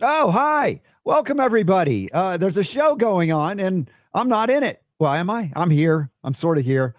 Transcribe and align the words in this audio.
Oh, 0.00 0.32
hi. 0.32 0.80
Welcome, 1.04 1.38
everybody. 1.38 2.10
Uh, 2.12 2.36
there's 2.36 2.56
a 2.56 2.64
show 2.64 2.96
going 2.96 3.30
on, 3.30 3.60
and 3.60 3.88
I'm 4.12 4.28
not 4.28 4.50
in 4.50 4.64
it. 4.64 4.82
Well, 4.98 5.12
am 5.12 5.30
I? 5.30 5.52
I'm 5.54 5.70
here. 5.70 6.10
I'm 6.24 6.34
sort 6.34 6.58
of 6.58 6.64
here. 6.64 6.96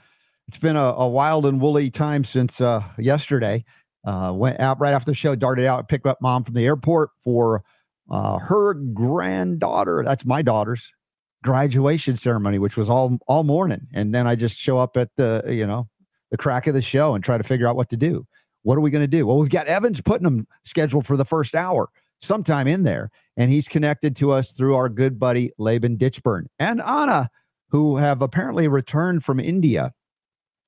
It's 0.47 0.57
been 0.57 0.77
a, 0.77 0.79
a 0.79 1.07
wild 1.07 1.45
and 1.45 1.59
woolly 1.59 1.89
time 1.89 2.23
since 2.23 2.61
uh, 2.61 2.81
yesterday. 2.97 3.65
Uh, 4.05 4.31
went 4.33 4.61
out 4.61 4.79
right 4.79 4.93
after 4.93 5.11
the 5.11 5.15
show, 5.15 5.35
darted 5.35 5.65
out, 5.65 5.89
picked 5.89 6.05
up 6.05 6.21
mom 6.21 6.45
from 6.45 6.53
the 6.53 6.65
airport 6.65 7.09
for 7.21 7.63
uh, 8.09 8.37
her 8.37 8.75
granddaughter. 8.75 10.01
That's 10.05 10.25
my 10.25 10.41
daughter's 10.41 10.89
graduation 11.43 12.15
ceremony, 12.15 12.59
which 12.59 12.77
was 12.77 12.89
all 12.89 13.17
all 13.27 13.43
morning. 13.43 13.87
And 13.93 14.15
then 14.15 14.25
I 14.25 14.35
just 14.35 14.57
show 14.57 14.77
up 14.77 14.95
at 14.95 15.09
the 15.17 15.43
you 15.49 15.67
know 15.67 15.89
the 16.31 16.37
crack 16.37 16.67
of 16.67 16.75
the 16.75 16.81
show 16.81 17.13
and 17.13 17.23
try 17.23 17.37
to 17.37 17.43
figure 17.43 17.67
out 17.67 17.75
what 17.75 17.89
to 17.89 17.97
do. 17.97 18.25
What 18.61 18.77
are 18.77 18.81
we 18.81 18.91
going 18.91 19.03
to 19.03 19.07
do? 19.07 19.27
Well, 19.27 19.37
we've 19.37 19.49
got 19.49 19.67
Evans 19.67 19.99
Putnam 20.01 20.47
scheduled 20.63 21.05
for 21.05 21.17
the 21.17 21.25
first 21.25 21.55
hour 21.55 21.89
sometime 22.25 22.67
in 22.67 22.83
there. 22.83 23.09
And 23.37 23.51
he's 23.51 23.67
connected 23.67 24.15
to 24.17 24.31
us 24.31 24.51
through 24.51 24.75
our 24.75 24.89
good 24.89 25.19
buddy 25.19 25.51
Laban 25.57 25.97
Ditchburn 25.97 26.45
and 26.59 26.81
Anna, 26.81 27.29
who 27.69 27.97
have 27.97 28.21
apparently 28.21 28.67
returned 28.67 29.23
from 29.23 29.39
India. 29.39 29.91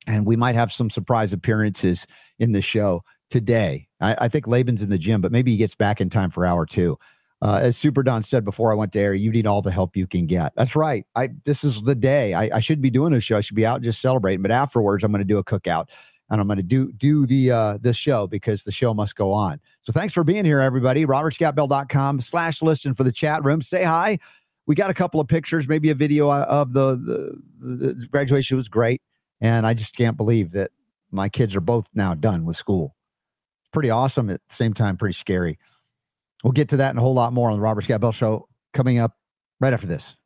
And 0.06 0.26
we 0.26 0.36
might 0.36 0.56
have 0.56 0.72
some 0.72 0.90
surprise 0.90 1.34
appearances 1.34 2.06
in 2.40 2.52
the 2.52 2.62
show 2.62 3.04
today. 3.30 3.88
I, 4.00 4.16
I 4.22 4.28
think 4.28 4.48
Laban's 4.48 4.84
in 4.84 4.90
the 4.90 4.98
gym, 4.98 5.22
but 5.22 5.32
maybe 5.32 5.52
he 5.52 5.58
gets 5.58 5.76
back 5.76 6.00
in 6.00 6.10
time 6.10 6.30
for 6.30 6.46
hour 6.46 6.66
two. 6.66 6.98
Uh, 7.42 7.60
as 7.62 7.78
Super 7.78 8.02
Don 8.02 8.24
said 8.24 8.44
before 8.44 8.72
I 8.72 8.76
went 8.76 8.94
to 8.94 9.00
air, 9.00 9.14
you 9.14 9.32
need 9.32 9.46
all 9.46 9.62
the 9.62 9.72
help 9.72 9.96
you 9.96 10.08
can 10.08 10.26
get. 10.26 10.54
That's 10.56 10.76
right. 10.76 11.06
I 11.16 11.30
this 11.46 11.64
is 11.64 11.84
the 11.84 11.94
day. 11.94 12.34
I, 12.34 12.58
I 12.58 12.60
should 12.60 12.82
be 12.82 12.90
doing 12.90 13.14
a 13.14 13.20
show. 13.20 13.38
I 13.38 13.42
should 13.42 13.56
be 13.56 13.66
out 13.66 13.84
just 13.84 14.02
celebrating. 14.02 14.42
But 14.42 14.52
afterwards, 14.52 15.04
I'm 15.04 15.12
going 15.12 15.20
to 15.20 15.26
do 15.26 15.38
a 15.38 15.44
cookout 15.44 15.86
and 16.30 16.42
I'm 16.42 16.48
going 16.48 16.58
to 16.58 16.64
do 16.64 16.92
do 16.94 17.26
the 17.26 17.52
uh 17.52 17.78
the 17.80 17.94
show 17.94 18.28
because 18.28 18.64
the 18.64 18.72
show 18.72 18.94
must 18.94 19.16
go 19.16 19.32
on. 19.34 19.60
So 19.88 19.94
thanks 19.94 20.14
for 20.14 20.26
being 20.26 20.44
here, 20.44 20.60
everybody. 20.60 21.06
RobertScottBell.com 21.06 22.20
slash 22.20 22.62
listen 22.62 22.94
for 22.94 23.06
the 23.06 23.12
chat 23.14 23.46
room. 23.46 23.62
Say 23.62 23.86
hi. 23.86 24.20
We 24.66 24.76
got 24.76 24.90
a 24.90 24.94
couple 24.94 25.22
of 25.22 25.30
pictures, 25.30 25.66
maybe 25.66 25.90
a 25.92 25.96
video 25.96 26.30
of 26.30 26.74
the, 26.74 26.98
the 26.98 27.42
the 27.94 28.08
graduation 28.08 28.58
was 28.58 28.68
great, 28.68 29.02
and 29.40 29.66
I 29.66 29.74
just 29.74 29.96
can't 29.96 30.18
believe 30.18 30.52
that 30.52 30.72
my 31.10 31.30
kids 31.30 31.56
are 31.56 31.62
both 31.62 31.88
now 31.94 32.14
done 32.16 32.44
with 32.44 32.58
school. 32.58 32.98
Pretty 33.72 33.90
awesome 33.90 34.30
at 34.30 34.42
the 34.50 34.56
same 34.56 34.74
time, 34.74 34.98
pretty 34.98 35.14
scary. 35.14 35.58
We'll 36.44 36.52
get 36.52 36.68
to 36.70 36.78
that 36.78 36.90
and 36.90 37.00
a 37.00 37.02
whole 37.02 37.14
lot 37.14 37.32
more 37.32 37.50
on 37.50 37.56
the 37.56 37.62
Robert 37.62 37.86
Scott 37.86 38.02
Bell 38.02 38.12
Show 38.12 38.50
coming 38.74 39.00
up 39.00 39.16
right 39.62 39.72
after 39.72 39.88
this. 39.88 40.18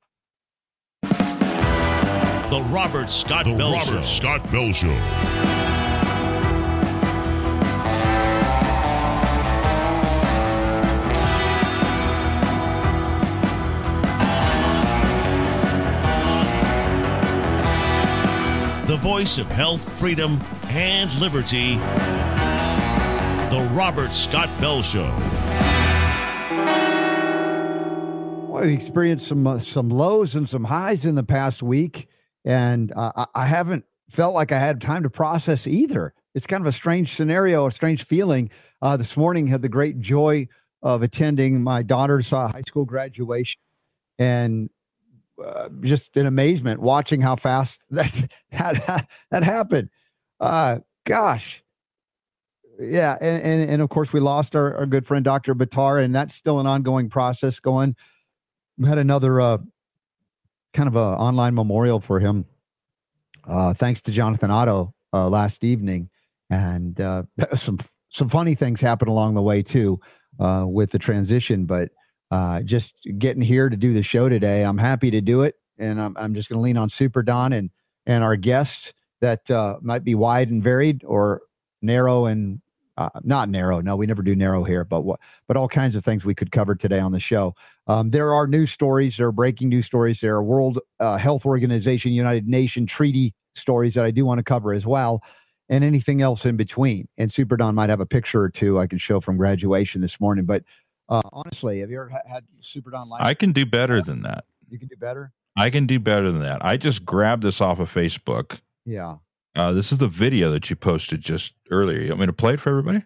The 1.03 2.67
Robert 2.71 3.11
Scott 3.11 3.45
The 3.45 3.55
Bell 3.57 3.73
Robert 3.73 3.85
Show. 3.85 4.01
Scott 4.01 4.51
Bell 4.51 4.73
Show. 4.73 5.40
Voice 19.01 19.39
of 19.39 19.47
health, 19.47 19.97
freedom, 19.99 20.39
and 20.65 21.13
liberty. 21.19 21.75
The 23.49 23.69
Robert 23.73 24.13
Scott 24.13 24.49
Bell 24.61 24.83
Show. 24.83 25.09
Well, 28.47 28.63
we 28.63 28.73
experienced 28.73 29.27
some 29.27 29.47
uh, 29.47 29.59
some 29.59 29.89
lows 29.89 30.35
and 30.35 30.47
some 30.47 30.63
highs 30.63 31.03
in 31.05 31.15
the 31.15 31.23
past 31.23 31.63
week, 31.63 32.07
and 32.45 32.93
uh, 32.95 33.25
I- 33.33 33.45
haven't 33.47 33.85
felt 34.09 34.35
like 34.35 34.51
I 34.51 34.59
had 34.59 34.79
time 34.81 35.03
to 35.03 35.09
process 35.09 35.65
either. 35.65 36.13
It's 36.35 36.45
kind 36.45 36.61
of 36.61 36.67
a 36.67 36.71
strange 36.71 37.15
scenario, 37.15 37.65
a 37.65 37.71
strange 37.71 38.05
feeling. 38.05 38.51
Uh, 38.83 38.97
this 38.97 39.17
morning, 39.17 39.47
had 39.47 39.61
the 39.63 39.69
great 39.69 39.99
joy 39.99 40.47
of 40.83 41.01
attending 41.01 41.61
my 41.63 41.81
daughter's 41.81 42.31
uh, 42.31 42.49
high 42.49 42.63
school 42.67 42.85
graduation, 42.85 43.59
and 44.19 44.69
uh, 45.45 45.69
just 45.81 46.15
in 46.17 46.25
amazement 46.25 46.81
watching 46.81 47.21
how 47.21 47.35
fast 47.35 47.85
that 47.89 48.27
that, 48.51 49.07
that 49.29 49.43
happened. 49.43 49.89
Uh, 50.39 50.79
gosh, 51.05 51.63
yeah, 52.79 53.17
and, 53.21 53.43
and 53.43 53.69
and 53.69 53.81
of 53.81 53.89
course 53.89 54.11
we 54.13 54.19
lost 54.19 54.55
our, 54.55 54.75
our 54.75 54.85
good 54.85 55.05
friend 55.05 55.23
Dr. 55.23 55.53
Buttar, 55.53 56.03
and 56.03 56.15
that's 56.15 56.33
still 56.33 56.59
an 56.59 56.65
ongoing 56.65 57.09
process 57.09 57.59
going. 57.59 57.95
We 58.77 58.87
had 58.87 58.97
another 58.97 59.39
uh, 59.39 59.57
kind 60.73 60.87
of 60.87 60.95
a 60.95 60.99
online 60.99 61.53
memorial 61.53 61.99
for 61.99 62.19
him, 62.19 62.45
uh, 63.45 63.73
thanks 63.73 64.01
to 64.03 64.11
Jonathan 64.11 64.49
Otto 64.49 64.93
uh, 65.13 65.29
last 65.29 65.63
evening, 65.63 66.09
and 66.49 66.99
uh, 66.99 67.23
some 67.55 67.77
some 68.09 68.29
funny 68.29 68.55
things 68.55 68.81
happened 68.81 69.09
along 69.09 69.35
the 69.35 69.41
way 69.41 69.61
too 69.61 69.99
uh, 70.39 70.65
with 70.67 70.91
the 70.91 70.99
transition. 70.99 71.65
But 71.65 71.89
uh, 72.31 72.61
just 72.61 73.05
getting 73.17 73.41
here 73.41 73.69
to 73.69 73.77
do 73.77 73.93
the 73.93 74.03
show 74.03 74.29
today, 74.29 74.63
I'm 74.63 74.77
happy 74.77 75.11
to 75.11 75.21
do 75.21 75.41
it, 75.43 75.55
and 75.77 76.01
I'm 76.01 76.15
I'm 76.17 76.33
just 76.33 76.49
going 76.49 76.57
to 76.57 76.63
lean 76.63 76.77
on 76.77 76.89
Super 76.89 77.21
Don 77.21 77.53
and 77.53 77.69
and 78.05 78.23
our 78.23 78.35
guests 78.35 78.93
that 79.19 79.51
uh, 79.51 79.77
might 79.81 80.03
be 80.03 80.15
wide 80.15 80.49
and 80.49 80.63
varied 80.63 81.03
or 81.05 81.41
narrow 81.81 82.25
and 82.25 82.61
uh, 82.97 83.09
not 83.23 83.49
narrow. 83.49 83.81
No, 83.81 83.95
we 83.95 84.05
never 84.05 84.21
do 84.21 84.35
narrow 84.35 84.63
here, 84.63 84.83
but 84.83 85.01
what, 85.01 85.19
but 85.47 85.57
all 85.57 85.67
kinds 85.67 85.95
of 85.95 86.03
things 86.03 86.25
we 86.25 86.35
could 86.35 86.51
cover 86.51 86.75
today 86.75 86.99
on 86.99 87.11
the 87.11 87.19
show. 87.19 87.55
Um, 87.87 88.11
there 88.11 88.33
are 88.33 88.47
news 88.47 88.71
stories, 88.71 89.17
there 89.17 89.27
are 89.27 89.31
breaking 89.31 89.69
news 89.69 89.85
stories, 89.85 90.21
there 90.21 90.35
are 90.35 90.43
World 90.43 90.79
uh, 90.99 91.17
Health 91.17 91.45
Organization, 91.45 92.11
United 92.11 92.47
Nation 92.47 92.85
treaty 92.85 93.33
stories 93.55 93.93
that 93.93 94.05
I 94.05 94.11
do 94.11 94.25
want 94.25 94.39
to 94.39 94.43
cover 94.43 94.73
as 94.73 94.85
well, 94.85 95.23
and 95.69 95.83
anything 95.83 96.21
else 96.21 96.45
in 96.45 96.57
between. 96.57 97.07
And 97.17 97.31
Super 97.31 97.57
Don 97.57 97.75
might 97.75 97.89
have 97.89 98.01
a 98.01 98.05
picture 98.05 98.41
or 98.41 98.49
two 98.49 98.79
I 98.79 98.87
can 98.87 98.97
show 98.97 99.19
from 99.19 99.37
graduation 99.37 100.01
this 100.01 100.19
morning. 100.19 100.45
But 100.45 100.63
uh, 101.11 101.21
honestly, 101.33 101.81
have 101.81 101.91
you 101.91 101.97
ever 102.01 102.09
had 102.27 102.45
Super 102.61 102.89
Don 102.89 103.09
live? 103.09 103.21
I 103.21 103.33
can 103.35 103.51
do 103.51 103.65
better 103.65 104.01
than 104.01 104.23
that. 104.23 104.45
you 104.69 104.79
can 104.79 104.87
do 104.87 104.95
better. 104.95 105.33
I 105.57 105.69
can 105.69 105.85
do 105.85 105.99
better 105.99 106.31
than 106.31 106.41
that. 106.41 106.63
I 106.65 106.77
just 106.77 107.05
grabbed 107.05 107.43
this 107.43 107.59
off 107.61 107.79
of 107.79 107.93
Facebook. 107.93 108.61
Yeah, 108.85 109.17
Uh, 109.55 109.73
this 109.73 109.91
is 109.91 109.97
the 109.97 110.07
video 110.07 110.49
that 110.53 110.69
you 110.69 110.75
posted 110.77 111.21
just 111.21 111.53
earlier. 111.69 111.99
You 111.99 112.09
want 112.09 112.21
me 112.21 112.25
to 112.27 112.33
play 112.33 112.53
it 112.53 112.59
for 112.61 112.69
everybody? 112.69 113.03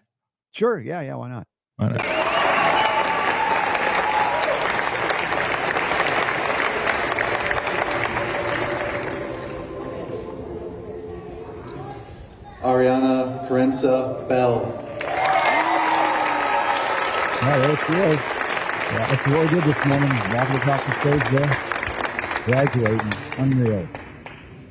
sure. 0.52 0.78
Yeah, 0.80 1.02
yeah. 1.02 1.16
Why 1.16 1.28
not? 1.28 1.46
Why 1.76 1.88
not? 1.88 2.06
Ariana 12.62 13.46
Carenza 13.48 14.26
Bell. 14.28 14.82
Yeah, 17.46 17.58
there 17.58 17.76
she 17.76 17.92
is. 17.92 18.16
Yeah, 18.16 19.06
that's 19.08 19.26
what 19.28 19.40
we 19.40 19.54
did 19.54 19.62
this 19.64 19.86
morning. 19.86 20.10
Walking 20.34 20.56
across 20.56 20.84
the 20.84 20.92
stage 21.00 21.30
there, 21.30 22.44
graduating, 22.44 23.12
unreal. 23.38 23.88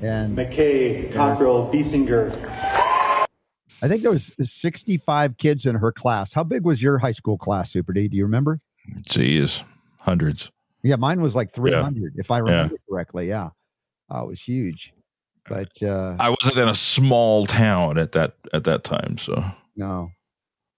And 0.02 0.38
McKay 0.38 1.10
Cockrell 1.14 1.72
Biesinger. 1.72 2.36
I 3.82 3.88
think 3.88 4.02
there 4.02 4.12
was 4.12 4.34
65 4.44 5.38
kids 5.38 5.66
in 5.66 5.76
her 5.76 5.94
class. 5.94 6.34
How 6.34 6.44
big 6.44 6.66
was 6.66 6.82
your 6.84 6.98
high 6.98 7.14
school 7.14 7.38
class, 7.38 7.72
Super 7.72 7.94
D? 7.94 8.10
Do 8.10 8.18
you 8.18 8.24
remember? 8.26 8.60
Geez, 9.08 9.64
hundreds. 10.00 10.52
Yeah, 10.84 10.98
mine 10.98 11.22
was 11.22 11.34
like 11.34 11.54
300, 11.54 12.16
if 12.18 12.30
I 12.30 12.38
Yeah. 12.40 12.44
remember 12.44 12.76
correctly. 12.90 13.30
Yeah, 13.30 13.52
uh, 14.14 14.24
it 14.24 14.28
was 14.28 14.42
huge. 14.42 14.92
But 15.48 15.82
uh, 15.82 16.18
I 16.20 16.30
wasn't 16.30 16.58
in 16.58 16.68
a 16.68 16.76
small 16.76 17.46
town 17.46 17.98
at 17.98 18.12
that 18.12 18.36
at 18.52 18.66
that 18.66 18.84
time, 18.84 19.18
so 19.18 19.46
no, 19.78 20.10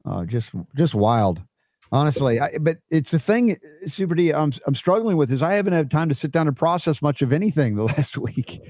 uh, 0.06 0.26
just 0.26 0.52
just 0.76 0.94
wild. 0.94 1.42
Honestly, 1.92 2.40
I, 2.40 2.58
but 2.60 2.78
it's 2.90 3.12
the 3.12 3.20
thing, 3.20 3.58
Super 3.86 4.16
D. 4.16 4.34
I'm 4.34 4.52
I'm 4.66 4.76
struggling 4.76 5.18
with 5.18 5.32
is 5.32 5.42
I 5.42 5.54
haven't 5.54 5.74
had 5.74 5.90
time 5.90 6.10
to 6.10 6.16
sit 6.16 6.32
down 6.32 6.48
and 6.48 6.56
process 6.56 7.02
much 7.02 7.22
of 7.22 7.32
anything 7.32 7.76
the 7.76 7.84
last 7.98 8.18
week. 8.18 8.62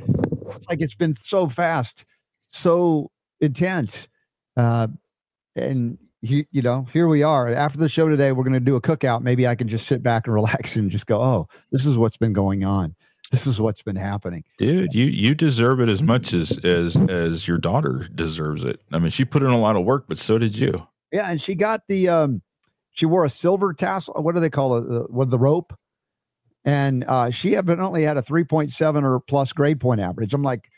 It's 0.56 0.68
like 0.70 0.82
it's 0.82 0.96
been 0.96 1.16
so 1.16 1.48
fast, 1.48 2.06
so 2.50 3.12
intense, 3.42 4.08
uh, 4.56 4.88
and 5.56 5.98
you, 6.22 6.46
you 6.52 6.62
know, 6.62 6.88
here 6.94 7.08
we 7.08 7.24
are. 7.24 7.50
After 7.50 7.78
the 7.78 7.90
show 7.90 8.08
today, 8.08 8.32
we're 8.32 8.44
going 8.44 8.54
to 8.54 8.60
do 8.60 8.76
a 8.76 8.82
cookout. 8.82 9.22
Maybe 9.22 9.48
I 9.48 9.56
can 9.56 9.68
just 9.68 9.88
sit 9.88 10.04
back 10.04 10.28
and 10.28 10.34
relax 10.34 10.76
and 10.76 10.92
just 10.92 11.08
go, 11.08 11.22
"Oh, 11.22 11.48
this 11.72 11.86
is 11.86 11.98
what's 11.98 12.18
been 12.18 12.34
going 12.34 12.64
on. 12.64 12.96
This 13.32 13.48
is 13.48 13.60
what's 13.60 13.82
been 13.82 13.96
happening." 13.96 14.44
dude, 14.58 14.94
you 14.94 15.06
you 15.06 15.34
deserve 15.36 15.80
it 15.80 15.90
as 15.90 16.04
much 16.04 16.34
as 16.34 16.58
as 16.60 16.98
as 17.10 17.48
your 17.48 17.58
daughter 17.58 18.08
deserves 18.14 18.64
it. 18.64 18.82
I 18.92 19.00
mean, 19.00 19.12
she 19.12 19.26
put 19.26 19.44
in 19.44 19.50
a 19.50 19.60
lot 19.60 19.76
of 19.76 19.86
work, 19.86 20.06
but 20.08 20.18
so 20.18 20.38
did 20.38 20.58
you. 20.58 20.88
Yeah, 21.12 21.30
and 21.30 21.42
she 21.42 21.56
got 21.56 21.88
the 21.88 22.10
um 22.10 22.42
she 22.98 23.06
wore 23.06 23.26
a 23.26 23.30
silver 23.30 23.74
tassel. 23.74 24.16
What 24.16 24.34
do 24.34 24.42
they 24.42 24.50
call 24.50 24.76
it? 24.78 24.82
The, 24.82 25.06
with 25.10 25.30
the 25.30 25.38
rope. 25.38 25.72
And 26.66 27.06
uh, 27.08 27.30
she 27.30 27.56
evidently 27.56 28.04
had 28.04 28.18
a 28.18 28.22
3.7 28.24 29.04
or 29.04 29.20
plus 29.20 29.54
grade 29.54 29.80
point 29.80 30.02
average. 30.02 30.34
I'm 30.34 30.42
like, 30.42 30.70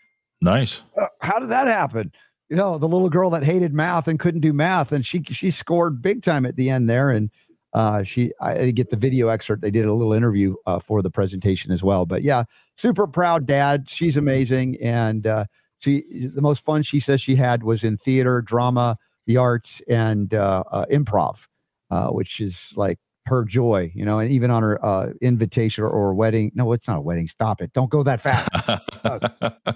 Nice. 0.42 0.84
uh, 1.00 1.08
how 1.22 1.40
did 1.40 1.50
that 1.50 1.68
happen? 1.68 2.12
You 2.50 2.58
know, 2.58 2.78
the 2.78 2.88
little 2.88 3.10
girl 3.10 3.30
that 3.32 3.44
hated 3.44 3.74
math 3.74 4.08
and 4.08 4.20
couldn't 4.20 4.42
do 4.42 4.54
math, 4.54 4.92
and 4.92 5.06
she 5.06 5.22
she 5.24 5.52
scored 5.52 6.02
big 6.02 6.22
time 6.24 6.46
at 6.46 6.56
the 6.56 6.70
end 6.70 6.90
there. 6.90 7.10
And 7.12 7.30
uh, 7.74 8.04
she, 8.04 8.32
I 8.42 8.72
get 8.72 8.90
the 8.90 8.96
video 8.98 9.28
excerpt. 9.28 9.62
They 9.62 9.70
did 9.70 9.86
a 9.86 9.94
little 9.94 10.14
interview 10.14 10.56
uh, 10.66 10.80
for 10.80 11.02
the 11.02 11.12
presentation 11.12 11.72
as 11.72 11.84
well. 11.84 12.06
But 12.06 12.24
yeah, 12.24 12.44
super 12.76 13.06
proud 13.06 13.46
dad. 13.46 13.88
She's 13.90 14.18
amazing, 14.18 14.78
and 14.82 15.28
uh, 15.28 15.46
she 15.80 16.04
the 16.34 16.42
most 16.42 16.64
fun 16.64 16.82
she 16.82 17.00
says 17.00 17.22
she 17.22 17.36
had 17.36 17.64
was 17.64 17.84
in 17.84 17.98
theater, 17.98 18.42
drama, 18.42 18.98
the 19.28 19.38
arts, 19.38 19.82
and 19.88 20.34
uh, 20.34 20.64
uh, 20.72 20.86
improv, 20.92 21.48
uh, 21.90 22.10
which 22.10 22.40
is 22.40 22.72
like 22.76 22.98
her 23.26 23.46
joy, 23.46 23.92
you 23.94 24.04
know, 24.06 24.20
and 24.20 24.32
even 24.32 24.50
on 24.50 24.64
her 24.64 24.84
uh, 24.84 25.12
invitation 25.22 25.84
or, 25.84 25.90
or 25.90 26.14
wedding. 26.14 26.52
No, 26.56 26.74
it's 26.74 26.88
not 26.88 26.98
a 26.98 27.02
wedding. 27.02 27.28
Stop 27.28 27.62
it. 27.62 27.72
Don't 27.74 27.90
go 27.90 28.02
that 28.04 28.22
fast. 28.22 28.50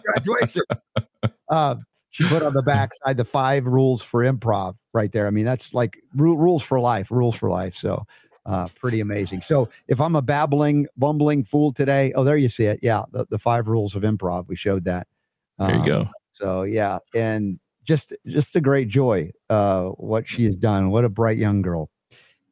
Graduation. 0.03 0.63
Uh, 1.49 1.75
she 2.09 2.27
put 2.27 2.41
on 2.41 2.53
the 2.53 2.63
backside 2.63 3.17
the 3.17 3.25
five 3.25 3.65
rules 3.65 4.01
for 4.01 4.23
improv 4.23 4.75
right 4.93 5.11
there. 5.11 5.27
I 5.27 5.29
mean, 5.29 5.45
that's 5.45 5.73
like 5.73 5.97
ru- 6.15 6.37
rules 6.37 6.63
for 6.63 6.79
life, 6.79 7.11
rules 7.11 7.35
for 7.35 7.49
life. 7.49 7.75
So, 7.75 8.05
uh, 8.45 8.69
pretty 8.79 9.01
amazing. 9.01 9.41
So, 9.41 9.69
if 9.87 10.01
I'm 10.01 10.15
a 10.15 10.21
babbling, 10.21 10.87
bumbling 10.97 11.43
fool 11.43 11.71
today, 11.71 12.11
oh, 12.15 12.23
there 12.23 12.37
you 12.37 12.49
see 12.49 12.65
it. 12.65 12.79
Yeah, 12.81 13.03
the, 13.11 13.27
the 13.29 13.37
five 13.37 13.67
rules 13.67 13.93
of 13.93 14.01
improv. 14.03 14.47
We 14.47 14.55
showed 14.55 14.85
that. 14.85 15.05
There 15.59 15.69
you 15.71 15.79
Um, 15.81 15.85
go. 15.85 16.09
So, 16.31 16.63
yeah, 16.63 16.99
and 17.13 17.59
just 17.83 18.13
just 18.25 18.55
a 18.55 18.61
great 18.61 18.87
joy. 18.87 19.31
Uh, 19.49 19.89
what 19.89 20.27
she 20.27 20.45
has 20.45 20.57
done. 20.57 20.89
What 20.91 21.05
a 21.05 21.09
bright 21.09 21.37
young 21.37 21.61
girl. 21.61 21.89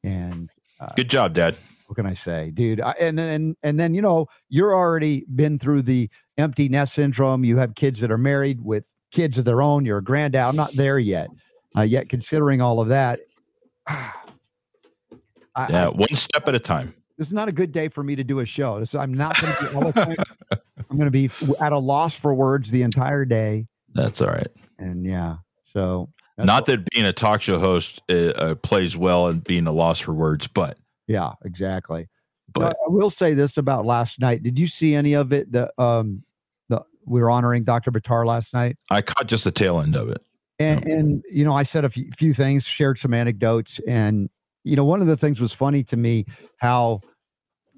And 0.03 0.49
Good 0.95 1.09
job, 1.09 1.33
Dad. 1.33 1.55
what 1.87 1.95
can 1.95 2.05
I 2.07 2.13
say, 2.13 2.51
dude? 2.51 2.81
I, 2.81 2.91
and 2.99 3.17
then 3.17 3.55
and 3.61 3.79
then 3.79 3.93
you 3.93 4.01
know 4.01 4.27
you're 4.49 4.73
already 4.75 5.25
been 5.35 5.59
through 5.59 5.83
the 5.83 6.09
empty 6.37 6.69
nest 6.69 6.93
syndrome. 6.95 7.43
You 7.43 7.57
have 7.57 7.75
kids 7.75 7.99
that 7.99 8.11
are 8.11 8.17
married 8.17 8.61
with 8.61 8.85
kids 9.11 9.37
of 9.37 9.45
their 9.45 9.61
own. 9.61 9.85
You're 9.85 9.99
a 9.99 10.03
granddad. 10.03 10.41
I'm 10.41 10.55
not 10.55 10.73
there 10.73 10.97
yet. 10.97 11.29
Uh, 11.77 11.81
yet 11.83 12.09
considering 12.09 12.61
all 12.61 12.79
of 12.79 12.87
that, 12.89 13.19
I, 13.87 15.67
Yeah, 15.69 15.85
I, 15.87 15.89
one 15.89 16.13
step 16.15 16.47
at 16.47 16.55
a 16.55 16.59
time. 16.59 16.93
this 17.17 17.27
is 17.27 17.33
not 17.33 17.47
a 17.47 17.51
good 17.51 17.71
day 17.71 17.87
for 17.89 18.03
me 18.03 18.15
to 18.15 18.23
do 18.23 18.39
a 18.39 18.45
show. 18.45 18.79
This, 18.79 18.95
I'm 18.95 19.13
not 19.13 19.39
going 19.39 19.53
to 19.53 19.63
be 19.69 19.75
eloquent. 19.75 20.19
I'm 20.89 20.97
going 20.97 21.11
to 21.11 21.11
be 21.11 21.29
at 21.59 21.71
a 21.71 21.77
loss 21.77 22.15
for 22.17 22.33
words 22.33 22.71
the 22.71 22.81
entire 22.81 23.23
day. 23.25 23.67
That's 23.93 24.21
all 24.21 24.29
right. 24.29 24.47
And 24.79 25.05
yeah, 25.05 25.37
so 25.63 26.09
that's 26.41 26.47
Not 26.47 26.65
that 26.67 26.89
being 26.91 27.05
a 27.05 27.13
talk 27.13 27.41
show 27.41 27.59
host 27.59 28.01
uh, 28.09 28.13
uh, 28.13 28.55
plays 28.55 28.97
well 28.97 29.27
and 29.27 29.43
being 29.43 29.67
a 29.67 29.71
loss 29.71 29.99
for 29.99 30.13
words, 30.13 30.47
but 30.47 30.77
yeah, 31.07 31.33
exactly. 31.43 32.07
but 32.53 32.61
But 32.61 32.77
I 32.85 32.89
will 32.89 33.09
say 33.09 33.33
this 33.33 33.57
about 33.57 33.85
last 33.85 34.19
night. 34.19 34.43
Did 34.43 34.57
you 34.57 34.67
see 34.67 34.95
any 34.95 35.13
of 35.13 35.33
it? 35.33 35.51
The 35.51 35.71
um, 35.81 36.23
the 36.69 36.83
we 37.05 37.21
were 37.21 37.29
honoring 37.29 37.63
Dr. 37.63 37.91
Buttar 37.91 38.25
last 38.25 38.53
night. 38.53 38.77
I 38.89 39.01
caught 39.01 39.27
just 39.27 39.43
the 39.43 39.51
tail 39.51 39.79
end 39.79 39.95
of 39.95 40.09
it. 40.09 40.21
And, 40.59 40.85
and 40.85 41.23
you 41.31 41.43
know, 41.43 41.55
I 41.55 41.63
said 41.63 41.85
a 41.85 41.89
few, 41.89 42.09
few 42.15 42.35
things, 42.35 42.65
shared 42.65 42.99
some 42.99 43.13
anecdotes, 43.13 43.79
and 43.87 44.29
you 44.63 44.75
know, 44.75 44.85
one 44.85 45.01
of 45.01 45.07
the 45.07 45.17
things 45.17 45.41
was 45.41 45.53
funny 45.53 45.83
to 45.85 45.97
me 45.97 46.25
how 46.57 47.01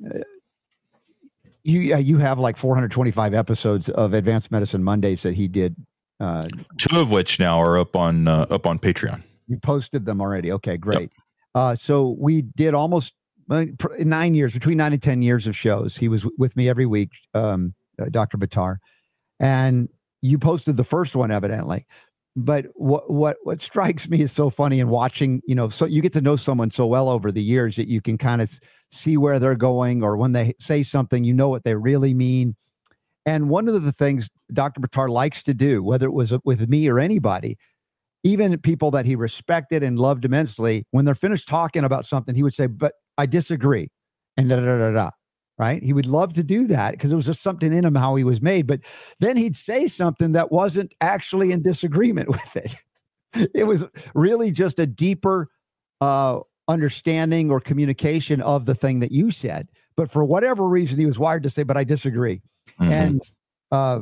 uh, 0.05 0.19
you 1.63 1.95
uh, 1.95 1.97
you 1.97 2.17
have 2.17 2.39
like 2.39 2.57
425 2.57 3.33
episodes 3.33 3.89
of 3.89 4.13
Advanced 4.13 4.51
Medicine 4.51 4.83
Mondays 4.83 5.23
that 5.23 5.33
he 5.33 5.47
did. 5.47 5.75
Uh, 6.23 6.41
Two 6.77 6.99
of 7.01 7.11
which 7.11 7.37
now 7.39 7.59
are 7.61 7.77
up 7.77 7.95
on 7.95 8.27
uh, 8.27 8.45
up 8.49 8.65
on 8.65 8.79
Patreon. 8.79 9.21
you 9.47 9.57
posted 9.57 10.05
them 10.05 10.21
already. 10.21 10.51
Okay, 10.53 10.77
great. 10.77 11.11
Uh, 11.53 11.75
so 11.75 12.15
we 12.17 12.41
did 12.41 12.73
almost 12.73 13.13
uh, 13.49 13.65
nine 13.99 14.33
years, 14.33 14.53
between 14.53 14.77
nine 14.77 14.93
and 14.93 15.01
ten 15.01 15.21
years 15.21 15.47
of 15.47 15.55
shows. 15.55 15.97
He 15.97 16.07
was 16.07 16.21
w- 16.21 16.35
with 16.39 16.55
me 16.55 16.69
every 16.69 16.85
week, 16.85 17.09
um, 17.33 17.73
uh, 18.01 18.05
Dr. 18.09 18.37
Buttar, 18.37 18.77
and 19.39 19.89
you 20.21 20.39
posted 20.39 20.77
the 20.77 20.83
first 20.85 21.13
one 21.15 21.29
evidently. 21.29 21.85
But 22.35 22.67
what 22.73 23.11
what 23.11 23.37
what 23.43 23.59
strikes 23.61 24.07
me 24.09 24.21
is 24.21 24.31
so 24.31 24.49
funny 24.49 24.79
in 24.79 24.87
watching, 24.87 25.41
you 25.45 25.53
know, 25.55 25.69
so 25.69 25.85
you 25.85 26.01
get 26.01 26.13
to 26.13 26.21
know 26.21 26.37
someone 26.37 26.71
so 26.71 26.87
well 26.87 27.09
over 27.09 27.31
the 27.31 27.43
years 27.43 27.75
that 27.75 27.87
you 27.87 28.01
can 28.01 28.17
kind 28.17 28.41
of 28.41 28.49
see 28.91 29.17
where 29.17 29.39
they're 29.39 29.55
going, 29.55 30.03
or 30.03 30.15
when 30.17 30.31
they 30.31 30.53
say 30.59 30.81
something, 30.83 31.23
you 31.25 31.33
know 31.33 31.49
what 31.49 31.63
they 31.63 31.75
really 31.75 32.13
mean. 32.13 32.55
And 33.25 33.49
one 33.49 33.67
of 33.67 33.83
the 33.83 33.91
things 33.91 34.29
Dr. 34.51 34.81
Buttar 34.81 35.09
likes 35.09 35.43
to 35.43 35.53
do, 35.53 35.81
whether 35.81 36.07
it 36.07 36.13
was 36.13 36.33
with 36.43 36.67
me 36.67 36.87
or 36.89 36.99
anybody, 36.99 37.57
even 38.23 38.57
people 38.59 38.91
that 38.91 39.05
he 39.05 39.15
respected 39.15 39.83
and 39.83 39.99
loved 39.99 40.25
immensely, 40.25 40.85
when 40.91 41.05
they're 41.05 41.15
finished 41.15 41.47
talking 41.47 41.83
about 41.83 42.05
something, 42.05 42.35
he 42.35 42.43
would 42.43 42.53
say, 42.53 42.67
But 42.67 42.93
I 43.17 43.25
disagree. 43.25 43.89
And 44.37 44.49
da 44.49 44.57
da 44.57 44.77
da 44.77 44.91
da. 44.91 45.09
Right. 45.59 45.83
He 45.83 45.93
would 45.93 46.07
love 46.07 46.33
to 46.33 46.43
do 46.43 46.65
that 46.67 46.91
because 46.91 47.11
it 47.11 47.15
was 47.15 47.27
just 47.27 47.43
something 47.43 47.71
in 47.71 47.85
him 47.85 47.93
how 47.93 48.15
he 48.15 48.23
was 48.23 48.41
made. 48.41 48.65
But 48.65 48.79
then 49.19 49.37
he'd 49.37 49.55
say 49.55 49.87
something 49.87 50.31
that 50.31 50.51
wasn't 50.51 50.95
actually 50.99 51.51
in 51.51 51.61
disagreement 51.61 52.27
with 52.29 52.57
it. 52.57 52.75
It 53.53 53.65
was 53.65 53.85
really 54.15 54.51
just 54.51 54.79
a 54.79 54.87
deeper 54.87 55.49
uh, 56.01 56.39
understanding 56.67 57.51
or 57.51 57.59
communication 57.59 58.41
of 58.41 58.65
the 58.65 58.75
thing 58.75 58.99
that 59.01 59.11
you 59.11 59.29
said. 59.29 59.69
But 59.95 60.09
for 60.09 60.23
whatever 60.23 60.67
reason, 60.67 60.97
he 60.97 61.05
was 61.05 61.19
wired 61.19 61.43
to 61.43 61.49
say, 61.51 61.61
But 61.63 61.77
I 61.77 61.83
disagree 61.83 62.41
Mhm. 62.79 62.91
and 62.91 63.21
uh, 63.71 63.99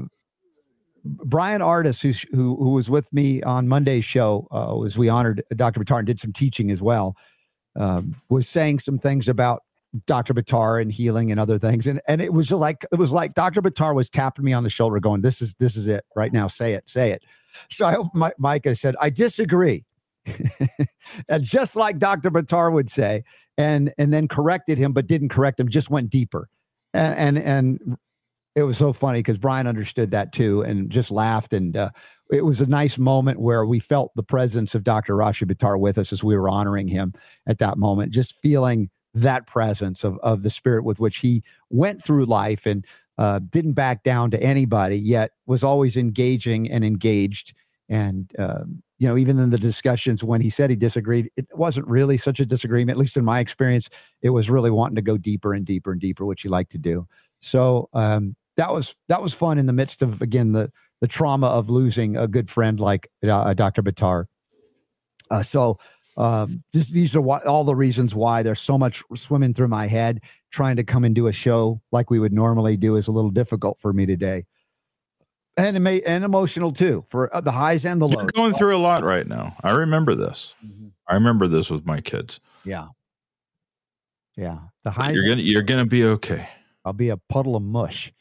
Brian 1.04 1.62
Artis, 1.62 2.02
who's, 2.02 2.22
who 2.32 2.56
who 2.58 2.70
was 2.72 2.90
with 2.90 3.12
me 3.12 3.42
on 3.44 3.68
Monday's 3.68 4.06
show, 4.06 4.48
uh, 4.52 4.76
was 4.76 4.98
we 4.98 5.10
honored 5.10 5.44
Dr. 5.56 5.80
Buttar 5.80 5.98
and 6.00 6.08
did 6.08 6.20
some 6.20 6.32
teaching 6.34 6.70
as 6.72 6.82
well. 6.82 7.16
Um, 7.76 8.16
was 8.30 8.48
saying 8.48 8.80
some 8.80 9.00
things 9.00 9.28
about 9.28 9.64
Dr. 10.06 10.34
Buttar 10.34 10.82
and 10.82 10.92
healing 10.92 11.32
and 11.32 11.40
other 11.40 11.58
things, 11.58 11.88
and 11.88 12.02
and 12.08 12.22
it 12.22 12.34
was 12.34 12.48
just 12.48 12.60
like 12.60 12.86
it 12.92 13.00
was 13.00 13.12
like 13.12 13.34
Dr. 13.34 13.62
Buttar 13.62 13.96
was 13.96 14.10
tapping 14.10 14.46
me 14.46 14.54
on 14.54 14.64
the 14.64 14.70
shoulder, 14.70 15.00
going, 15.00 15.22
"This 15.22 15.42
is 15.42 15.56
this 15.56 15.76
is 15.76 15.88
it 15.88 16.06
right 16.16 16.32
now. 16.32 16.48
Say 16.48 16.74
it, 16.74 16.88
say 16.88 17.12
it." 17.12 17.24
So 17.70 17.86
I, 17.86 17.98
my, 18.14 18.32
Micah 18.38 18.76
said, 18.76 18.96
"I 19.02 19.10
disagree," 19.10 19.86
and 21.30 21.44
just 21.44 21.76
like 21.76 21.98
Dr. 21.98 22.30
Buttar 22.30 22.72
would 22.72 22.90
say, 22.90 23.24
and 23.58 23.92
and 23.98 24.14
then 24.14 24.28
corrected 24.28 24.78
him, 24.78 24.94
but 24.94 25.08
didn't 25.08 25.30
correct 25.30 25.60
him, 25.60 25.68
just 25.68 25.90
went 25.90 26.10
deeper, 26.10 26.48
and 26.94 27.38
and 27.38 27.40
and 27.40 27.98
it 28.56 28.64
was 28.64 28.78
so 28.78 28.92
funny 28.92 29.20
because 29.20 29.38
Brian 29.38 29.68
understood 29.68 30.12
that 30.12 30.34
too 30.34 30.62
and 30.62 30.90
just 30.90 31.10
laughed. 31.10 31.54
And 31.54 31.78
uh, 31.78 31.90
it 32.32 32.46
was 32.46 32.60
a 32.60 32.66
nice 32.66 32.98
moment 32.98 33.40
where 33.40 33.66
we 33.66 33.80
felt 33.80 34.12
the 34.16 34.24
presence 34.24 34.76
of 34.76 34.84
Dr. 34.84 35.16
Rashid 35.16 35.48
Buttar 35.48 35.80
with 35.80 35.98
us 35.98 36.12
as 36.12 36.24
we 36.24 36.36
were 36.36 36.50
honoring 36.50 36.88
him 36.88 37.14
at 37.48 37.60
that 37.60 37.78
moment, 37.78 38.12
just 38.12 38.36
feeling 38.42 38.90
that 39.14 39.48
presence 39.48 40.04
of, 40.04 40.18
of 40.20 40.44
the 40.44 40.50
spirit 40.50 40.84
with 40.84 41.00
which 41.00 41.18
he 41.18 41.44
went 41.70 42.04
through 42.04 42.26
life 42.26 42.66
and 42.66 42.86
uh, 43.18 43.40
didn't 43.50 43.74
back 43.74 44.04
down 44.04 44.32
to 44.32 44.42
anybody, 44.42 44.98
yet 44.98 45.32
was 45.46 45.64
always 45.64 45.96
engaging 45.96 46.70
and 46.70 46.84
engaged. 46.84 47.54
And, 47.88 48.32
um, 48.40 48.82
you 49.00 49.08
know, 49.08 49.18
even 49.18 49.38
in 49.40 49.50
the 49.50 49.58
discussions 49.58 50.24
when 50.24 50.42
he 50.42 50.50
said 50.50 50.70
he 50.70 50.76
disagreed, 50.76 51.30
it 51.36 51.48
wasn't 51.54 51.88
really 51.88 52.18
such 52.18 52.40
a 52.40 52.46
disagreement, 52.46 52.98
at 52.98 53.00
least 53.00 53.18
in 53.18 53.26
my 53.26 53.40
experience. 53.40 53.90
It 54.22 54.30
was 54.30 54.50
really 54.50 54.72
wanting 54.72 54.96
to 54.96 55.02
go 55.02 55.18
deeper 55.18 55.54
and 55.54 55.66
deeper 55.66 55.92
and 55.92 56.00
deeper, 56.00 56.26
which 56.26 56.42
he 56.42 56.50
liked 56.50 56.72
to 56.72 56.78
do. 56.78 57.08
So 57.42 57.90
um, 57.94 58.36
that 58.58 58.74
was 58.74 58.96
that 59.08 59.22
was 59.22 59.34
fun 59.34 59.58
in 59.58 59.66
the 59.66 59.74
midst 59.74 60.02
of 60.02 60.22
again 60.22 60.52
the 60.52 60.72
the 61.00 61.08
trauma 61.08 61.48
of 61.48 61.70
losing 61.70 62.16
a 62.18 62.28
good 62.28 62.50
friend 62.50 62.80
like 62.80 63.10
uh, 63.28 63.54
Dr. 63.56 63.82
Buttar. 63.82 64.26
Uh, 65.32 65.42
so 65.42 65.80
um, 66.18 66.62
this, 66.74 66.90
these 66.90 67.16
are 67.16 67.22
why, 67.22 67.40
all 67.40 67.64
the 67.64 67.74
reasons 67.74 68.14
why 68.14 68.44
there's 68.44 68.60
so 68.60 68.78
much 68.78 69.02
swimming 69.16 69.54
through 69.54 69.70
my 69.70 69.88
head. 69.88 70.20
Trying 70.52 70.76
to 70.76 70.84
come 70.84 71.04
and 71.06 71.16
do 71.16 71.28
a 71.28 71.32
show 71.32 71.82
like 71.92 72.10
we 72.12 72.20
would 72.20 72.34
normally 72.34 72.76
do 72.78 72.98
is 72.98 73.08
a 73.08 73.12
little 73.12 73.32
difficult 73.32 73.80
for 73.80 73.94
me 73.94 74.06
today, 74.06 74.44
and 75.56 75.78
it 75.78 75.80
may 75.80 76.02
and 76.02 76.26
emotional 76.26 76.74
too 76.74 77.04
for 77.08 77.34
uh, 77.34 77.40
the 77.40 77.54
highs 77.54 77.86
and 77.86 78.02
the 78.02 78.08
You're 78.10 78.20
lows. 78.24 78.32
going 78.32 78.54
through 78.54 78.76
a 78.76 78.80
lot 78.80 79.04
right 79.04 79.26
now. 79.26 79.56
I 79.64 79.72
remember 79.72 80.14
this. 80.14 80.56
Mhm. 80.64 80.92
I 81.08 81.14
remember 81.14 81.48
this 81.48 81.70
with 81.70 81.86
my 81.86 82.02
kids. 82.02 82.42
Yeah, 82.66 82.88
yeah. 84.36 84.56
The 84.84 84.90
But 84.90 84.92
highs. 84.92 85.16
You're 85.16 85.28
gonna 85.28 85.42
you're 85.42 85.62
gonna 85.64 85.86
be 85.86 86.04
okay. 86.04 86.50
I'll 86.84 86.94
be 86.94 87.10
a 87.10 87.18
puddle 87.18 87.56
of 87.56 87.64
mush. 87.64 88.12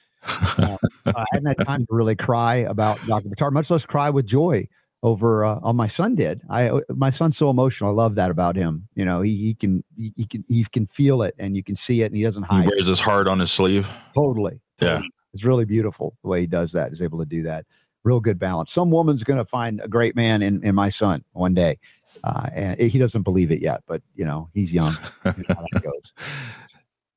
Uh, 0.59 0.77
I 1.07 1.25
hadn't 1.33 1.47
had 1.59 1.67
time 1.67 1.81
to 1.87 1.95
really 1.95 2.17
cry 2.17 2.57
about 2.57 2.99
Dr. 3.07 3.29
Buttar, 3.29 3.53
much 3.53 3.71
less 3.71 3.87
cry 3.87 4.11
with 4.11 4.27
joy 4.27 4.69
over 5.03 5.45
uh, 5.47 5.59
on 5.62 5.77
my 5.77 5.87
son 5.87 6.15
did. 6.15 6.43
I 6.50 6.69
uh, 6.69 6.81
my 6.91 7.09
son's 7.11 7.37
so 7.39 7.49
emotional. 7.49 7.91
I 7.91 7.95
love 7.95 8.17
that 8.17 8.31
about 8.31 8.55
him. 8.57 8.87
You 8.95 9.05
know, 9.07 9.23
he, 9.23 9.35
he 9.37 9.55
can 9.55 9.83
he, 9.97 10.12
he 10.17 10.27
can 10.27 10.45
he 10.49 10.65
can 10.65 10.87
feel 10.87 11.23
it 11.23 11.35
and 11.39 11.57
you 11.57 11.62
can 11.65 11.75
see 11.77 12.03
it 12.03 12.07
and 12.07 12.17
he 12.17 12.23
doesn't 12.23 12.43
He 12.45 12.49
hide. 12.55 12.65
it. 12.67 12.71
wears 12.77 12.87
his 12.87 13.00
heart 13.00 13.27
on 13.27 13.39
his 13.39 13.50
sleeve. 13.50 13.89
Totally. 14.15 14.61
Yeah. 14.81 15.00
It's 15.33 15.45
really 15.45 15.65
beautiful 15.65 16.17
the 16.23 16.29
way 16.29 16.41
he 16.41 16.47
does 16.47 16.73
that. 16.73 16.93
Is 16.93 17.00
able 17.00 17.19
to 17.21 17.25
do 17.27 17.43
that. 17.45 17.65
Real 18.05 18.21
good 18.21 18.39
balance. 18.39 18.73
Some 18.73 18.91
woman's 18.91 19.23
going 19.25 19.39
to 19.39 19.45
find 19.45 19.81
a 19.83 19.89
great 19.89 20.17
man 20.17 20.43
in, 20.43 20.62
in 20.65 20.75
my 20.75 20.89
son 20.89 21.23
one 21.33 21.55
day. 21.55 21.79
Uh, 22.25 22.49
and 22.55 22.81
he 22.81 22.99
doesn't 22.99 23.23
believe 23.23 23.50
it 23.53 23.61
yet, 23.61 23.83
but 23.87 24.03
you 24.17 24.25
know, 24.25 24.49
he's 24.55 24.73
young. 24.73 24.93
You 25.25 25.33
know 25.49 25.55
how 25.55 25.65
that 25.73 25.83
goes. 25.83 26.12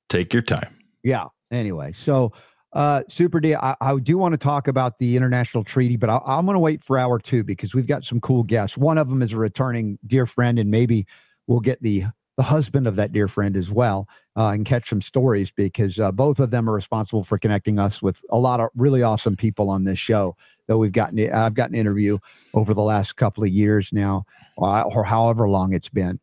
Take 0.09 0.33
your 0.33 0.41
time. 0.43 0.75
Yeah. 1.03 1.25
Anyway, 1.51 1.91
so 1.91 2.33
uh, 2.73 3.03
Super 3.07 3.39
D, 3.39 3.55
I, 3.55 3.75
I 3.81 3.95
do 3.97 4.17
want 4.17 4.33
to 4.33 4.37
talk 4.37 4.67
about 4.67 4.97
the 4.97 5.15
international 5.15 5.63
treaty, 5.63 5.95
but 5.95 6.09
I, 6.09 6.19
I'm 6.25 6.45
going 6.45 6.55
to 6.55 6.59
wait 6.59 6.83
for 6.83 6.97
hour 6.97 7.19
two 7.19 7.43
because 7.43 7.73
we've 7.73 7.87
got 7.87 8.03
some 8.03 8.19
cool 8.19 8.43
guests. 8.43 8.77
One 8.77 8.97
of 8.97 9.09
them 9.09 9.21
is 9.21 9.33
a 9.33 9.37
returning 9.37 9.99
dear 10.05 10.25
friend, 10.25 10.57
and 10.57 10.71
maybe 10.71 11.05
we'll 11.47 11.59
get 11.59 11.81
the 11.81 12.05
the 12.35 12.43
husband 12.43 12.87
of 12.87 12.95
that 12.95 13.11
dear 13.11 13.27
friend 13.27 13.55
as 13.55 13.69
well 13.69 14.07
uh, 14.35 14.47
and 14.47 14.65
catch 14.65 14.89
some 14.89 15.01
stories 15.01 15.51
because 15.51 15.99
uh, 15.99 16.11
both 16.11 16.39
of 16.39 16.49
them 16.49 16.67
are 16.67 16.73
responsible 16.73 17.23
for 17.23 17.37
connecting 17.37 17.77
us 17.77 18.01
with 18.01 18.21
a 18.31 18.37
lot 18.37 18.59
of 18.59 18.69
really 18.75 19.03
awesome 19.03 19.35
people 19.35 19.69
on 19.69 19.83
this 19.83 19.99
show 19.99 20.35
that 20.67 20.77
we've 20.77 20.93
gotten. 20.93 21.31
I've 21.31 21.53
gotten 21.53 21.75
interview 21.75 22.17
over 22.55 22.73
the 22.73 22.81
last 22.81 23.17
couple 23.17 23.43
of 23.43 23.51
years 23.51 23.91
now, 23.93 24.25
or 24.57 25.03
however 25.03 25.47
long 25.47 25.73
it's 25.73 25.89
been. 25.89 26.19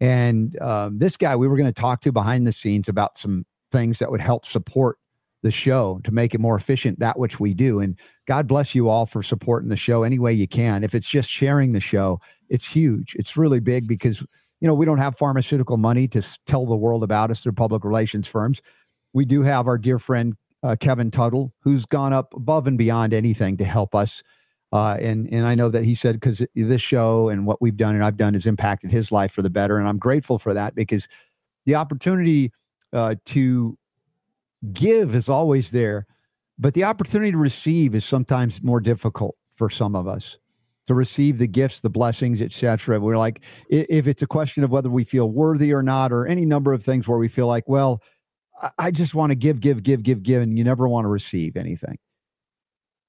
And 0.00 0.60
um, 0.60 0.98
this 0.98 1.16
guy, 1.16 1.36
we 1.36 1.46
were 1.46 1.56
going 1.56 1.72
to 1.72 1.80
talk 1.80 2.00
to 2.00 2.12
behind 2.12 2.46
the 2.46 2.52
scenes 2.52 2.88
about 2.88 3.18
some 3.18 3.44
things 3.70 3.98
that 3.98 4.10
would 4.10 4.20
help 4.20 4.46
support 4.46 4.98
the 5.42 5.50
show 5.50 6.00
to 6.04 6.12
make 6.12 6.34
it 6.34 6.40
more 6.40 6.56
efficient, 6.56 7.00
that 7.00 7.18
which 7.18 7.40
we 7.40 7.52
do. 7.54 7.80
And 7.80 7.98
God 8.26 8.46
bless 8.46 8.74
you 8.74 8.88
all 8.88 9.06
for 9.06 9.22
supporting 9.22 9.68
the 9.68 9.76
show 9.76 10.02
any 10.02 10.18
way 10.18 10.32
you 10.32 10.46
can. 10.46 10.84
If 10.84 10.94
it's 10.94 11.08
just 11.08 11.28
sharing 11.28 11.72
the 11.72 11.80
show, 11.80 12.20
it's 12.48 12.68
huge. 12.68 13.14
It's 13.16 13.36
really 13.36 13.60
big 13.60 13.88
because 13.88 14.24
you 14.62 14.68
know, 14.68 14.74
we 14.74 14.86
don't 14.86 14.98
have 14.98 15.18
pharmaceutical 15.18 15.76
money 15.76 16.06
to 16.06 16.22
tell 16.46 16.66
the 16.66 16.76
world 16.76 17.02
about 17.02 17.32
us 17.32 17.42
through 17.42 17.52
public 17.52 17.82
relations 17.82 18.28
firms. 18.28 18.62
We 19.12 19.24
do 19.24 19.42
have 19.42 19.66
our 19.66 19.76
dear 19.76 19.98
friend 19.98 20.36
uh, 20.62 20.76
Kevin 20.78 21.10
Tuttle, 21.10 21.52
who's 21.62 21.84
gone 21.84 22.12
up 22.12 22.32
above 22.32 22.68
and 22.68 22.78
beyond 22.78 23.12
anything 23.12 23.56
to 23.56 23.64
help 23.64 23.92
us. 23.92 24.22
Uh, 24.72 24.96
and 25.00 25.28
and 25.32 25.46
I 25.46 25.56
know 25.56 25.68
that 25.68 25.84
he 25.84 25.96
said 25.96 26.14
because 26.14 26.46
this 26.54 26.80
show 26.80 27.28
and 27.28 27.44
what 27.44 27.60
we've 27.60 27.76
done 27.76 27.96
and 27.96 28.04
I've 28.04 28.16
done 28.16 28.34
has 28.34 28.46
impacted 28.46 28.92
his 28.92 29.10
life 29.10 29.32
for 29.32 29.42
the 29.42 29.50
better, 29.50 29.78
and 29.78 29.88
I'm 29.88 29.98
grateful 29.98 30.38
for 30.38 30.54
that 30.54 30.76
because 30.76 31.08
the 31.66 31.74
opportunity 31.74 32.52
uh, 32.92 33.16
to 33.26 33.76
give 34.72 35.14
is 35.14 35.28
always 35.28 35.70
there, 35.70 36.06
but 36.58 36.74
the 36.74 36.84
opportunity 36.84 37.32
to 37.32 37.38
receive 37.38 37.94
is 37.94 38.04
sometimes 38.04 38.62
more 38.62 38.80
difficult 38.80 39.36
for 39.50 39.68
some 39.68 39.96
of 39.96 40.06
us 40.06 40.38
to 40.86 40.94
receive 40.94 41.38
the 41.38 41.46
gifts, 41.46 41.80
the 41.80 41.90
blessings, 41.90 42.40
etc. 42.42 43.00
We're 43.00 43.16
like, 43.16 43.44
if 43.68 44.06
it's 44.06 44.22
a 44.22 44.26
question 44.26 44.64
of 44.64 44.70
whether 44.70 44.90
we 44.90 45.04
feel 45.04 45.30
worthy 45.30 45.72
or 45.72 45.82
not, 45.82 46.12
or 46.12 46.26
any 46.26 46.44
number 46.44 46.72
of 46.72 46.84
things 46.84 47.06
where 47.06 47.18
we 47.18 47.28
feel 47.28 47.46
like, 47.46 47.68
well, 47.68 48.02
I- 48.78 48.90
just 48.90 49.14
want 49.14 49.30
to 49.30 49.34
give, 49.36 49.60
give, 49.60 49.82
give, 49.82 50.02
give, 50.02 50.22
give, 50.22 50.42
and 50.42 50.56
you 50.58 50.64
never 50.64 50.88
want 50.88 51.04
to 51.04 51.08
receive 51.08 51.56
anything. 51.56 51.98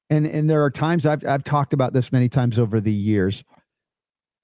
And 0.10 0.28
and 0.28 0.50
there 0.50 0.64
are 0.64 0.70
times 0.70 1.06
I've 1.06 1.26
I've 1.26 1.44
talked 1.44 1.74
about 1.74 1.94
this 1.94 2.12
many 2.12 2.30
times 2.30 2.60
over 2.60 2.80
the 2.80 2.94
years, 2.94 3.44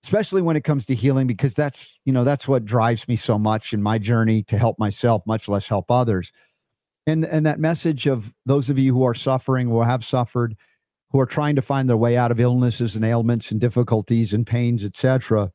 especially 0.04 0.42
when 0.42 0.56
it 0.56 0.64
comes 0.64 0.86
to 0.88 0.96
healing, 0.96 1.28
because 1.28 1.54
that's 1.54 2.00
you 2.06 2.14
know 2.14 2.24
that's 2.24 2.48
what 2.48 2.66
drives 2.66 3.08
me 3.08 3.16
so 3.16 3.38
much 3.38 3.74
in 3.74 3.84
my 3.84 3.98
journey 4.00 4.42
to 4.44 4.58
help 4.58 4.80
myself, 4.80 5.22
much 5.28 5.48
less 5.48 5.68
help 5.68 5.92
others. 5.92 6.32
And 7.10 7.26
and 7.26 7.46
that 7.46 7.60
message 7.60 8.06
of 8.08 8.34
those 8.46 8.70
of 8.70 8.78
you 8.78 8.94
who 8.94 9.04
are 9.04 9.14
suffering, 9.14 9.68
who 9.68 9.82
have 9.82 10.06
suffered, 10.06 10.56
who 11.12 11.20
are 11.20 11.26
trying 11.26 11.56
to 11.56 11.62
find 11.62 11.90
their 11.90 11.98
way 11.98 12.16
out 12.16 12.32
of 12.32 12.40
illnesses 12.40 12.96
and 12.96 13.04
ailments 13.04 13.52
and 13.52 13.60
difficulties 13.60 14.34
and 14.34 14.46
pains, 14.46 14.86
etc. 14.86 15.52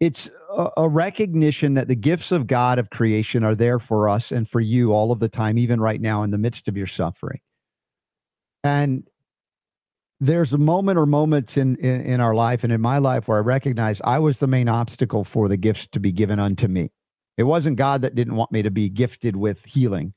It's 0.00 0.30
a, 0.50 0.68
a 0.78 0.88
recognition 0.88 1.74
that 1.74 1.88
the 1.88 1.96
gifts 1.96 2.32
of 2.32 2.46
God 2.46 2.78
of 2.78 2.90
creation 2.90 3.44
are 3.44 3.54
there 3.54 3.78
for 3.78 4.08
us 4.08 4.32
and 4.32 4.48
for 4.48 4.60
you 4.60 4.92
all 4.92 5.12
of 5.12 5.20
the 5.20 5.28
time, 5.28 5.58
even 5.58 5.80
right 5.80 6.00
now 6.00 6.22
in 6.22 6.30
the 6.30 6.38
midst 6.38 6.68
of 6.68 6.76
your 6.76 6.86
suffering. 6.86 7.40
And 8.64 9.08
there's 10.20 10.52
a 10.52 10.58
moment 10.58 10.98
or 10.98 11.06
moments 11.06 11.56
in, 11.56 11.74
in 11.76 12.00
in 12.02 12.20
our 12.20 12.34
life 12.34 12.62
and 12.62 12.72
in 12.72 12.80
my 12.80 12.98
life 12.98 13.26
where 13.26 13.38
I 13.38 13.42
recognize 13.42 14.00
I 14.04 14.20
was 14.20 14.38
the 14.38 14.46
main 14.46 14.68
obstacle 14.68 15.24
for 15.24 15.48
the 15.48 15.56
gifts 15.56 15.88
to 15.88 16.00
be 16.00 16.12
given 16.12 16.38
unto 16.38 16.68
me. 16.68 16.90
It 17.36 17.44
wasn't 17.44 17.76
God 17.76 18.02
that 18.02 18.14
didn't 18.14 18.36
want 18.36 18.52
me 18.52 18.62
to 18.62 18.70
be 18.70 18.88
gifted 18.88 19.36
with 19.36 19.64
healing. 19.64 20.14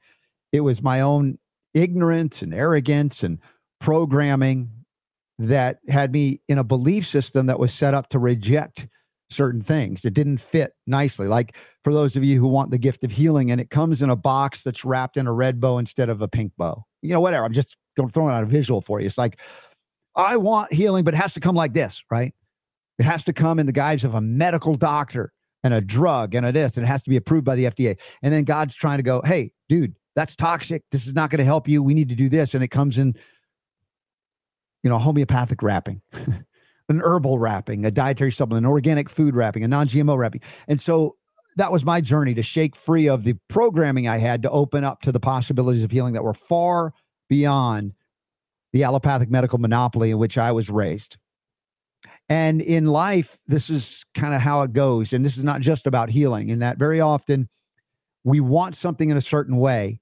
It 0.52 0.62
was 0.62 0.82
my 0.82 1.02
own 1.02 1.38
ignorance 1.74 2.42
and 2.42 2.54
arrogance 2.54 3.24
and 3.24 3.40
programming 3.80 4.70
that 5.38 5.80
had 5.90 6.12
me 6.12 6.42
in 6.48 6.58
a 6.58 6.64
belief 6.64 7.06
system 7.06 7.46
that 7.48 7.60
was 7.60 7.74
set 7.74 7.94
up 7.94 8.10
to 8.10 8.20
reject 8.20 8.88
certain 9.30 9.62
things 9.62 10.02
that 10.04 10.12
didn't 10.12 10.38
fit 10.38 10.74
nicely. 10.88 11.28
Like 11.28 11.58
for 11.84 11.94
those 11.94 12.16
of 12.16 12.24
you 12.24 12.40
who 12.40 12.48
want 12.48 12.72
the 12.72 12.78
gift 12.78 13.04
of 13.04 13.12
healing 13.12 13.52
and 13.52 13.60
it 13.60 13.70
comes 13.70 14.02
in 14.02 14.10
a 14.10 14.16
box 14.16 14.64
that's 14.64 14.86
wrapped 14.86 15.18
in 15.18 15.28
a 15.28 15.34
red 15.34 15.60
bow 15.60 15.78
instead 15.78 16.10
of 16.10 16.22
a 16.22 16.28
pink 16.28 16.54
bow. 16.58 16.86
You 17.02 17.14
know, 17.14 17.20
whatever. 17.20 17.46
I'm 17.46 17.54
just 17.54 17.76
throwing 18.12 18.34
out 18.34 18.44
a 18.44 18.48
visual 18.48 18.82
for 18.82 19.00
you. 19.00 19.08
It's 19.08 19.18
like, 19.18 19.40
I 20.16 20.38
want 20.38 20.72
healing, 20.72 21.04
but 21.04 21.14
it 21.14 21.18
has 21.18 21.34
to 21.34 21.40
come 21.40 21.56
like 21.56 21.74
this, 21.74 22.04
right? 22.10 22.34
It 22.98 23.04
has 23.04 23.24
to 23.26 23.34
come 23.34 23.60
in 23.60 23.66
the 23.66 23.74
guise 23.74 24.04
of 24.04 24.14
a 24.14 24.22
medical 24.22 24.76
doctor 24.76 25.34
and 25.66 25.74
a 25.74 25.82
drug 25.82 26.36
and 26.36 26.46
a 26.46 26.52
this, 26.52 26.78
and 26.78 26.86
it 26.86 26.88
has 26.88 27.02
to 27.02 27.10
be 27.10 27.18
approved 27.18 27.44
by 27.44 27.56
the 27.56 27.66
FDA. 27.66 28.00
And 28.22 28.32
then 28.32 28.44
God's 28.44 28.76
trying 28.76 29.00
to 29.00 29.04
go, 29.04 29.24
hey, 29.26 29.52
dude, 29.68 29.96
that's 30.16 30.36
toxic. 30.36 30.84
This 30.92 31.08
is 31.08 31.16
not 31.16 31.32
going 31.32 31.40
to 31.40 31.44
help 31.44 31.68
you. 31.68 31.82
We 31.82 31.96
need 31.96 32.10
to 32.10 32.16
do 32.16 32.30
this. 32.30 32.54
And 32.54 32.64
it 32.64 32.68
comes 32.68 33.00
in, 33.00 33.16
you 34.84 34.92
know, 34.92 35.00
homeopathic 35.00 35.64
wrapping, 35.64 36.04
an 36.14 37.02
herbal 37.02 37.40
wrapping, 37.40 37.84
a 37.84 37.90
dietary 37.90 38.32
supplement, 38.32 38.64
an 38.64 38.72
organic 38.72 39.10
food 39.10 39.36
wrapping, 39.36 39.64
a 39.64 39.68
non 39.68 39.88
GMO 39.88 40.16
wrapping. 40.16 40.42
And 40.68 40.80
so 40.80 41.16
that 41.56 41.72
was 41.72 41.84
my 41.84 42.00
journey 42.00 42.36
to 42.36 42.44
shake 42.44 42.76
free 42.76 43.10
of 43.10 43.24
the 43.24 43.34
programming 43.48 44.08
I 44.08 44.20
had 44.20 44.44
to 44.44 44.52
open 44.52 44.84
up 44.84 45.02
to 45.02 45.12
the 45.12 45.20
possibilities 45.20 45.84
of 45.84 45.90
healing 45.90 46.14
that 46.14 46.24
were 46.24 46.36
far 46.36 46.94
beyond 47.28 47.94
the 48.72 48.84
allopathic 48.84 49.32
medical 49.32 49.58
monopoly 49.58 50.12
in 50.12 50.20
which 50.20 50.38
I 50.38 50.52
was 50.52 50.70
raised. 50.70 51.18
And 52.28 52.62
in 52.62 52.88
life, 52.88 53.38
this 53.48 53.70
is 53.70 54.04
kind 54.16 54.34
of 54.34 54.42
how 54.42 54.64
it 54.64 54.74
goes. 54.74 55.14
And 55.14 55.24
this 55.24 55.38
is 55.38 55.44
not 55.44 55.62
just 55.62 55.86
about 55.86 56.10
healing, 56.10 56.50
in 56.50 56.60
that 56.60 56.78
very 56.78 57.00
often 57.00 57.50
we 58.24 58.40
want 58.40 58.76
something 58.76 59.10
in 59.10 59.18
a 59.18 59.22
certain 59.22 59.58
way 59.58 60.02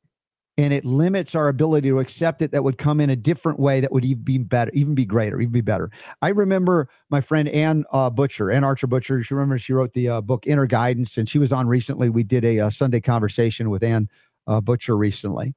and 0.57 0.71
it 0.71 0.85
limits 0.85 1.33
our 1.33 1.47
ability 1.47 1.89
to 1.89 1.99
accept 1.99 2.41
it 2.41 2.51
that 2.51 2.63
would 2.63 2.77
come 2.77 2.99
in 3.01 3.09
a 3.09 3.15
different 3.15 3.59
way 3.59 3.79
that 3.79 3.91
would 3.91 4.05
even 4.05 4.23
be 4.23 4.37
better, 4.37 4.71
even 4.73 4.93
be 4.93 5.05
greater, 5.05 5.41
even 5.41 5.51
be 5.51 5.61
better. 5.61 5.89
I 6.21 6.29
remember 6.29 6.89
my 7.09 7.21
friend 7.21 7.49
Ann 7.49 7.85
uh, 7.91 8.09
Butcher, 8.09 8.51
Ann 8.51 8.63
Archer 8.63 8.87
Butcher. 8.87 9.23
She 9.23 9.33
remember 9.33 9.57
she 9.57 9.73
wrote 9.73 9.93
the 9.93 10.09
uh, 10.09 10.21
book 10.21 10.45
Inner 10.45 10.67
Guidance, 10.67 11.17
and 11.17 11.27
she 11.27 11.39
was 11.39 11.51
on 11.51 11.67
recently. 11.67 12.09
We 12.09 12.23
did 12.23 12.45
a, 12.45 12.59
uh 12.59 12.69
Sunday 12.69 13.01
conversation 13.01 13.69
with 13.69 13.83
Ann 13.83 14.09
uh, 14.45 14.61
Butcher 14.61 14.95
recently, 14.95 15.55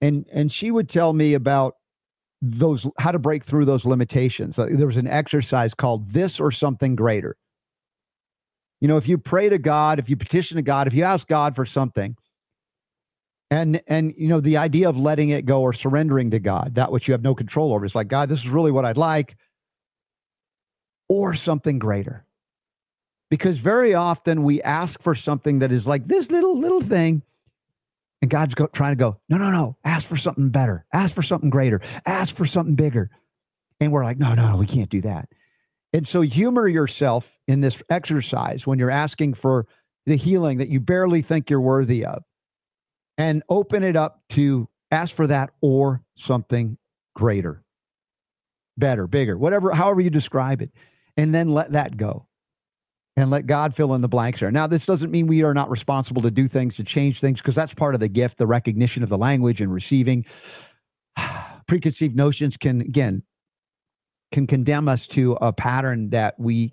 and 0.00 0.26
and 0.32 0.50
she 0.50 0.70
would 0.70 0.88
tell 0.88 1.12
me 1.12 1.34
about 1.34 1.74
those 2.40 2.86
how 2.98 3.12
to 3.12 3.18
break 3.18 3.42
through 3.44 3.64
those 3.64 3.84
limitations. 3.84 4.58
Uh, 4.58 4.68
there 4.70 4.86
was 4.86 4.96
an 4.96 5.08
exercise 5.08 5.74
called 5.74 6.08
"This 6.08 6.38
or 6.40 6.50
Something 6.52 6.96
Greater." 6.96 7.36
You 8.80 8.88
know, 8.88 8.96
if 8.96 9.08
you 9.08 9.18
pray 9.18 9.48
to 9.48 9.58
God, 9.58 9.98
if 9.98 10.08
you 10.08 10.16
petition 10.16 10.56
to 10.56 10.62
God, 10.62 10.86
if 10.86 10.94
you 10.94 11.02
ask 11.02 11.26
God 11.26 11.56
for 11.56 11.66
something 11.66 12.16
and 13.50 13.80
and 13.86 14.14
you 14.16 14.28
know 14.28 14.40
the 14.40 14.56
idea 14.56 14.88
of 14.88 14.96
letting 14.98 15.30
it 15.30 15.46
go 15.46 15.62
or 15.62 15.72
surrendering 15.72 16.30
to 16.30 16.38
god 16.38 16.74
that 16.74 16.92
which 16.92 17.08
you 17.08 17.12
have 17.12 17.22
no 17.22 17.34
control 17.34 17.72
over, 17.72 17.84
is 17.84 17.94
like 17.94 18.08
god 18.08 18.28
this 18.28 18.40
is 18.40 18.48
really 18.48 18.70
what 18.70 18.84
i'd 18.84 18.96
like 18.96 19.36
or 21.08 21.34
something 21.34 21.78
greater 21.78 22.24
because 23.30 23.58
very 23.58 23.94
often 23.94 24.42
we 24.42 24.60
ask 24.62 25.00
for 25.00 25.14
something 25.14 25.60
that 25.60 25.72
is 25.72 25.86
like 25.86 26.06
this 26.06 26.30
little 26.30 26.58
little 26.58 26.80
thing 26.80 27.22
and 28.20 28.30
god's 28.30 28.54
go, 28.54 28.66
trying 28.66 28.92
to 28.92 28.96
go 28.96 29.18
no 29.28 29.36
no 29.36 29.50
no 29.50 29.76
ask 29.84 30.06
for 30.06 30.16
something 30.16 30.50
better. 30.50 30.84
Ask 30.92 31.14
for 31.14 31.22
something 31.22 31.50
greater. 31.50 31.80
Ask 32.06 32.34
for 32.34 32.46
something 32.46 32.74
bigger. 32.74 33.10
And 33.80 33.92
we're 33.92 34.04
like 34.04 34.18
no 34.18 34.34
no 34.34 34.56
we 34.56 34.66
can't 34.66 34.90
do 34.90 35.00
that. 35.02 35.28
And 35.92 36.06
so 36.06 36.20
humor 36.20 36.68
yourself 36.68 37.38
in 37.46 37.60
this 37.60 37.82
exercise 37.88 38.66
when 38.66 38.78
you're 38.78 38.90
asking 38.90 39.34
for 39.34 39.66
the 40.06 40.16
healing 40.16 40.58
that 40.58 40.68
you 40.68 40.80
barely 40.80 41.22
think 41.22 41.50
you're 41.50 41.60
worthy 41.60 42.04
of. 42.04 42.22
And 43.16 43.42
open 43.48 43.82
it 43.82 43.96
up 43.96 44.22
to 44.30 44.68
ask 44.92 45.14
for 45.14 45.26
that 45.26 45.50
or 45.60 46.02
something 46.14 46.78
greater, 47.16 47.64
better, 48.76 49.08
bigger, 49.08 49.36
whatever, 49.36 49.72
however 49.72 50.00
you 50.00 50.10
describe 50.10 50.62
it. 50.62 50.70
And 51.16 51.34
then 51.34 51.52
let 51.52 51.72
that 51.72 51.96
go 51.96 52.27
and 53.18 53.30
let 53.32 53.46
God 53.46 53.74
fill 53.74 53.94
in 53.94 54.00
the 54.00 54.08
blanks 54.08 54.38
there. 54.38 54.50
Now, 54.52 54.68
this 54.68 54.86
doesn't 54.86 55.10
mean 55.10 55.26
we 55.26 55.42
are 55.42 55.52
not 55.52 55.68
responsible 55.70 56.22
to 56.22 56.30
do 56.30 56.46
things, 56.46 56.76
to 56.76 56.84
change 56.84 57.18
things, 57.18 57.40
because 57.40 57.56
that's 57.56 57.74
part 57.74 57.94
of 57.94 58.00
the 58.00 58.08
gift, 58.08 58.38
the 58.38 58.46
recognition 58.46 59.02
of 59.02 59.08
the 59.08 59.18
language 59.18 59.60
and 59.60 59.74
receiving. 59.74 60.24
Preconceived 61.66 62.14
notions 62.14 62.56
can, 62.56 62.80
again, 62.80 63.24
can 64.30 64.46
condemn 64.46 64.88
us 64.88 65.08
to 65.08 65.32
a 65.40 65.52
pattern 65.52 66.10
that 66.10 66.38
we 66.38 66.72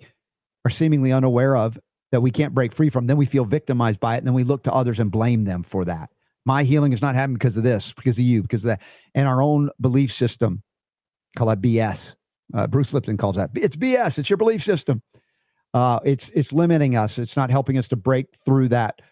are 0.64 0.70
seemingly 0.70 1.10
unaware 1.10 1.56
of 1.56 1.78
that 2.12 2.20
we 2.20 2.30
can't 2.30 2.54
break 2.54 2.72
free 2.72 2.90
from. 2.90 3.08
Then 3.08 3.16
we 3.16 3.26
feel 3.26 3.44
victimized 3.44 3.98
by 3.98 4.14
it. 4.14 4.18
And 4.18 4.26
then 4.28 4.34
we 4.34 4.44
look 4.44 4.62
to 4.64 4.72
others 4.72 5.00
and 5.00 5.10
blame 5.10 5.44
them 5.44 5.64
for 5.64 5.84
that. 5.86 6.10
My 6.44 6.62
healing 6.62 6.92
is 6.92 7.02
not 7.02 7.16
happening 7.16 7.34
because 7.34 7.56
of 7.56 7.64
this, 7.64 7.92
because 7.92 8.20
of 8.20 8.24
you, 8.24 8.42
because 8.42 8.64
of 8.64 8.68
that. 8.68 8.82
And 9.16 9.26
our 9.26 9.42
own 9.42 9.70
belief 9.80 10.12
system, 10.12 10.62
call 11.36 11.48
that 11.48 11.60
BS. 11.60 12.14
Uh, 12.54 12.68
Bruce 12.68 12.94
Lipton 12.94 13.16
calls 13.16 13.34
that 13.34 13.50
it's 13.56 13.74
BS. 13.74 14.18
It's 14.18 14.30
your 14.30 14.36
belief 14.36 14.62
system. 14.62 15.02
Uh, 15.76 16.00
it's 16.06 16.30
it's 16.30 16.54
limiting 16.54 16.96
us. 16.96 17.18
It's 17.18 17.36
not 17.36 17.50
helping 17.50 17.76
us 17.76 17.86
to 17.88 17.96
break 17.96 18.34
through 18.46 18.68
that. 18.68 19.02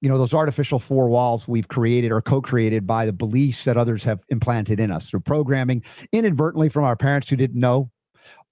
You 0.00 0.08
know 0.08 0.18
those 0.18 0.34
artificial 0.34 0.80
four 0.80 1.08
walls 1.08 1.46
we've 1.46 1.68
created 1.68 2.10
or 2.10 2.20
co-created 2.20 2.88
by 2.88 3.06
the 3.06 3.12
beliefs 3.12 3.62
that 3.66 3.76
others 3.76 4.02
have 4.02 4.24
implanted 4.28 4.80
in 4.80 4.90
us 4.90 5.08
through 5.08 5.20
programming, 5.20 5.84
inadvertently 6.10 6.70
from 6.70 6.82
our 6.82 6.96
parents 6.96 7.28
who 7.28 7.36
didn't 7.36 7.60
know, 7.60 7.92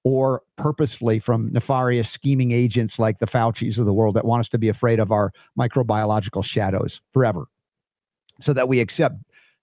or 0.04 0.44
purposefully 0.56 1.18
from 1.18 1.52
nefarious 1.52 2.08
scheming 2.08 2.52
agents 2.52 3.00
like 3.00 3.18
the 3.18 3.26
Fauci's 3.26 3.80
of 3.80 3.86
the 3.86 3.92
world 3.92 4.14
that 4.14 4.24
want 4.24 4.38
us 4.38 4.48
to 4.50 4.58
be 4.58 4.68
afraid 4.68 5.00
of 5.00 5.10
our 5.10 5.32
microbiological 5.58 6.44
shadows 6.44 7.00
forever 7.12 7.48
so 8.40 8.52
that 8.52 8.68
we 8.68 8.78
accept 8.78 9.16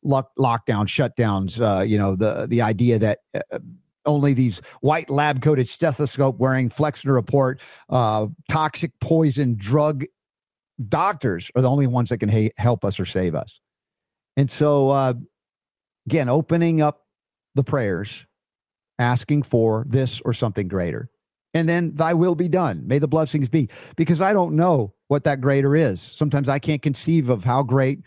lock, 0.03 0.29
lockdown 0.37 0.87
shutdowns 0.87 1.61
uh, 1.61 1.81
you 1.83 1.97
know 1.97 2.17
the 2.17 2.47
the 2.47 2.61
idea 2.61 2.99
that 2.99 3.19
uh, 3.33 3.59
only 4.05 4.33
these 4.33 4.59
white 4.81 5.09
lab 5.09 5.41
coated 5.41 5.67
stethoscope 5.67 6.37
wearing 6.37 6.69
flexner 6.69 7.13
report 7.13 7.59
uh, 7.89 8.27
toxic 8.49 8.91
poison 8.99 9.55
drug 9.57 10.05
doctors 10.89 11.51
are 11.55 11.61
the 11.61 11.69
only 11.69 11.87
ones 11.87 12.09
that 12.09 12.17
can 12.17 12.29
ha- 12.29 12.51
help 12.57 12.83
us 12.83 12.99
or 12.99 13.05
save 13.05 13.35
us. 13.35 13.59
And 14.37 14.49
so 14.49 14.89
uh, 14.89 15.13
again 16.07 16.29
opening 16.29 16.81
up 16.81 17.05
the 17.55 17.63
prayers 17.63 18.25
asking 18.99 19.43
for 19.43 19.85
this 19.87 20.21
or 20.21 20.33
something 20.33 20.67
greater. 20.67 21.09
And 21.53 21.69
then 21.69 21.93
thy 21.93 22.15
will 22.15 22.33
be 22.33 22.47
done. 22.47 22.87
May 22.87 22.97
the 22.97 23.07
blessings 23.07 23.47
be. 23.47 23.69
Because 23.95 24.21
i 24.21 24.33
don't 24.33 24.55
know 24.55 24.93
what 25.07 25.23
that 25.25 25.41
greater 25.41 25.75
is. 25.75 26.01
Sometimes 26.01 26.49
i 26.49 26.59
can't 26.59 26.81
conceive 26.81 27.29
of 27.29 27.43
how 27.43 27.63
great 27.63 27.99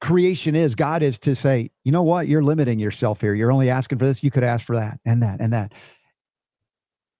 creation 0.00 0.54
is 0.54 0.74
god 0.74 1.02
is 1.02 1.18
to 1.18 1.34
say 1.34 1.70
you 1.84 1.92
know 1.92 2.02
what 2.02 2.26
you're 2.26 2.42
limiting 2.42 2.78
yourself 2.78 3.20
here 3.20 3.34
you're 3.34 3.52
only 3.52 3.68
asking 3.68 3.98
for 3.98 4.06
this 4.06 4.22
you 4.22 4.30
could 4.30 4.44
ask 4.44 4.64
for 4.64 4.76
that 4.76 4.98
and 5.04 5.22
that 5.22 5.40
and 5.40 5.52
that 5.52 5.72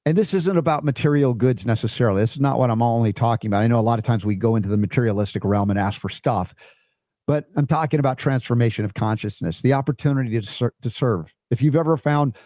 and 0.07 0.17
this 0.17 0.33
isn't 0.33 0.57
about 0.57 0.83
material 0.83 1.35
goods 1.35 1.67
necessarily. 1.67 2.23
This 2.23 2.33
is 2.33 2.41
not 2.41 2.59
what 2.59 2.71
I'm 2.71 2.83
only 2.83 3.13
talking 3.13 3.49
about. 3.49 3.63
I 3.63 3.67
know 3.67 3.79
a 3.79 3.83
lot 3.83 3.99
of 3.99 4.05
times 4.05 4.25
we 4.25 4.35
go 4.35 4.57
into 4.57 4.69
the 4.69 4.77
materialistic 4.77 5.45
realm 5.45 5.71
and 5.71 5.79
ask 5.79 6.01
for 6.01 6.09
stuff, 6.09 6.55
but 7.27 7.47
I'm 7.55 7.67
talking 7.67 8.01
about 8.01 8.17
transformation 8.19 8.85
of 8.85 8.95
consciousness, 8.95 9.61
the 9.61 9.75
opportunity 9.75 10.41
to, 10.41 10.47
ser- 10.47 10.75
to 10.81 10.91
serve. 10.91 11.35
If 11.51 11.61
you've 11.63 11.77
ever 11.77 11.97
found 11.97 12.37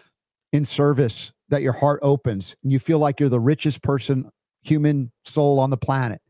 in 0.51 0.65
service 0.65 1.31
that 1.49 1.61
your 1.61 1.73
heart 1.73 2.01
opens 2.03 2.55
and 2.61 2.71
you 2.73 2.79
feel 2.79 2.99
like 2.99 3.19
you're 3.19 3.29
the 3.29 3.39
richest 3.39 3.81
person, 3.81 4.29
human 4.63 5.11
soul 5.23 5.59
on 5.59 5.69
the 5.69 5.77
planet, 5.77 6.21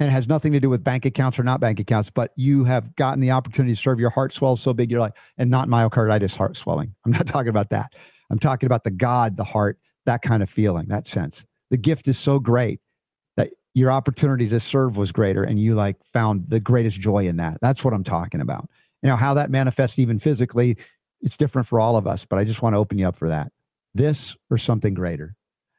and 0.00 0.08
it 0.08 0.12
has 0.12 0.28
nothing 0.28 0.52
to 0.52 0.60
do 0.60 0.68
with 0.68 0.82
bank 0.82 1.04
accounts 1.04 1.38
or 1.38 1.44
not 1.44 1.60
bank 1.60 1.78
accounts, 1.78 2.10
but 2.10 2.32
you 2.36 2.64
have 2.64 2.94
gotten 2.96 3.20
the 3.20 3.30
opportunity 3.30 3.74
to 3.74 3.80
serve. 3.80 4.00
Your 4.00 4.10
heart 4.10 4.32
swells 4.32 4.60
so 4.60 4.74
big, 4.74 4.90
you're 4.90 5.00
like, 5.00 5.16
and 5.38 5.50
not 5.50 5.68
myocarditis 5.68 6.36
heart 6.36 6.56
swelling. 6.56 6.94
I'm 7.06 7.12
not 7.12 7.26
talking 7.26 7.50
about 7.50 7.70
that. 7.70 7.92
I'm 8.30 8.38
talking 8.38 8.66
about 8.66 8.84
the 8.84 8.90
God, 8.90 9.36
the 9.36 9.44
heart, 9.44 9.78
that 10.06 10.22
kind 10.22 10.42
of 10.42 10.50
feeling, 10.50 10.88
that 10.88 11.06
sense. 11.06 11.44
The 11.70 11.76
gift 11.76 12.08
is 12.08 12.18
so 12.18 12.38
great 12.38 12.80
that 13.36 13.50
your 13.74 13.92
opportunity 13.92 14.48
to 14.48 14.60
serve 14.60 14.96
was 14.96 15.12
greater 15.12 15.44
and 15.44 15.60
you 15.60 15.74
like 15.74 15.96
found 16.04 16.46
the 16.48 16.60
greatest 16.60 17.00
joy 17.00 17.26
in 17.26 17.36
that. 17.36 17.58
That's 17.60 17.84
what 17.84 17.94
I'm 17.94 18.04
talking 18.04 18.40
about. 18.40 18.68
You 19.02 19.10
know, 19.10 19.16
how 19.16 19.34
that 19.34 19.50
manifests 19.50 19.98
even 19.98 20.18
physically, 20.18 20.76
it's 21.20 21.36
different 21.36 21.68
for 21.68 21.78
all 21.78 21.96
of 21.96 22.06
us, 22.06 22.24
but 22.24 22.38
I 22.38 22.44
just 22.44 22.62
want 22.62 22.74
to 22.74 22.78
open 22.78 22.98
you 22.98 23.06
up 23.06 23.16
for 23.16 23.28
that. 23.28 23.52
This 23.94 24.34
or 24.50 24.58
something 24.58 24.94
greater. 24.94 25.36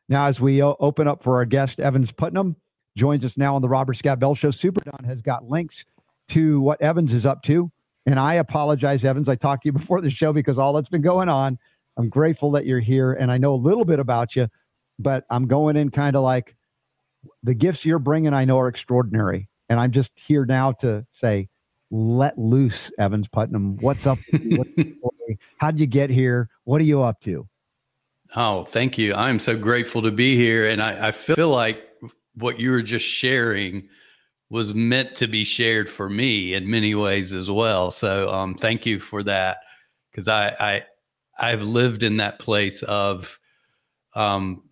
Now, 0.07 0.27
as 0.27 0.39
we 0.39 0.62
open 0.62 1.07
up 1.07 1.24
for 1.24 1.36
our 1.36 1.45
guest, 1.45 1.79
Evans 1.79 2.12
Putnam 2.12 2.55
joins 2.95 3.25
us 3.25 3.37
now 3.37 3.55
on 3.55 3.61
the 3.61 3.69
Robert 3.69 3.95
Scott 3.95 4.19
Bell 4.19 4.35
Show. 4.35 4.51
Super 4.51 4.81
Don 4.81 5.03
has 5.03 5.21
got 5.21 5.49
links 5.49 5.85
to 6.29 6.61
what 6.61 6.81
Evans 6.81 7.13
is 7.13 7.25
up 7.25 7.41
to. 7.43 7.71
And 8.05 8.19
I 8.19 8.35
apologize, 8.35 9.03
Evans. 9.03 9.27
I 9.27 9.35
talked 9.35 9.63
to 9.63 9.67
you 9.67 9.73
before 9.73 10.01
the 10.01 10.11
show 10.11 10.31
because 10.31 10.57
all 10.57 10.73
that's 10.73 10.89
been 10.89 11.01
going 11.01 11.29
on. 11.29 11.57
I'm 11.97 12.09
grateful 12.09 12.51
that 12.51 12.65
you're 12.65 12.79
here 12.79 13.13
and 13.13 13.31
I 13.31 13.37
know 13.37 13.53
a 13.53 13.57
little 13.57 13.85
bit 13.85 13.99
about 13.99 14.35
you, 14.35 14.47
but 14.99 15.25
I'm 15.29 15.47
going 15.47 15.75
in 15.75 15.89
kind 15.91 16.15
of 16.15 16.23
like 16.23 16.55
the 17.43 17.53
gifts 17.53 17.85
you're 17.85 17.99
bringing, 17.99 18.33
I 18.33 18.45
know 18.45 18.59
are 18.59 18.67
extraordinary. 18.67 19.49
And 19.69 19.79
I'm 19.79 19.91
just 19.91 20.11
here 20.15 20.45
now 20.45 20.73
to 20.73 21.05
say, 21.11 21.49
let 21.89 22.37
loose, 22.37 22.91
Evans 22.99 23.27
Putnam. 23.27 23.77
What's 23.77 24.05
up? 24.05 24.19
How'd 25.57 25.79
you 25.79 25.87
get 25.87 26.09
here? 26.09 26.49
What 26.65 26.81
are 26.81 26.85
you 26.85 27.01
up 27.01 27.21
to? 27.21 27.47
Oh, 28.35 28.63
thank 28.63 28.97
you. 28.97 29.13
I'm 29.13 29.39
so 29.39 29.57
grateful 29.57 30.01
to 30.01 30.11
be 30.11 30.35
here. 30.35 30.69
And 30.69 30.81
I, 30.81 31.07
I 31.07 31.11
feel 31.11 31.49
like 31.49 31.81
what 32.36 32.60
you 32.60 32.72
were 32.72 32.82
just 32.82 33.06
sharing 33.06 33.88
was 34.50 34.74
meant 34.74 35.15
to 35.15 35.27
be 35.27 35.44
shared 35.44 35.89
for 35.89 36.10
me 36.10 36.54
in 36.54 36.70
many 36.70 36.96
ways 36.96 37.34
as 37.34 37.50
well. 37.50 37.92
So 37.92 38.30
um, 38.30 38.56
thank 38.56 38.86
you 38.86 39.00
for 39.00 39.24
that. 39.24 39.58
Because 40.12 40.27
I, 40.27 40.50
I 40.60 40.84
I've 41.38 41.63
lived 41.63 42.04
in 42.04 42.18
that 42.18 42.39
place 42.39 42.84
of 42.84 43.38
um, 44.13 44.63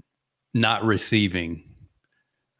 not 0.53 0.83
receiving. 0.83 1.63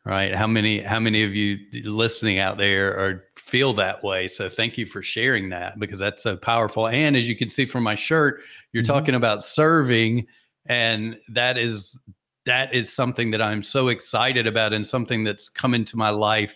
Right? 0.06 0.36
How 0.36 0.48
many 0.48 0.82
how 0.82 1.00
many 1.00 1.24
of 1.24 1.34
you 1.34 1.60
listening 1.86 2.40
out 2.40 2.58
there 2.58 2.98
are 2.98 3.24
feel 3.38 3.74
that 3.76 4.04
way? 4.04 4.28
So 4.28 4.50
thank 4.50 4.78
you 4.78 4.86
for 4.86 5.02
sharing 5.02 5.48
that 5.50 5.80
because 5.80 5.98
that's 5.98 6.22
so 6.22 6.36
powerful. 6.36 6.90
And 6.90 7.16
as 7.16 7.30
you 7.30 7.38
can 7.38 7.48
see 7.48 7.66
from 7.66 7.84
my 7.84 7.96
shirt, 7.96 8.42
you're 8.74 8.84
mm-hmm. 8.84 8.92
talking 8.92 9.16
about 9.16 9.46
serving, 9.46 10.28
and 10.66 11.18
that 11.30 11.58
is 11.58 11.98
that 12.46 12.74
is 12.74 12.92
something 12.92 13.32
that 13.32 13.42
I'm 13.42 13.64
so 13.64 13.88
excited 13.88 14.48
about 14.48 14.74
and 14.74 14.86
something 14.86 15.24
that's 15.24 15.50
come 15.50 15.74
into 15.74 15.98
my 15.98 16.10
life 16.10 16.56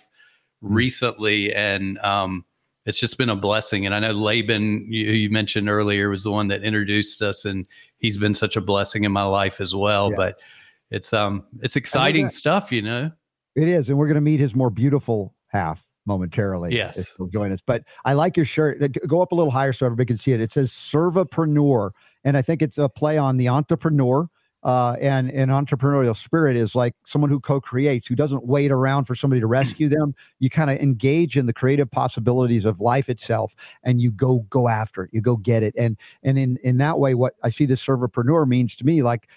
mm-hmm. 0.64 0.74
recently. 0.74 1.54
And 1.54 1.98
um, 2.00 2.46
it's 2.86 3.00
just 3.00 3.18
been 3.18 3.30
a 3.30 3.36
blessing. 3.36 3.86
And 3.86 3.96
I 3.96 4.00
know 4.00 4.12
Laban, 4.12 4.92
you, 4.92 5.12
you, 5.12 5.30
mentioned 5.30 5.70
earlier, 5.70 6.10
was 6.10 6.24
the 6.24 6.32
one 6.32 6.48
that 6.50 6.64
introduced 6.64 7.22
us, 7.22 7.46
and 7.46 7.68
he's 7.98 8.18
been 8.18 8.34
such 8.34 8.56
a 8.56 8.62
blessing 8.62 9.04
in 9.04 9.12
my 9.12 9.24
life 9.24 9.62
as 9.62 9.76
well. 9.76 10.10
Yeah. 10.12 10.18
But 10.18 10.40
it's 10.90 11.12
um 11.14 11.44
it's 11.62 11.76
exciting 11.76 12.30
stuff, 12.30 12.72
you 12.72 12.82
know. 12.82 13.12
It 13.56 13.68
is, 13.68 13.90
and 13.90 13.98
we're 13.98 14.08
going 14.08 14.16
to 14.16 14.22
meet 14.22 14.40
his 14.40 14.56
more 14.56 14.70
beautiful 14.70 15.36
half 15.48 15.86
momentarily. 16.06 16.74
Yes, 16.74 17.12
he'll 17.18 17.28
join 17.28 17.52
us. 17.52 17.60
But 17.66 17.84
I 18.06 18.14
like 18.14 18.38
your 18.38 18.46
shirt. 18.46 18.80
Go 19.08 19.22
up 19.22 19.32
a 19.32 19.36
little 19.36 19.52
higher 19.52 19.74
so 19.74 19.86
everybody 19.86 20.06
can 20.06 20.18
see 20.18 20.32
it. 20.32 20.40
It 20.40 20.52
says 20.52 20.72
"Servepreneur," 20.72 21.92
and 22.24 22.38
I 22.38 22.42
think 22.42 22.62
it's 22.62 22.78
a 22.78 22.88
play 22.88 23.18
on 23.18 23.38
the 23.38 23.50
entrepreneur 23.50 24.30
uh, 24.64 24.96
and 25.00 25.30
an 25.32 25.50
entrepreneurial 25.50 26.16
spirit 26.16 26.56
is 26.56 26.76
like 26.76 26.94
someone 27.06 27.30
who 27.30 27.40
co-creates 27.40 28.08
who 28.08 28.16
doesn't 28.16 28.46
wait 28.46 28.72
around 28.72 29.06
for 29.06 29.16
somebody 29.16 29.40
to 29.40 29.48
rescue 29.48 29.88
them. 29.88 30.16
You 30.40 30.50
kind 30.50 30.70
of 30.70 30.78
engage 30.78 31.38
in 31.38 31.46
the 31.46 31.54
creative 31.54 31.90
possibilities 31.90 32.66
of 32.66 32.80
life 32.80 33.10
itself 33.10 33.56
and 33.84 34.02
you 34.02 34.12
go 34.12 34.40
go 34.50 34.68
after 34.68 35.04
it. 35.04 35.12
You 35.14 35.22
go 35.22 35.38
get 35.38 35.64
it. 35.64 35.74
And 35.78 35.98
and 36.24 36.38
in 36.38 36.58
in 36.64 36.78
that 36.78 37.00
way 37.00 37.14
what 37.14 37.34
i 37.44 37.50
see 37.50 37.66
the 37.66 37.76
servepreneur 37.76 38.48
means 38.48 38.76
to 38.76 38.86
me 38.86 39.02
like 39.02 39.28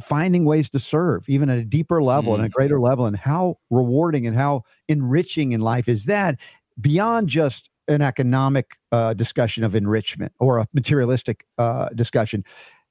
finding 0.00 0.44
ways 0.44 0.70
to 0.70 0.78
serve 0.78 1.28
even 1.28 1.50
at 1.50 1.58
a 1.58 1.64
deeper 1.64 2.02
level 2.02 2.32
mm. 2.32 2.36
and 2.36 2.46
a 2.46 2.48
greater 2.48 2.80
level 2.80 3.04
and 3.04 3.16
how 3.16 3.58
rewarding 3.68 4.26
and 4.26 4.36
how 4.36 4.62
enriching 4.88 5.52
in 5.52 5.60
life 5.60 5.88
is 5.88 6.06
that 6.06 6.38
beyond 6.80 7.28
just 7.28 7.68
an 7.88 8.00
economic 8.00 8.78
uh, 8.92 9.12
discussion 9.12 9.64
of 9.64 9.74
enrichment 9.74 10.32
or 10.38 10.58
a 10.58 10.66
materialistic 10.72 11.44
uh, 11.58 11.88
discussion 11.90 12.42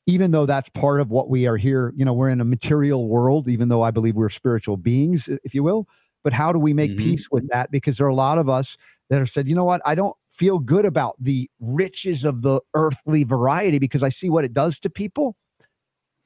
even 0.10 0.32
though 0.32 0.48
that's 0.48 0.70
part 0.72 1.02
of 1.02 1.12
what 1.12 1.30
we 1.30 1.46
are 1.46 1.56
here, 1.56 1.94
you 1.96 2.04
know, 2.04 2.14
we're 2.14 2.30
in 2.30 2.42
a 2.42 2.46
material 2.46 3.08
world, 3.08 3.48
even 3.48 3.70
though 3.70 3.84
I 3.84 3.92
believe 3.92 4.16
we're 4.16 4.30
spiritual 4.30 4.76
beings, 4.76 5.30
if 5.44 5.54
you 5.54 5.62
will. 5.62 5.88
But 6.24 6.34
how 6.34 6.52
do 6.52 6.58
we 6.58 6.74
make 6.74 6.92
mm-hmm. 6.92 7.04
peace 7.04 7.28
with 7.32 7.48
that? 7.50 7.70
Because 7.70 7.98
there 7.98 8.08
are 8.08 8.10
a 8.10 8.16
lot 8.16 8.40
of 8.40 8.50
us 8.50 8.76
that 9.10 9.20
have 9.20 9.30
said, 9.30 9.48
you 9.48 9.54
know 9.54 9.64
what, 9.64 9.82
I 9.86 9.94
don't 9.94 10.16
feel 10.32 10.58
good 10.58 10.86
about 10.86 11.16
the 11.20 11.48
riches 11.60 12.26
of 12.26 12.42
the 12.42 12.60
earthly 12.74 13.24
variety 13.24 13.78
because 13.78 14.02
I 14.02 14.10
see 14.10 14.32
what 14.32 14.44
it 14.44 14.52
does 14.52 14.80
to 14.80 14.90
people. 14.90 15.36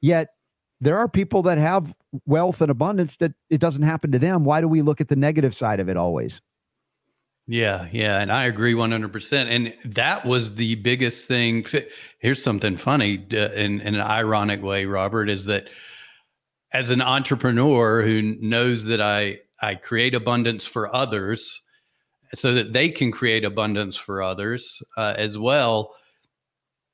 Yet 0.00 0.28
there 0.80 0.96
are 0.96 1.08
people 1.08 1.42
that 1.42 1.58
have 1.58 1.94
wealth 2.24 2.62
and 2.62 2.70
abundance 2.70 3.18
that 3.18 3.32
it 3.50 3.60
doesn't 3.60 3.82
happen 3.82 4.12
to 4.12 4.18
them. 4.18 4.46
Why 4.46 4.62
do 4.62 4.68
we 4.68 4.80
look 4.80 5.02
at 5.02 5.08
the 5.08 5.16
negative 5.16 5.54
side 5.54 5.78
of 5.78 5.90
it 5.90 5.98
always? 5.98 6.40
Yeah, 7.46 7.88
yeah, 7.92 8.20
and 8.20 8.32
I 8.32 8.44
agree 8.44 8.74
100%. 8.74 9.50
And 9.50 9.74
that 9.94 10.24
was 10.24 10.54
the 10.54 10.76
biggest 10.76 11.26
thing. 11.26 11.64
Here's 12.18 12.42
something 12.42 12.76
funny 12.78 13.14
in, 13.30 13.80
in 13.80 13.94
an 13.94 14.00
ironic 14.00 14.62
way, 14.62 14.86
Robert, 14.86 15.28
is 15.28 15.44
that 15.44 15.68
as 16.72 16.90
an 16.90 17.02
entrepreneur 17.02 18.02
who 18.02 18.22
knows 18.40 18.84
that 18.86 19.00
I, 19.00 19.40
I 19.60 19.74
create 19.74 20.14
abundance 20.14 20.66
for 20.66 20.94
others 20.94 21.60
so 22.34 22.54
that 22.54 22.72
they 22.72 22.88
can 22.88 23.12
create 23.12 23.44
abundance 23.44 23.96
for 23.96 24.22
others 24.22 24.82
uh, 24.96 25.14
as 25.18 25.38
well. 25.38 25.94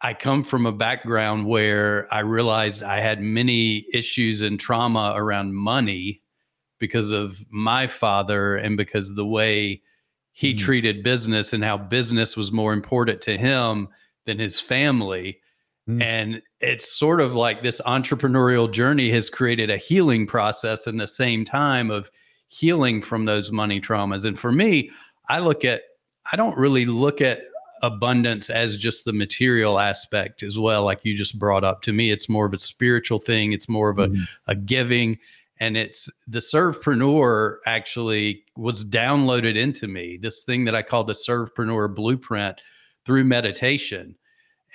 I 0.03 0.15
come 0.15 0.43
from 0.45 0.67
a 0.67 0.73
background 0.73 1.47
where 1.47 2.13
I 2.13 2.21
realized 2.21 2.83
I 2.83 3.01
had 3.01 3.21
many 3.23 3.87
issues 3.93 4.41
and 4.41 4.59
trauma 4.59 5.13
around 5.17 5.55
money 5.55 6.23
because 6.79 7.11
of 7.11 7.39
my 7.51 7.87
father 7.87 8.57
and 8.57 8.77
because 8.77 9.15
the 9.15 9.27
way 9.27 9.83
he 10.33 10.55
mm 10.55 10.59
treated 10.59 11.03
business 11.03 11.53
and 11.53 11.65
how 11.65 11.77
business 11.77 12.37
was 12.37 12.53
more 12.53 12.73
important 12.73 13.21
to 13.23 13.37
him 13.37 13.89
than 14.27 14.39
his 14.39 14.61
family. 14.61 15.41
mm 15.89 16.03
And 16.03 16.43
it's 16.61 16.91
sort 16.91 17.21
of 17.21 17.35
like 17.35 17.63
this 17.63 17.81
entrepreneurial 17.87 18.71
journey 18.71 19.11
has 19.11 19.31
created 19.31 19.71
a 19.71 19.77
healing 19.77 20.27
process 20.27 20.87
in 20.87 20.97
the 20.97 21.07
same 21.07 21.45
time 21.45 21.91
of 21.91 22.11
healing 22.49 23.03
from 23.03 23.25
those 23.25 23.53
money 23.53 23.81
traumas. 23.81 24.25
And 24.25 24.39
for 24.39 24.53
me, 24.53 24.91
I 25.29 25.41
look 25.41 25.65
at, 25.65 25.83
I 26.33 26.37
don't 26.37 26.57
really 26.57 26.85
look 26.85 27.21
at 27.21 27.43
abundance 27.83 28.51
as 28.51 28.77
just 28.77 29.05
the 29.05 29.13
material 29.13 29.79
aspect 29.79 30.43
as 30.43 30.59
well, 30.59 30.85
like 30.85 31.05
you 31.05 31.17
just 31.17 31.39
brought 31.39 31.65
up. 31.65 31.83
To 31.83 31.93
me, 31.93 32.11
it's 32.11 32.29
more 32.29 32.47
of 32.47 32.53
a 32.53 32.59
spiritual 32.59 33.19
thing, 33.19 33.53
it's 33.53 33.69
more 33.69 33.91
of 33.91 33.99
a, 33.99 34.09
mm 34.09 34.17
a 34.47 34.55
giving 34.55 35.19
and 35.61 35.77
it's 35.77 36.09
the 36.27 36.39
servepreneur 36.39 37.59
actually 37.67 38.45
was 38.57 38.83
downloaded 38.83 39.57
into 39.57 39.87
me 39.87 40.19
this 40.21 40.43
thing 40.43 40.65
that 40.65 40.75
i 40.75 40.83
call 40.83 41.05
the 41.05 41.13
servepreneur 41.13 41.95
blueprint 41.95 42.61
through 43.05 43.25
meditation. 43.25 44.15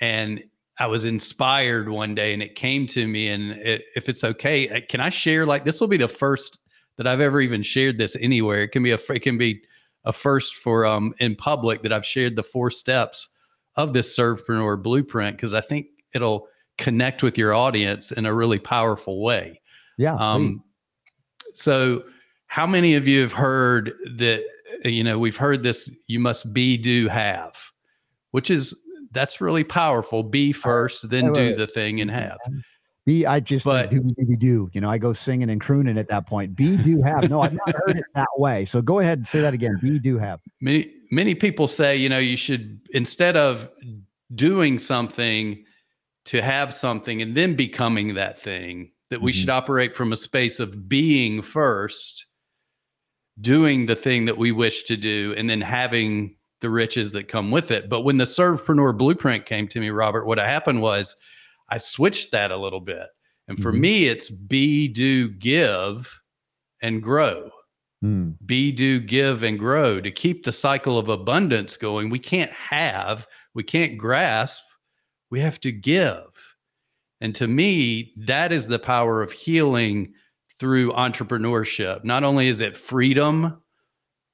And 0.00 0.42
i 0.78 0.86
was 0.86 1.04
inspired 1.04 1.88
one 1.88 2.14
day 2.14 2.32
and 2.32 2.42
it 2.42 2.54
came 2.54 2.86
to 2.86 3.06
me 3.06 3.28
and 3.28 3.52
it, 3.52 3.84
if 3.94 4.08
it's 4.08 4.24
okay 4.24 4.68
uh, 4.68 4.80
can 4.88 5.00
i 5.00 5.08
share 5.08 5.46
like 5.46 5.64
this 5.64 5.80
will 5.80 5.88
be 5.88 5.96
the 5.96 6.08
first 6.08 6.58
that 6.96 7.06
i've 7.06 7.20
ever 7.20 7.40
even 7.40 7.62
shared 7.62 7.98
this 7.98 8.16
anywhere. 8.20 8.62
It 8.62 8.68
can 8.68 8.82
be 8.82 8.92
a 8.92 8.98
it 9.10 9.20
can 9.20 9.38
be 9.38 9.62
a 10.04 10.12
first 10.12 10.56
for 10.56 10.86
um 10.86 11.14
in 11.18 11.34
public 11.34 11.82
that 11.82 11.92
i've 11.92 12.06
shared 12.06 12.36
the 12.36 12.42
four 12.42 12.70
steps 12.70 13.30
of 13.76 13.92
this 13.92 14.16
servepreneur 14.16 14.82
blueprint 14.82 15.36
because 15.36 15.52
i 15.52 15.60
think 15.60 15.86
it'll 16.14 16.48
connect 16.78 17.22
with 17.22 17.38
your 17.38 17.54
audience 17.54 18.12
in 18.12 18.26
a 18.26 18.34
really 18.34 18.58
powerful 18.58 19.22
way. 19.22 19.60
Yeah 19.96 20.14
um, 20.14 20.62
so, 21.56 22.04
how 22.48 22.66
many 22.66 22.94
of 22.94 23.08
you 23.08 23.20
have 23.22 23.32
heard 23.32 23.92
that? 24.16 24.44
You 24.84 25.02
know, 25.02 25.18
we've 25.18 25.36
heard 25.36 25.62
this. 25.62 25.90
You 26.06 26.20
must 26.20 26.52
be, 26.52 26.76
do, 26.76 27.08
have, 27.08 27.54
which 28.30 28.50
is 28.50 28.74
that's 29.12 29.40
really 29.40 29.64
powerful. 29.64 30.22
Be 30.22 30.52
first, 30.52 31.08
then 31.08 31.32
do 31.32 31.54
the 31.54 31.66
thing, 31.66 32.00
and 32.00 32.10
have. 32.10 32.38
Be, 33.06 33.24
I 33.24 33.38
just 33.38 33.64
but, 33.64 33.88
do, 33.88 34.00
do, 34.00 34.36
do, 34.36 34.70
You 34.72 34.80
know, 34.80 34.90
I 34.90 34.98
go 34.98 35.12
singing 35.12 35.48
and 35.48 35.60
crooning 35.60 35.96
at 35.96 36.08
that 36.08 36.26
point. 36.26 36.56
Be, 36.56 36.76
do, 36.76 37.00
have. 37.02 37.30
No, 37.30 37.40
I've 37.40 37.52
not 37.52 37.72
heard 37.86 37.98
it 37.98 38.04
that 38.14 38.26
way. 38.36 38.64
So 38.64 38.82
go 38.82 38.98
ahead 38.98 39.18
and 39.18 39.26
say 39.26 39.40
that 39.40 39.54
again. 39.54 39.78
Be, 39.80 40.00
do, 40.00 40.18
have. 40.18 40.40
Many, 40.60 40.92
many 41.12 41.36
people 41.36 41.68
say, 41.68 41.96
you 41.96 42.08
know, 42.08 42.18
you 42.18 42.36
should, 42.36 42.80
instead 42.90 43.36
of 43.36 43.68
doing 44.34 44.80
something 44.80 45.64
to 46.24 46.42
have 46.42 46.74
something 46.74 47.22
and 47.22 47.36
then 47.36 47.54
becoming 47.54 48.14
that 48.14 48.40
thing, 48.40 48.90
that 49.10 49.20
we 49.22 49.32
Mhm. 49.32 49.34
should 49.36 49.50
operate 49.50 49.94
from 49.94 50.12
a 50.12 50.16
space 50.16 50.58
of 50.60 50.88
being 50.88 51.42
first, 51.42 52.26
doing 53.40 53.86
the 53.86 53.96
thing 53.96 54.24
that 54.24 54.38
we 54.38 54.52
wish 54.52 54.84
to 54.84 54.96
do, 54.96 55.34
and 55.36 55.48
then 55.48 55.60
having 55.60 56.36
the 56.60 56.70
riches 56.70 57.12
that 57.12 57.28
come 57.28 57.50
with 57.50 57.70
it. 57.70 57.88
But 57.88 58.00
when 58.00 58.16
the 58.16 58.24
Servepreneur 58.24 58.96
Blueprint 58.96 59.44
came 59.44 59.68
to 59.68 59.80
me, 59.80 59.90
Robert, 59.90 60.24
what 60.24 60.38
happened 60.38 60.80
was 60.80 61.14
I 61.68 61.78
switched 61.78 62.32
that 62.32 62.50
a 62.50 62.56
little 62.56 62.80
bit. 62.80 63.08
And 63.48 63.60
for 63.60 63.72
Mhm. 63.72 63.80
me, 63.80 64.04
it's 64.06 64.30
be, 64.30 64.88
do, 64.88 65.28
give, 65.28 66.20
and 66.82 67.02
grow 67.02 67.50
Mm. 68.04 68.36
be, 68.44 68.70
do, 68.72 69.00
give, 69.00 69.42
and 69.42 69.58
grow 69.58 70.00
to 70.00 70.10
keep 70.10 70.44
the 70.44 70.52
cycle 70.52 70.98
of 70.98 71.08
abundance 71.08 71.76
going. 71.78 72.10
We 72.10 72.18
can't 72.18 72.52
have, 72.52 73.26
we 73.54 73.62
can't 73.62 73.96
grasp, 73.96 74.62
we 75.30 75.40
have 75.40 75.58
to 75.60 75.72
give. 75.72 76.24
And 77.20 77.34
to 77.36 77.46
me, 77.46 78.12
that 78.26 78.52
is 78.52 78.66
the 78.66 78.78
power 78.78 79.22
of 79.22 79.32
healing 79.32 80.12
through 80.58 80.92
entrepreneurship. 80.92 82.04
Not 82.04 82.24
only 82.24 82.48
is 82.48 82.60
it 82.60 82.76
freedom, 82.76 83.60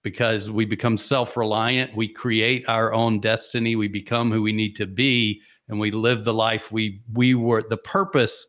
because 0.03 0.51
we 0.51 0.64
become 0.64 0.97
self 0.97 1.37
reliant, 1.37 1.97
we 1.97 2.09
create 2.09 2.64
our 2.68 2.92
own 2.92 3.21
destiny, 3.21 3.77
we 3.77 3.88
become 3.88 4.31
who 4.31 4.42
we 4.42 4.53
need 4.53 4.75
to 4.77 4.87
be, 4.87 5.40
and 5.68 5.79
we 5.79 5.90
live 5.90 6.25
the 6.25 6.35
life 6.35 6.73
we 6.73 7.03
we 7.12 7.35
were 7.35 7.62
the 7.68 7.77
purpose 7.77 8.47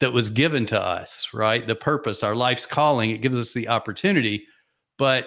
that 0.00 0.12
was 0.12 0.30
given 0.30 0.64
to 0.66 0.80
us, 0.80 1.28
right? 1.32 1.66
The 1.66 1.74
purpose, 1.74 2.22
our 2.22 2.36
life's 2.36 2.66
calling, 2.66 3.10
it 3.10 3.22
gives 3.22 3.36
us 3.36 3.52
the 3.52 3.68
opportunity. 3.68 4.46
But 4.96 5.26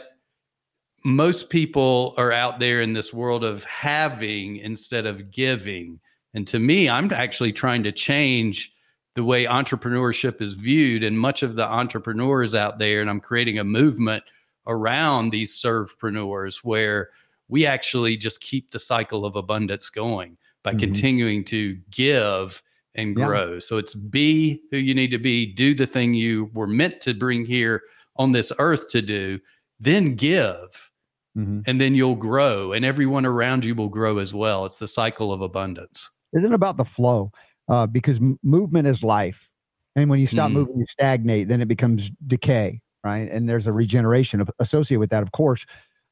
most 1.03 1.49
people 1.49 2.13
are 2.17 2.31
out 2.31 2.59
there 2.59 2.81
in 2.81 2.93
this 2.93 3.13
world 3.13 3.43
of 3.43 3.63
having 3.65 4.57
instead 4.57 5.05
of 5.05 5.31
giving. 5.31 5.99
And 6.33 6.47
to 6.47 6.59
me, 6.59 6.89
I'm 6.89 7.11
actually 7.11 7.51
trying 7.53 7.83
to 7.83 7.91
change 7.91 8.71
the 9.15 9.23
way 9.23 9.45
entrepreneurship 9.45 10.41
is 10.41 10.53
viewed. 10.53 11.03
And 11.03 11.19
much 11.19 11.43
of 11.43 11.55
the 11.55 11.65
entrepreneurs 11.65 12.55
out 12.55 12.79
there, 12.79 13.01
and 13.01 13.09
I'm 13.09 13.19
creating 13.19 13.59
a 13.59 13.63
movement 13.63 14.23
around 14.67 15.31
these 15.31 15.61
servepreneurs 15.61 16.57
where 16.63 17.09
we 17.49 17.65
actually 17.65 18.15
just 18.15 18.39
keep 18.39 18.71
the 18.71 18.79
cycle 18.79 19.25
of 19.25 19.35
abundance 19.35 19.89
going 19.89 20.37
by 20.63 20.73
Mhm. 20.73 20.79
continuing 20.79 21.43
to 21.45 21.77
give 21.89 22.63
and 22.95 23.17
Yeah. 23.17 23.25
grow. 23.25 23.59
So 23.59 23.77
it's 23.77 23.95
be 23.95 24.61
who 24.71 24.77
you 24.77 24.93
need 24.93 25.11
to 25.11 25.17
be, 25.17 25.45
do 25.45 25.73
the 25.73 25.87
thing 25.87 26.13
you 26.13 26.49
were 26.53 26.67
meant 26.67 27.01
to 27.01 27.13
bring 27.13 27.45
here 27.45 27.83
on 28.15 28.31
this 28.31 28.51
earth 28.59 28.89
to 28.91 29.01
do, 29.01 29.39
then 29.79 30.15
give, 30.15 30.91
Mhm. 31.37 31.63
and 31.65 31.81
then 31.81 31.95
you'll 31.95 32.15
grow, 32.15 32.71
and 32.73 32.85
everyone 32.85 33.25
around 33.25 33.65
you 33.65 33.75
will 33.75 33.89
grow 33.89 34.19
as 34.19 34.33
well. 34.33 34.65
It's 34.65 34.75
the 34.77 34.87
cycle 34.87 35.33
of 35.33 35.41
abundance. 35.41 36.09
Isn't 36.33 36.53
about 36.53 36.77
the 36.77 36.85
flow? 36.85 37.31
Uh, 37.67 37.87
because 37.87 38.17
m- 38.17 38.39
movement 38.43 38.87
is 38.87 39.03
life. 39.03 39.49
And 39.95 40.09
when 40.09 40.19
you 40.19 40.27
stop 40.27 40.49
Mm. 40.51 40.55
moving, 40.55 40.79
you 40.79 40.85
stagnate, 40.89 41.47
then 41.47 41.61
it 41.61 41.67
becomes 41.67 42.11
decay, 42.27 42.81
right? 43.03 43.29
And 43.29 43.47
there's 43.47 43.67
a 43.67 43.73
regeneration 43.73 44.45
associated 44.59 44.99
with 44.99 45.09
that, 45.11 45.23
of 45.23 45.31
course. 45.31 45.65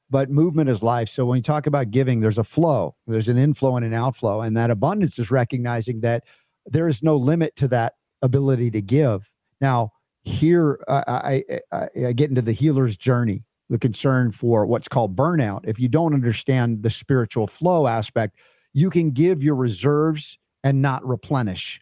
But 0.10 0.30
movement 0.30 0.70
is 0.70 0.84
life. 0.84 1.10
So 1.10 1.26
when 1.26 1.38
you 1.38 1.44
talk 1.44 1.68
about 1.68 1.92
giving, 1.92 2.20
there's 2.20 2.38
a 2.40 2.44
flow, 2.44 2.96
there's 3.08 3.30
an 3.30 3.38
inflow 3.38 3.76
and 3.78 3.86
an 3.86 3.94
outflow. 3.94 4.42
And 4.42 4.58
that 4.58 4.72
abundance 4.72 5.20
is 5.20 5.32
recognizing 5.32 6.02
that 6.02 6.24
there 6.66 6.90
is 6.90 7.04
no 7.04 7.16
limit 7.16 7.56
to 7.58 7.68
that 7.70 7.94
ability 8.22 8.72
to 8.72 8.82
give. 8.82 9.30
Now, 9.62 9.92
here 10.24 10.80
uh, 10.88 11.04
I, 11.08 11.44
I, 11.72 11.88
I 12.08 12.14
get 12.14 12.30
into 12.30 12.42
the 12.42 12.52
healer's 12.52 12.98
journey, 12.98 13.44
the 13.70 13.80
concern 13.80 14.32
for 14.32 14.66
what's 14.66 14.88
called 14.88 15.16
burnout. 15.16 15.62
If 15.66 15.80
you 15.80 15.88
don't 15.88 16.14
understand 16.14 16.84
the 16.84 16.90
spiritual 16.90 17.48
flow 17.48 17.88
aspect, 17.88 18.38
you 18.74 18.90
can 18.90 19.12
give 19.12 19.44
your 19.44 19.56
reserves 19.56 20.38
and 20.64 20.82
not 20.82 21.06
replenish. 21.08 21.80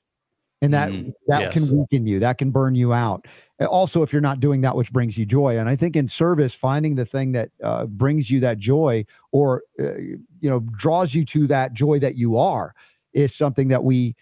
And 0.62 0.73
that 0.73 0.89
Mm, 0.89 1.13
that 1.28 1.41
yes. 1.41 1.54
can 1.54 1.78
weaken 1.78 2.08
you, 2.08 2.19
that 2.19 2.39
can 2.39 2.50
burn 2.50 2.73
you 2.73 2.91
out. 2.91 3.28
Also, 3.69 4.02
if 4.02 4.12
you're 4.12 4.23
not 4.23 4.39
doing 4.39 4.62
that 4.62 4.76
which 4.76 4.91
brings 4.91 5.15
you 5.15 5.23
joy, 5.23 5.60
and 5.60 5.69
I 5.69 5.76
think 5.76 5.95
in 5.95 6.08
service, 6.08 6.54
finding 6.56 6.95
the 6.95 7.06
thing 7.06 7.32
that 7.34 7.52
uh, 7.63 7.86
brings 7.86 8.32
you 8.32 8.39
that 8.39 8.58
joy, 8.58 9.06
or 9.32 9.62
uh, 9.80 9.97
you 9.97 10.50
know, 10.50 10.62
draws 10.76 11.13
you 11.13 11.26
to 11.26 11.45
that 11.47 11.73
joy 11.73 12.00
that 12.00 12.15
you 12.15 12.38
are, 12.38 12.73
is 13.13 13.36
something 13.36 13.67
that 13.67 13.84
we 13.84 14.15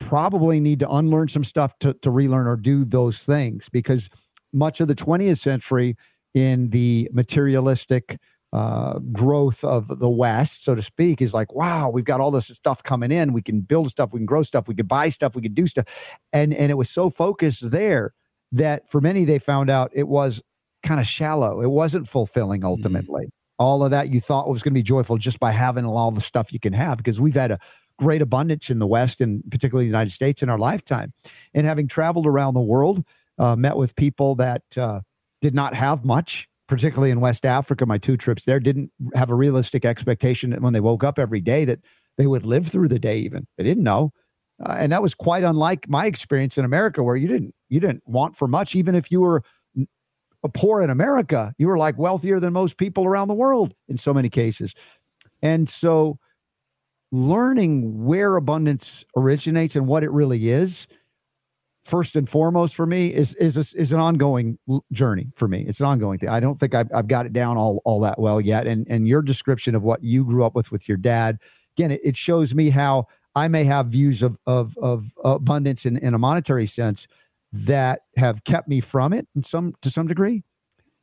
probably 0.00 0.58
need 0.58 0.80
to 0.80 0.90
unlearn 0.90 1.28
some 1.28 1.44
stuff 1.44 1.78
to, 1.78 1.94
to 1.94 2.10
relearn 2.10 2.46
or 2.48 2.56
do 2.56 2.84
those 2.84 3.22
things 3.22 3.68
because 3.70 4.08
much 4.52 4.80
of 4.80 4.88
the 4.88 4.94
20th 4.94 5.38
century 5.38 5.96
in 6.34 6.68
the 6.70 7.08
materialistic 7.12 8.18
uh, 8.56 8.98
growth 9.12 9.62
of 9.64 9.98
the 9.98 10.08
West, 10.08 10.64
so 10.64 10.74
to 10.74 10.82
speak, 10.82 11.20
is 11.20 11.34
like, 11.34 11.54
wow, 11.54 11.90
we've 11.90 12.06
got 12.06 12.22
all 12.22 12.30
this 12.30 12.46
stuff 12.46 12.82
coming 12.82 13.12
in. 13.12 13.34
We 13.34 13.42
can 13.42 13.60
build 13.60 13.90
stuff, 13.90 14.14
we 14.14 14.18
can 14.18 14.24
grow 14.24 14.42
stuff, 14.42 14.66
we 14.66 14.74
can 14.74 14.86
buy 14.86 15.10
stuff, 15.10 15.36
we 15.36 15.42
can 15.42 15.52
do 15.52 15.66
stuff. 15.66 15.84
And 16.32 16.54
and 16.54 16.70
it 16.70 16.76
was 16.76 16.88
so 16.88 17.10
focused 17.10 17.70
there 17.70 18.14
that 18.52 18.88
for 18.88 19.02
many 19.02 19.26
they 19.26 19.38
found 19.38 19.68
out 19.68 19.90
it 19.92 20.08
was 20.08 20.42
kind 20.82 21.00
of 21.00 21.06
shallow. 21.06 21.60
It 21.60 21.68
wasn't 21.68 22.08
fulfilling 22.08 22.64
ultimately. 22.64 23.28
All 23.58 23.84
of 23.84 23.90
that 23.90 24.08
you 24.08 24.22
thought 24.22 24.48
was 24.48 24.62
going 24.62 24.72
to 24.72 24.78
be 24.78 24.82
joyful 24.82 25.18
just 25.18 25.38
by 25.38 25.50
having 25.50 25.84
all 25.84 26.10
the 26.10 26.22
stuff 26.22 26.50
you 26.50 26.58
can 26.58 26.72
have 26.72 26.96
because 26.96 27.20
we've 27.20 27.34
had 27.34 27.50
a 27.50 27.58
great 27.98 28.22
abundance 28.22 28.70
in 28.70 28.78
the 28.78 28.86
West 28.86 29.20
and 29.20 29.42
particularly 29.50 29.84
the 29.84 29.90
United 29.90 30.12
States 30.12 30.42
in 30.42 30.48
our 30.48 30.58
lifetime. 30.58 31.12
And 31.52 31.66
having 31.66 31.88
traveled 31.88 32.26
around 32.26 32.54
the 32.54 32.62
world, 32.62 33.04
uh, 33.36 33.54
met 33.54 33.76
with 33.76 33.94
people 33.96 34.34
that 34.36 34.62
uh, 34.78 35.00
did 35.42 35.54
not 35.54 35.74
have 35.74 36.06
much, 36.06 36.48
particularly 36.68 37.10
in 37.10 37.20
West 37.20 37.46
Africa. 37.46 37.86
My 37.86 37.98
two 37.98 38.16
trips 38.16 38.44
there 38.44 38.60
didn't 38.60 38.90
have 39.14 39.30
a 39.30 39.34
realistic 39.34 39.84
expectation 39.84 40.50
that 40.50 40.60
when 40.60 40.72
they 40.72 40.80
woke 40.80 41.04
up 41.04 41.18
every 41.18 41.40
day 41.40 41.64
that 41.64 41.80
they 42.18 42.26
would 42.26 42.46
live 42.46 42.66
through 42.66 42.88
the 42.88 42.98
day. 42.98 43.18
Even 43.18 43.46
they 43.56 43.64
didn't 43.64 43.84
know, 43.84 44.12
uh, 44.64 44.76
and 44.78 44.92
that 44.92 45.02
was 45.02 45.14
quite 45.14 45.44
unlike 45.44 45.88
my 45.88 46.06
experience 46.06 46.58
in 46.58 46.64
America, 46.64 47.02
where 47.02 47.16
you 47.16 47.28
didn't 47.28 47.54
you 47.68 47.80
didn't 47.80 48.02
want 48.06 48.36
for 48.36 48.48
much, 48.48 48.74
even 48.74 48.94
if 48.94 49.10
you 49.10 49.20
were 49.20 49.42
n- 49.76 49.88
poor 50.54 50.82
in 50.82 50.90
America. 50.90 51.52
You 51.58 51.68
were 51.68 51.78
like 51.78 51.98
wealthier 51.98 52.40
than 52.40 52.52
most 52.52 52.76
people 52.76 53.04
around 53.04 53.28
the 53.28 53.34
world 53.34 53.74
in 53.88 53.98
so 53.98 54.12
many 54.12 54.28
cases, 54.28 54.74
and 55.42 55.68
so 55.68 56.18
learning 57.12 58.04
where 58.04 58.36
abundance 58.36 59.04
originates 59.16 59.76
and 59.76 59.86
what 59.86 60.02
it 60.02 60.10
really 60.10 60.48
is 60.48 60.86
first 61.86 62.16
and 62.16 62.28
foremost 62.28 62.74
for 62.74 62.86
me 62.86 63.12
is 63.14 63.34
is 63.34 63.56
a, 63.56 63.80
is 63.80 63.92
an 63.92 64.00
ongoing 64.00 64.58
journey 64.92 65.28
for 65.34 65.48
me. 65.48 65.64
It's 65.68 65.80
an 65.80 65.86
ongoing 65.86 66.18
thing. 66.18 66.28
I 66.28 66.40
don't 66.40 66.58
think 66.58 66.74
I've, 66.74 66.88
I've 66.94 67.08
got 67.08 67.26
it 67.26 67.32
down 67.32 67.56
all 67.56 67.80
all 67.84 68.00
that 68.00 68.18
well 68.18 68.40
yet. 68.40 68.66
And 68.66 68.86
and 68.90 69.06
your 69.08 69.22
description 69.22 69.74
of 69.74 69.82
what 69.82 70.02
you 70.02 70.24
grew 70.24 70.44
up 70.44 70.54
with 70.54 70.72
with 70.72 70.88
your 70.88 70.98
dad 70.98 71.38
again 71.76 71.90
it, 71.90 72.00
it 72.02 72.16
shows 72.16 72.54
me 72.54 72.70
how 72.70 73.06
i 73.34 73.46
may 73.48 73.62
have 73.64 73.86
views 73.88 74.22
of 74.22 74.38
of 74.46 74.76
of 74.78 75.12
abundance 75.24 75.84
in, 75.86 75.96
in 75.98 76.14
a 76.14 76.18
monetary 76.18 76.66
sense 76.66 77.06
that 77.52 78.00
have 78.16 78.42
kept 78.44 78.66
me 78.68 78.80
from 78.80 79.12
it 79.12 79.28
in 79.36 79.42
some 79.42 79.74
to 79.82 79.90
some 79.90 80.06
degree 80.06 80.42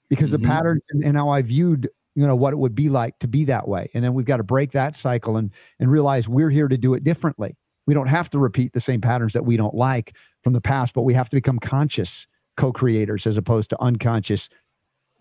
because 0.10 0.30
Mhm. 0.30 0.32
the 0.34 0.40
patterns 0.40 0.82
and, 0.92 1.04
and 1.04 1.16
how 1.18 1.30
i 1.30 1.42
viewed 1.42 1.90
you 2.16 2.26
know 2.28 2.36
what 2.36 2.54
it 2.54 2.58
would 2.58 2.76
be 2.76 2.90
like 2.90 3.18
to 3.20 3.28
be 3.28 3.44
that 3.46 3.68
way. 3.68 3.90
And 3.96 4.04
then 4.04 4.14
we've 4.14 4.26
got 4.26 4.38
to 4.38 4.44
break 4.44 4.72
that 4.72 4.96
cycle 4.96 5.38
and 5.38 5.52
and 5.80 5.92
realize 5.92 6.30
we're 6.30 6.52
here 6.52 6.68
to 6.68 6.78
do 6.78 6.94
it 6.94 7.04
differently 7.04 7.56
we 7.86 7.94
don't 7.94 8.08
have 8.08 8.30
to 8.30 8.40
repeat 8.40 8.74
the 8.74 8.80
same 8.80 9.02
patterns 9.02 9.34
that 9.34 9.46
we 9.46 9.58
don't 9.58 9.76
like 9.76 10.16
from 10.42 10.54
the 10.54 10.62
past 10.62 10.94
but 10.94 11.04
we 11.04 11.14
have 11.14 11.30
to 11.30 11.36
become 11.36 11.60
conscious 11.60 12.28
co-creators 12.58 13.26
as 13.26 13.38
opposed 13.38 13.70
to 13.70 13.82
unconscious 13.82 14.50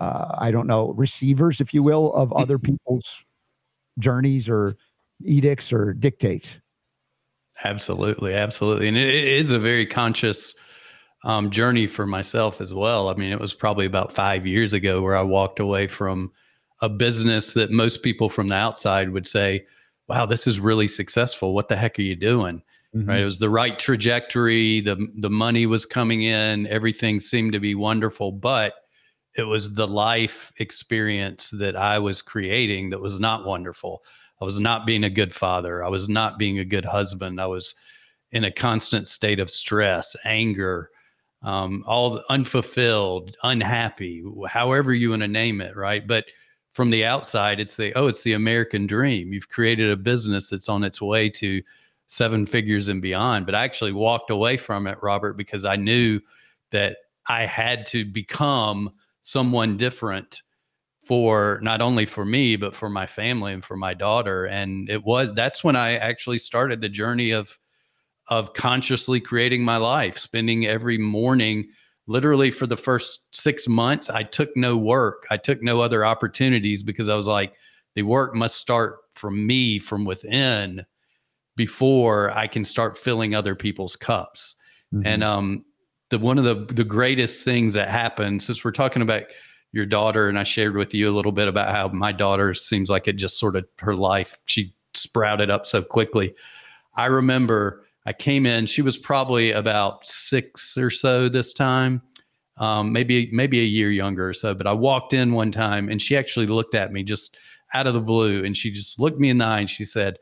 uh, 0.01 0.35
i 0.39 0.51
don't 0.51 0.67
know 0.67 0.93
receivers 0.93 1.61
if 1.61 1.73
you 1.73 1.83
will 1.83 2.13
of 2.15 2.33
other 2.33 2.59
people's 2.59 3.25
journeys 3.99 4.49
or 4.49 4.77
edicts 5.25 5.73
or 5.73 5.93
dictates 5.93 6.61
Absolutely, 7.65 8.35
absolutely, 8.35 8.89
and 8.89 8.97
it, 8.97 9.09
it 9.09 9.29
is 9.29 9.53
a 9.53 9.59
very 9.59 9.87
conscious 9.87 10.55
um, 11.25 11.51
journey 11.51 11.87
for 11.87 12.07
myself 12.07 12.61
as 12.61 12.75
well. 12.75 13.09
I 13.09 13.15
mean, 13.15 13.33
it 13.33 13.41
was 13.41 13.55
probably 13.55 13.87
about 13.87 14.13
five 14.13 14.47
years 14.47 14.73
ago 14.73 15.01
where 15.01 15.17
I 15.17 15.23
walked 15.23 15.61
away 15.61 15.87
from 15.87 16.33
a 16.81 16.89
business 16.89 17.53
that 17.53 17.71
most 17.71 18.03
people 18.03 18.29
from 18.29 18.49
the 18.49 18.57
outside 18.57 19.11
would 19.11 19.27
say, 19.27 19.65
"Wow, 20.13 20.27
this 20.27 20.47
is 20.47 20.61
really 20.61 20.89
successful. 20.89 21.55
What 21.55 21.69
the 21.69 21.77
heck 21.77 21.99
are 21.99 22.03
you 22.03 22.17
doing?" 22.17 22.63
Right? 22.95 23.21
It 23.21 23.25
was 23.25 23.39
the 23.39 23.49
right 23.49 23.79
trajectory. 23.79 24.81
the 24.81 25.09
The 25.19 25.31
money 25.31 25.67
was 25.67 25.87
coming 25.87 26.23
in. 26.23 26.67
Everything 26.67 27.21
seemed 27.21 27.55
to 27.55 27.61
be 27.61 27.75
wonderful, 27.75 28.33
but 28.33 28.75
it 29.35 29.45
was 29.45 29.75
the 29.75 29.87
life 29.87 30.53
experience 30.59 31.51
that 31.51 31.75
I 31.75 31.99
was 31.99 32.21
creating 32.21 32.91
that 32.91 33.01
was 33.01 33.19
not 33.19 33.47
wonderful. 33.47 34.03
I 34.43 34.45
was 34.45 34.61
not 34.61 34.87
being 34.87 35.05
a 35.05 35.11
good 35.11 35.35
father. 35.35 35.83
I 35.83 35.89
was 35.89 36.09
not 36.09 36.39
being 36.39 36.59
a 36.59 36.65
good 36.65 36.85
husband. 36.85 37.41
I 37.41 37.47
was 37.47 37.75
in 38.33 38.45
a 38.45 38.51
constant 38.51 39.09
state 39.09 39.41
of 39.41 39.51
stress, 39.51 40.15
anger, 40.25 40.91
um, 41.43 41.83
all 41.87 42.23
unfulfilled, 42.29 43.37
unhappy, 43.43 44.23
however 44.49 44.93
you 44.93 45.11
want 45.11 45.23
to 45.23 45.29
name 45.29 45.61
it, 45.61 45.77
right? 45.77 46.07
But 46.07 46.27
from 46.73 46.91
the 46.91 47.05
outside, 47.05 47.61
it's 47.61 47.77
the 47.77 47.93
oh, 47.95 48.07
it's 48.07 48.23
the 48.23 48.33
American 48.33 48.87
dream. 48.87 49.33
You've 49.33 49.49
created 49.49 49.91
a 49.91 49.97
business 49.97 50.49
that's 50.49 50.69
on 50.69 50.85
its 50.85 51.01
way 51.01 51.29
to 51.31 51.63
seven 52.07 52.47
figures 52.47 52.89
and 52.89 53.01
beyond. 53.01 53.47
But 53.47 53.55
I 53.55 53.65
actually 53.65 53.93
walked 53.93 54.31
away 54.31 54.57
from 54.57 54.87
it, 54.87 54.99
Robert, 55.03 55.35
because 55.35 55.65
I 55.65 55.77
knew 55.77 56.21
that 56.71 56.97
I 57.29 57.47
had 57.47 57.87
to 57.87 58.05
become 58.05 58.91
someone 59.21 59.77
different 59.77 60.43
for 61.05 61.59
not 61.63 61.81
only 61.81 62.07
for 62.07 62.25
me 62.25 62.55
but 62.55 62.75
for 62.75 62.89
my 62.89 63.07
family 63.07 63.53
and 63.53 63.65
for 63.65 63.77
my 63.77 63.93
daughter 63.93 64.47
and 64.47 64.89
it 64.89 65.03
was 65.03 65.29
that's 65.35 65.65
when 65.65 65.75
i 65.75 65.97
actually 65.97 66.39
started 66.39 66.81
the 66.81 66.89
journey 66.89 67.33
of 67.33 67.59
of 68.29 68.55
consciously 68.55 69.21
creating 69.21 69.65
my 69.65 69.77
life, 69.77 70.19
spending 70.19 70.67
every 70.67 70.99
morning 70.99 71.69
literally 72.07 72.51
for 72.51 72.67
the 72.67 72.77
first 72.77 73.35
six 73.35 73.69
months, 73.69 74.11
I 74.11 74.23
took 74.23 74.57
no 74.57 74.77
work. 74.77 75.27
I 75.31 75.37
took 75.37 75.63
no 75.63 75.81
other 75.81 76.05
opportunities 76.05 76.83
because 76.83 77.09
I 77.09 77.15
was 77.15 77.27
like, 77.27 77.55
the 77.95 78.03
work 78.03 78.35
must 78.35 78.57
start 78.57 78.99
from 79.15 79.47
me 79.47 79.79
from 79.79 80.05
within 80.05 80.85
before 81.57 82.31
I 82.31 82.47
can 82.47 82.65
start 82.65 82.97
filling 82.97 83.35
other 83.35 83.55
people's 83.55 83.97
cups. 83.97 84.57
Mm-hmm. 84.93 85.07
And 85.07 85.25
um, 85.25 85.65
the 86.11 86.19
one 86.19 86.39
of 86.39 86.45
the 86.45 86.73
the 86.75 86.85
greatest 86.85 87.45
things 87.45 87.75
that 87.75 87.89
happened 87.89 88.43
since 88.43 88.65
we're 88.65 88.73
talking 88.73 89.03
about 89.03 89.25
your 89.73 89.87
daughter, 89.87 90.29
and 90.29 90.39
I 90.39 90.43
shared 90.43 90.77
with 90.77 90.93
you 90.93 91.11
a 91.11 91.15
little 91.17 91.33
bit 91.33 91.49
about 91.49 91.75
how 91.75 91.89
my 91.89 92.13
daughter 92.13 92.53
seems 92.53 92.91
like 92.91 93.09
it 93.09 93.15
just 93.15 93.39
sort 93.39 93.57
of 93.57 93.67
her 93.79 93.95
life 93.95 94.37
she 94.45 94.75
sprouted 94.95 95.51
up 95.51 95.67
so 95.67 95.83
quickly. 95.83 96.35
I 96.95 97.07
remember 97.07 97.85
I 98.05 98.13
came 98.13 98.47
in. 98.47 98.67
She 98.67 98.83
was 98.83 98.99
probably 98.99 99.53
about 99.53 100.07
six 100.07 100.77
or 100.77 100.91
so 100.91 101.29
this 101.29 101.53
time, 101.53 102.03
um, 102.57 102.93
maybe 102.93 103.31
maybe 103.33 103.61
a 103.61 103.65
year 103.65 103.91
younger 103.91 104.29
or 104.29 104.35
so. 104.35 104.55
But 104.55 104.67
I 104.67 104.73
walked 104.73 105.13
in 105.13 105.33
one 105.33 105.53
time, 105.53 105.89
and 105.89 106.03
she 106.03 106.17
actually 106.17 106.47
looked 106.47 106.75
at 106.75 106.93
me 106.93 107.03
just 107.03 107.39
out 107.75 107.87
of 107.87 107.95
the 107.95 108.01
blue, 108.01 108.45
and 108.45 108.57
she 108.57 108.71
just 108.71 108.99
looked 108.99 109.19
me 109.19 109.31
in 109.31 109.39
the 109.39 109.45
eye, 109.45 109.61
and 109.61 109.71
she 109.71 109.85
said, 109.85 110.19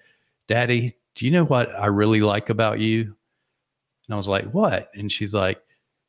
"Daddy, 0.46 0.96
do 1.14 1.24
you 1.24 1.30
know 1.30 1.44
what 1.44 1.70
I 1.78 1.86
really 1.86 2.20
like 2.20 2.50
about 2.50 2.80
you?" 2.80 3.02
And 4.06 4.14
I 4.14 4.16
was 4.16 4.28
like, 4.28 4.50
"What?" 4.52 4.90
And 4.94 5.10
she's 5.10 5.32
like, 5.34 5.60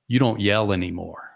"You 0.07 0.19
don't 0.19 0.41
yell 0.41 0.73
anymore." 0.73 1.29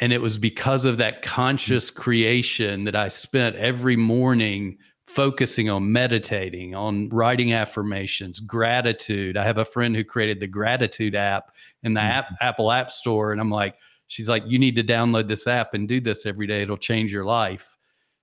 And 0.00 0.12
it 0.12 0.20
was 0.20 0.36
because 0.36 0.84
of 0.84 0.98
that 0.98 1.22
conscious 1.22 1.90
creation 1.90 2.84
that 2.84 2.96
I 2.96 3.08
spent 3.08 3.56
every 3.56 3.96
morning 3.96 4.76
focusing 5.16 5.70
on 5.70 5.90
meditating, 5.90 6.74
on 6.74 7.08
writing 7.08 7.54
affirmations, 7.54 8.38
gratitude. 8.38 9.38
I 9.38 9.44
have 9.44 9.56
a 9.56 9.64
friend 9.64 9.96
who 9.96 10.04
created 10.04 10.40
the 10.40 10.46
gratitude 10.46 11.14
app 11.14 11.52
in 11.82 11.94
the 11.94 12.00
mm-hmm. 12.00 12.34
Apple 12.42 12.70
App 12.70 12.90
Store. 12.90 13.32
And 13.32 13.40
I'm 13.40 13.50
like, 13.50 13.76
she's 14.08 14.28
like, 14.28 14.42
you 14.46 14.58
need 14.58 14.76
to 14.76 14.84
download 14.84 15.26
this 15.26 15.46
app 15.46 15.72
and 15.72 15.88
do 15.88 16.02
this 16.02 16.26
every 16.26 16.46
day. 16.46 16.60
It'll 16.60 16.76
change 16.76 17.14
your 17.14 17.24
life. 17.24 17.78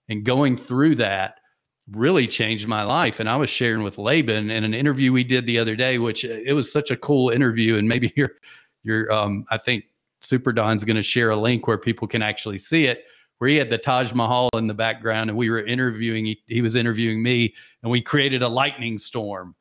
And 0.07 0.23
going 0.23 0.55
through 0.55 0.93
that 0.95 1.39
really 1.89 2.27
changed 2.27 2.67
my 2.67 2.83
life. 2.83 3.19
And 3.19 3.27
I 3.27 3.37
was 3.37 3.49
sharing 3.49 3.81
with 3.81 3.97
Laban 3.97 4.51
in 4.51 4.63
an 4.63 4.75
interview 4.75 5.11
we 5.11 5.23
did 5.23 5.47
the 5.47 5.57
other 5.57 5.75
day, 5.75 5.97
which 5.97 6.23
uh, 6.23 6.41
it 6.45 6.53
was 6.53 6.71
such 6.71 6.91
a 6.91 6.95
cool 6.95 7.31
interview. 7.31 7.77
And 7.77 7.89
maybe 7.89 8.13
you're, 8.15 8.33
you're, 8.83 9.11
um, 9.11 9.45
I 9.49 9.57
think 9.57 9.85
Super 10.21 10.53
Don's 10.53 10.83
going 10.83 10.95
to 10.95 11.01
share 11.01 11.31
a 11.31 11.35
link 11.35 11.65
where 11.65 11.79
people 11.79 12.07
can 12.07 12.21
actually 12.21 12.59
see 12.59 12.85
it 12.85 13.05
where 13.37 13.49
he 13.49 13.57
had 13.57 13.69
the 13.69 13.77
Taj 13.77 14.13
Mahal 14.13 14.49
in 14.53 14.67
the 14.67 14.73
background 14.73 15.29
and 15.29 15.37
we 15.37 15.49
were 15.49 15.65
interviewing, 15.65 16.25
he, 16.25 16.41
he 16.47 16.61
was 16.61 16.75
interviewing 16.75 17.21
me 17.21 17.53
and 17.81 17.91
we 17.91 18.01
created 18.01 18.41
a 18.41 18.47
lightning 18.47 18.97
storm 18.97 19.55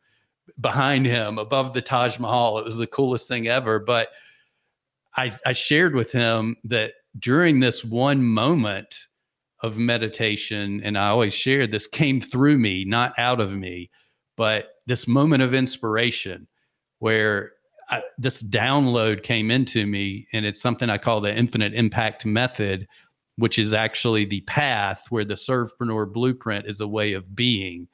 behind 0.61 1.07
him 1.07 1.39
above 1.39 1.75
the 1.75 1.83
Taj 1.83 2.19
Mahal. 2.19 2.59
It 2.59 2.65
was 2.65 2.77
the 2.77 2.87
coolest 2.87 3.29
thing 3.29 3.49
ever. 3.49 3.79
But 3.79 4.09
I, 5.17 5.37
I 5.45 5.53
shared 5.53 5.95
with 5.95 6.13
him 6.13 6.57
that 6.65 6.95
during 7.19 7.61
this 7.61 7.85
one 7.85 8.23
moment 8.23 8.95
of 9.63 9.79
meditation, 9.79 10.81
and 10.85 10.99
I 10.99 11.09
always 11.09 11.35
shared 11.35 11.71
this 11.71 11.87
came 11.87 12.21
through 12.21 12.59
me, 12.59 12.85
not 12.85 13.15
out 13.19 13.41
of 13.41 13.53
me, 13.53 13.91
but 14.37 14.71
this 14.87 15.07
moment 15.07 15.43
of 15.43 15.55
inspiration 15.55 16.47
where 16.99 17.53
I, 17.89 18.03
this 18.17 18.43
download 18.43 19.23
came 19.23 19.51
into 19.51 19.87
me, 19.87 20.27
and 20.33 20.47
it's 20.47 20.63
something 20.63 20.89
I 20.89 20.99
call 20.99 21.21
the 21.21 21.35
infinite 21.35 21.75
impact 21.75 22.25
method, 22.25 22.89
which 23.37 23.59
is 23.59 23.73
actually 23.73 24.25
the 24.25 24.43
path 24.43 25.05
where 25.11 25.25
the 25.25 25.35
Servepreneur 25.35 26.13
blueprint 26.13 26.67
is 26.67 26.81
a 26.81 26.89
way 26.89 27.13
of 27.15 27.35
being, 27.35 27.89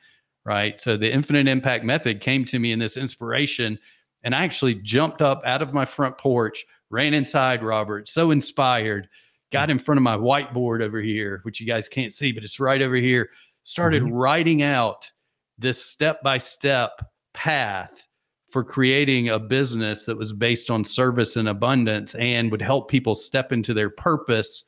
right? 0.44 0.80
So 0.80 0.96
the 0.96 1.12
infinite 1.12 1.48
impact 1.48 1.84
method 1.84 2.20
came 2.20 2.44
to 2.46 2.58
me 2.58 2.72
in 2.72 2.78
this 2.78 2.96
inspiration, 2.96 3.78
and 4.24 4.34
I 4.34 4.44
actually 4.44 4.74
jumped 4.76 5.22
up 5.22 5.42
out 5.44 5.62
of 5.62 5.72
my 5.72 5.84
front 5.84 6.18
porch, 6.18 6.64
ran 6.90 7.14
inside, 7.14 7.62
Robert, 7.62 8.08
so 8.08 8.30
inspired, 8.30 9.08
got 9.52 9.70
in 9.70 9.78
front 9.78 9.98
of 9.98 10.02
my 10.02 10.16
whiteboard 10.16 10.82
over 10.82 11.00
here, 11.00 11.40
which 11.44 11.60
you 11.60 11.66
guys 11.66 11.88
can't 11.88 12.12
see, 12.12 12.32
but 12.32 12.44
it's 12.44 12.60
right 12.60 12.82
over 12.82 12.96
here, 12.96 13.30
started 13.62 14.02
mm-hmm. 14.02 14.14
writing 14.14 14.62
out 14.62 15.10
this 15.58 15.82
step 15.84 16.22
by 16.22 16.38
step 16.38 17.00
path 17.34 18.08
for 18.50 18.64
creating 18.64 19.28
a 19.28 19.38
business 19.38 20.04
that 20.04 20.16
was 20.16 20.32
based 20.32 20.70
on 20.70 20.84
service 20.84 21.36
and 21.36 21.48
abundance 21.48 22.14
and 22.14 22.50
would 22.50 22.62
help 22.62 22.90
people 22.90 23.14
step 23.14 23.52
into 23.52 23.74
their 23.74 23.90
purpose 23.90 24.64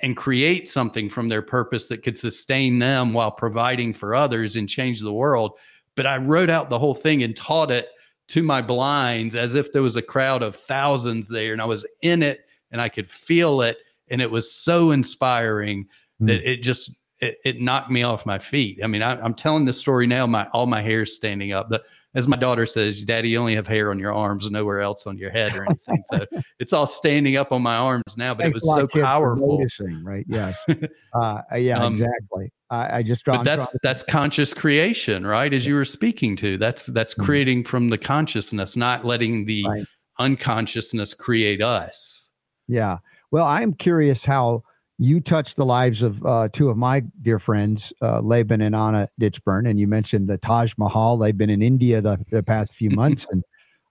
and 0.00 0.16
create 0.16 0.68
something 0.68 1.08
from 1.08 1.28
their 1.28 1.42
purpose 1.42 1.88
that 1.88 2.02
could 2.02 2.16
sustain 2.16 2.78
them 2.78 3.12
while 3.12 3.30
providing 3.30 3.94
for 3.94 4.14
others 4.14 4.56
and 4.56 4.68
change 4.68 5.00
the 5.00 5.12
world. 5.12 5.58
But 5.94 6.06
I 6.06 6.18
wrote 6.18 6.50
out 6.50 6.68
the 6.68 6.78
whole 6.78 6.94
thing 6.94 7.22
and 7.22 7.34
taught 7.34 7.70
it 7.70 7.88
to 8.28 8.42
my 8.42 8.60
blinds 8.60 9.34
as 9.34 9.54
if 9.54 9.72
there 9.72 9.82
was 9.82 9.96
a 9.96 10.02
crowd 10.02 10.42
of 10.42 10.56
thousands 10.56 11.28
there 11.28 11.52
and 11.52 11.62
I 11.62 11.64
was 11.64 11.86
in 12.02 12.22
it 12.22 12.46
and 12.70 12.80
I 12.80 12.88
could 12.88 13.10
feel 13.10 13.62
it. 13.62 13.78
And 14.08 14.20
it 14.20 14.30
was 14.30 14.52
so 14.52 14.90
inspiring 14.90 15.86
mm. 16.20 16.26
that 16.26 16.48
it 16.48 16.62
just 16.62 16.94
it, 17.20 17.38
it, 17.44 17.60
knocked 17.60 17.90
me 17.90 18.02
off 18.02 18.26
my 18.26 18.38
feet. 18.38 18.80
I 18.84 18.86
mean, 18.86 19.02
I, 19.02 19.24
am 19.24 19.34
telling 19.34 19.64
this 19.64 19.78
story 19.78 20.06
now. 20.06 20.26
My 20.26 20.46
all 20.52 20.66
my 20.66 20.82
hair 20.82 21.02
is 21.02 21.14
standing 21.14 21.52
up. 21.52 21.70
The 21.70 21.82
as 22.16 22.26
my 22.26 22.36
daughter 22.36 22.64
says, 22.64 23.02
Daddy, 23.02 23.28
you 23.28 23.38
only 23.38 23.54
have 23.54 23.66
hair 23.66 23.90
on 23.90 23.98
your 23.98 24.12
arms 24.12 24.50
nowhere 24.50 24.80
else 24.80 25.06
on 25.06 25.18
your 25.18 25.30
head 25.30 25.54
or 25.54 25.64
anything. 25.64 26.02
so 26.06 26.24
it's 26.58 26.72
all 26.72 26.86
standing 26.86 27.36
up 27.36 27.52
on 27.52 27.60
my 27.60 27.76
arms 27.76 28.16
now, 28.16 28.32
but 28.32 28.44
Thanks 28.44 28.56
it 28.56 28.66
was 28.66 28.90
so 28.92 29.00
powerful. 29.00 29.58
Noticing, 29.58 30.02
right? 30.02 30.24
Yes. 30.26 30.64
uh, 31.14 31.42
yeah, 31.56 31.78
um, 31.78 31.92
exactly. 31.92 32.50
I, 32.70 32.98
I 32.98 33.02
just 33.02 33.24
but 33.26 33.44
that's 33.44 33.66
that's 33.82 34.02
conscious 34.08 34.54
creation, 34.54 35.26
right? 35.26 35.52
As 35.52 35.66
you 35.66 35.74
were 35.74 35.84
speaking 35.84 36.36
to, 36.36 36.56
that's 36.56 36.86
that's 36.86 37.12
mm-hmm. 37.12 37.24
creating 37.24 37.64
from 37.64 37.90
the 37.90 37.98
consciousness, 37.98 38.76
not 38.76 39.04
letting 39.04 39.44
the 39.44 39.64
right. 39.68 39.84
unconsciousness 40.18 41.12
create 41.12 41.62
us. 41.62 42.30
Yeah. 42.66 42.98
Well, 43.30 43.46
I'm 43.46 43.74
curious 43.74 44.24
how 44.24 44.62
you 44.98 45.20
touched 45.20 45.56
the 45.56 45.64
lives 45.64 46.02
of 46.02 46.24
uh, 46.24 46.48
two 46.52 46.70
of 46.70 46.76
my 46.76 47.00
dear 47.22 47.38
friends, 47.38 47.92
uh, 48.00 48.20
Laban 48.20 48.62
and 48.62 48.74
Anna 48.74 49.08
Ditchburn, 49.20 49.68
and 49.68 49.78
you 49.78 49.86
mentioned 49.86 50.28
the 50.28 50.38
Taj 50.38 50.72
Mahal. 50.78 51.18
They've 51.18 51.36
been 51.36 51.50
in 51.50 51.60
India 51.62 52.00
the, 52.00 52.24
the 52.30 52.42
past 52.42 52.74
few 52.74 52.90
months, 53.02 53.26
and 53.30 53.44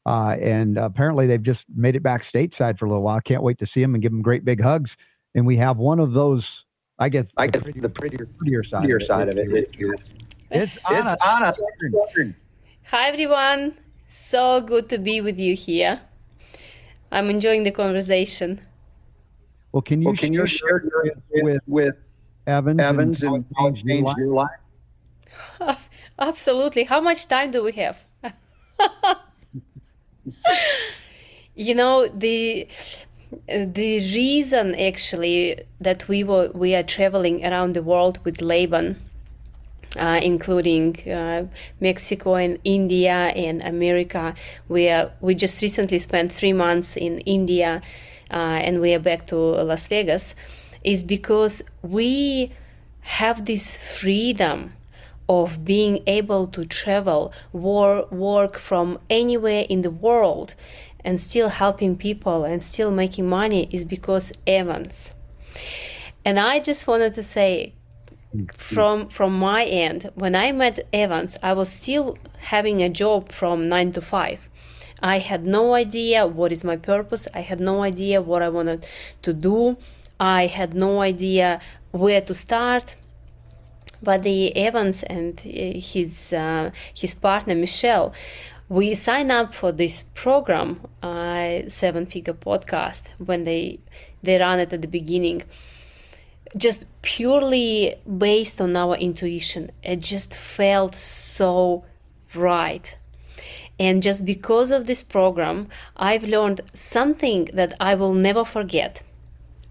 uh, 0.05 0.37
and 0.39 0.77
apparently 0.77 1.27
they've 1.27 1.41
just 1.41 1.65
made 1.75 1.95
it 1.95 2.03
back 2.03 2.21
stateside 2.21 2.77
for 2.77 2.85
a 2.85 2.89
little 2.89 3.03
while. 3.03 3.19
Can't 3.21 3.43
wait 3.43 3.57
to 3.59 3.65
see 3.65 3.81
them 3.81 3.95
and 3.95 4.01
give 4.01 4.11
them 4.11 4.21
great 4.21 4.45
big 4.45 4.61
hugs. 4.61 4.97
And 5.33 5.45
we 5.45 5.57
have 5.57 5.77
one 5.77 5.99
of 5.99 6.13
those. 6.13 6.65
I 6.97 7.09
guess 7.09 7.25
I 7.37 7.47
guess 7.47 7.63
the 7.63 7.89
prettier, 7.89 8.25
prettier 8.37 8.63
side, 8.63 8.79
prettier 8.79 8.95
of 8.97 9.01
it. 9.01 9.05
side 9.05 9.29
of 9.29 9.37
it. 9.37 9.49
it, 9.51 9.75
it 9.79 9.99
it's 10.51 10.77
Anna. 10.89 11.13
It's 11.13 11.25
Anna. 11.27 12.33
Hi 12.85 13.09
everyone. 13.09 13.75
So 14.07 14.61
good 14.61 14.89
to 14.89 14.97
be 14.97 15.19
with 15.21 15.39
you 15.39 15.55
here. 15.55 15.99
I'm 17.11 17.29
enjoying 17.29 17.63
the 17.63 17.71
conversation. 17.71 18.61
Well, 19.75 19.81
can 19.81 20.01
you, 20.01 20.07
well, 20.07 20.15
can 20.15 20.31
you 20.31 20.47
share 20.47 20.79
with, 21.03 21.21
with, 21.33 21.61
with 21.67 21.95
Evans, 22.47 22.79
Evans 22.79 23.23
and, 23.23 23.35
and 23.35 23.45
how 23.57 23.67
it 23.67 23.75
changed 23.75 24.17
your 24.17 24.29
life? 24.29 24.61
Absolutely. 26.17 26.85
How 26.85 27.01
much 27.01 27.27
time 27.27 27.51
do 27.51 27.61
we 27.61 27.73
have? 27.73 28.05
you 31.55 31.75
know 31.75 32.07
the 32.07 32.69
the 33.49 33.99
reason 34.13 34.75
actually 34.75 35.59
that 35.81 36.07
we 36.07 36.23
were 36.23 36.49
we 36.53 36.73
are 36.73 36.83
traveling 36.83 37.45
around 37.45 37.73
the 37.73 37.83
world 37.83 38.19
with 38.23 38.41
Laban, 38.41 38.95
uh, 39.97 40.21
including 40.23 40.97
uh, 41.09 41.47
Mexico 41.81 42.35
and 42.35 42.59
India 42.63 43.33
and 43.35 43.61
America. 43.61 44.35
We 44.69 44.87
are, 44.87 45.11
we 45.19 45.35
just 45.35 45.61
recently 45.61 45.99
spent 45.99 46.31
three 46.31 46.53
months 46.53 46.95
in 46.95 47.19
India 47.19 47.81
uh, 47.81 47.81
Uh, 48.31 48.59
and 48.65 48.81
we 48.81 48.93
are 48.93 48.99
back 48.99 49.25
to 49.27 49.35
Las 49.35 49.87
Vegas, 49.87 50.35
is 50.83 51.03
because 51.03 51.63
we 51.81 52.51
have 53.01 53.45
this 53.45 53.77
freedom 53.77 54.73
of 55.27 55.65
being 55.65 56.01
able 56.05 56.47
to 56.47 56.65
travel, 56.65 57.33
war, 57.51 58.05
work 58.11 58.57
from 58.57 58.99
anywhere 59.09 59.65
in 59.69 59.81
the 59.81 59.89
world, 59.89 60.55
and 61.03 61.19
still 61.19 61.49
helping 61.49 61.95
people 61.95 62.43
and 62.43 62.63
still 62.63 62.91
making 62.91 63.27
money 63.27 63.67
is 63.71 63.83
because 63.83 64.33
Evans. 64.47 65.13
And 66.23 66.39
I 66.39 66.59
just 66.59 66.87
wanted 66.87 67.13
to 67.15 67.23
say, 67.23 67.73
from 68.51 69.07
from 69.07 69.37
my 69.37 69.63
end, 69.63 70.09
when 70.15 70.35
I 70.35 70.51
met 70.51 70.79
Evans, 70.91 71.37
I 71.41 71.53
was 71.53 71.69
still 71.69 72.17
having 72.37 72.81
a 72.81 72.89
job 72.89 73.31
from 73.31 73.69
nine 73.69 73.93
to 73.93 74.01
five. 74.01 74.49
I 75.05 75.19
had 75.19 75.45
no 75.45 75.75
idea 75.75 76.25
what 76.25 76.51
is 76.51 76.63
my 76.63 76.77
purpose. 76.77 77.27
I 77.35 77.41
had 77.41 77.59
no 77.59 77.83
idea 77.83 78.23
what 78.23 78.41
I 78.41 78.49
wanted 78.49 78.87
to 79.21 79.33
do. 79.33 79.77
I 80.19 80.47
had 80.47 80.73
no 80.73 81.01
idea 81.01 81.61
where 81.91 82.21
to 82.21 82.33
start. 82.33 82.95
But 84.01 84.23
the 84.23 84.57
Evans 84.57 85.03
and 85.03 85.39
uh, 85.39 85.79
his 85.91 86.33
uh, 86.33 86.71
his 87.01 87.13
partner 87.13 87.53
Michelle, 87.53 88.13
we 88.67 88.95
signed 88.95 89.31
up 89.31 89.53
for 89.53 89.71
this 89.71 90.01
program, 90.01 90.81
uh, 91.03 91.69
Seven 91.69 92.07
Figure 92.07 92.33
Podcast, 92.33 93.13
when 93.19 93.43
they 93.43 93.79
they 94.23 94.39
ran 94.39 94.59
it 94.59 94.73
at 94.73 94.81
the 94.81 94.87
beginning 94.87 95.43
just 96.57 96.85
purely 97.01 97.95
based 98.17 98.59
on 98.59 98.75
our 98.75 98.95
intuition. 98.95 99.71
It 99.83 99.99
just 99.99 100.33
felt 100.33 100.95
so 100.95 101.83
right. 102.33 102.97
And 103.79 104.01
just 104.01 104.25
because 104.25 104.71
of 104.71 104.85
this 104.85 105.03
program, 105.03 105.67
I've 105.97 106.23
learned 106.23 106.61
something 106.73 107.49
that 107.53 107.73
I 107.79 107.95
will 107.95 108.13
never 108.13 108.45
forget. 108.45 109.03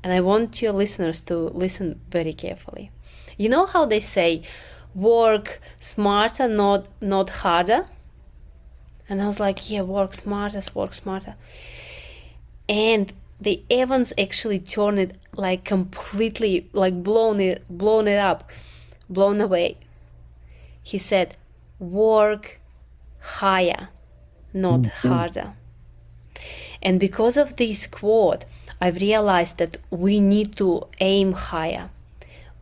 And 0.02 0.12
I 0.12 0.20
want 0.20 0.60
your 0.60 0.72
listeners 0.72 1.20
to 1.22 1.36
listen 1.36 2.00
very 2.10 2.34
carefully. 2.34 2.90
You 3.38 3.48
know 3.48 3.64
how 3.66 3.86
they 3.86 4.00
say, 4.00 4.42
work 4.94 5.60
smarter, 5.80 6.46
not 6.48 6.86
not 7.00 7.30
harder? 7.30 7.86
And 9.08 9.22
I 9.22 9.26
was 9.26 9.40
like, 9.40 9.70
yeah, 9.70 9.82
work 9.82 10.14
smarter, 10.14 10.60
work 10.74 10.94
smarter. 10.94 11.34
And 12.68 13.12
the 13.40 13.62
Evans 13.70 14.12
actually 14.18 14.58
turned 14.58 14.98
it 14.98 15.16
like 15.36 15.64
completely, 15.64 16.68
like 16.72 17.02
blown 17.02 17.40
it, 17.40 17.64
blown 17.68 18.08
it 18.08 18.18
up, 18.18 18.50
blown 19.08 19.40
away. 19.40 19.76
He 20.82 20.98
said, 20.98 21.36
work 21.78 22.60
higher, 23.20 23.88
not 24.54 24.80
mm-hmm. 24.80 25.08
harder. 25.08 25.54
And 26.82 27.00
because 27.00 27.36
of 27.36 27.56
this 27.56 27.86
quote, 27.86 28.44
I've 28.80 28.96
realized 28.96 29.58
that 29.58 29.78
we 29.90 30.20
need 30.20 30.56
to 30.56 30.86
aim 31.00 31.32
higher. 31.32 31.90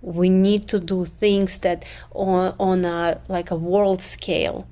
We 0.01 0.31
need 0.31 0.69
to 0.69 0.81
do 0.81 1.05
things 1.05 1.59
that 1.59 1.85
on, 2.13 2.55
on 2.59 2.85
a 2.85 3.21
like 3.29 3.51
a 3.51 3.57
world 3.57 4.03
scale. 4.03 4.67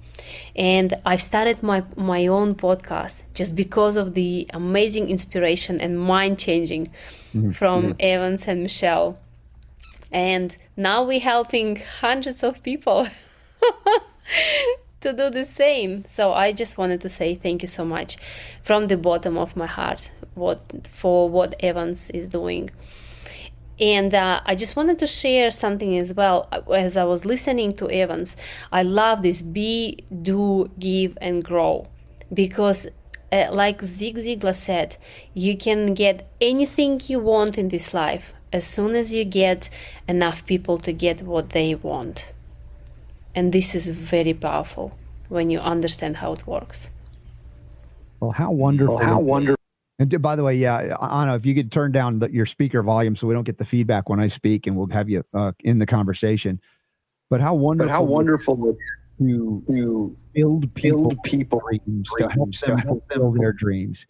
And 0.54 0.94
I 1.04 1.16
started 1.16 1.62
my, 1.62 1.82
my 1.96 2.26
own 2.26 2.54
podcast 2.54 3.22
just 3.34 3.56
because 3.56 3.96
of 3.96 4.14
the 4.14 4.48
amazing 4.52 5.08
inspiration 5.08 5.80
and 5.80 5.98
mind 5.98 6.38
changing 6.38 6.88
mm-hmm. 7.34 7.52
from 7.52 7.96
Evans 7.98 8.46
and 8.46 8.62
Michelle. 8.62 9.18
And 10.12 10.56
now 10.76 11.04
we're 11.04 11.20
helping 11.20 11.80
hundreds 12.00 12.42
of 12.42 12.62
people 12.62 13.08
to 15.00 15.12
do 15.12 15.30
the 15.30 15.44
same. 15.44 16.04
So 16.04 16.32
I 16.32 16.52
just 16.52 16.78
wanted 16.78 17.00
to 17.02 17.08
say 17.08 17.34
thank 17.34 17.62
you 17.62 17.68
so 17.68 17.84
much 17.84 18.16
from 18.62 18.88
the 18.88 18.96
bottom 18.96 19.36
of 19.38 19.56
my 19.56 19.66
heart 19.66 20.10
what 20.34 20.86
for 20.88 21.28
what 21.28 21.54
Evans 21.60 22.10
is 22.10 22.28
doing. 22.28 22.70
And 23.80 24.14
uh, 24.14 24.40
I 24.44 24.56
just 24.56 24.76
wanted 24.76 24.98
to 24.98 25.06
share 25.06 25.50
something 25.50 25.96
as 25.96 26.12
well. 26.12 26.48
As 26.70 26.98
I 26.98 27.04
was 27.04 27.24
listening 27.24 27.74
to 27.76 27.90
Evans, 27.90 28.36
I 28.70 28.82
love 28.82 29.22
this 29.22 29.40
be, 29.40 30.04
do, 30.22 30.70
give, 30.78 31.16
and 31.20 31.42
grow. 31.42 31.88
Because, 32.32 32.88
uh, 33.32 33.46
like 33.50 33.80
Zig 33.82 34.16
Ziglar 34.16 34.54
said, 34.54 34.98
you 35.32 35.56
can 35.56 35.94
get 35.94 36.30
anything 36.42 37.00
you 37.06 37.20
want 37.20 37.56
in 37.56 37.68
this 37.68 37.94
life 37.94 38.34
as 38.52 38.66
soon 38.66 38.94
as 38.94 39.14
you 39.14 39.24
get 39.24 39.70
enough 40.06 40.44
people 40.44 40.76
to 40.78 40.92
get 40.92 41.22
what 41.22 41.50
they 41.50 41.74
want. 41.74 42.32
And 43.34 43.52
this 43.52 43.74
is 43.74 43.90
very 43.90 44.34
powerful 44.34 44.96
when 45.28 45.50
you 45.50 45.60
understand 45.60 46.16
how 46.16 46.32
it 46.32 46.46
works. 46.46 46.90
Well, 48.18 48.32
how 48.32 48.50
wonderful! 48.50 48.96
Well, 48.96 49.04
how 49.04 49.20
wonderful! 49.20 49.56
And 49.98 50.20
by 50.22 50.34
the 50.34 50.42
way, 50.42 50.54
yeah, 50.56 50.96
Anna, 51.00 51.36
if 51.36 51.44
you 51.44 51.54
could 51.54 51.70
turn 51.70 51.92
down 51.92 52.18
the, 52.18 52.32
your 52.32 52.46
speaker 52.46 52.82
volume 52.82 53.14
so 53.14 53.26
we 53.26 53.34
don't 53.34 53.44
get 53.44 53.58
the 53.58 53.64
feedback 53.64 54.08
when 54.08 54.18
I 54.18 54.28
speak, 54.28 54.66
and 54.66 54.76
we'll 54.76 54.88
have 54.88 55.08
you 55.08 55.22
uh, 55.34 55.52
in 55.60 55.78
the 55.78 55.86
conversation. 55.86 56.60
But 57.28 57.40
how 57.40 57.54
wonderful! 57.54 57.88
But 57.88 57.94
how 57.94 58.02
wonderful 58.02 58.56
to 58.56 58.76
to 59.18 60.16
build 60.32 60.74
people, 60.74 61.08
build 61.08 61.22
people 61.22 61.62
dreams, 61.68 62.10
to 62.18 62.28
help 62.28 62.52
them 62.52 62.80
fulfill 62.80 63.32
their 63.32 63.52
dreams, 63.52 64.06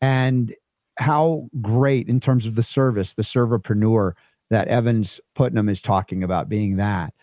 and 0.00 0.54
how 0.98 1.48
great 1.62 2.08
in 2.08 2.20
terms 2.20 2.44
of 2.44 2.54
the 2.54 2.62
service, 2.62 3.14
the 3.14 3.22
servepreneur 3.22 4.12
that 4.50 4.68
Evans 4.68 5.20
Putnam 5.34 5.68
is 5.68 5.80
talking 5.80 6.22
about 6.22 6.48
being 6.48 6.76
that 6.76 7.14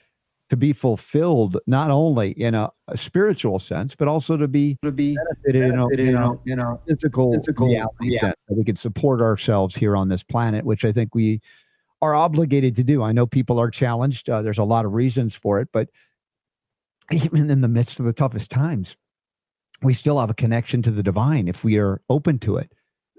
to 0.49 0.57
be 0.57 0.73
fulfilled 0.73 1.57
not 1.65 1.89
only 1.89 2.31
in 2.31 2.53
a, 2.53 2.69
a, 2.87 2.97
spiritual 2.97 3.59
sense 3.59 3.95
but 3.95 4.07
also 4.07 4.37
to 4.37 4.47
be 4.47 4.77
to 4.83 4.91
be 4.91 5.15
benefited, 5.15 5.71
benefited 5.71 6.07
in, 6.09 6.15
a, 6.15 6.17
in, 6.17 6.17
a, 6.17 6.53
in 6.53 6.59
a 6.59 6.79
physical, 6.87 7.33
physical 7.33 7.69
yeah. 7.69 7.85
sense 8.19 8.35
that 8.47 8.55
we 8.55 8.63
can 8.63 8.75
support 8.75 9.21
ourselves 9.21 9.75
here 9.75 9.95
on 9.95 10.09
this 10.09 10.23
planet 10.23 10.65
which 10.65 10.85
i 10.85 10.91
think 10.91 11.15
we 11.15 11.41
are 12.01 12.15
obligated 12.15 12.75
to 12.75 12.83
do 12.83 13.01
i 13.01 13.11
know 13.11 13.25
people 13.25 13.59
are 13.59 13.71
challenged 13.71 14.29
uh, 14.29 14.41
there's 14.41 14.59
a 14.59 14.63
lot 14.63 14.85
of 14.85 14.93
reasons 14.93 15.35
for 15.35 15.59
it 15.59 15.67
but 15.71 15.89
even 17.11 17.49
in 17.49 17.61
the 17.61 17.67
midst 17.67 17.99
of 17.99 18.05
the 18.05 18.13
toughest 18.13 18.51
times 18.51 18.95
we 19.81 19.93
still 19.93 20.19
have 20.19 20.29
a 20.29 20.35
connection 20.35 20.81
to 20.81 20.91
the 20.91 21.03
divine 21.03 21.47
if 21.47 21.63
we 21.63 21.77
are 21.77 22.01
open 22.09 22.37
to 22.39 22.57
it 22.57 22.71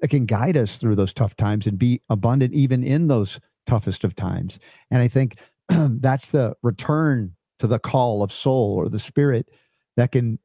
it 0.02 0.10
can 0.10 0.26
guide 0.26 0.56
us 0.56 0.76
through 0.76 0.94
those 0.94 1.12
tough 1.12 1.34
times 1.36 1.66
and 1.66 1.78
be 1.78 2.00
abundant 2.08 2.54
even 2.54 2.84
in 2.84 3.08
those 3.08 3.40
toughest 3.66 4.04
of 4.04 4.14
times 4.14 4.60
and 4.90 5.02
i 5.02 5.08
think 5.08 5.36
that's 6.00 6.31
the 6.31 6.55
return 6.62 7.35
to 7.59 7.66
the 7.66 7.79
call 7.79 8.22
of 8.22 8.33
soul 8.33 8.74
or 8.76 8.88
the 8.88 8.98
spirit 8.98 9.48
that 9.96 10.12
can 10.12 10.38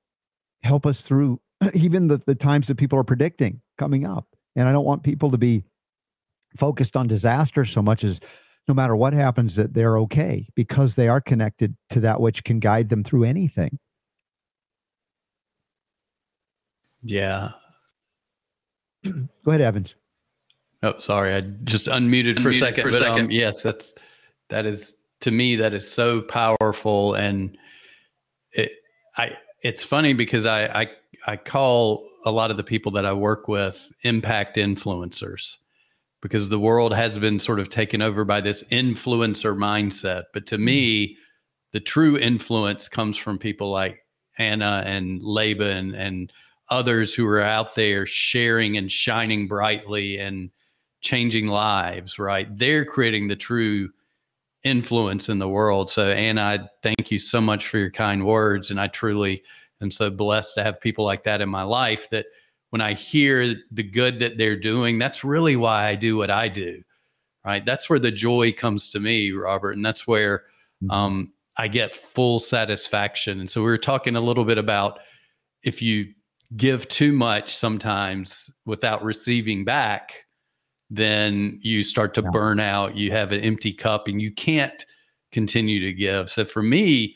help 0.64 0.86
us 0.86 1.02
through 1.02 1.40
even 1.74 2.08
the, 2.08 2.18
the 2.26 2.36
times 2.36 2.68
that 2.68 2.76
people 2.78 2.98
are 2.98 3.04
predicting 3.04 3.62
coming 3.78 4.06
up. 4.06 4.28
And 4.56 4.68
I 4.68 4.72
don't 4.72 4.86
want 4.86 5.04
people 5.04 5.32
to 5.32 5.38
be 5.38 5.64
focused 6.58 6.98
on 6.98 7.08
disaster 7.08 7.66
so 7.66 7.82
much 7.82 8.04
as 8.04 8.20
no 8.68 8.74
matter 8.74 8.96
what 8.96 9.14
happens, 9.14 9.56
that 9.56 9.74
they're 9.74 9.98
okay 10.00 10.48
because 10.56 10.96
they 10.96 11.08
are 11.08 11.22
connected 11.22 11.76
to 11.90 12.00
that 12.02 12.20
which 12.22 12.44
can 12.44 12.60
guide 12.60 12.90
them 12.90 13.04
through 13.04 13.24
anything. 13.24 13.80
Yeah. 17.02 17.52
Go 19.04 19.22
ahead, 19.48 19.62
Evans. 19.62 19.96
Oh, 20.84 20.98
sorry. 21.00 21.34
I 21.34 21.42
just 21.64 21.88
unmuted, 21.88 22.36
unmuted 22.36 22.42
for 22.42 22.50
a 22.50 22.54
second. 22.54 22.82
For 22.84 22.90
a 22.90 22.92
but, 22.92 23.02
second. 23.02 23.26
Um, 23.26 23.32
yes, 23.32 23.62
that's 23.62 23.94
that 24.50 24.66
is 24.66 24.98
to 25.22 25.32
me 25.32 25.56
that 25.56 25.74
is 25.74 25.90
so 25.90 26.22
powerful. 26.22 27.16
And 27.16 27.58
it 28.52 28.72
i 29.18 29.38
it's 29.64 29.84
funny 29.84 30.14
because 30.14 30.46
i 30.46 30.66
i 30.82 30.88
i 31.28 31.38
call 31.38 32.08
a 32.26 32.32
lot 32.32 32.52
of 32.52 32.58
the 32.58 32.64
people 32.64 32.92
that 32.92 33.06
i 33.06 33.14
work 33.14 33.48
with 33.48 33.78
impact 34.04 34.58
influencers 34.58 35.58
because 36.22 36.50
the 36.50 36.60
world 36.60 36.94
has 36.94 37.18
been 37.18 37.40
sort 37.40 37.60
of 37.60 37.70
taken 37.70 38.02
over 38.02 38.24
by 38.24 38.40
this 38.40 38.64
influencer 38.66 39.56
mindset. 39.58 40.26
But 40.34 40.46
to 40.48 40.58
me 40.58 41.18
the 41.72 41.80
true 41.80 42.18
influence 42.18 42.90
comes 42.90 43.18
from 43.18 43.38
people 43.38 43.72
like 43.72 44.06
anna 44.38 44.84
and 44.86 45.22
laban 45.22 45.96
and 45.96 46.32
others 46.70 47.14
who 47.14 47.28
are 47.28 47.42
out 47.42 47.76
there 47.76 48.06
sharing 48.06 48.78
and 48.78 48.92
shining 48.92 49.48
brightly 49.48 50.18
and 50.18 50.52
changing 51.02 51.48
lives 51.48 52.20
right? 52.20 52.48
They're 52.58 52.86
creating 52.86 53.28
the 53.28 53.36
true 53.36 53.90
influence 54.64 55.30
in 55.30 55.40
the 55.40 55.50
world. 55.50 55.90
So, 55.90 56.12
Anna, 56.12 56.42
I 56.42 56.60
thank 56.84 57.12
you 57.12 57.20
so 57.20 57.42
much 57.42 57.68
for 57.68 57.78
your 57.78 57.92
kind 57.92 58.26
words. 58.26 58.72
And 58.72 58.80
I 58.80 58.88
truly 58.88 59.44
am 59.82 59.92
so 59.92 60.10
blessed 60.10 60.56
to 60.56 60.64
have 60.64 60.80
people 60.80 61.06
like 61.06 61.24
that 61.24 61.42
in 61.42 61.50
my 61.50 61.64
life 61.64 62.10
that 62.12 62.28
when 62.70 62.82
I 62.82 62.94
hear 62.94 63.56
the 63.72 63.84
good 63.84 64.20
that 64.20 64.38
they're 64.38 64.60
doing, 64.60 64.98
that's 64.98 65.24
really 65.24 65.56
why 65.56 65.88
I 65.88 65.96
do 65.96 66.18
what 66.18 66.32
I 66.32 66.48
do. 66.48 66.82
Right. 67.44 67.66
That's 67.66 67.90
where 67.90 68.00
the 68.00 68.12
joy 68.12 68.52
comes 68.54 68.90
to 68.90 69.00
me, 69.00 69.32
Robert. 69.32 69.72
And 69.72 69.84
that's 69.84 70.06
where 70.06 70.44
mm-hmm. 70.84 70.92
um, 70.92 71.34
I 71.58 71.68
get 71.68 71.96
full 71.96 72.40
satisfaction. 72.40 73.40
And 73.40 73.50
so 73.50 73.62
we 73.62 73.72
were 73.72 73.80
talking 73.80 74.16
a 74.16 74.22
little 74.22 74.46
bit 74.46 74.60
about 74.60 75.00
if 75.64 75.82
you 75.82 76.14
give 76.56 76.88
too 76.88 77.14
much 77.14 77.56
sometimes 77.56 78.52
without 78.66 79.04
receiving 79.04 79.66
back, 79.66 80.26
then 80.92 81.58
you 81.64 81.84
start 81.84 82.14
to 82.14 82.22
yeah. 82.22 82.30
burn 82.32 82.60
out. 82.60 82.98
You 82.98 83.12
have 83.12 83.32
an 83.32 83.40
empty 83.40 83.72
cup 83.72 84.10
and 84.10 84.22
you 84.22 84.30
can't 84.30 84.86
continue 85.32 85.80
to 85.80 85.94
give. 85.94 86.30
So 86.30 86.44
for 86.44 86.62
me, 86.62 87.16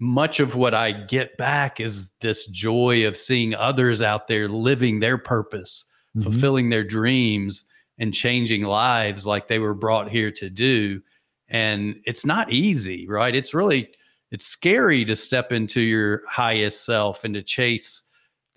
much 0.00 0.40
of 0.40 0.56
what 0.56 0.74
I 0.74 0.90
get 0.90 1.36
back 1.36 1.78
is 1.78 2.10
this 2.20 2.46
joy 2.46 3.06
of 3.06 3.16
seeing 3.16 3.54
others 3.54 4.02
out 4.02 4.26
there 4.26 4.48
living 4.48 4.98
their 4.98 5.16
purpose, 5.16 5.88
mm-hmm. 6.16 6.28
fulfilling 6.28 6.70
their 6.70 6.82
dreams, 6.82 7.64
and 7.98 8.12
changing 8.12 8.64
lives 8.64 9.24
like 9.24 9.46
they 9.46 9.60
were 9.60 9.74
brought 9.74 10.10
here 10.10 10.32
to 10.32 10.50
do. 10.50 11.00
And 11.48 12.00
it's 12.06 12.26
not 12.26 12.52
easy, 12.52 13.06
right? 13.06 13.36
It's 13.36 13.54
really 13.54 13.90
it's 14.32 14.44
scary 14.44 15.04
to 15.04 15.14
step 15.14 15.52
into 15.52 15.80
your 15.80 16.22
highest 16.28 16.84
self 16.84 17.22
and 17.22 17.34
to 17.34 17.42
chase 17.44 18.02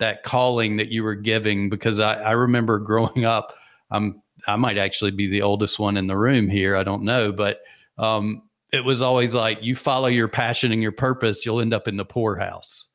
that 0.00 0.24
calling 0.24 0.76
that 0.78 0.88
you 0.88 1.04
were 1.04 1.14
giving 1.14 1.70
because 1.70 2.00
I, 2.00 2.14
I 2.14 2.32
remember 2.32 2.78
growing 2.80 3.24
up, 3.24 3.54
I'm 3.92 4.20
I 4.46 4.56
might 4.56 4.78
actually 4.78 5.10
be 5.10 5.26
the 5.26 5.42
oldest 5.42 5.78
one 5.78 5.96
in 5.96 6.06
the 6.06 6.16
room 6.16 6.48
here. 6.48 6.76
I 6.76 6.84
don't 6.84 7.02
know, 7.02 7.32
but 7.32 7.60
um, 7.98 8.42
it 8.72 8.84
was 8.84 9.02
always 9.02 9.34
like 9.34 9.58
you 9.62 9.74
follow 9.74 10.08
your 10.08 10.28
passion 10.28 10.72
and 10.72 10.82
your 10.82 10.92
purpose, 10.92 11.44
you'll 11.44 11.60
end 11.60 11.74
up 11.74 11.88
in 11.88 11.96
the 11.96 12.04
poorhouse. 12.04 12.90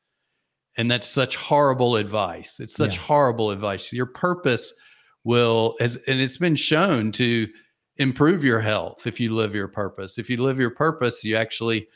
And 0.76 0.90
that's 0.90 1.06
such 1.06 1.36
horrible 1.36 1.96
advice. 1.96 2.58
It's 2.58 2.74
such 2.74 2.96
yeah. 2.96 3.02
horrible 3.02 3.50
advice. 3.50 3.92
Your 3.92 4.06
purpose 4.06 4.74
will, 5.22 5.76
as, 5.80 5.96
and 6.08 6.20
it's 6.20 6.36
been 6.36 6.56
shown 6.56 7.12
to 7.12 7.48
improve 7.96 8.42
your 8.42 8.60
health 8.60 9.06
if 9.06 9.20
you 9.20 9.34
live 9.34 9.54
your 9.54 9.68
purpose. 9.68 10.18
If 10.18 10.28
you 10.28 10.42
live 10.42 10.58
your 10.58 10.70
purpose, 10.70 11.22
you 11.22 11.36
actually 11.36 11.86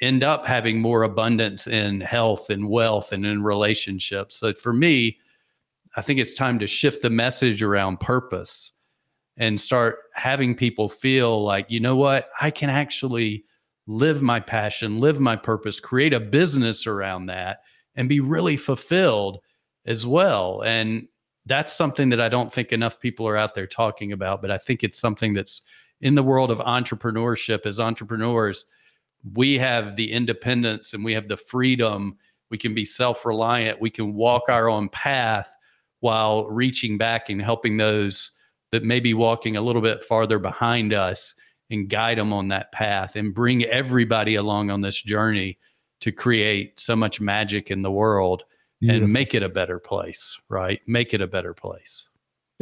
end 0.00 0.22
up 0.22 0.46
having 0.46 0.80
more 0.80 1.02
abundance 1.02 1.66
in 1.66 2.00
health 2.00 2.50
and 2.50 2.68
wealth 2.68 3.12
and 3.12 3.26
in 3.26 3.42
relationships. 3.42 4.36
So 4.36 4.52
for 4.52 4.72
me, 4.72 5.18
I 5.96 6.02
think 6.02 6.20
it's 6.20 6.34
time 6.34 6.58
to 6.60 6.66
shift 6.66 7.02
the 7.02 7.10
message 7.10 7.62
around 7.62 8.00
purpose 8.00 8.72
and 9.40 9.60
start 9.60 9.96
having 10.14 10.54
people 10.54 10.88
feel 10.88 11.42
like, 11.42 11.66
you 11.68 11.80
know 11.80 11.96
what, 11.96 12.28
I 12.40 12.52
can 12.52 12.70
actually 12.70 13.44
live 13.88 14.22
my 14.22 14.38
passion, 14.38 15.00
live 15.00 15.18
my 15.18 15.34
purpose, 15.34 15.80
create 15.80 16.12
a 16.12 16.20
business 16.20 16.86
around 16.86 17.26
that, 17.26 17.62
and 17.96 18.08
be 18.08 18.20
really 18.20 18.56
fulfilled 18.56 19.40
as 19.86 20.06
well. 20.06 20.62
And 20.62 21.08
that's 21.46 21.72
something 21.72 22.10
that 22.10 22.20
I 22.20 22.28
don't 22.28 22.52
think 22.52 22.70
enough 22.70 23.00
people 23.00 23.26
are 23.26 23.36
out 23.36 23.54
there 23.54 23.66
talking 23.66 24.12
about, 24.12 24.40
but 24.40 24.52
I 24.52 24.58
think 24.58 24.84
it's 24.84 25.00
something 25.00 25.34
that's 25.34 25.62
in 26.00 26.14
the 26.14 26.22
world 26.22 26.52
of 26.52 26.58
entrepreneurship. 26.58 27.66
As 27.66 27.80
entrepreneurs 27.80 28.66
we 29.34 29.58
have 29.58 29.96
the 29.96 30.10
independence 30.10 30.94
and 30.94 31.04
we 31.04 31.12
have 31.12 31.28
the 31.28 31.36
freedom. 31.36 32.16
We 32.50 32.58
can 32.58 32.74
be 32.74 32.84
self-reliant. 32.84 33.80
We 33.80 33.90
can 33.90 34.14
walk 34.14 34.44
our 34.48 34.68
own 34.68 34.88
path 34.88 35.56
while 36.00 36.48
reaching 36.48 36.96
back 36.96 37.28
and 37.28 37.40
helping 37.40 37.76
those 37.76 38.30
that 38.72 38.84
may 38.84 39.00
be 39.00 39.14
walking 39.14 39.56
a 39.56 39.60
little 39.60 39.82
bit 39.82 40.04
farther 40.04 40.38
behind 40.38 40.92
us 40.92 41.34
and 41.70 41.88
guide 41.88 42.18
them 42.18 42.32
on 42.32 42.48
that 42.48 42.72
path 42.72 43.16
and 43.16 43.34
bring 43.34 43.64
everybody 43.64 44.34
along 44.36 44.70
on 44.70 44.80
this 44.80 45.00
journey 45.00 45.58
to 46.00 46.12
create 46.12 46.78
so 46.80 46.96
much 46.96 47.20
magic 47.20 47.70
in 47.70 47.82
the 47.82 47.90
world 47.90 48.44
Beautiful. 48.80 49.04
and 49.04 49.12
make 49.12 49.34
it 49.34 49.42
a 49.42 49.48
better 49.48 49.78
place 49.78 50.38
right 50.48 50.80
make 50.86 51.12
it 51.12 51.20
a 51.20 51.26
better 51.26 51.52
place 51.52 52.08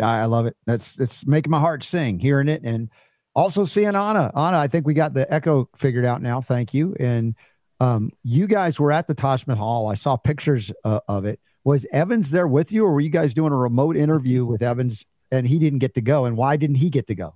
i 0.03 0.25
love 0.25 0.47
it 0.47 0.57
that's 0.67 0.99
it's 0.99 1.27
making 1.27 1.51
my 1.51 1.61
heart 1.61 1.83
sing 1.85 2.19
hearing 2.19 2.49
it 2.49 2.63
and 2.65 2.91
also 3.39 3.65
seeing 3.65 3.95
Anna. 3.95 4.33
Anna, 4.35 4.59
I 4.59 4.67
think 4.67 4.85
we 4.85 4.95
got 4.95 5.15
the 5.15 5.33
echo 5.33 5.69
figured 5.77 6.05
out 6.05 6.21
now. 6.21 6.41
Thank 6.41 6.75
you. 6.75 6.97
And 6.99 7.37
um, 7.79 8.11
you 8.25 8.49
guys 8.49 8.81
were 8.81 8.91
at 8.91 9.07
the 9.07 9.15
Taj 9.15 9.47
Mahal. 9.47 9.87
I 9.87 9.95
saw 9.95 10.17
pictures 10.17 10.73
uh, 10.85 11.01
of 11.07 11.25
it. 11.25 11.39
Was 11.63 11.87
Evans 11.93 12.33
there 12.33 12.49
with 12.49 12.73
you, 12.73 12.85
or 12.85 12.93
were 12.93 13.01
you 13.01 13.11
guys 13.11 13.35
doing 13.35 13.53
a 13.53 13.57
remote 13.57 13.97
interview 13.97 14.45
with 14.45 14.61
Evans 14.61 15.07
and 15.31 15.47
he 15.47 15.59
didn't 15.59 15.81
get 15.81 15.95
to 15.95 16.01
go? 16.01 16.25
And 16.25 16.37
why 16.37 16.57
didn't 16.57 16.77
he 16.77 16.91
get 16.91 17.07
to 17.09 17.15
go? 17.15 17.35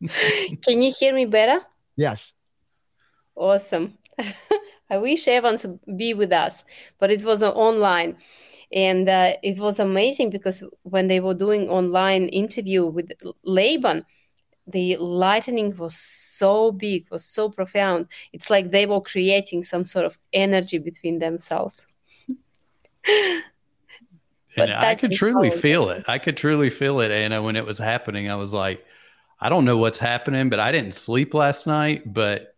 Can 0.62 0.82
you 0.82 0.92
hear 0.98 1.14
me 1.14 1.26
better? 1.26 1.60
Yes. 1.96 2.32
Awesome. 3.34 3.98
I 4.90 4.98
wish 4.98 5.26
Evans 5.26 5.64
be 5.96 6.12
with 6.12 6.32
us, 6.32 6.64
but 6.98 7.10
it 7.10 7.24
was 7.24 7.42
online 7.42 8.16
and 8.72 9.08
uh, 9.08 9.34
it 9.42 9.58
was 9.58 9.78
amazing 9.78 10.30
because 10.30 10.64
when 10.82 11.06
they 11.06 11.20
were 11.20 11.34
doing 11.34 11.68
online 11.68 12.28
interview 12.28 12.86
with 12.86 13.12
Laban, 13.44 14.04
the 14.66 14.96
lightning 14.96 15.76
was 15.76 15.96
so 15.96 16.72
big, 16.72 17.10
was 17.10 17.24
so 17.24 17.50
profound. 17.50 18.06
It's 18.32 18.48
like 18.48 18.70
they 18.70 18.86
were 18.86 19.00
creating 19.00 19.64
some 19.64 19.84
sort 19.84 20.06
of 20.06 20.18
energy 20.32 20.78
between 20.78 21.18
themselves. 21.18 21.86
and 24.56 24.72
I 24.72 24.94
could 24.94 25.12
truly 25.12 25.50
feel 25.50 25.90
it. 25.90 26.04
I 26.08 26.18
could 26.18 26.36
truly 26.36 26.70
feel 26.70 27.00
it, 27.00 27.10
Anna, 27.10 27.42
when 27.42 27.56
it 27.56 27.64
was 27.64 27.78
happening. 27.78 28.30
I 28.30 28.36
was 28.36 28.52
like, 28.52 28.84
I 29.40 29.48
don't 29.48 29.64
know 29.64 29.78
what's 29.78 29.98
happening, 29.98 30.48
but 30.50 30.60
I 30.60 30.72
didn't 30.72 30.94
sleep 30.94 31.34
last 31.34 31.66
night. 31.66 32.12
But 32.12 32.54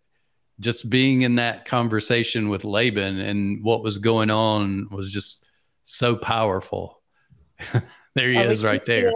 just 0.60 0.90
being 0.90 1.22
in 1.22 1.36
that 1.36 1.64
conversation 1.64 2.48
with 2.48 2.64
Laban 2.64 3.20
and 3.20 3.62
what 3.64 3.82
was 3.82 3.98
going 3.98 4.30
on 4.30 4.88
was 4.90 5.12
just 5.12 5.48
so 5.84 6.16
powerful. 6.16 7.00
there 8.14 8.30
he 8.30 8.38
is, 8.38 8.64
right 8.64 8.82
there. 8.86 9.12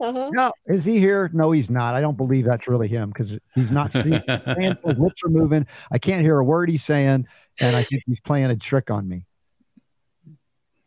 Uh-huh. 0.00 0.30
No, 0.32 0.52
is 0.66 0.84
he 0.84 0.98
here? 0.98 1.30
No, 1.34 1.50
he's 1.50 1.68
not. 1.68 1.94
I 1.94 2.00
don't 2.00 2.16
believe 2.16 2.46
that's 2.46 2.66
really 2.66 2.88
him 2.88 3.10
because 3.10 3.36
he's 3.54 3.70
not 3.70 3.92
seeing. 3.92 4.22
his 4.58 4.98
lips 4.98 5.22
are 5.24 5.28
moving. 5.28 5.66
I 5.90 5.98
can't 5.98 6.22
hear 6.22 6.38
a 6.38 6.44
word 6.44 6.70
he's 6.70 6.82
saying, 6.82 7.26
and 7.58 7.76
I 7.76 7.82
think 7.82 8.02
he's 8.06 8.20
playing 8.20 8.46
a 8.46 8.56
trick 8.56 8.90
on 8.90 9.06
me. 9.06 9.26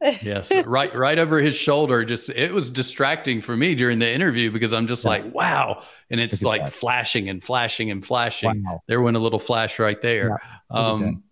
Yes, 0.04 0.52
right, 0.66 0.96
right 0.96 1.18
over 1.18 1.40
his 1.40 1.56
shoulder. 1.56 2.04
Just 2.04 2.30
it 2.30 2.54
was 2.54 2.70
distracting 2.70 3.42
for 3.42 3.56
me 3.56 3.76
during 3.76 4.00
the 4.00 4.12
interview 4.12 4.52
because 4.52 4.74
I'm 4.74 4.88
just 4.88 5.04
yeah. 5.04 5.10
like, 5.10 5.34
wow, 5.34 5.84
and 6.10 6.20
it's 6.20 6.44
like 6.44 6.70
flashing 6.70 7.30
and 7.30 7.44
flashing 7.44 7.92
and 7.92 8.06
flashing. 8.06 8.64
Wow. 8.64 8.84
There 8.88 9.02
went 9.02 9.18
a 9.18 9.20
little 9.20 9.40
flash 9.40 9.80
right 9.80 10.02
there. 10.02 10.42
Yeah. 10.72 10.78
Um, 10.78 11.24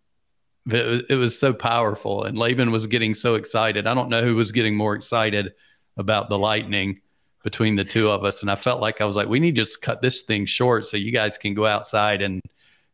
it, 0.67 1.05
it 1.09 1.15
was 1.15 1.37
so 1.37 1.53
powerful, 1.53 2.23
and 2.23 2.37
Laban 2.37 2.71
was 2.71 2.87
getting 2.87 3.15
so 3.15 3.35
excited. 3.35 3.87
I 3.87 3.93
don't 3.93 4.09
know 4.09 4.23
who 4.23 4.35
was 4.35 4.51
getting 4.51 4.75
more 4.75 4.95
excited 4.95 5.53
about 5.97 6.29
the 6.29 6.37
lightning 6.37 7.01
between 7.43 7.75
the 7.75 7.85
two 7.85 8.09
of 8.09 8.23
us. 8.23 8.41
And 8.41 8.51
I 8.51 8.55
felt 8.55 8.81
like 8.81 9.01
I 9.01 9.05
was 9.05 9.15
like, 9.15 9.27
we 9.27 9.39
need 9.39 9.55
to 9.55 9.61
just 9.61 9.81
cut 9.81 10.01
this 10.01 10.21
thing 10.21 10.45
short 10.45 10.85
so 10.85 10.97
you 10.97 11.11
guys 11.11 11.37
can 11.37 11.53
go 11.53 11.65
outside 11.65 12.21
and, 12.21 12.41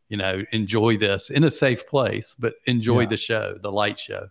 you 0.08 0.16
know, 0.16 0.42
enjoy 0.52 0.96
this 0.96 1.30
in 1.30 1.44
a 1.44 1.50
safe 1.50 1.86
place, 1.86 2.34
but 2.38 2.54
enjoy 2.66 3.00
yeah. 3.00 3.06
the 3.08 3.16
show, 3.16 3.58
the 3.60 3.70
light 3.70 3.98
show. 3.98 4.28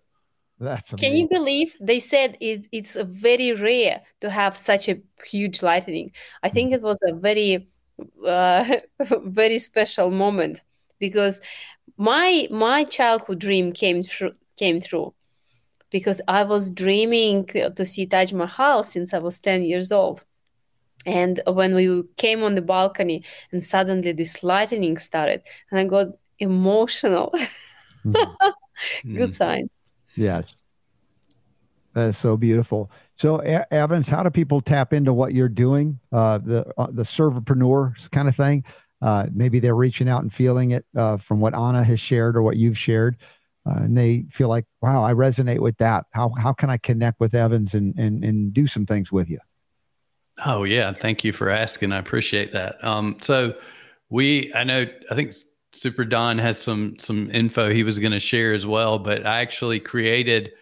That's 0.60 0.92
amazing. 0.92 1.10
Can 1.10 1.18
you 1.18 1.28
believe 1.30 1.76
they 1.80 2.00
said 2.00 2.38
it, 2.42 2.68
it's 2.72 2.98
very 3.00 3.54
rare 3.54 4.02
to 4.22 4.30
have 4.30 4.58
such 4.58 4.90
a 4.90 5.00
huge 5.24 5.62
lightning? 5.62 6.12
I 6.44 6.50
think 6.50 6.74
it 6.74 6.82
was 6.82 7.00
a 7.08 7.14
very, 7.14 7.68
uh, 8.26 8.80
very 9.26 9.60
special 9.60 10.10
moment 10.10 10.64
because 11.00 11.42
my 11.98 12.48
my 12.52 12.84
childhood 12.84 13.40
dream 13.40 13.72
came 13.72 14.04
through 14.04 14.34
came 14.56 14.82
through 14.82 15.14
because 15.90 16.22
I 16.28 16.44
was 16.44 16.70
dreaming 16.70 17.46
to 17.46 17.86
see 17.86 18.06
Taj 18.06 18.34
Mahal 18.34 18.84
since 18.84 19.14
I 19.14 19.20
was 19.20 19.40
10 19.40 19.64
years 19.64 19.92
old. 19.92 20.22
And 21.06 21.40
when 21.48 21.74
we 21.74 22.04
came 22.18 22.44
on 22.44 22.56
the 22.56 22.62
balcony 22.62 23.24
and 23.52 23.64
suddenly 23.64 24.12
this 24.12 24.44
lightning 24.44 24.98
started, 24.98 25.44
and 25.72 25.80
I 25.80 25.86
got 25.86 26.08
emotional. 26.40 27.34
Mm. 29.04 29.16
Good 29.16 29.30
mm. 29.30 29.34
sign. 29.34 29.70
Yes. 30.18 30.56
That's 31.94 32.18
so 32.18 32.38
beautiful. 32.38 32.92
So, 33.16 33.38
Evans, 33.38 34.08
how 34.08 34.22
do 34.24 34.30
people 34.30 34.62
tap 34.62 34.94
into 34.94 35.14
what 35.14 35.34
you're 35.34 35.50
doing? 35.50 36.00
Uh, 36.12 36.38
the 36.38 36.72
uh, 36.78 36.88
the 36.92 37.04
servepreneur 37.04 38.12
kind 38.12 38.28
of 38.28 38.36
thing. 38.36 38.66
Uh, 39.02 39.28
maybe 39.32 39.60
they're 39.60 39.76
reaching 39.76 40.10
out 40.10 40.22
and 40.22 40.34
feeling 40.34 40.72
it 40.72 40.86
uh, 40.96 41.18
from 41.18 41.40
what 41.40 41.56
Anna 41.56 41.84
has 41.84 42.00
shared 42.00 42.36
or 42.36 42.42
what 42.42 42.58
you've 42.58 42.78
shared 42.78 43.18
uh, 43.68 43.80
and 43.80 43.98
they 43.98 44.26
feel 44.30 44.48
like, 44.48 44.66
wow, 44.82 45.04
I 45.04 45.14
resonate 45.14 45.60
with 45.60 45.78
that. 45.78 46.06
How 46.12 46.32
how 46.38 46.54
can 46.54 46.70
I 46.70 46.78
connect 46.78 47.20
with 47.20 47.34
Evans 47.34 47.74
and 47.74 47.98
and 47.98 48.24
and 48.24 48.54
do 48.54 48.66
some 48.66 48.86
things 48.86 49.12
with 49.12 49.30
you? 49.30 49.40
Oh 50.46 50.64
yeah, 50.64 50.94
thank 50.94 51.24
you 51.24 51.34
for 51.34 51.50
asking. 51.50 51.92
I 51.92 51.98
appreciate 51.98 52.54
that. 52.54 52.82
Um, 52.84 53.18
so 53.20 53.56
we, 54.10 54.54
I 54.54 54.64
know, 54.64 54.86
I 55.12 55.16
think 55.16 55.34
Super 55.78 56.06
Don 56.06 56.38
has 56.38 56.60
some 56.60 56.98
some 56.98 57.30
info 57.32 57.70
he 57.70 57.84
was 57.84 58.00
going 58.00 58.12
to 58.12 58.20
share 58.20 58.54
as 58.54 58.66
well, 58.66 58.98
but 58.98 59.26
I 59.26 59.42
actually 59.42 59.80
created 59.80 60.54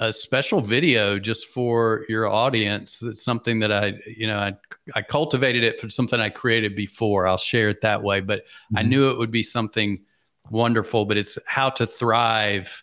a 0.00 0.12
special 0.12 0.60
video 0.60 1.18
just 1.18 1.48
for 1.48 2.04
your 2.08 2.28
audience. 2.28 3.02
It's 3.02 3.22
something 3.22 3.58
that 3.60 3.72
I, 3.72 3.94
you 4.06 4.26
know, 4.26 4.38
I 4.38 4.54
I 4.94 5.02
cultivated 5.02 5.64
it 5.64 5.80
for 5.80 5.90
something 5.90 6.20
I 6.20 6.28
created 6.28 6.76
before. 6.76 7.26
I'll 7.26 7.36
share 7.36 7.68
it 7.68 7.80
that 7.82 8.02
way, 8.02 8.20
but 8.20 8.44
mm-hmm. 8.44 8.78
I 8.78 8.82
knew 8.82 9.10
it 9.10 9.18
would 9.18 9.30
be 9.30 9.42
something 9.42 10.00
wonderful, 10.50 11.04
but 11.04 11.16
it's 11.16 11.38
how 11.46 11.70
to 11.70 11.86
thrive 11.86 12.82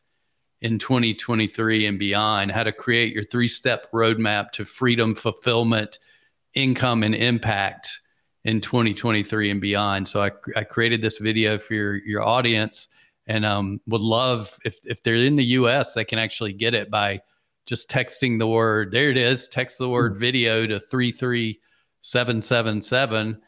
in 0.61 0.77
2023 0.77 1.85
and 1.85 1.97
beyond, 1.97 2.51
how 2.51 2.63
to 2.63 2.71
create 2.71 3.13
your 3.13 3.23
three 3.23 3.47
step 3.47 3.91
roadmap 3.93 4.51
to 4.51 4.65
freedom, 4.65 5.15
fulfillment, 5.15 5.99
income, 6.53 7.03
and 7.03 7.15
impact 7.15 8.01
in 8.45 8.61
2023 8.61 9.51
and 9.51 9.59
beyond. 9.59 10.07
So 10.07 10.23
I, 10.23 10.31
I 10.55 10.63
created 10.63 11.01
this 11.01 11.17
video 11.17 11.59
for 11.59 11.73
your, 11.73 11.95
your 11.95 12.25
audience 12.25 12.87
and 13.27 13.43
um, 13.45 13.81
would 13.87 13.99
love 14.01 14.57
if, 14.65 14.77
if 14.85 15.03
they're 15.03 15.15
in 15.15 15.35
the 15.35 15.43
US, 15.43 15.91
they 15.93 16.05
can 16.05 16.19
actually 16.19 16.53
get 16.53 16.73
it 16.73 16.89
by 16.89 17.21
just 17.65 17.89
texting 17.89 18.39
the 18.39 18.47
word, 18.47 18.91
there 18.91 19.09
it 19.09 19.17
is, 19.17 19.47
text 19.47 19.77
the 19.77 19.89
word 19.89 20.13
mm-hmm. 20.13 20.21
video 20.21 20.65
to 20.65 20.79
33777 20.79 23.41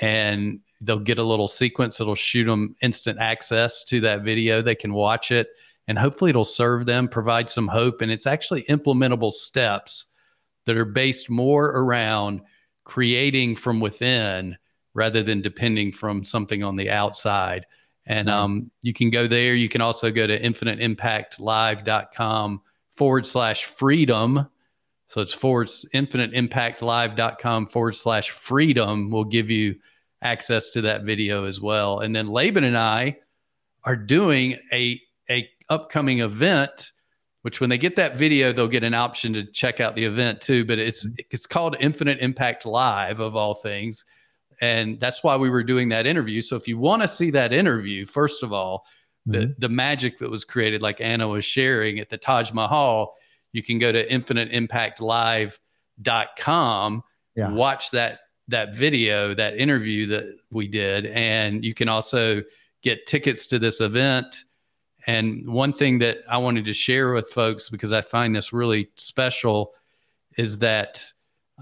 and 0.00 0.60
they'll 0.80 0.98
get 0.98 1.18
a 1.18 1.22
little 1.22 1.48
sequence 1.48 1.98
that'll 1.98 2.14
shoot 2.14 2.44
them 2.44 2.74
instant 2.80 3.18
access 3.18 3.84
to 3.84 4.00
that 4.00 4.22
video. 4.22 4.62
They 4.62 4.74
can 4.74 4.94
watch 4.94 5.30
it 5.30 5.48
and 5.88 5.98
hopefully 5.98 6.30
it'll 6.30 6.44
serve 6.44 6.86
them, 6.86 7.08
provide 7.08 7.50
some 7.50 7.68
hope. 7.68 8.00
And 8.00 8.10
it's 8.10 8.26
actually 8.26 8.62
implementable 8.64 9.32
steps 9.32 10.06
that 10.64 10.76
are 10.76 10.84
based 10.84 11.30
more 11.30 11.66
around 11.66 12.40
creating 12.86 13.56
from 13.56 13.80
within 13.80 14.56
rather 14.94 15.22
than 15.22 15.42
depending 15.42 15.92
from 15.92 16.24
something 16.24 16.64
on 16.64 16.76
the 16.76 16.88
outside. 16.88 17.66
And 18.06 18.30
um, 18.30 18.70
you 18.82 18.94
can 18.94 19.10
go 19.10 19.26
there. 19.26 19.54
You 19.54 19.68
can 19.68 19.80
also 19.80 20.12
go 20.12 20.24
to 20.26 20.40
infiniteimpactlive.com 20.40 22.62
forward 22.96 23.26
slash 23.26 23.64
freedom. 23.64 24.48
So 25.08 25.20
it's 25.20 25.34
forward 25.34 25.66
infiniteimpactlive.com 25.66 27.66
forward 27.66 27.96
slash 27.96 28.30
freedom 28.30 29.10
will 29.10 29.24
give 29.24 29.50
you 29.50 29.74
access 30.22 30.70
to 30.70 30.80
that 30.82 31.02
video 31.02 31.44
as 31.44 31.60
well. 31.60 31.98
And 32.00 32.14
then 32.14 32.28
Laban 32.28 32.62
and 32.64 32.78
I 32.78 33.18
are 33.84 33.96
doing 33.96 34.56
a 34.72 35.00
a 35.28 35.50
upcoming 35.68 36.20
event 36.20 36.92
which 37.46 37.60
when 37.60 37.70
they 37.70 37.78
get 37.78 37.94
that 37.94 38.16
video 38.16 38.52
they'll 38.52 38.66
get 38.66 38.82
an 38.82 38.92
option 38.92 39.32
to 39.32 39.44
check 39.44 39.78
out 39.78 39.94
the 39.94 40.04
event 40.04 40.40
too 40.40 40.64
but 40.64 40.80
it's 40.80 41.06
it's 41.30 41.46
called 41.46 41.76
infinite 41.78 42.18
impact 42.18 42.66
live 42.66 43.20
of 43.20 43.36
all 43.36 43.54
things 43.54 44.04
and 44.60 44.98
that's 44.98 45.22
why 45.22 45.36
we 45.36 45.48
were 45.48 45.62
doing 45.62 45.88
that 45.88 46.08
interview 46.08 46.40
so 46.40 46.56
if 46.56 46.66
you 46.66 46.76
want 46.76 47.02
to 47.02 47.06
see 47.06 47.30
that 47.30 47.52
interview 47.52 48.04
first 48.04 48.42
of 48.42 48.52
all 48.52 48.84
the 49.26 49.38
mm-hmm. 49.38 49.52
the 49.58 49.68
magic 49.68 50.18
that 50.18 50.28
was 50.28 50.44
created 50.44 50.82
like 50.82 51.00
anna 51.00 51.28
was 51.28 51.44
sharing 51.44 52.00
at 52.00 52.10
the 52.10 52.18
taj 52.18 52.50
mahal 52.50 53.14
you 53.52 53.62
can 53.62 53.78
go 53.78 53.92
to 53.92 54.04
infiniteimpactlive.com 54.08 57.04
yeah. 57.36 57.52
watch 57.52 57.92
that 57.92 58.18
that 58.48 58.76
video, 58.76 59.34
that 59.34 59.56
interview 59.56 60.06
that 60.06 60.36
we 60.50 60.68
did, 60.68 61.06
and 61.06 61.64
you 61.64 61.74
can 61.74 61.88
also 61.88 62.42
get 62.82 63.06
tickets 63.06 63.46
to 63.48 63.58
this 63.58 63.80
event 63.80 64.44
And 65.06 65.48
one 65.48 65.72
thing 65.72 65.98
that 66.00 66.18
I 66.28 66.36
wanted 66.36 66.64
to 66.64 66.74
share 66.74 67.12
with 67.12 67.28
folks 67.30 67.68
because 67.68 67.92
I 67.92 68.00
find 68.00 68.34
this 68.34 68.52
really 68.52 68.90
special 68.96 69.72
is 70.36 70.58
that 70.58 71.04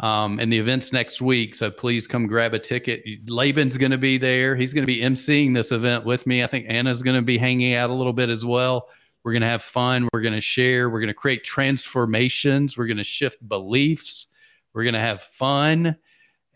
um, 0.00 0.40
and 0.40 0.52
the 0.52 0.58
event's 0.58 0.92
next 0.92 1.22
week. 1.22 1.54
So 1.54 1.70
please 1.70 2.06
come 2.06 2.26
grab 2.26 2.52
a 2.52 2.58
ticket. 2.58 3.04
Laban's 3.28 3.76
going 3.76 3.92
to 3.92 3.98
be 3.98 4.18
there. 4.18 4.56
He's 4.56 4.72
going 4.72 4.82
to 4.82 4.92
be 4.92 5.00
emceeing 5.00 5.54
this 5.54 5.70
event 5.70 6.04
with 6.04 6.26
me. 6.26 6.42
I 6.42 6.48
think 6.48 6.66
Anna's 6.68 7.02
going 7.02 7.16
to 7.16 7.22
be 7.22 7.38
hanging 7.38 7.74
out 7.74 7.90
a 7.90 7.94
little 7.94 8.12
bit 8.12 8.28
as 8.28 8.44
well. 8.44 8.88
We're 9.22 9.32
going 9.32 9.42
to 9.42 9.48
have 9.48 9.62
fun. 9.62 10.08
We're 10.12 10.20
going 10.20 10.34
to 10.34 10.40
share. 10.40 10.90
We're 10.90 11.00
going 11.00 11.08
to 11.08 11.14
create 11.14 11.44
transformations. 11.44 12.76
We're 12.76 12.88
going 12.88 12.96
to 12.96 13.04
shift 13.04 13.46
beliefs. 13.48 14.34
We're 14.72 14.82
going 14.82 14.94
to 14.94 15.00
have 15.00 15.22
fun. 15.22 15.96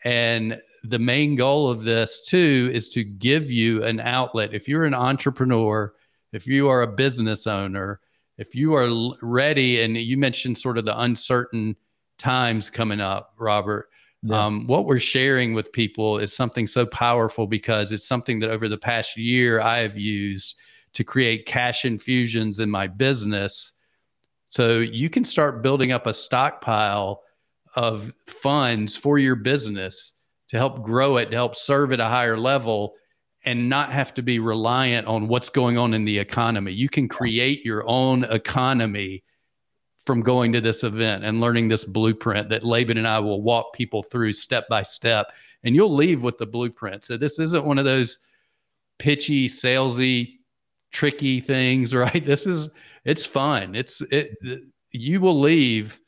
And 0.04 0.60
the 0.84 0.98
main 0.98 1.36
goal 1.36 1.70
of 1.70 1.84
this, 1.84 2.24
too, 2.26 2.70
is 2.72 2.88
to 2.90 3.04
give 3.04 3.50
you 3.50 3.84
an 3.84 4.00
outlet. 4.00 4.52
If 4.52 4.68
you're 4.68 4.84
an 4.84 4.94
entrepreneur, 4.94 5.94
if 6.32 6.46
you 6.46 6.68
are 6.68 6.82
a 6.82 6.86
business 6.86 7.46
owner, 7.46 8.00
if 8.36 8.54
you 8.54 8.74
are 8.74 8.88
ready, 9.22 9.82
and 9.82 9.96
you 9.96 10.16
mentioned 10.16 10.58
sort 10.58 10.78
of 10.78 10.84
the 10.84 11.00
uncertain 11.00 11.76
times 12.18 12.70
coming 12.70 13.00
up, 13.00 13.34
Robert. 13.38 13.88
Yes. 14.22 14.34
Um, 14.34 14.66
what 14.66 14.86
we're 14.86 14.98
sharing 14.98 15.54
with 15.54 15.72
people 15.72 16.18
is 16.18 16.34
something 16.34 16.66
so 16.66 16.84
powerful 16.86 17.46
because 17.46 17.92
it's 17.92 18.06
something 18.06 18.40
that 18.40 18.50
over 18.50 18.68
the 18.68 18.78
past 18.78 19.16
year 19.16 19.60
I 19.60 19.78
have 19.78 19.96
used 19.96 20.60
to 20.94 21.04
create 21.04 21.46
cash 21.46 21.84
infusions 21.84 22.58
in 22.58 22.70
my 22.70 22.86
business. 22.86 23.72
So 24.48 24.78
you 24.78 25.08
can 25.08 25.24
start 25.24 25.62
building 25.62 25.92
up 25.92 26.06
a 26.06 26.14
stockpile 26.14 27.22
of 27.76 28.12
funds 28.26 28.96
for 28.96 29.18
your 29.18 29.36
business 29.36 30.14
to 30.48 30.56
help 30.56 30.82
grow 30.82 31.18
it, 31.18 31.26
to 31.26 31.36
help 31.36 31.54
serve 31.54 31.92
at 31.92 32.00
a 32.00 32.06
higher 32.06 32.38
level, 32.38 32.94
and 33.48 33.66
not 33.66 33.90
have 33.90 34.12
to 34.12 34.22
be 34.22 34.38
reliant 34.38 35.06
on 35.06 35.26
what's 35.26 35.48
going 35.48 35.78
on 35.78 35.94
in 35.94 36.04
the 36.04 36.18
economy. 36.18 36.70
You 36.70 36.90
can 36.90 37.08
create 37.08 37.64
your 37.64 37.82
own 37.88 38.24
economy 38.24 39.24
from 40.04 40.20
going 40.20 40.52
to 40.52 40.60
this 40.60 40.84
event 40.84 41.24
and 41.24 41.40
learning 41.40 41.68
this 41.68 41.86
blueprint 41.86 42.50
that 42.50 42.62
Laban 42.62 42.98
and 42.98 43.08
I 43.08 43.18
will 43.20 43.40
walk 43.40 43.72
people 43.72 44.02
through 44.02 44.34
step 44.34 44.68
by 44.68 44.82
step. 44.82 45.32
And 45.64 45.74
you'll 45.74 45.94
leave 45.94 46.22
with 46.22 46.36
the 46.36 46.44
blueprint. 46.44 47.06
So 47.06 47.16
this 47.16 47.38
isn't 47.38 47.64
one 47.64 47.78
of 47.78 47.86
those 47.86 48.18
pitchy, 48.98 49.48
salesy, 49.48 50.40
tricky 50.92 51.40
things, 51.40 51.94
right? 51.94 52.24
This 52.26 52.46
is 52.46 52.68
it's 53.06 53.24
fun. 53.24 53.74
It's 53.74 54.02
it 54.10 54.36
you 54.92 55.20
will 55.22 55.40
leave 55.40 55.98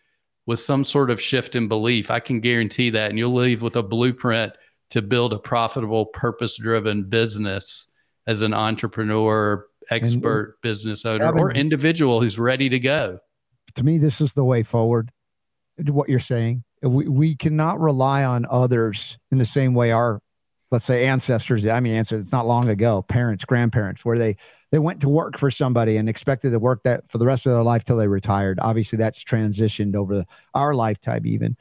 with 0.45 0.61
some 0.61 0.85
sort 0.85 1.11
of 1.11 1.23
shift 1.23 1.55
in 1.55 1.69
belief. 1.69 2.11
I 2.11 2.21
can 2.21 2.41
guarantee 2.41 2.91
that. 2.91 3.09
And 3.09 3.19
you'll 3.19 3.33
leave 3.33 3.63
with 3.63 3.77
a 3.77 3.83
blueprint 3.83 4.53
to 4.91 5.03
build 5.03 5.33
a 5.33 5.39
profitable, 5.39 6.07
purpose 6.07 6.57
driven 6.57 7.05
business 7.05 7.89
as 8.27 8.43
an 8.43 8.53
entrepreneur, 8.53 9.67
expert 9.91 10.41
and, 10.41 10.49
uh, 10.49 10.57
business 10.63 11.05
owner, 11.05 11.33
or 11.39 11.53
individual 11.53 12.21
who's 12.21 12.39
ready 12.39 12.69
to 12.69 12.79
go 12.79 13.19
to 13.75 13.85
me, 13.85 13.99
this 13.99 14.21
is 14.21 14.35
the 14.35 14.45
way 14.45 14.63
forward. 14.63 15.11
To 15.85 15.93
What 15.93 16.09
you're 16.09 16.21
saying, 16.21 16.65
we, 16.83 17.09
we 17.09 17.35
cannot 17.35 17.81
rely 17.81 18.25
on 18.25 18.47
others 18.51 19.19
in 19.31 19.39
the 19.39 19.47
same 19.47 19.73
way 19.73 19.93
our, 19.93 20.21
let's 20.71 20.85
say, 20.85 21.07
ancestors. 21.07 21.67
I 21.67 21.81
mean, 21.81 21.95
ancestors. 21.95 22.25
It's 22.25 22.33
not 22.33 22.47
long 22.47 22.69
ago. 22.69 23.03
Parents, 23.03 23.45
grandparents, 23.45 24.05
where 24.05 24.19
they 24.19 24.37
they 24.73 24.79
went 24.79 25.01
to 25.01 25.09
work 25.09 25.37
for 25.39 25.51
somebody 25.51 25.97
and 25.97 26.09
expected 26.09 26.51
to 26.51 26.59
work 26.59 26.83
that 26.85 27.09
for 27.11 27.19
the 27.19 27.27
rest 27.27 27.47
of 27.47 27.53
their 27.53 27.63
life 27.63 27.83
till 27.83 27.97
they 27.97 28.07
retired. 28.07 28.59
Obviously, 28.61 28.99
that's 28.99 29.25
transitioned 29.25 29.97
over 29.97 30.25
our 30.55 30.75
lifetime, 30.75 31.27
even. 31.27 31.57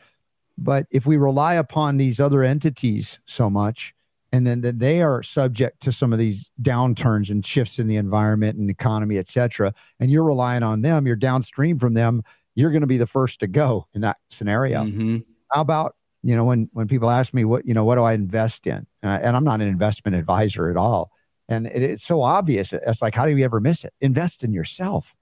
But 0.62 0.88
if 0.92 1.06
we 1.06 1.18
rely 1.18 1.56
upon 1.56 1.98
these 1.98 2.20
other 2.20 2.44
entities 2.44 3.20
so 3.26 3.50
much, 3.50 3.94
and 4.32 4.46
then 4.46 4.62
that 4.62 4.80
they 4.80 5.02
are 5.02 5.24
subject 5.24 5.82
to 5.82 5.92
some 5.92 6.14
of 6.14 6.20
these 6.20 6.52
downturns 6.62 7.32
and 7.32 7.44
shifts 7.46 7.80
in 7.80 7.88
the 7.88 7.96
environment 7.96 8.58
and 8.58 8.70
economy, 8.70 9.18
et 9.18 9.28
cetera, 9.28 9.74
and 10.00 10.12
you're 10.12 10.26
relying 10.26 10.62
on 10.64 10.82
them, 10.82 11.08
you're 11.08 11.16
downstream 11.16 11.80
from 11.80 11.94
them, 11.94 12.24
you're 12.56 12.72
going 12.72 12.82
to 12.82 12.88
be 12.88 12.98
the 12.98 13.08
first 13.08 13.40
to 13.40 13.48
go 13.48 13.88
in 13.94 14.02
that 14.02 14.18
scenario. 14.30 14.84
Mm-hmm. 14.84 15.18
How 15.52 15.62
about 15.62 15.96
you 16.22 16.36
know 16.36 16.44
when 16.44 16.70
when 16.74 16.88
people 16.88 17.10
ask 17.10 17.34
me 17.34 17.46
what 17.46 17.66
you 17.66 17.74
know 17.74 17.86
what 17.86 17.96
do 17.96 18.04
I 18.04 18.14
invest 18.14 18.68
in, 18.68 18.86
uh, 19.04 19.20
and 19.22 19.36
I'm 19.36 19.46
not 19.46 19.62
an 19.62 19.68
investment 19.68 20.16
advisor 20.16 20.70
at 20.70 20.78
all, 20.78 21.12
and 21.48 21.66
it, 21.66 21.82
it's 21.82 22.04
so 22.04 22.22
obvious. 22.22 22.74
It's 22.74 23.02
like 23.02 23.16
how 23.16 23.26
do 23.26 23.36
you 23.36 23.44
ever 23.46 23.60
miss 23.60 23.86
it? 23.86 23.94
Invest 24.02 24.44
in 24.44 24.54
yourself. 24.54 25.16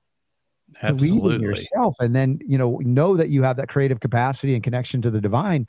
Absolutely. 0.81 1.19
Believe 1.19 1.35
in 1.35 1.41
yourself, 1.41 1.95
and 1.99 2.15
then 2.15 2.39
you 2.45 2.57
know 2.57 2.77
know 2.83 3.17
that 3.17 3.29
you 3.29 3.43
have 3.43 3.57
that 3.57 3.69
creative 3.69 3.99
capacity 3.99 4.53
and 4.53 4.63
connection 4.63 5.01
to 5.01 5.09
the 5.09 5.21
divine 5.21 5.67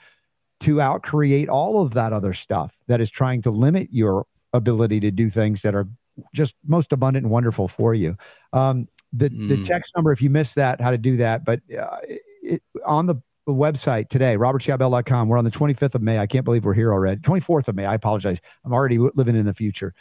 to 0.61 0.77
outcreate 0.77 1.49
all 1.49 1.81
of 1.81 1.95
that 1.95 2.13
other 2.13 2.33
stuff 2.33 2.77
that 2.89 3.01
is 3.01 3.11
trying 3.11 3.41
to 3.43 3.51
limit 3.51 3.89
your 3.93 4.27
ability 4.53 5.01
to 5.01 5.11
do 5.11 5.31
things 5.31 5.63
that 5.63 5.75
are 5.75 5.89
just 6.35 6.57
most 6.67 6.93
abundant 6.93 7.25
and 7.25 7.33
wonderful 7.33 7.69
for 7.69 7.95
you. 7.95 8.17
Um, 8.53 8.89
the 9.13 9.31
mm. 9.31 9.49
the 9.49 9.63
text 9.63 9.93
number, 9.97 10.13
if 10.13 10.21
you 10.21 10.31
missed 10.31 10.57
that, 10.57 10.81
how 10.81 10.91
to 10.91 10.99
do 10.99 11.17
that, 11.19 11.45
but 11.45 11.61
uh, 11.79 11.99
it, 12.43 12.63
on 12.85 13.07
the 13.07 13.17
website 13.53 14.09
today, 14.09 14.37
robertscottbell.com. 14.37 15.29
We're 15.29 15.39
on 15.39 15.45
the 15.45 15.51
25th 15.51 15.95
of 15.95 16.03
May. 16.03 16.19
I 16.19 16.27
can't 16.27 16.45
believe 16.45 16.65
we're 16.65 16.75
here 16.75 16.93
already. 16.93 17.21
24th 17.21 17.69
of 17.69 17.75
May. 17.75 17.87
I 17.87 17.95
apologize. 17.95 18.41
I'm 18.65 18.73
already 18.73 18.99
living 18.99 19.37
in 19.37 19.47
the 19.47 19.55
future. 19.55 19.95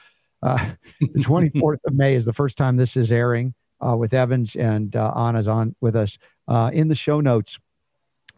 Uh, 0.43 0.71
the 0.99 1.21
24th 1.21 1.79
of 1.85 1.93
May 1.93 2.15
is 2.15 2.25
the 2.25 2.33
first 2.33 2.57
time 2.57 2.77
this 2.77 2.97
is 2.97 3.11
airing 3.11 3.53
uh, 3.85 3.95
with 3.95 4.13
Evans 4.13 4.55
and 4.55 4.95
uh, 4.95 5.13
Anna's 5.15 5.47
on 5.47 5.75
with 5.81 5.95
us. 5.95 6.17
Uh, 6.47 6.71
in 6.73 6.87
the 6.87 6.95
show 6.95 7.19
notes, 7.19 7.59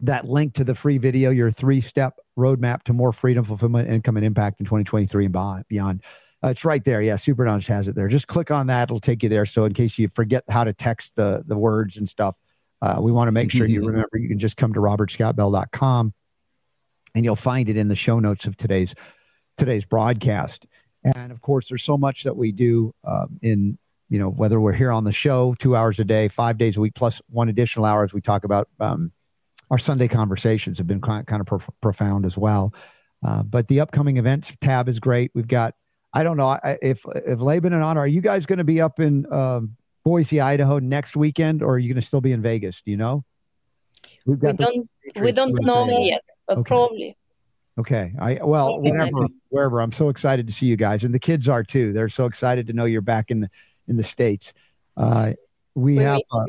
that 0.02 0.26
link 0.26 0.54
to 0.54 0.64
the 0.64 0.74
free 0.74 0.98
video, 0.98 1.30
your 1.30 1.50
three 1.50 1.80
step 1.80 2.18
roadmap 2.38 2.82
to 2.84 2.92
more 2.92 3.12
freedom, 3.12 3.44
fulfillment, 3.44 3.88
income, 3.88 4.16
and 4.16 4.24
impact 4.24 4.60
in 4.60 4.66
2023 4.66 5.26
and 5.26 5.64
beyond. 5.68 6.02
Uh, 6.42 6.48
it's 6.48 6.64
right 6.64 6.84
there. 6.84 7.02
Yeah, 7.02 7.16
Super 7.16 7.44
Knowledge 7.44 7.66
has 7.66 7.86
it 7.86 7.94
there. 7.94 8.08
Just 8.08 8.26
click 8.26 8.50
on 8.50 8.68
that; 8.68 8.84
it'll 8.84 8.98
take 8.98 9.22
you 9.22 9.28
there. 9.28 9.44
So 9.44 9.64
in 9.64 9.74
case 9.74 9.98
you 9.98 10.08
forget 10.08 10.44
how 10.48 10.64
to 10.64 10.72
text 10.72 11.16
the 11.16 11.42
the 11.46 11.56
words 11.56 11.98
and 11.98 12.08
stuff, 12.08 12.34
uh, 12.80 12.98
we 13.00 13.12
want 13.12 13.28
to 13.28 13.32
make 13.32 13.50
sure 13.50 13.66
you 13.66 13.80
mm-hmm. 13.80 13.88
remember. 13.88 14.18
You 14.18 14.28
can 14.28 14.38
just 14.38 14.56
come 14.56 14.72
to 14.72 14.80
robertscottbell.com, 14.80 16.14
and 17.14 17.24
you'll 17.24 17.36
find 17.36 17.68
it 17.68 17.76
in 17.76 17.88
the 17.88 17.96
show 17.96 18.20
notes 18.20 18.46
of 18.46 18.56
today's 18.56 18.94
today's 19.58 19.84
broadcast. 19.84 20.66
And 21.04 21.30
of 21.30 21.42
course, 21.42 21.68
there's 21.68 21.82
so 21.82 21.98
much 21.98 22.24
that 22.24 22.36
we 22.36 22.52
do 22.52 22.94
um, 23.04 23.38
in 23.42 23.78
you 24.10 24.18
know 24.18 24.28
whether 24.28 24.60
we're 24.60 24.72
here 24.72 24.92
on 24.92 25.04
the 25.04 25.12
show 25.12 25.54
two 25.58 25.76
hours 25.76 25.98
a 26.00 26.04
day, 26.04 26.28
five 26.28 26.58
days 26.58 26.76
a 26.76 26.80
week, 26.80 26.94
plus 26.94 27.22
one 27.30 27.48
additional 27.48 27.86
hour 27.86 28.04
as 28.04 28.12
we 28.12 28.20
talk 28.20 28.44
about 28.44 28.68
um, 28.80 29.12
our 29.70 29.78
Sunday 29.78 30.08
conversations 30.08 30.78
have 30.78 30.86
been 30.86 31.00
kind 31.00 31.24
of 31.30 31.46
pro- 31.46 31.60
profound 31.80 32.26
as 32.26 32.36
well. 32.36 32.74
Uh, 33.24 33.42
but 33.42 33.68
the 33.68 33.80
upcoming 33.80 34.16
events 34.16 34.54
tab 34.60 34.88
is 34.88 34.98
great. 34.98 35.30
We've 35.34 35.46
got, 35.46 35.74
I 36.12 36.24
don't 36.24 36.36
know 36.36 36.58
if 36.82 37.04
if 37.14 37.40
Laban 37.40 37.72
and 37.72 37.84
Anna, 37.84 38.00
are 38.00 38.06
you 38.06 38.20
guys 38.20 38.46
going 38.46 38.58
to 38.58 38.64
be 38.64 38.80
up 38.80 38.98
in 38.98 39.32
um, 39.32 39.76
Boise, 40.04 40.40
Idaho 40.40 40.80
next 40.80 41.16
weekend, 41.16 41.62
or 41.62 41.74
are 41.74 41.78
you 41.78 41.88
going 41.88 42.00
to 42.00 42.06
still 42.06 42.20
be 42.20 42.32
in 42.32 42.42
Vegas? 42.42 42.82
Do 42.82 42.90
you 42.90 42.96
know? 42.96 43.24
We've 44.26 44.38
got 44.38 44.58
we 44.58 44.64
don't 44.64 44.88
we 45.20 45.32
don't 45.32 45.54
know 45.64 46.00
yet, 46.00 46.22
but 46.48 46.58
okay. 46.58 46.68
probably. 46.68 47.16
Okay. 47.78 48.12
I 48.18 48.40
well, 48.42 48.80
whenever 48.82 49.28
wherever. 49.50 49.80
I'm 49.80 49.92
so 49.92 50.08
excited 50.08 50.46
to 50.48 50.52
see 50.52 50.66
you 50.66 50.76
guys, 50.76 51.04
and 51.04 51.14
the 51.14 51.20
kids 51.20 51.48
are 51.48 51.62
too. 51.62 51.92
They're 51.92 52.08
so 52.08 52.26
excited 52.26 52.66
to 52.66 52.72
know 52.72 52.86
you're 52.86 53.02
back 53.02 53.30
in 53.30 53.40
the 53.40 53.50
in 53.90 53.96
the 53.96 54.04
states. 54.04 54.54
Uh, 54.96 55.34
we, 55.74 55.96
have. 55.96 56.20
Uh, 56.32 56.44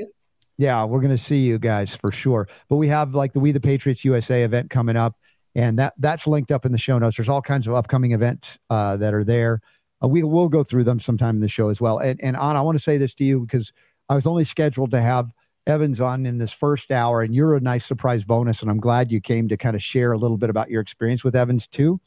yeah, 0.58 0.84
we're 0.86 1.00
going 1.00 1.10
to 1.10 1.18
see 1.18 1.39
you 1.39 1.58
guys 1.58 1.96
for 1.96 2.12
sure. 2.12 2.48
But 2.70 2.76
we 2.76 2.88
have 2.88 3.16
like 3.16 3.34
the 3.34 3.39
We 3.39 3.52
the 3.52 3.60
Patriots 3.60 4.06
USA 4.06 4.44
event 4.44 4.70
coming 4.70 4.96
up, 4.96 5.18
and 5.56 5.78
that 5.80 5.96
that's 5.98 6.28
linked 6.28 6.52
up 6.52 6.66
in 6.66 6.72
the 6.72 6.78
show 6.78 7.00
notes. 7.00 7.18
There's 7.18 7.30
all 7.30 7.42
kinds 7.42 7.68
of 7.68 7.74
upcoming 7.74 8.12
events 8.12 8.60
uh, 8.70 8.96
that 8.98 9.14
are 9.14 9.24
there. 9.24 9.60
Uh, 10.04 10.08
we 10.08 10.24
will 10.24 10.50
go 10.50 10.64
through 10.64 10.84
them 10.84 11.00
sometime 11.00 11.36
in 11.36 11.42
the 11.42 11.48
show 11.48 11.70
as 11.70 11.82
well. 11.82 11.98
And, 11.98 12.22
and 12.24 12.36
Anna, 12.36 12.60
I 12.60 12.62
want 12.62 12.78
to 12.78 12.84
say 12.84 12.98
this 12.98 13.14
to 13.16 13.24
you 13.24 13.42
because 13.42 13.74
I 14.08 14.16
was 14.16 14.28
only 14.28 14.44
scheduled 14.44 14.92
to 14.92 15.02
have 15.02 15.32
Evans 15.68 16.02
on 16.02 16.26
in 16.26 16.38
this 16.38 16.54
first 16.54 16.92
hour, 16.92 17.22
and 17.22 17.34
you're 17.34 17.56
a 17.56 17.60
nice 17.60 17.86
surprise 17.86 18.24
bonus. 18.24 18.62
And 18.62 18.70
I'm 18.70 18.80
glad 18.80 19.12
you 19.12 19.20
came 19.20 19.48
to 19.50 19.58
kind 19.58 19.76
of 19.76 19.82
share 19.82 20.12
a 20.12 20.18
little 20.18 20.38
bit 20.38 20.50
about 20.50 20.70
your 20.70 20.82
experience 20.82 21.24
with 21.24 21.36
Evans 21.36 21.68
too. 21.68 22.00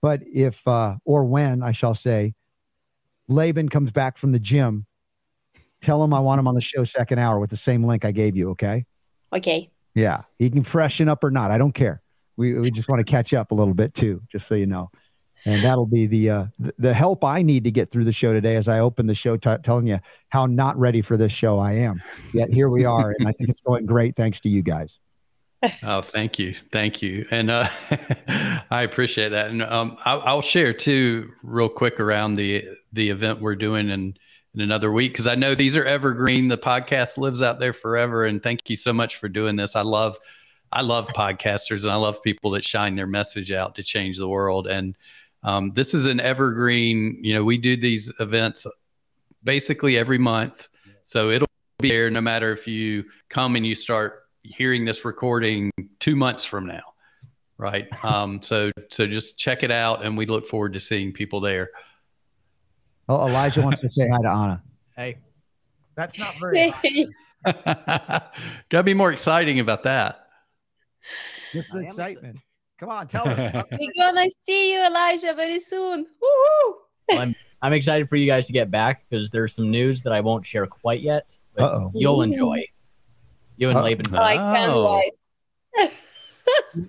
But 0.00 0.22
if 0.26 0.66
uh, 0.66 0.96
or 1.04 1.24
when 1.24 1.62
I 1.62 1.72
shall 1.72 1.94
say, 1.94 2.34
Laban 3.32 3.68
comes 3.68 3.90
back 3.90 4.16
from 4.16 4.32
the 4.32 4.38
gym 4.38 4.86
Tell 5.82 6.02
him 6.02 6.14
I 6.14 6.20
want 6.20 6.38
him 6.38 6.46
on 6.46 6.54
the 6.54 6.60
show 6.60 6.84
second 6.84 7.18
hour 7.18 7.40
with 7.40 7.50
the 7.50 7.56
same 7.56 7.84
link 7.84 8.04
I 8.04 8.12
gave 8.12 8.36
you. 8.36 8.50
Okay. 8.50 8.86
Okay. 9.32 9.68
Yeah. 9.94 10.22
He 10.38 10.48
can 10.48 10.62
freshen 10.62 11.08
up 11.08 11.22
or 11.24 11.30
not. 11.30 11.50
I 11.50 11.58
don't 11.58 11.72
care. 11.72 12.00
We, 12.36 12.54
we 12.54 12.70
just 12.70 12.88
want 12.88 13.04
to 13.04 13.10
catch 13.10 13.34
up 13.34 13.50
a 13.50 13.54
little 13.54 13.74
bit 13.74 13.92
too, 13.92 14.22
just 14.30 14.46
so 14.46 14.54
you 14.54 14.66
know. 14.66 14.90
And 15.44 15.64
that'll 15.64 15.86
be 15.86 16.06
the, 16.06 16.30
uh, 16.30 16.44
the, 16.60 16.72
the 16.78 16.94
help 16.94 17.24
I 17.24 17.42
need 17.42 17.64
to 17.64 17.72
get 17.72 17.90
through 17.90 18.04
the 18.04 18.12
show 18.12 18.32
today 18.32 18.54
as 18.54 18.68
I 18.68 18.78
open 18.78 19.08
the 19.08 19.14
show, 19.14 19.36
t- 19.36 19.56
telling 19.64 19.88
you 19.88 19.98
how 20.28 20.46
not 20.46 20.78
ready 20.78 21.02
for 21.02 21.16
this 21.16 21.32
show 21.32 21.58
I 21.58 21.72
am. 21.72 22.00
Yet 22.32 22.50
here 22.50 22.68
we 22.68 22.84
are. 22.84 23.12
and 23.18 23.26
I 23.26 23.32
think 23.32 23.50
it's 23.50 23.60
going 23.60 23.84
great 23.84 24.14
thanks 24.14 24.38
to 24.40 24.48
you 24.48 24.62
guys. 24.62 24.98
Oh, 25.84 26.02
thank 26.02 26.40
you, 26.40 26.56
thank 26.72 27.02
you, 27.02 27.24
and 27.30 27.48
uh, 27.48 27.68
I 28.72 28.82
appreciate 28.82 29.28
that. 29.28 29.46
And 29.46 29.62
um, 29.62 29.96
I'll, 30.04 30.20
I'll, 30.22 30.42
share 30.42 30.72
too, 30.72 31.30
real 31.44 31.68
quick, 31.68 32.00
around 32.00 32.34
the 32.34 32.64
the 32.92 33.10
event 33.10 33.40
we're 33.40 33.56
doing 33.56 33.90
and 33.90 34.18
in 34.54 34.60
another 34.60 34.92
week 34.92 35.12
because 35.12 35.26
I 35.26 35.34
know 35.34 35.54
these 35.54 35.76
are 35.76 35.84
evergreen. 35.84 36.48
The 36.48 36.58
podcast 36.58 37.16
lives 37.16 37.40
out 37.40 37.58
there 37.58 37.72
forever. 37.72 38.26
And 38.26 38.42
thank 38.42 38.68
you 38.68 38.76
so 38.76 38.92
much 38.92 39.16
for 39.16 39.28
doing 39.28 39.56
this. 39.56 39.76
I 39.76 39.82
love, 39.82 40.18
I 40.70 40.82
love 40.82 41.08
podcasters 41.08 41.84
and 41.84 41.92
I 41.92 41.96
love 41.96 42.22
people 42.22 42.50
that 42.52 42.64
shine 42.64 42.94
their 42.94 43.06
message 43.06 43.50
out 43.50 43.74
to 43.76 43.82
change 43.82 44.18
the 44.18 44.28
world. 44.28 44.66
And 44.66 44.96
um, 45.42 45.72
this 45.72 45.94
is 45.94 46.06
an 46.06 46.20
evergreen. 46.20 47.18
You 47.22 47.34
know, 47.34 47.44
we 47.44 47.56
do 47.56 47.76
these 47.76 48.12
events 48.20 48.66
basically 49.42 49.96
every 49.96 50.18
month. 50.18 50.68
So 51.04 51.30
it'll 51.30 51.48
be 51.78 51.88
there 51.88 52.10
no 52.10 52.20
matter 52.20 52.52
if 52.52 52.68
you 52.68 53.04
come 53.28 53.56
and 53.56 53.66
you 53.66 53.74
start 53.74 54.24
hearing 54.42 54.84
this 54.84 55.04
recording 55.04 55.70
two 55.98 56.14
months 56.14 56.44
from 56.44 56.66
now. 56.66 56.82
Right. 57.58 57.86
Um, 58.04 58.42
so 58.42 58.72
so 58.90 59.06
just 59.06 59.38
check 59.38 59.62
it 59.62 59.70
out 59.70 60.04
and 60.04 60.16
we 60.16 60.26
look 60.26 60.48
forward 60.48 60.72
to 60.72 60.80
seeing 60.80 61.12
people 61.12 61.40
there. 61.40 61.70
Oh, 63.08 63.26
Elijah 63.28 63.60
wants 63.62 63.80
to 63.80 63.88
say 63.88 64.08
hi 64.08 64.18
to 64.22 64.28
Anna. 64.30 64.62
Hey, 64.96 65.16
That's 65.96 66.18
not 66.18 66.34
very 66.40 66.72
Gotta 68.70 68.82
be 68.84 68.94
more 68.94 69.12
exciting 69.12 69.60
about 69.60 69.82
that. 69.84 70.26
just 71.52 71.68
the 71.72 71.78
am 71.78 71.84
excitement. 71.84 72.38
Come 72.78 72.88
on, 72.90 73.06
tell 73.08 73.26
her. 73.26 73.64
We're 73.72 73.92
gonna 73.96 74.28
see 74.44 74.72
you, 74.74 74.86
Elijah, 74.86 75.34
very 75.34 75.60
soon. 75.60 76.06
Woohoo! 76.22 77.34
I'm 77.60 77.72
excited 77.72 78.08
for 78.08 78.16
you 78.16 78.26
guys 78.26 78.46
to 78.46 78.52
get 78.52 78.70
back 78.70 79.04
because 79.08 79.30
there's 79.30 79.54
some 79.54 79.70
news 79.70 80.02
that 80.02 80.12
I 80.12 80.20
won't 80.20 80.44
share 80.46 80.66
quite 80.66 81.00
yet, 81.00 81.36
but 81.54 81.64
Uh-oh. 81.64 81.92
you'll 81.94 82.22
enjoy. 82.22 82.64
You 83.56 83.68
and 83.68 83.78
Uh-oh. 83.78 83.84
Laban. 83.84 84.14
I 84.16 84.34
can't 84.36 84.72
Oh. 84.72 84.96
wait. 84.96 85.12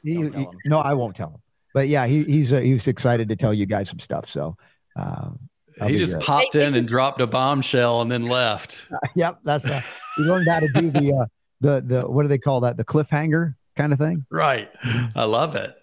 He- 0.03 0.15
he- 0.29 0.47
no, 0.65 0.79
I 0.79 0.93
won't 0.93 1.15
tell 1.15 1.29
him. 1.29 1.41
But 1.73 1.87
yeah, 1.89 2.05
he, 2.07 2.23
he's 2.23 2.53
uh, 2.53 2.59
he's 2.61 2.87
excited 2.87 3.29
to 3.29 3.35
tell 3.35 3.53
you 3.53 3.65
guys 3.65 3.89
some 3.89 3.99
stuff. 3.99 4.29
So, 4.29 4.55
um, 4.95 5.39
that'll 5.77 5.89
he 5.91 5.97
just 5.97 6.13
great. 6.13 6.23
popped 6.23 6.53
Hey, 6.53 6.61
in 6.61 6.67
and 6.67 6.75
is- 6.77 6.85
dropped 6.87 7.21
a 7.21 7.27
bombshell 7.27 8.01
and 8.01 8.11
then 8.11 8.25
left. 8.27 8.87
yep, 9.15 9.39
that's 9.43 9.65
uh, 9.65 9.81
he 10.17 10.23
learned 10.23 10.47
how 10.49 10.59
to 10.59 10.67
do 10.69 10.89
the 10.91 11.13
uh, 11.13 11.25
the 11.61 11.81
the 11.85 12.01
what 12.09 12.23
do 12.23 12.27
they 12.29 12.37
call 12.37 12.61
that? 12.61 12.77
The 12.77 12.85
cliffhanger 12.85 13.55
kind 13.75 13.93
of 13.93 13.99
thing. 13.99 14.25
Right. 14.31 14.69
I 15.15 15.23
love 15.25 15.55
it. 15.55 15.73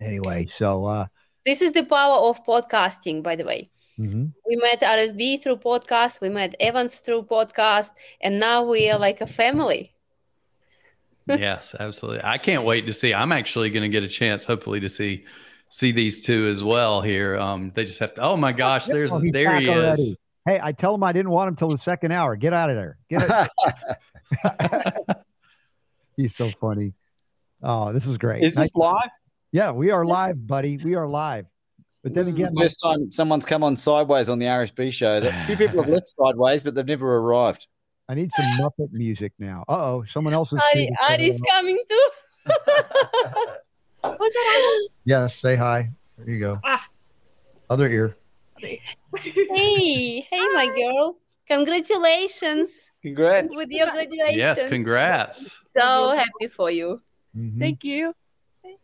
Anyway, 0.00 0.46
so 0.46 0.84
uh, 0.84 1.06
This 1.46 1.62
is 1.62 1.72
the 1.72 1.84
power 1.84 2.18
of 2.28 2.44
podcasting, 2.44 3.22
by 3.22 3.36
the 3.36 3.44
way. 3.44 3.70
mhm. 3.98 4.32
We 4.48 4.56
met 4.56 4.80
RSB 4.80 5.42
through 5.42 5.56
podcast, 5.58 6.20
we 6.20 6.28
met 6.28 6.54
Evans 6.60 6.96
through 6.96 7.22
podcast, 7.24 7.90
and 8.20 8.38
now 8.40 8.62
we 8.64 8.90
are 8.90 8.98
like 8.98 9.20
a 9.20 9.26
family. 9.26 9.94
yes, 11.28 11.74
absolutely. 11.78 12.20
I 12.24 12.36
can't 12.38 12.64
wait 12.64 12.84
to 12.86 12.92
see. 12.92 13.14
I'm 13.14 13.30
actually 13.32 13.70
going 13.70 13.84
to 13.84 13.88
get 13.88 14.02
a 14.02 14.08
chance, 14.08 14.44
hopefully, 14.44 14.80
to 14.80 14.88
see 14.88 15.24
see 15.72 15.90
these 15.90 16.20
two 16.20 16.46
as 16.48 16.62
well 16.62 17.00
here. 17.00 17.36
Um, 17.38 17.72
they 17.74 17.84
just 17.86 17.98
have 17.98 18.12
to. 18.14 18.22
Oh 18.22 18.36
my 18.36 18.52
gosh, 18.52 18.84
there's 18.86 19.10
Oh, 19.12 19.20
there 19.32 19.50
back 19.50 19.62
he 19.62 19.68
already. 19.70 20.02
is. 20.02 20.18
Hey, 20.46 20.60
I 20.62 20.72
tell 20.72 20.94
him 20.94 21.02
I 21.02 21.12
didn't 21.12 21.30
want 21.30 21.48
him 21.48 21.56
till 21.56 21.68
the 21.70 21.78
second 21.78 22.12
hour. 22.12 22.36
Get 22.36 22.52
out 22.52 22.68
of 22.70 22.76
there. 22.76 22.98
Get 23.08 23.48
it. 24.44 25.16
He's 26.16 26.34
so 26.36 26.50
funny. 26.50 26.92
Oh, 27.62 27.92
this 27.92 28.06
is 28.06 28.18
great. 28.18 28.42
Is 28.42 28.54
this 28.54 28.76
Nice- 28.76 28.76
live? 28.76 29.10
Yeah, 29.52 29.70
we 29.70 29.90
are 29.90 30.04
live, 30.04 30.46
buddy. 30.46 30.76
We 30.78 30.94
are 30.94 31.06
live. 31.08 31.46
But 32.02 32.14
then 32.14 32.24
This 32.24 32.32
is 32.32 32.38
again, 32.38 32.54
the 32.54 32.62
first 32.62 32.80
time 32.82 33.12
someone's 33.12 33.44
come 33.46 33.62
on 33.62 33.76
sideways 33.76 34.28
on 34.28 34.38
the 34.40 34.46
RSB 34.46 34.92
show. 34.92 35.18
A 35.18 35.46
few 35.46 35.56
people 35.56 35.82
have 35.82 35.90
left 35.92 36.06
sideways, 36.06 36.62
but 36.62 36.74
they've 36.74 36.84
never 36.84 37.16
arrived. 37.18 37.66
I 38.08 38.14
need 38.14 38.32
some 38.32 38.44
Muppet 38.58 38.90
music 38.92 39.32
now. 39.38 39.64
Uh 39.68 39.78
oh, 39.80 40.04
someone 40.08 40.34
else 40.40 40.52
is. 40.52 40.60
Ari, 40.74 40.90
Ari's 41.08 41.40
coming 41.50 41.78
too. 41.88 42.08
What's 44.02 44.34
that? 44.34 44.88
Yes, 45.04 45.34
say 45.36 45.56
hi. 45.56 45.90
There 46.18 46.28
you 46.28 46.40
go. 46.40 46.60
Ah. 46.64 46.86
Other 47.70 47.88
ear. 47.88 48.16
hey, 48.58 48.80
hey, 50.30 50.46
my 50.54 50.66
girl. 50.76 51.16
Congratulations 51.48 52.90
Congrats. 53.02 53.48
with 53.56 53.68
your 53.70 53.90
graduation. 53.90 54.38
Yes, 54.38 54.62
congrats. 54.68 55.58
So 55.70 56.12
happy 56.16 56.48
for 56.50 56.70
you. 56.70 57.00
Mhm. 57.36 57.58
Thank 57.58 57.84
you. 57.84 58.14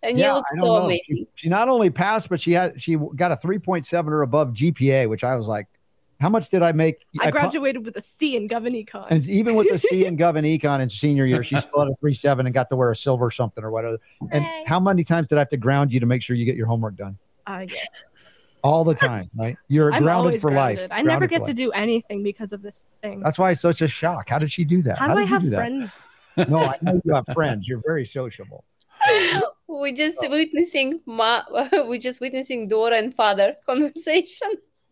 And 0.03 0.19
Yeah, 0.19 0.29
you 0.29 0.35
look 0.35 0.45
so 0.57 0.65
know. 0.65 0.75
amazing. 0.85 1.03
She, 1.19 1.27
she 1.35 1.49
not 1.49 1.69
only 1.69 1.91
passed, 1.91 2.29
but 2.29 2.41
she 2.41 2.53
had 2.53 2.81
she 2.81 2.97
got 3.17 3.33
a 3.33 3.37
3.7 3.37 4.07
or 4.13 4.23
above 4.23 4.53
GPA, 4.53 5.09
which 5.09 5.25
I 5.25 5.37
was 5.37 5.47
like, 5.47 5.67
how 6.21 6.29
much 6.29 6.49
did 6.49 6.63
I 6.63 6.73
make? 6.73 7.07
I 7.21 7.27
pu- 7.27 7.33
graduated 7.33 7.85
with 7.85 7.97
a 7.97 8.01
C 8.01 8.37
in 8.37 8.49
Gov 8.49 8.63
Econ. 8.67 9.07
And 9.11 9.27
even 9.29 9.55
with 9.55 9.71
a 9.71 9.79
C 9.79 10.05
in 10.07 10.17
Gov 10.19 10.35
Econ 10.35 10.81
in 10.81 10.89
senior 10.89 11.27
year, 11.27 11.43
she 11.45 11.59
still 11.61 11.81
had 11.81 11.89
a 11.89 11.95
three 11.97 12.15
seven 12.15 12.47
and 12.47 12.55
got 12.55 12.69
to 12.71 12.77
wear 12.77 12.91
a 12.91 12.97
silver 12.97 13.31
something 13.31 13.63
or 13.63 13.71
whatever. 13.71 13.99
And 14.33 14.45
Yay. 14.45 14.65
how 14.67 14.81
many 14.81 15.05
times 15.05 15.29
did 15.29 15.37
I 15.37 15.41
have 15.41 15.49
to 15.51 15.57
ground 15.57 15.93
you 15.93 16.01
to 16.01 16.07
make 16.07 16.23
sure 16.23 16.35
you 16.37 16.45
get 16.45 16.57
your 16.57 16.67
homework 16.67 16.97
done? 16.97 17.17
Uh, 17.47 17.67
yes. 17.69 17.87
All 18.65 18.83
the 18.83 18.95
time, 18.95 19.31
right? 19.39 19.57
You're 19.69 19.93
I'm 19.93 20.03
grounded 20.03 20.41
for 20.41 20.51
grounded. 20.51 20.91
life. 20.91 20.99
I 20.99 21.03
never 21.03 21.27
get 21.29 21.45
to 21.45 21.55
do 21.55 21.71
anything 21.73 22.23
because 22.25 22.53
of 22.53 22.63
this 22.63 22.85
thing. 23.03 23.21
That's 23.21 23.39
why 23.39 23.53
it's 23.53 23.61
such 23.61 23.81
a 23.83 23.89
shock. 23.89 24.29
How 24.29 24.39
did 24.41 24.51
she 24.51 24.65
do 24.65 24.83
that? 24.83 24.99
How, 24.99 25.07
do 25.07 25.13
I 25.13 25.17
did 25.21 25.29
you 25.29 25.35
have 25.35 25.43
do 25.43 25.51
that? 25.51 25.57
friends? 25.57 26.09
No, 26.49 26.59
I 26.59 26.77
know 26.83 27.01
you 27.05 27.15
have 27.15 27.25
friends. 27.35 27.69
You're 27.69 27.83
very 27.87 28.05
sociable. 28.05 28.65
We're 29.69 29.95
just 29.95 30.19
witnessing 30.21 31.01
ma- 31.07 31.43
we're 31.73 31.99
just 32.01 32.21
witnessing 32.21 32.67
daughter 32.69 32.97
and 32.97 33.15
father 33.15 33.55
conversation. 33.65 34.49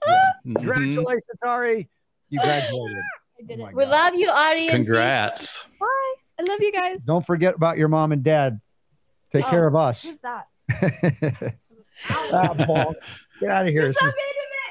Mhm. 0.07 0.55
Congratulations, 0.57 1.39
Ari. 1.43 1.89
You 2.31 2.41
graduated. 2.41 2.99
I 3.39 3.43
did 3.47 3.61
Oh. 3.61 3.69
We 3.75 3.85
God. 3.85 3.91
love 3.91 4.15
you, 4.15 4.31
Ari. 4.31 4.69
and 4.69 4.71
Congrats. 4.85 5.59
Bye. 5.81 5.87
I 6.39 6.43
love 6.43 6.59
you 6.61 6.73
guys. 6.73 7.05
Don't 7.05 7.25
forget 7.25 7.55
about 7.55 7.79
your 7.79 7.89
mom 7.89 8.13
and 8.13 8.23
dad. 8.23 8.61
Take 9.33 9.47
Oh, 9.47 9.51
care 9.51 9.67
of 9.67 9.75
us. 9.75 10.03
Who's 10.05 10.19
that? 10.21 10.47
ah, 12.11 12.55
Paul, 12.67 12.95
get 13.41 13.51
out 13.51 13.67
of 13.67 13.73
here. 13.73 13.89
This 13.89 13.97
so 13.99 14.07
is, 14.07 14.15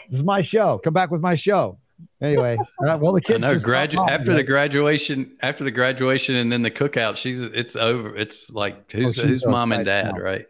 this 0.09 0.19
is 0.19 0.23
my 0.23 0.41
show. 0.41 0.77
Come 0.79 0.93
back 0.93 1.11
with 1.11 1.21
my 1.21 1.36
show. 1.36 1.79
Anyway, 2.21 2.57
uh, 2.86 2.97
well, 3.01 3.11
the 3.13 3.21
kids 3.21 3.41
know. 3.41 3.53
Gradu- 3.55 3.91
stopped 3.93 4.07
by, 4.07 4.13
after 4.13 4.33
the 4.33 4.43
graduation, 4.43 5.38
after 5.41 5.63
the 5.63 5.71
graduation, 5.71 6.36
and 6.36 6.51
then 6.51 6.61
the 6.61 6.71
cookout, 6.71 7.17
she's 7.17 7.41
it's 7.43 7.75
over. 7.75 8.15
It's 8.15 8.49
like 8.51 8.91
who's 8.91 9.17
Oh, 9.19 9.23
who's 9.27 9.41
so 9.41 9.49
mom 9.49 9.71
and 9.71 9.86
dad, 9.86 10.13
now. 10.15 10.21
right? 10.21 10.45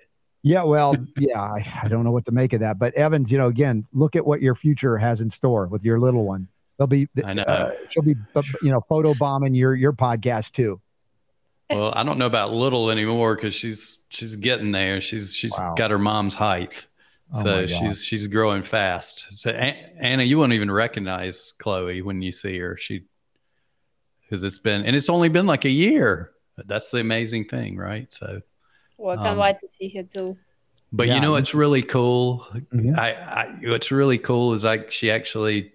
Yeah, 0.45 0.61
well, 0.61 0.95
yeah, 1.17 1.41
I, 1.41 1.65
I 1.81 1.87
don't 1.87 2.03
know 2.03 2.11
what 2.11 2.23
to 2.25 2.31
make 2.31 2.53
of 2.53 2.59
that. 2.59 2.77
But 2.77 2.93
Evans, 2.93 3.31
you 3.31 3.37
know, 3.39 3.47
again, 3.47 3.83
look 3.93 4.15
at 4.15 4.23
what 4.23 4.43
your 4.43 4.53
future 4.53 4.95
has 4.95 5.19
in 5.19 5.27
store 5.31 5.65
with 5.65 5.83
your 5.83 5.99
little 5.99 6.23
one. 6.23 6.47
They'll 6.77 6.85
be, 6.85 7.07
I 7.23 7.33
know. 7.33 7.41
uh, 7.41 7.71
she'll 7.89 8.03
be, 8.03 8.13
you 8.61 8.69
know, 8.69 8.79
photo 8.79 9.15
bombing 9.15 9.55
your 9.55 9.73
your 9.73 9.91
podcast 9.91 10.51
too. 10.51 10.79
Well, 11.71 11.91
I 11.95 12.03
don't 12.03 12.19
know 12.19 12.27
about 12.27 12.53
little 12.53 12.91
anymore 12.91 13.33
because 13.33 13.55
she's 13.55 13.97
she's 14.09 14.35
getting 14.35 14.71
there. 14.71 15.01
She's 15.01 15.33
she's 15.33 15.57
Wow. 15.57 15.73
got 15.75 15.89
her 15.89 15.97
mom's 15.97 16.35
height, 16.35 16.85
Oh 17.33 17.41
so 17.41 17.65
she's 17.65 18.03
she's 18.03 18.27
growing 18.27 18.61
fast. 18.61 19.25
So 19.31 19.49
Anna, 19.49 20.21
you 20.21 20.37
won't 20.37 20.53
even 20.53 20.69
recognize 20.69 21.55
Chloe 21.57 22.03
when 22.03 22.21
you 22.21 22.31
see 22.31 22.59
her. 22.59 22.77
She 22.77 23.05
because 24.21 24.43
it's 24.43 24.59
been 24.59 24.85
and 24.85 24.95
it's 24.95 25.09
only 25.09 25.29
been 25.29 25.47
like 25.47 25.65
a 25.65 25.69
year. 25.71 26.33
That's 26.67 26.91
the 26.91 26.99
amazing 26.99 27.45
thing, 27.45 27.77
right? 27.77 28.13
So, 28.13 28.41
Well, 28.97 29.17
I 29.19 29.23
can't 29.23 29.29
Um, 29.29 29.39
wait 29.39 29.59
to 29.59 29.67
see 29.69 29.89
her 29.95 30.03
too. 30.03 30.37
but 30.91 31.07
Yeah. 31.07 31.15
you 31.15 31.21
know 31.21 31.31
what's 31.33 31.53
really 31.53 31.81
cool? 31.81 32.47
Mhm. 32.73 32.97
I, 32.97 33.11
I 33.13 33.55
what's 33.69 33.91
really 33.91 34.17
cool 34.17 34.53
is 34.53 34.63
like 34.63 34.91
she 34.91 35.11
actually 35.11 35.73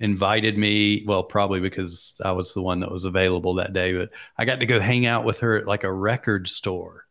invited 0.00 0.58
me 0.58 1.02
well 1.06 1.22
probably 1.22 1.58
because 1.58 2.20
i 2.22 2.30
was 2.30 2.52
the 2.52 2.60
one 2.60 2.80
that 2.80 2.90
was 2.92 3.06
available 3.06 3.54
that 3.54 3.72
day 3.72 3.94
but 3.94 4.10
i 4.36 4.44
got 4.44 4.60
to 4.60 4.66
go 4.66 4.78
hang 4.78 5.06
out 5.06 5.24
with 5.24 5.38
her 5.38 5.56
at 5.56 5.66
like 5.66 5.84
a 5.84 5.90
record 5.92 6.46
store 6.46 7.06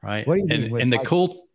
right 0.00 0.24
What 0.24 0.34
do 0.36 0.40
you 0.42 0.46
and 0.50 0.62
mean 0.62 0.70
with, 0.72 0.82
and 0.82 0.92
the 0.92 0.98
like- 0.98 1.06
cool 1.08 1.48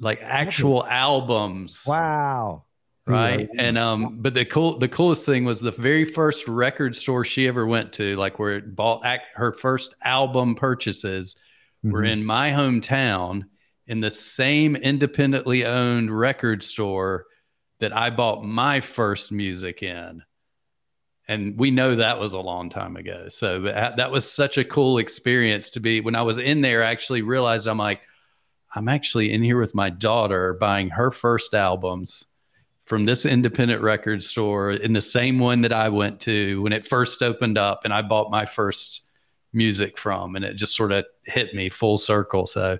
like 0.00 0.20
actual 0.22 0.84
albums 0.86 1.84
Wow. 1.86 2.64
Right 3.06 3.48
I- 3.58 3.62
and 3.62 3.78
um 3.78 4.18
but 4.20 4.34
the 4.34 4.44
cool 4.44 4.78
the 4.78 4.88
coolest 4.88 5.24
thing 5.24 5.46
was 5.46 5.60
the 5.60 5.70
very 5.72 6.04
first 6.04 6.46
record 6.46 6.94
store 6.94 7.24
she 7.24 7.48
ever 7.48 7.66
went 7.66 7.90
to 7.94 8.16
like 8.16 8.38
where 8.38 8.52
it 8.56 8.76
bought 8.76 9.00
ac- 9.06 9.22
her 9.34 9.52
first 9.52 9.94
album 10.04 10.56
purchases 10.56 11.36
were 11.82 12.02
Mhm. 12.02 12.10
in 12.10 12.24
my 12.24 12.50
hometown 12.50 13.44
in 13.86 14.00
the 14.00 14.10
same 14.10 14.76
independently 14.76 15.64
owned 15.64 16.16
record 16.16 16.62
store 16.62 17.26
that 17.80 17.96
I 17.96 18.10
bought 18.10 18.44
my 18.44 18.80
first 18.80 19.30
music 19.32 19.82
in. 19.82 20.22
And 21.28 21.58
we 21.58 21.70
know 21.70 21.94
that 21.94 22.18
was 22.18 22.32
a 22.32 22.40
long 22.40 22.70
time 22.70 22.96
ago. 22.96 23.28
So 23.28 23.60
that 23.60 24.10
was 24.10 24.30
such 24.30 24.58
a 24.58 24.64
cool 24.64 24.98
experience 24.98 25.70
to 25.70 25.80
be 25.80 26.00
when 26.00 26.16
I 26.16 26.22
was 26.22 26.38
in 26.38 26.62
there, 26.62 26.82
I 26.82 26.90
actually 26.90 27.22
realized 27.22 27.66
I'm 27.66 27.78
like, 27.78 28.00
I'm 28.74 28.88
actually 28.88 29.32
in 29.32 29.42
here 29.42 29.60
with 29.60 29.74
my 29.74 29.90
daughter 29.90 30.54
buying 30.54 30.90
her 30.90 31.10
first 31.10 31.54
albums 31.54 32.26
from 32.86 33.04
this 33.04 33.26
independent 33.26 33.82
record 33.82 34.24
store 34.24 34.72
in 34.72 34.94
the 34.94 35.00
same 35.00 35.38
one 35.38 35.60
that 35.60 35.72
I 35.72 35.90
went 35.90 36.20
to 36.20 36.62
when 36.62 36.72
it 36.72 36.86
first 36.86 37.22
opened 37.22 37.58
up 37.58 37.82
and 37.84 37.92
I 37.92 38.00
bought 38.02 38.30
my 38.30 38.46
first 38.46 39.07
music 39.52 39.96
from 39.98 40.36
and 40.36 40.44
it 40.44 40.54
just 40.54 40.76
sort 40.76 40.92
of 40.92 41.04
hit 41.24 41.54
me 41.54 41.68
full 41.68 41.98
circle 41.98 42.46
so 42.46 42.78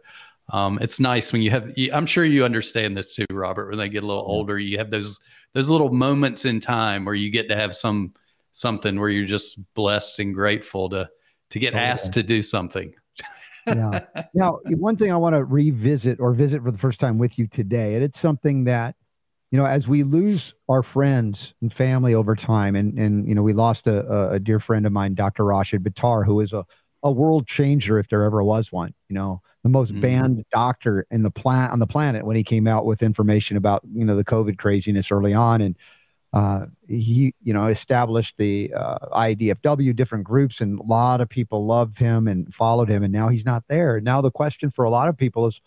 um, 0.50 0.78
it's 0.80 0.98
nice 1.00 1.32
when 1.32 1.42
you 1.42 1.50
have 1.50 1.76
you, 1.76 1.90
i'm 1.92 2.06
sure 2.06 2.24
you 2.24 2.44
understand 2.44 2.96
this 2.96 3.14
too 3.14 3.26
robert 3.30 3.68
when 3.68 3.78
they 3.78 3.88
get 3.88 4.02
a 4.02 4.06
little 4.06 4.24
older 4.26 4.58
you 4.58 4.78
have 4.78 4.90
those 4.90 5.20
those 5.54 5.68
little 5.68 5.92
moments 5.92 6.44
in 6.44 6.60
time 6.60 7.04
where 7.04 7.14
you 7.14 7.30
get 7.30 7.48
to 7.48 7.56
have 7.56 7.74
some 7.74 8.12
something 8.52 8.98
where 8.98 9.08
you're 9.08 9.26
just 9.26 9.72
blessed 9.74 10.18
and 10.20 10.34
grateful 10.34 10.88
to 10.88 11.08
to 11.50 11.58
get 11.58 11.74
Oh, 11.74 11.78
yeah. 11.78 11.84
asked 11.84 12.12
to 12.14 12.22
do 12.22 12.42
something 12.42 12.94
yeah. 13.66 14.00
Now, 14.34 14.60
one 14.64 14.96
thing 14.96 15.12
I 15.12 15.16
want 15.16 15.34
to 15.34 15.44
revisit 15.44 16.20
or 16.20 16.32
visit 16.32 16.62
for 16.62 16.70
the 16.70 16.78
first 16.78 17.00
time 17.00 17.18
with 17.18 17.38
you 17.38 17.46
today, 17.46 17.94
and 17.94 18.04
it's 18.04 18.18
something 18.18 18.64
that, 18.64 18.94
you 19.50 19.58
know, 19.58 19.66
as 19.66 19.88
we 19.88 20.02
lose 20.02 20.54
our 20.68 20.82
friends 20.82 21.54
and 21.62 21.72
family 21.72 22.14
over 22.14 22.34
time, 22.34 22.76
and 22.76 22.98
and 22.98 23.28
you 23.28 23.34
know, 23.34 23.42
we 23.42 23.52
lost 23.52 23.86
a, 23.86 24.30
a- 24.32 24.40
dear 24.40 24.60
friend 24.60 24.86
of 24.86 24.92
mine, 24.92 25.14
Dr. 25.14 25.44
Rashid 25.44 25.82
Buttar, 25.82 26.24
who 26.24 26.40
is 26.40 26.52
a 26.52 26.64
a 27.04 27.12
world 27.12 27.46
changer 27.46 27.98
if 27.98 28.08
there 28.08 28.24
ever 28.24 28.42
was 28.42 28.72
one. 28.72 28.92
You 29.08 29.14
know, 29.14 29.40
the 29.62 29.68
most 29.70 29.92
Mhm. 29.92 30.00
banned 30.00 30.44
doctor 30.50 31.06
in 31.10 31.22
the 31.22 31.30
planet 31.30 31.72
on 31.72 31.78
the 31.78 31.86
planet 31.86 32.26
when 32.26 32.36
he 32.36 32.42
came 32.44 32.66
out 32.66 32.84
with 32.86 33.02
information 33.02 33.56
about 33.56 33.82
you 33.94 34.04
know 34.04 34.16
the 34.16 34.24
COVID 34.24 34.58
craziness 34.58 35.10
early 35.10 35.34
on, 35.34 35.60
and 35.60 35.76
Uh, 36.32 36.66
he, 36.88 37.34
you 37.42 37.54
know, 37.54 37.68
established 37.68 38.36
the 38.36 38.72
uh, 38.74 38.98
IDFW, 39.12 39.94
different 39.94 40.24
groups, 40.24 40.60
and 40.60 40.78
a 40.78 40.82
lot 40.82 41.22
of 41.22 41.28
people 41.28 41.64
loved 41.66 41.98
him 41.98 42.28
and 42.28 42.54
followed 42.54 42.88
him. 42.90 43.02
And 43.02 43.12
now 43.12 43.28
he's 43.28 43.46
not 43.46 43.64
there. 43.68 43.98
Now 44.00 44.20
the 44.20 44.30
question 44.30 44.68
for 44.68 44.84
a 44.84 44.90
lot 44.90 45.08
of 45.08 45.16
people 45.16 45.46
is, 45.46 45.60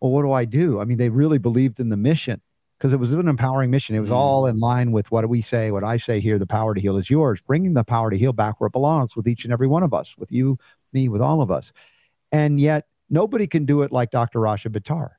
well, 0.00 0.12
what 0.12 0.22
do 0.22 0.32
I 0.32 0.44
do? 0.44 0.80
I 0.80 0.84
mean, 0.84 0.98
they 0.98 1.10
really 1.10 1.38
believed 1.38 1.80
in 1.80 1.88
the 1.90 1.96
mission 1.96 2.40
because 2.78 2.92
it 2.92 2.98
was 2.98 3.12
an 3.12 3.28
empowering 3.28 3.70
mission. 3.70 3.94
It 3.96 4.00
was 4.00 4.10
mm. 4.10 4.16
all 4.16 4.46
in 4.46 4.58
line 4.58 4.92
with 4.92 5.10
what 5.10 5.28
we 5.28 5.40
say, 5.40 5.70
what 5.70 5.84
I 5.84 5.96
say 5.96 6.20
here. 6.20 6.38
The 6.38 6.46
power 6.46 6.74
to 6.74 6.80
heal 6.80 6.96
is 6.96 7.08
yours. 7.08 7.40
Bringing 7.40 7.74
the 7.74 7.84
power 7.84 8.10
to 8.10 8.18
heal 8.18 8.32
back 8.32 8.60
where 8.60 8.66
it 8.66 8.72
belongs 8.72 9.16
with 9.16 9.26
each 9.26 9.44
and 9.44 9.52
every 9.52 9.66
one 9.66 9.82
of 9.82 9.94
us, 9.94 10.14
with 10.18 10.32
you, 10.32 10.58
me, 10.92 11.08
with 11.08 11.22
all 11.22 11.40
of 11.40 11.50
us. 11.50 11.72
And 12.32 12.60
yet, 12.60 12.86
nobody 13.08 13.46
can 13.46 13.64
do 13.64 13.82
it 13.82 13.92
like 13.92 14.10
Dr. 14.10 14.40
Rashid 14.40 14.72
Buttar. 14.72 15.10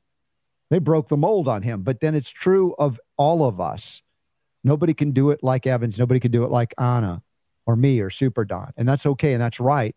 They 0.70 0.80
broke 0.80 1.08
the 1.08 1.18
mold 1.18 1.48
on 1.48 1.62
him. 1.62 1.84
But 1.84 2.00
then 2.00 2.16
it's 2.16 2.30
true 2.30 2.76
of 2.78 3.00
all 3.18 3.46
of 3.46 3.62
us. 3.62 4.02
Nobody 4.64 4.94
can 4.94 5.12
do 5.12 5.30
it 5.30 5.40
like 5.44 5.68
Evans. 5.68 6.00
Nobody 6.00 6.20
can 6.20 6.32
do 6.32 6.44
it 6.44 6.52
like 6.52 6.74
Anna 6.78 7.22
or 7.66 7.76
me 7.76 8.00
or 8.00 8.10
Super 8.10 8.46
Don. 8.46 8.72
And 8.78 8.88
that's 8.88 9.06
okay. 9.06 9.34
And 9.34 9.42
that's 9.42 9.60
right. 9.60 9.96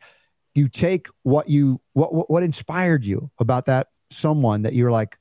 You 0.54 0.68
take 0.68 1.08
what 1.22 1.48
you 1.48 1.80
what 1.92 2.12
what, 2.12 2.30
what 2.30 2.42
inspired 2.42 3.04
you 3.04 3.30
about 3.38 3.66
that 3.66 3.88
someone 4.10 4.62
that 4.62 4.74
you're 4.74 4.90
like 4.90 5.16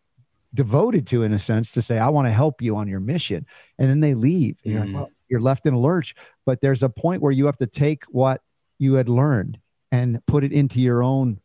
devoted 0.54 1.06
to 1.08 1.24
in 1.24 1.34
a 1.34 1.40
sense 1.40 1.72
to 1.74 1.82
say, 1.82 2.00
I 2.00 2.10
want 2.10 2.28
to 2.28 2.32
help 2.32 2.62
you 2.62 2.76
on 2.78 2.88
your 2.88 3.00
mission. 3.00 3.46
And 3.78 3.90
then 3.90 4.00
they 4.00 4.14
leave. 4.14 4.60
You're 4.64 4.80
like, 4.82 4.90
Mhm. 4.90 4.94
well, 4.94 5.10
you're 5.30 5.42
left 5.42 5.66
in 5.66 5.74
a 5.74 5.80
lurch. 5.80 6.16
But 6.46 6.62
there's 6.62 6.84
a 6.84 6.90
point 6.90 7.22
where 7.22 7.32
you 7.32 7.46
have 7.48 7.58
to 7.58 7.68
take 7.68 8.04
what 8.06 8.42
you 8.80 8.94
had 8.94 9.10
learned 9.10 9.60
and 9.92 10.26
put 10.26 10.44
it 10.44 10.52
into 10.54 10.80
your 10.82 11.04
own 11.04 11.40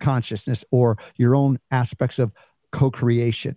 consciousness 0.00 0.64
or 0.70 0.98
your 1.16 1.34
own 1.34 1.58
aspects 1.70 2.18
of 2.18 2.32
co-creation 2.70 3.56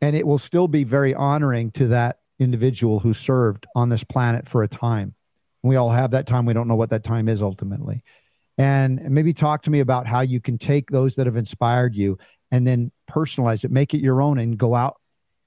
and 0.00 0.16
it 0.16 0.26
will 0.26 0.38
still 0.38 0.66
be 0.66 0.82
very 0.82 1.14
honoring 1.14 1.70
to 1.70 1.86
that 1.86 2.18
individual 2.40 2.98
who 2.98 3.12
served 3.14 3.66
on 3.76 3.88
this 3.88 4.02
planet 4.02 4.48
for 4.48 4.64
a 4.64 4.68
time 4.68 5.14
we 5.62 5.76
all 5.76 5.90
have 5.90 6.10
that 6.10 6.26
time 6.26 6.44
we 6.44 6.52
don't 6.52 6.66
know 6.66 6.74
what 6.74 6.90
that 6.90 7.04
time 7.04 7.28
is 7.28 7.40
ultimately 7.40 8.02
and 8.58 9.00
maybe 9.08 9.32
talk 9.32 9.62
to 9.62 9.70
me 9.70 9.78
about 9.78 10.08
how 10.08 10.20
you 10.20 10.40
can 10.40 10.58
take 10.58 10.90
those 10.90 11.14
that 11.14 11.26
have 11.26 11.36
inspired 11.36 11.94
you 11.94 12.18
and 12.52 12.64
then 12.64 12.92
personalize 13.10 13.64
it 13.64 13.72
make 13.72 13.94
it 13.94 14.00
your 14.00 14.22
own 14.22 14.38
and 14.38 14.56
go 14.56 14.76
out 14.76 15.00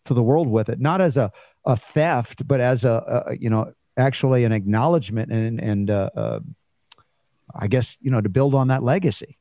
to 0.04 0.14
the 0.14 0.22
world 0.22 0.48
with 0.48 0.68
it. 0.68 0.80
Not 0.80 1.00
as 1.00 1.16
a, 1.16 1.32
a 1.64 1.78
theft 1.78 2.46
but 2.46 2.60
as 2.60 2.84
a, 2.84 3.26
a 3.28 3.38
you 3.38 3.50
know 3.50 3.72
actually 3.98 4.44
an 4.44 4.52
acknowledgement 4.52 5.32
and 5.32 5.62
and 5.62 5.90
uh, 5.90 6.10
uh, 6.16 6.40
i 7.56 7.68
guess 7.68 7.98
you 8.02 8.12
know 8.12 8.20
to 8.20 8.30
build 8.30 8.54
on 8.54 8.68
that 8.68 8.84
legacy. 8.84 9.38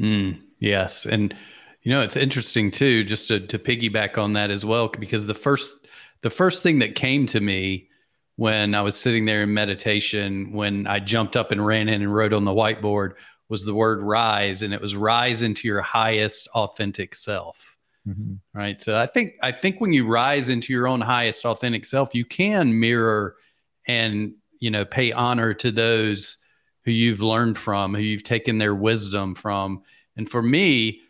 Mm, 0.00 0.40
yes, 0.58 1.06
and 1.06 1.34
you 1.82 1.92
know 1.92 2.02
it's 2.02 2.16
interesting 2.16 2.70
too, 2.70 3.04
just 3.04 3.28
to 3.28 3.40
to 3.40 3.58
piggyback 3.58 4.18
on 4.18 4.34
that 4.34 4.50
as 4.50 4.64
well, 4.64 4.88
because 4.88 5.26
the 5.26 5.34
first 5.34 5.88
the 6.22 6.30
first 6.30 6.62
thing 6.62 6.78
that 6.78 6.94
came 6.94 7.26
to 7.26 7.40
me 7.40 7.88
when 8.36 8.74
I 8.74 8.82
was 8.82 8.96
sitting 8.96 9.26
there 9.26 9.42
in 9.42 9.52
meditation, 9.52 10.52
when 10.52 10.86
I 10.86 11.00
jumped 11.00 11.36
up 11.36 11.52
and 11.52 11.64
ran 11.64 11.88
in 11.88 12.02
and 12.02 12.12
wrote 12.12 12.32
on 12.32 12.44
the 12.44 12.50
whiteboard, 12.50 13.12
was 13.52 13.64
the 13.66 13.74
word 13.74 14.00
rise, 14.00 14.62
and 14.62 14.72
it 14.72 14.80
was 14.80 14.96
rise 14.96 15.42
into 15.42 15.68
your 15.68 15.82
highest 15.82 16.48
authentic 16.54 17.14
self. 17.14 17.76
Mm-hmm. 18.08 18.36
Right. 18.54 18.80
So 18.80 18.96
I 18.96 19.06
think 19.06 19.34
I 19.42 19.52
think 19.52 19.78
when 19.78 19.92
you 19.92 20.08
rise 20.08 20.48
into 20.48 20.72
your 20.72 20.88
own 20.88 21.02
highest 21.02 21.44
authentic 21.44 21.84
self, 21.84 22.14
you 22.14 22.24
can 22.24 22.80
mirror 22.80 23.36
and 23.86 24.32
you 24.58 24.70
know 24.70 24.86
pay 24.86 25.12
honor 25.12 25.52
to 25.52 25.70
those 25.70 26.38
who 26.86 26.92
you've 26.92 27.20
learned 27.20 27.58
from, 27.58 27.94
who 27.94 28.00
you've 28.00 28.24
taken 28.24 28.56
their 28.56 28.74
wisdom 28.74 29.34
from. 29.34 29.82
And 30.16 30.28
for 30.28 30.42
me, 30.42 31.02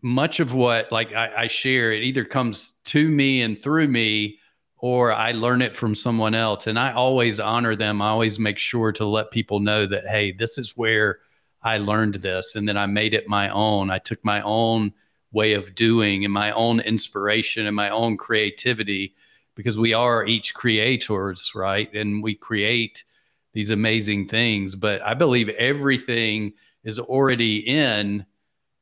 much 0.00 0.40
of 0.40 0.54
what 0.54 0.90
like 0.90 1.12
I, 1.12 1.42
I 1.42 1.46
share, 1.46 1.92
it 1.92 2.04
either 2.04 2.24
comes 2.24 2.72
to 2.86 3.06
me 3.06 3.42
and 3.42 3.56
through 3.56 3.88
me, 3.88 4.38
or 4.78 5.12
I 5.12 5.32
learn 5.32 5.60
it 5.60 5.76
from 5.76 5.94
someone 5.94 6.34
else. 6.34 6.66
And 6.68 6.78
I 6.78 6.94
always 6.94 7.38
honor 7.38 7.76
them. 7.76 8.00
I 8.00 8.08
always 8.08 8.38
make 8.38 8.58
sure 8.58 8.92
to 8.92 9.04
let 9.04 9.30
people 9.30 9.60
know 9.60 9.84
that, 9.84 10.06
hey, 10.06 10.32
this 10.32 10.56
is 10.56 10.74
where 10.74 11.18
I 11.64 11.78
learned 11.78 12.16
this. 12.16 12.54
And 12.54 12.68
then 12.68 12.76
I 12.76 12.86
made 12.86 13.14
it 13.14 13.28
my 13.28 13.48
own. 13.48 13.90
I 13.90 13.98
took 13.98 14.24
my 14.24 14.42
own 14.42 14.92
way 15.32 15.54
of 15.54 15.74
doing 15.74 16.24
and 16.24 16.32
my 16.32 16.52
own 16.52 16.78
inspiration 16.80 17.66
and 17.66 17.74
my 17.74 17.88
own 17.90 18.16
creativity 18.16 19.14
because 19.56 19.78
we 19.78 19.92
are 19.92 20.26
each 20.26 20.54
creators, 20.54 21.52
right? 21.54 21.92
And 21.94 22.22
we 22.22 22.34
create 22.34 23.04
these 23.52 23.70
amazing 23.70 24.28
things. 24.28 24.74
But 24.76 25.02
I 25.02 25.14
believe 25.14 25.48
everything 25.48 26.52
is 26.84 26.98
already 26.98 27.58
in 27.58 28.26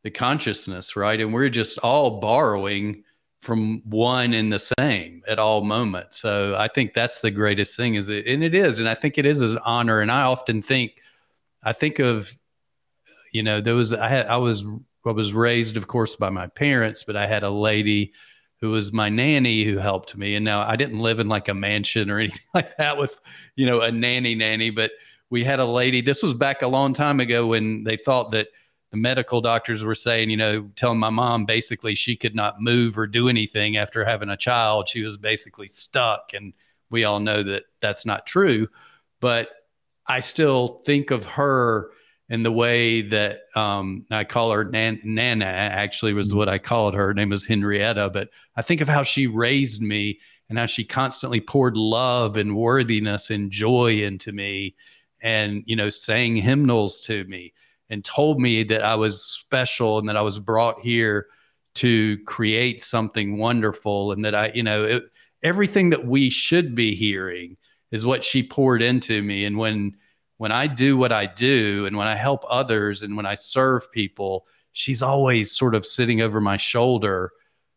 the 0.02 0.10
consciousness, 0.10 0.96
right? 0.96 1.20
And 1.20 1.32
we're 1.32 1.48
just 1.48 1.78
all 1.78 2.20
borrowing 2.20 3.04
from 3.40 3.82
one 3.84 4.34
and 4.34 4.52
the 4.52 4.72
same 4.78 5.22
at 5.26 5.38
all 5.38 5.62
moments. 5.62 6.18
So 6.18 6.54
I 6.56 6.68
think 6.68 6.94
that's 6.94 7.20
the 7.20 7.30
greatest 7.30 7.76
thing 7.76 7.94
is 7.96 8.08
it, 8.08 8.26
and 8.26 8.42
it 8.42 8.54
is, 8.54 8.78
and 8.78 8.88
I 8.88 8.94
think 8.94 9.18
it 9.18 9.26
is 9.26 9.40
an 9.40 9.58
honor. 9.64 10.00
And 10.00 10.10
I 10.10 10.22
often 10.22 10.62
think, 10.62 10.92
I 11.62 11.72
think 11.72 11.98
of, 11.98 12.32
you 13.32 13.42
know, 13.42 13.60
there 13.60 13.74
was 13.74 13.92
I 13.92 14.08
had 14.08 14.26
I 14.26 14.36
was 14.36 14.64
I 15.04 15.10
was 15.10 15.32
raised, 15.32 15.76
of 15.76 15.88
course, 15.88 16.16
by 16.16 16.30
my 16.30 16.46
parents, 16.46 17.02
but 17.02 17.16
I 17.16 17.26
had 17.26 17.42
a 17.42 17.50
lady 17.50 18.12
who 18.60 18.70
was 18.70 18.92
my 18.92 19.08
nanny 19.08 19.64
who 19.64 19.76
helped 19.78 20.16
me. 20.16 20.36
And 20.36 20.44
now 20.44 20.62
I 20.62 20.76
didn't 20.76 21.00
live 21.00 21.18
in 21.18 21.28
like 21.28 21.48
a 21.48 21.54
mansion 21.54 22.10
or 22.10 22.18
anything 22.20 22.46
like 22.54 22.76
that 22.76 22.96
with, 22.96 23.20
you 23.56 23.66
know, 23.66 23.80
a 23.80 23.90
nanny 23.90 24.34
nanny, 24.34 24.70
but 24.70 24.92
we 25.30 25.42
had 25.42 25.58
a 25.58 25.64
lady. 25.64 26.00
This 26.00 26.22
was 26.22 26.34
back 26.34 26.62
a 26.62 26.68
long 26.68 26.92
time 26.92 27.18
ago 27.18 27.46
when 27.48 27.84
they 27.84 27.96
thought 27.96 28.30
that 28.32 28.48
the 28.92 28.98
medical 28.98 29.40
doctors 29.40 29.82
were 29.82 29.94
saying, 29.94 30.28
you 30.28 30.36
know, 30.36 30.70
telling 30.76 30.98
my 30.98 31.08
mom 31.10 31.46
basically 31.46 31.94
she 31.94 32.14
could 32.14 32.34
not 32.34 32.60
move 32.60 32.98
or 32.98 33.06
do 33.06 33.28
anything 33.28 33.78
after 33.78 34.04
having 34.04 34.28
a 34.28 34.36
child. 34.36 34.88
She 34.88 35.02
was 35.02 35.16
basically 35.16 35.66
stuck. 35.66 36.32
And 36.34 36.52
we 36.90 37.04
all 37.04 37.18
know 37.18 37.42
that 37.42 37.64
that's 37.80 38.04
not 38.04 38.26
true. 38.26 38.68
But 39.20 39.48
I 40.06 40.20
still 40.20 40.82
think 40.84 41.10
of 41.10 41.24
her 41.24 41.90
in 42.32 42.42
the 42.42 42.50
way 42.50 43.02
that 43.02 43.42
um, 43.54 44.06
I 44.10 44.24
call 44.24 44.52
her 44.52 44.64
Nan- 44.64 45.02
Nana, 45.04 45.44
actually, 45.44 46.14
was 46.14 46.32
what 46.32 46.48
I 46.48 46.56
called 46.56 46.94
her. 46.94 47.08
Her 47.08 47.14
name 47.14 47.28
was 47.28 47.44
Henrietta. 47.44 48.08
But 48.08 48.30
I 48.56 48.62
think 48.62 48.80
of 48.80 48.88
how 48.88 49.02
she 49.02 49.26
raised 49.26 49.82
me 49.82 50.18
and 50.48 50.58
how 50.58 50.64
she 50.64 50.82
constantly 50.82 51.42
poured 51.42 51.76
love 51.76 52.38
and 52.38 52.56
worthiness 52.56 53.28
and 53.28 53.50
joy 53.50 54.02
into 54.02 54.32
me 54.32 54.74
and, 55.20 55.62
you 55.66 55.76
know, 55.76 55.90
sang 55.90 56.34
hymnals 56.34 57.02
to 57.02 57.24
me 57.24 57.52
and 57.90 58.02
told 58.02 58.40
me 58.40 58.62
that 58.64 58.82
I 58.82 58.94
was 58.94 59.22
special 59.22 59.98
and 59.98 60.08
that 60.08 60.16
I 60.16 60.22
was 60.22 60.38
brought 60.38 60.80
here 60.80 61.26
to 61.74 62.16
create 62.24 62.82
something 62.82 63.36
wonderful 63.36 64.10
and 64.10 64.24
that 64.24 64.34
I, 64.34 64.52
you 64.54 64.62
know, 64.62 64.84
it, 64.84 65.02
everything 65.42 65.90
that 65.90 66.06
we 66.06 66.30
should 66.30 66.74
be 66.74 66.94
hearing 66.94 67.58
is 67.90 68.06
what 68.06 68.24
she 68.24 68.42
poured 68.42 68.80
into 68.80 69.22
me. 69.22 69.44
And 69.44 69.58
when, 69.58 69.96
when 70.42 70.50
I 70.50 70.66
do 70.66 70.96
what 70.96 71.12
I 71.12 71.26
do 71.26 71.86
and 71.86 71.96
when 71.96 72.08
I 72.08 72.16
help 72.16 72.44
others 72.50 73.04
and 73.04 73.16
when 73.16 73.26
I 73.26 73.36
serve 73.36 73.92
people, 73.92 74.48
she's 74.72 75.00
always 75.00 75.52
sort 75.52 75.76
of 75.76 75.86
sitting 75.86 76.20
over 76.20 76.40
my 76.40 76.56
shoulder, 76.56 77.30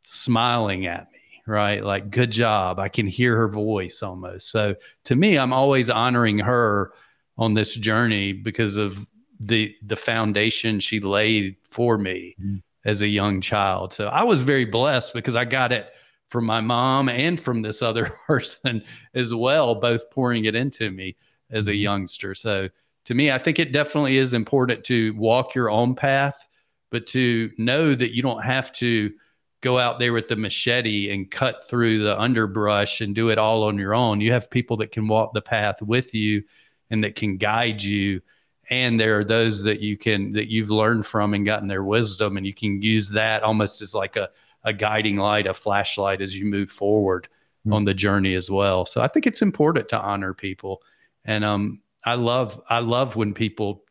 smiling 0.03 0.87
at 0.87 1.11
me, 1.11 1.19
right? 1.45 1.83
Like, 1.83 2.09
good 2.09 2.31
job. 2.31 2.79
I 2.79 2.89
can 2.89 3.05
hear 3.05 3.35
her 3.35 3.47
voice 3.47 4.01
almost. 4.01 4.49
So 4.49 4.73
to 5.03 5.15
me, 5.15 5.37
I'm 5.37 5.53
always 5.53 5.91
honoring 5.91 6.39
her 6.39 6.93
on 7.37 7.53
this 7.53 7.75
journey 7.75 8.33
because 8.33 8.77
of 8.77 9.05
the 9.39 9.75
the 9.85 9.95
foundation 9.95 10.79
she 10.79 10.99
laid 10.99 11.57
for 11.69 11.99
me 11.99 12.35
mm-hmm. 12.41 12.57
as 12.83 13.03
a 13.03 13.07
young 13.07 13.41
child. 13.41 13.93
So 13.93 14.07
I 14.07 14.23
was 14.23 14.41
very 14.41 14.65
blessed 14.65 15.13
because 15.13 15.35
I 15.35 15.45
got 15.45 15.71
it 15.71 15.91
from 16.29 16.45
my 16.45 16.61
mom 16.61 17.09
and 17.09 17.39
from 17.39 17.61
this 17.61 17.83
other 17.83 18.05
person 18.25 18.83
as 19.13 19.35
well, 19.35 19.75
both 19.75 20.09
pouring 20.09 20.45
it 20.45 20.55
into 20.55 20.89
me 20.89 21.15
as 21.51 21.67
a 21.67 21.71
mm-hmm. 21.71 21.81
youngster. 21.81 22.35
So 22.35 22.69
to 23.05 23.13
me, 23.13 23.31
I 23.31 23.37
think 23.37 23.59
it 23.59 23.71
definitely 23.71 24.17
is 24.17 24.33
important 24.33 24.83
to 24.85 25.13
walk 25.15 25.55
your 25.55 25.69
own 25.69 25.95
path, 25.95 26.47
but 26.91 27.07
to 27.07 27.51
know 27.57 27.93
that 27.93 28.15
you 28.15 28.21
don't 28.21 28.43
have 28.43 28.71
to 28.73 29.11
go 29.61 29.79
out 29.79 29.99
there 29.99 30.13
with 30.13 30.27
the 30.27 30.35
machete 30.35 31.11
and 31.11 31.29
cut 31.31 31.67
through 31.67 32.03
the 32.03 32.19
underbrush 32.19 33.01
and 33.01 33.15
do 33.15 33.29
it 33.29 33.37
all 33.37 33.63
on 33.63 33.77
your 33.77 33.95
own. 33.95 34.21
You 34.21 34.31
have 34.31 34.49
people 34.49 34.77
that 34.77 34.91
can 34.91 35.07
walk 35.07 35.33
the 35.33 35.41
path 35.41 35.81
with 35.81 36.13
you 36.13 36.43
and 36.89 37.03
that 37.03 37.15
can 37.15 37.37
guide 37.37 37.81
you. 37.81 38.21
And 38.69 38.99
there 38.99 39.19
are 39.19 39.23
those 39.23 39.63
that 39.63 39.79
you 39.79 39.97
can 39.97 40.33
that 40.33 40.49
you've 40.49 40.71
learned 40.71 41.05
from 41.05 41.33
and 41.33 41.45
gotten 41.45 41.67
their 41.67 41.83
wisdom, 41.83 42.37
and 42.37 42.45
you 42.45 42.53
can 42.53 42.81
use 42.81 43.09
that 43.09 43.43
almost 43.43 43.81
as 43.81 43.93
like 43.93 44.15
a, 44.15 44.29
a 44.63 44.73
guiding 44.73 45.17
light, 45.17 45.45
a 45.45 45.53
flashlight 45.53 46.21
as 46.21 46.35
you 46.35 46.45
move 46.45 46.71
forward 46.71 47.27
mm-hmm. 47.61 47.73
on 47.73 47.85
the 47.85 47.93
journey 47.93 48.33
as 48.33 48.49
well. 48.49 48.85
So 48.85 49.01
I 49.01 49.07
think 49.07 49.27
it's 49.27 49.43
important 49.43 49.89
to 49.89 49.99
honor 49.99 50.33
people. 50.33 50.81
And 51.25 51.43
um 51.43 51.81
I 52.03 52.15
love 52.15 52.61
I 52.69 52.79
love 52.79 53.15
when 53.15 53.33
people 53.33 53.83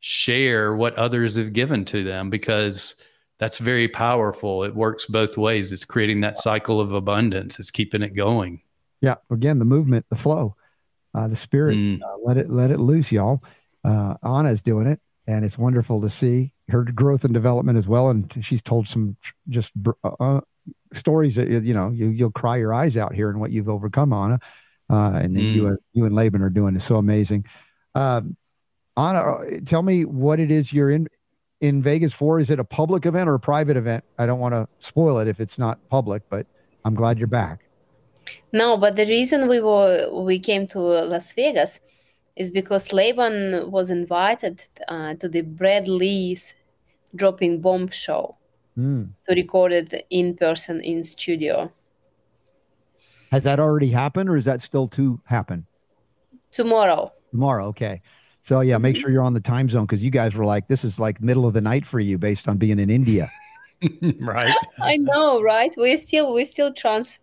share 0.00 0.74
what 0.76 0.94
others 0.96 1.36
have 1.36 1.54
given 1.54 1.84
to 1.86 2.04
them 2.04 2.28
because 2.28 2.94
that's 3.38 3.58
very 3.58 3.88
powerful. 3.88 4.62
It 4.64 4.74
works 4.74 5.06
both 5.06 5.36
ways. 5.36 5.72
It's 5.72 5.84
creating 5.84 6.20
that 6.20 6.36
cycle 6.36 6.80
of 6.80 6.92
abundance. 6.92 7.58
It's 7.58 7.70
keeping 7.70 8.02
it 8.02 8.14
going. 8.14 8.60
Yeah. 9.00 9.16
Again, 9.30 9.58
the 9.58 9.64
movement, 9.64 10.06
the 10.10 10.16
flow, 10.16 10.56
uh, 11.14 11.28
the 11.28 11.36
spirit. 11.36 12.02
Uh, 12.02 12.16
let 12.22 12.36
it 12.36 12.50
let 12.50 12.70
it 12.70 12.80
loose, 12.80 13.10
y'all. 13.10 13.42
Uh, 13.82 14.14
Anna's 14.22 14.62
doing 14.62 14.86
it, 14.86 15.00
and 15.26 15.44
it's 15.44 15.58
wonderful 15.58 16.00
to 16.02 16.10
see 16.10 16.52
her 16.68 16.84
growth 16.84 17.24
and 17.24 17.34
development 17.34 17.76
as 17.76 17.88
well. 17.88 18.08
And 18.08 18.32
she's 18.42 18.62
told 18.62 18.88
some 18.88 19.16
just 19.48 19.72
uh, 20.20 20.40
stories 20.92 21.34
that 21.34 21.48
you 21.48 21.74
know 21.74 21.90
you 21.90 22.08
you'll 22.08 22.30
cry 22.30 22.56
your 22.56 22.72
eyes 22.72 22.96
out 22.96 23.14
here 23.14 23.30
and 23.30 23.40
what 23.40 23.50
you've 23.50 23.68
overcome, 23.68 24.12
Anna. 24.12 24.38
Uh, 24.94 25.12
and 25.22 25.30
then 25.36 25.44
Mm. 25.44 25.54
you 25.56 25.62
and 25.70 25.78
you 25.96 26.02
and 26.08 26.14
Laban 26.14 26.40
are 26.46 26.54
doing 26.60 26.72
is 26.76 26.84
so 26.84 26.96
amazing. 27.06 27.42
Um, 28.02 28.36
Anna, 28.96 29.20
uh, 29.20 29.44
tell 29.72 29.82
me 29.82 30.04
what 30.04 30.38
it 30.44 30.50
is 30.58 30.72
you're 30.72 30.90
in 30.96 31.08
in 31.60 31.82
Vegas 31.82 32.12
for. 32.20 32.32
Is 32.44 32.50
it 32.54 32.58
a 32.60 32.64
public 32.80 33.02
event 33.10 33.26
or 33.30 33.34
a 33.34 33.40
private 33.52 33.76
event? 33.76 34.04
I 34.18 34.24
don't 34.28 34.40
want 34.44 34.54
to 34.58 34.62
spoil 34.90 35.18
it 35.22 35.28
if 35.28 35.38
it's 35.44 35.58
not 35.58 35.76
public, 35.96 36.22
but 36.34 36.46
I'm 36.84 36.94
glad 36.94 37.18
you're 37.18 37.36
back. 37.44 37.58
No, 38.52 38.76
but 38.76 38.92
the 38.96 39.06
reason 39.06 39.48
we 39.48 39.60
were 39.60 40.08
we 40.28 40.38
came 40.38 40.64
to 40.74 40.78
Las 41.12 41.32
Vegas 41.34 41.80
is 42.42 42.50
because 42.50 42.92
Laban 42.92 43.70
was 43.70 43.90
invited 43.90 44.56
uh, 44.94 45.14
to 45.20 45.26
the 45.28 45.42
Brad 45.58 45.86
Lea's 45.88 46.54
dropping 47.20 47.60
bomb 47.60 47.88
show 48.04 48.24
Hmm. 48.76 49.02
to 49.28 49.34
record 49.42 49.72
it 49.72 49.90
in 50.10 50.34
person 50.34 50.76
in 50.92 51.04
studio 51.04 51.70
Has 53.34 53.44
that 53.44 53.58
already 53.58 53.88
happened, 53.88 54.30
or 54.30 54.36
is 54.36 54.44
that 54.44 54.60
still 54.60 54.86
to 54.88 55.20
happen 55.24 55.66
tomorrow. 56.52 57.12
tomorrow? 57.32 57.66
Okay. 57.66 58.00
So 58.44 58.60
yeah, 58.60 58.78
make 58.78 58.94
sure 58.94 59.10
you're 59.10 59.24
on 59.24 59.34
the 59.34 59.40
time 59.40 59.68
zone 59.68 59.86
because 59.86 60.04
you 60.04 60.10
guys 60.10 60.36
were 60.36 60.44
like, 60.44 60.68
this 60.68 60.84
is 60.84 61.00
like 61.00 61.20
middle 61.20 61.44
of 61.44 61.52
the 61.52 61.60
night 61.60 61.84
for 61.84 61.98
you 61.98 62.16
based 62.16 62.46
on 62.46 62.58
being 62.58 62.78
in 62.78 62.90
India. 62.90 63.32
right. 64.20 64.54
I 64.80 64.98
know, 64.98 65.42
right? 65.42 65.72
We're 65.76 65.98
still 65.98 66.32
we're 66.32 66.46
still 66.46 66.72
trans 66.72 67.18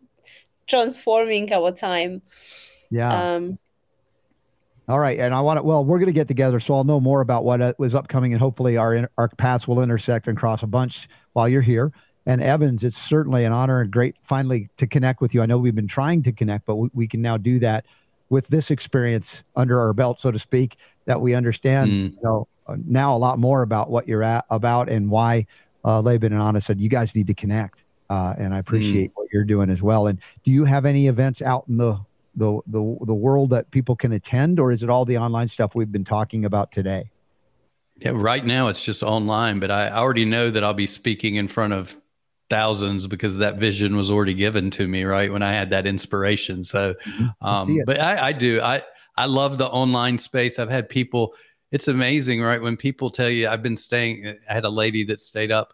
transforming 0.68 1.53
our 1.53 1.72
time. 1.72 2.22
Yeah. 2.89 3.36
Um, 3.36 3.57
All 4.89 4.99
right, 4.99 5.18
and 5.18 5.34
I 5.34 5.39
want 5.39 5.59
to. 5.59 5.64
Well, 5.64 5.86
we're 5.86 5.99
going 5.99 6.07
to 6.07 6.14
get 6.14 6.28
together, 6.28 6.59
so 6.59 6.74
I'll 6.74 6.84
know 6.84 6.99
more 6.99 7.22
about 7.22 7.45
what 7.45 7.62
uh, 7.62 7.74
was 7.78 7.95
upcoming, 7.95 8.34
and 8.34 8.41
hopefully 8.41 8.76
our 8.76 9.09
our 9.18 9.30
paths 9.30 9.66
will 9.66 9.82
intersect 9.82 10.28
and 10.28 10.36
cross 10.36 10.62
a 10.62 10.68
bunch 10.68 11.07
while 11.32 11.47
you're 11.47 11.62
here. 11.62 11.93
And 12.26 12.42
Evans, 12.42 12.84
it's 12.84 12.98
certainly 12.98 13.46
an 13.46 13.52
honor 13.52 13.82
and 13.82 13.92
great 13.92 14.16
finally 14.22 14.70
to 14.78 14.86
connect 14.86 15.22
with 15.22 15.34
you. 15.34 15.42
I 15.42 15.46
know 15.48 15.58
we've 15.58 15.76
been 15.76 15.88
trying 15.88 16.22
to 16.24 16.32
connect, 16.32 16.66
but 16.66 16.76
we, 16.76 16.90
we 16.94 17.08
can 17.08 17.22
now 17.22 17.38
do 17.38 17.58
that 17.60 17.86
with 18.30 18.48
this 18.48 18.70
experience 18.72 19.44
under 19.56 19.80
our 19.80 19.94
belt, 19.94 20.20
so 20.20 20.32
to 20.32 20.40
speak. 20.40 20.78
That 21.06 21.20
we 21.20 21.34
understand, 21.34 21.92
Mm. 21.92 22.12
you 22.14 22.20
know, 22.24 22.48
uh, 22.68 22.76
now 22.86 23.16
a 23.16 23.18
lot 23.18 23.40
more 23.40 23.64
about 23.64 23.90
what 23.90 24.08
you're 24.08 24.24
at 24.24 24.46
about 24.52 24.88
and 24.88 25.10
why 25.10 25.48
uh, 25.84 26.00
Laban 26.00 26.32
and 26.32 26.42
Anna 26.42 26.62
said 26.62 26.80
you 26.80 26.90
guys 26.90 27.16
need 27.16 27.26
to 27.28 27.34
connect. 27.34 27.84
Uh, 28.10 28.36
and 28.38 28.54
I 28.54 28.60
appreciate 28.60 29.12
what 29.16 29.28
you're 29.34 29.44
doing 29.46 29.70
as 29.70 29.82
well. 29.82 30.06
And 30.06 30.20
do 30.44 30.52
you 30.52 30.66
have 30.66 30.86
any 30.86 31.08
events 31.08 31.42
out 31.42 31.66
in 31.68 31.78
the 31.78 32.00
the 32.36 32.60
the 32.68 32.98
the 33.02 33.14
world 33.14 33.50
that 33.50 33.72
people 33.72 33.96
can 33.96 34.12
attend, 34.12 34.60
or 34.60 34.72
is 34.72 34.84
it 34.84 34.90
all 34.90 35.06
the 35.06 35.18
online 35.18 35.48
stuff 35.48 35.76
we've 35.76 35.92
been 35.92 36.04
talking 36.04 36.46
about 36.46 36.72
today? 36.72 37.10
Yeah, 37.98 38.12
right 38.14 38.46
now 38.46 38.68
it's 38.68 38.84
just 38.84 39.04
online, 39.04 39.60
but 39.60 39.72
I 39.72 39.90
already 39.92 40.26
know 40.26 40.50
that 40.50 40.64
I'll 40.64 40.74
be 40.74 40.88
speaking 40.88 41.36
in 41.36 41.48
front 41.48 41.74
of 41.74 41.96
thousands 42.52 43.08
because 43.08 43.38
that 43.38 43.58
vision 43.58 43.95
was 43.95 44.12
already 44.12 44.34
given 44.34 44.70
to 44.72 44.86
me, 44.86 45.06
right? 45.06 45.32
When 45.32 45.41
I 45.41 45.54
had 45.54 45.70
that 45.70 45.88
inspiration. 45.88 46.66
So, 46.66 46.93
I 47.41 47.62
um, 47.62 47.70
it. 47.70 47.86
but 47.86 48.02
I, 48.02 48.28
I 48.28 48.32
do. 48.34 48.60
I, 48.62 48.84
I 49.16 49.26
love 49.26 49.58
the 49.58 49.70
online 49.70 50.18
space. 50.18 50.60
I've 50.60 50.70
had 50.70 50.89
people, 50.89 51.34
it's 51.72 51.88
amazing, 51.88 52.41
right? 52.41 52.62
When 52.62 52.76
people 52.76 53.10
tell 53.10 53.30
you, 53.30 53.47
I've 53.47 53.64
been 53.64 53.78
staying, 53.78 54.38
I 54.49 54.54
had 54.54 54.66
a 54.66 54.70
lady 54.70 55.06
that 55.06 55.22
stayed 55.22 55.49
up 55.49 55.74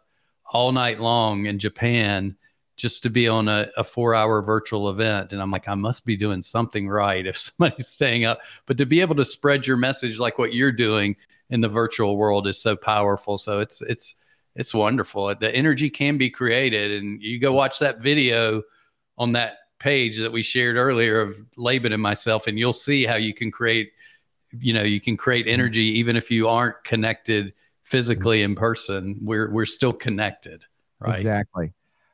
all 0.54 0.72
night 0.72 1.00
long 1.00 1.48
in 1.48 1.58
Japan 1.58 2.38
just 2.76 3.02
to 3.02 3.10
be 3.10 3.28
on 3.28 3.48
a, 3.48 3.68
a 3.76 3.84
four 3.84 4.14
hour 4.14 4.44
virtual 4.44 4.92
event. 4.92 5.34
And 5.34 5.42
I'm 5.42 5.50
like, 5.50 5.68
I 5.68 5.74
must 5.74 6.06
be 6.06 6.16
doing 6.16 6.44
something 6.44 6.88
right 6.88 7.26
if 7.26 7.38
somebody's 7.40 7.88
staying 7.88 8.26
up. 8.26 8.42
But 8.68 8.78
to 8.78 8.86
be 8.86 9.02
able 9.02 9.16
to 9.16 9.26
spread 9.26 9.66
your 9.66 9.78
message 9.78 10.20
like 10.20 10.38
what 10.38 10.54
you're 10.54 10.72
doing 10.72 11.16
in 11.50 11.60
the 11.60 11.70
virtual 11.70 12.18
world 12.18 12.46
is 12.46 12.62
so 12.62 12.76
powerful. 12.76 13.40
So 13.40 13.62
it's, 13.62 13.82
it's, 13.82 14.16
it's 14.58 14.74
wonderful. 14.74 15.34
The 15.36 15.54
energy 15.56 15.90
can 15.90 16.18
be 16.18 16.30
created. 16.30 16.92
And 17.02 17.22
you 17.22 17.40
go 17.40 17.54
watch 17.54 17.78
that 17.80 18.00
video 18.00 18.64
on 19.18 19.32
that 19.34 19.58
page 19.80 20.18
that 20.20 20.32
we 20.32 20.42
shared 20.42 20.76
earlier 20.76 21.22
of 21.22 21.38
Laban 21.56 21.94
and 21.94 22.02
myself, 22.02 22.48
and 22.48 22.58
you'll 22.58 22.74
see 22.74 23.06
how 23.06 23.16
you 23.16 23.34
can 23.36 23.52
create, 23.52 23.92
you 24.60 24.74
know, 24.74 24.82
you 24.82 25.00
can 25.00 25.16
create 25.16 25.48
energy 25.48 25.84
even 26.00 26.16
if 26.16 26.32
you 26.32 26.48
aren't 26.50 26.84
connected 26.84 27.54
physically 27.84 28.42
in 28.42 28.56
person. 28.56 29.18
We're 29.22 29.52
we're 29.52 29.68
still 29.68 29.94
connected, 29.94 30.66
right? 31.00 31.20
Exactly. 31.20 31.74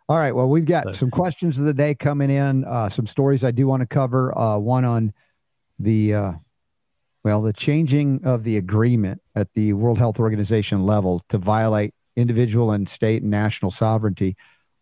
All 0.09 0.17
right. 0.17 0.35
Well, 0.35 0.49
we've 0.49 0.65
got 0.65 0.83
So- 0.87 0.91
some 0.91 1.11
questions 1.11 1.57
of 1.57 1.63
the 1.63 1.73
day 1.73 1.95
coming 1.95 2.29
in. 2.29 2.65
Uh, 2.65 2.89
some 2.89 3.07
stories 3.07 3.43
I 3.43 3.51
do 3.51 3.67
want 3.67 3.81
to 3.81 3.87
cover. 3.87 4.37
Uh, 4.37 4.57
one 4.57 4.83
on 4.83 5.13
the 5.79 6.13
uh, 6.13 6.33
well, 7.23 7.41
the 7.41 7.53
changing 7.53 8.25
of 8.25 8.43
the 8.43 8.57
agreement 8.57 9.21
at 9.33 9.53
the 9.53 9.71
World 9.71 9.97
Health 9.97 10.19
Organization 10.19 10.83
level 10.85 11.21
to 11.29 11.37
violate 11.37 11.93
individual 12.15 12.71
and 12.71 12.87
state 12.87 13.21
and 13.21 13.31
national 13.31 13.71
sovereignty 13.71 14.35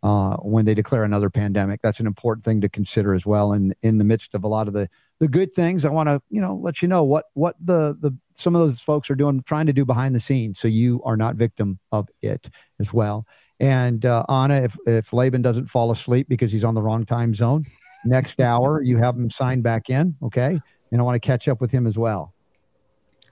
uh, 0.04 0.36
when 0.38 0.66
they 0.66 0.74
declare 0.74 1.04
another 1.04 1.30
pandemic. 1.30 1.82
That's 1.82 2.00
an 2.00 2.08
important 2.08 2.44
thing 2.44 2.62
to 2.62 2.70
consider 2.70 3.14
as 3.14 3.26
well. 3.26 3.52
And 3.52 3.76
in 3.84 3.98
the 3.98 4.04
midst 4.04 4.34
of 4.34 4.44
a 4.44 4.48
lot 4.48 4.68
of 4.68 4.74
the 4.74 4.90
the 5.20 5.28
good 5.28 5.52
things, 5.52 5.86
I 5.86 5.90
want 5.90 6.08
to 6.10 6.22
you 6.30 6.42
know 6.42 6.56
let 6.56 6.82
you 6.82 6.88
know 6.88 7.04
what 7.04 7.26
what 7.34 7.56
the 7.60 7.96
the 8.00 8.16
some 8.34 8.56
of 8.56 8.62
those 8.62 8.80
folks 8.80 9.10
are 9.10 9.16
doing, 9.16 9.44
trying 9.44 9.68
to 9.68 9.74
do 9.74 9.86
behind 9.86 10.16
the 10.16 10.20
scenes, 10.20 10.60
so 10.60 10.68
you 10.68 11.02
are 11.04 11.18
not 11.18 11.36
victim 11.36 11.80
of 11.92 12.10
it 12.22 12.50
as 12.80 12.92
well. 12.92 13.26
And 13.60 14.04
uh, 14.06 14.24
Anna, 14.28 14.56
if 14.56 14.76
if 14.88 15.14
Laban 15.14 15.44
doesn't 15.44 15.68
fall 15.68 15.92
asleep 15.92 16.28
because 16.28 16.52
he's 16.52 16.64
on 16.64 16.74
the 16.74 16.82
wrong 16.82 17.06
time 17.06 17.36
zone, 17.36 17.66
next 18.04 18.42
hour 18.42 18.82
you 18.82 18.98
have 18.98 19.16
him 19.16 19.30
sign 19.30 19.62
back 19.62 19.90
in, 19.90 20.16
okay? 20.24 20.60
And 20.92 21.00
I 21.00 21.04
want 21.04 21.22
to 21.22 21.26
catch 21.26 21.48
up 21.48 21.62
with 21.62 21.72
him 21.72 21.86
as 21.86 21.98
well. 21.98 22.34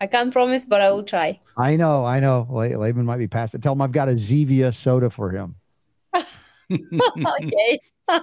I 0.02 0.08
can't 0.08 0.32
promise, 0.32 0.66
but 0.66 0.82
I 0.82 0.92
will 0.92 1.04
try. 1.04 1.40
I 1.58 1.76
know, 1.76 2.06
I 2.06 2.20
know. 2.20 2.48
La- 2.50 2.64
Laban 2.78 3.06
might 3.06 3.18
be 3.18 3.28
past 3.28 3.54
it. 3.54 3.62
Tell 3.62 3.74
him 3.74 3.82
I've 3.82 3.92
got 3.92 4.08
a 4.10 4.14
Zevia 4.14 4.74
soda 4.74 5.10
for 5.10 5.32
him. 5.32 5.56
okay. 6.72 7.80
I 8.10 8.22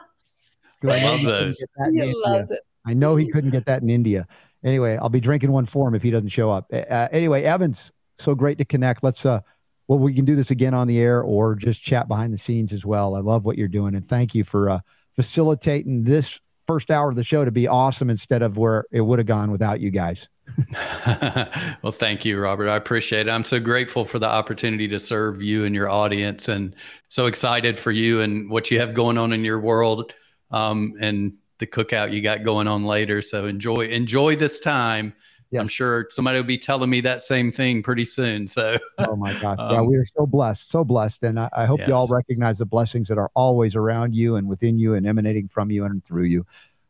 know 0.82 0.88
Love 0.88 1.18
he 1.20 1.24
couldn't 1.24 1.24
those. 1.24 1.58
get 1.58 1.70
that 1.76 1.88
in 1.88 1.94
He 1.94 2.00
India. 2.00 2.16
loves 2.18 2.50
it. 2.50 2.60
I 2.86 2.94
know 2.94 3.16
he 3.16 3.28
couldn't 3.30 3.50
get 3.50 3.66
that 3.66 3.82
in 3.82 3.90
India. 3.90 4.26
Anyway, 4.64 4.96
I'll 4.96 5.08
be 5.08 5.20
drinking 5.20 5.52
one 5.52 5.66
for 5.66 5.88
him 5.88 5.94
if 5.94 6.02
he 6.02 6.10
doesn't 6.10 6.28
show 6.28 6.50
up. 6.50 6.66
Uh, 6.72 7.08
anyway, 7.12 7.42
Evans, 7.42 7.92
so 8.18 8.34
great 8.34 8.58
to 8.58 8.64
connect. 8.64 9.02
Let's 9.02 9.24
uh 9.26 9.40
well, 9.88 9.98
we 10.00 10.12
can 10.14 10.24
do 10.24 10.34
this 10.34 10.50
again 10.50 10.74
on 10.74 10.88
the 10.88 10.98
air 10.98 11.22
or 11.22 11.54
just 11.54 11.80
chat 11.82 12.08
behind 12.08 12.32
the 12.32 12.38
scenes 12.38 12.72
as 12.72 12.84
well. 12.84 13.14
I 13.14 13.20
love 13.20 13.44
what 13.44 13.56
you're 13.56 13.68
doing 13.68 13.94
and 13.94 14.06
thank 14.06 14.34
you 14.34 14.44
for 14.44 14.70
uh 14.70 14.80
facilitating 15.14 16.04
this 16.04 16.40
first 16.66 16.90
hour 16.90 17.08
of 17.10 17.16
the 17.16 17.24
show 17.24 17.44
to 17.44 17.50
be 17.52 17.68
awesome 17.68 18.10
instead 18.10 18.42
of 18.42 18.56
where 18.58 18.84
it 18.90 19.00
would 19.00 19.18
have 19.18 19.26
gone 19.26 19.50
without 19.50 19.80
you 19.80 19.90
guys. 19.90 20.28
well, 21.82 21.92
thank 21.92 22.24
you, 22.24 22.38
Robert. 22.40 22.68
I 22.68 22.76
appreciate 22.76 23.26
it. 23.26 23.30
I'm 23.30 23.44
so 23.44 23.60
grateful 23.60 24.04
for 24.04 24.18
the 24.18 24.26
opportunity 24.26 24.88
to 24.88 24.98
serve 24.98 25.42
you 25.42 25.64
and 25.64 25.74
your 25.74 25.90
audience, 25.90 26.48
and 26.48 26.74
so 27.08 27.26
excited 27.26 27.78
for 27.78 27.92
you 27.92 28.20
and 28.20 28.48
what 28.50 28.70
you 28.70 28.80
have 28.80 28.94
going 28.94 29.18
on 29.18 29.32
in 29.32 29.44
your 29.44 29.60
world, 29.60 30.12
um, 30.50 30.94
and 31.00 31.34
the 31.58 31.66
cookout 31.66 32.12
you 32.12 32.22
got 32.22 32.42
going 32.42 32.68
on 32.68 32.84
later. 32.84 33.22
So 33.22 33.46
enjoy 33.46 33.86
enjoy 33.86 34.36
this 34.36 34.60
time. 34.60 35.14
I'm 35.58 35.68
sure 35.68 36.06
somebody 36.10 36.38
will 36.38 36.46
be 36.46 36.58
telling 36.58 36.90
me 36.90 37.00
that 37.02 37.22
same 37.22 37.50
thing 37.50 37.82
pretty 37.82 38.04
soon. 38.04 38.46
So 38.46 38.78
Oh 38.98 39.16
my 39.16 39.32
God. 39.40 39.58
yeah, 39.70 39.80
Um, 39.80 39.86
we 39.86 39.96
are 39.96 40.04
so 40.04 40.26
blessed, 40.26 40.68
so 40.68 40.84
blessed. 40.84 41.22
And 41.22 41.40
I, 41.40 41.48
I 41.52 41.66
hope 41.66 41.80
you 41.86 41.94
all 41.94 42.08
recognize 42.08 42.58
the 42.58 42.66
blessings 42.66 43.08
that 43.08 43.18
are 43.18 43.30
always 43.34 43.74
around 43.74 44.14
you 44.14 44.36
and 44.36 44.48
within 44.48 44.78
you 44.78 44.94
and 44.94 45.06
emanating 45.06 45.48
from 45.48 45.70
you 45.70 45.84
and 45.84 46.04
through 46.04 46.24
you. 46.24 46.46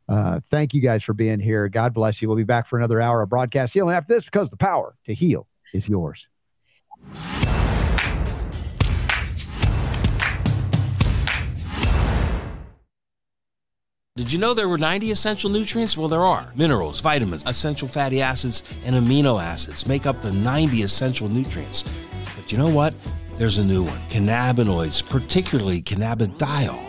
Uh, 0.08 0.40
thank 0.44 0.72
you 0.72 0.80
guys 0.80 1.02
for 1.02 1.14
being 1.14 1.40
here. 1.40 1.68
God 1.68 1.92
bless 1.92 2.22
you. 2.22 2.28
We'll 2.28 2.36
be 2.36 2.44
back 2.44 2.66
for 2.66 2.78
another 2.78 3.00
hour 3.00 3.22
of 3.22 3.28
broadcast 3.28 3.74
healing 3.74 3.94
after 3.94 4.12
this 4.14 4.24
because 4.24 4.50
the 4.50 4.56
power 4.56 4.94
to 5.06 5.14
heal 5.14 5.48
is 5.72 5.88
yours. 5.88 6.28
Did 14.16 14.32
you 14.32 14.38
know 14.38 14.54
there 14.54 14.68
were 14.68 14.78
90 14.78 15.10
essential 15.10 15.50
nutrients? 15.50 15.94
Well, 15.94 16.08
there 16.08 16.24
are. 16.24 16.50
Minerals, 16.56 17.00
vitamins, 17.00 17.44
essential 17.46 17.86
fatty 17.86 18.22
acids, 18.22 18.62
and 18.82 18.96
amino 18.96 19.42
acids 19.42 19.86
make 19.86 20.06
up 20.06 20.22
the 20.22 20.32
90 20.32 20.82
essential 20.82 21.28
nutrients. 21.28 21.84
But 22.34 22.50
you 22.50 22.56
know 22.56 22.70
what? 22.70 22.94
There's 23.36 23.58
a 23.58 23.64
new 23.64 23.82
one 23.82 23.98
cannabinoids, 24.08 25.06
particularly 25.06 25.82
cannabidiol, 25.82 26.82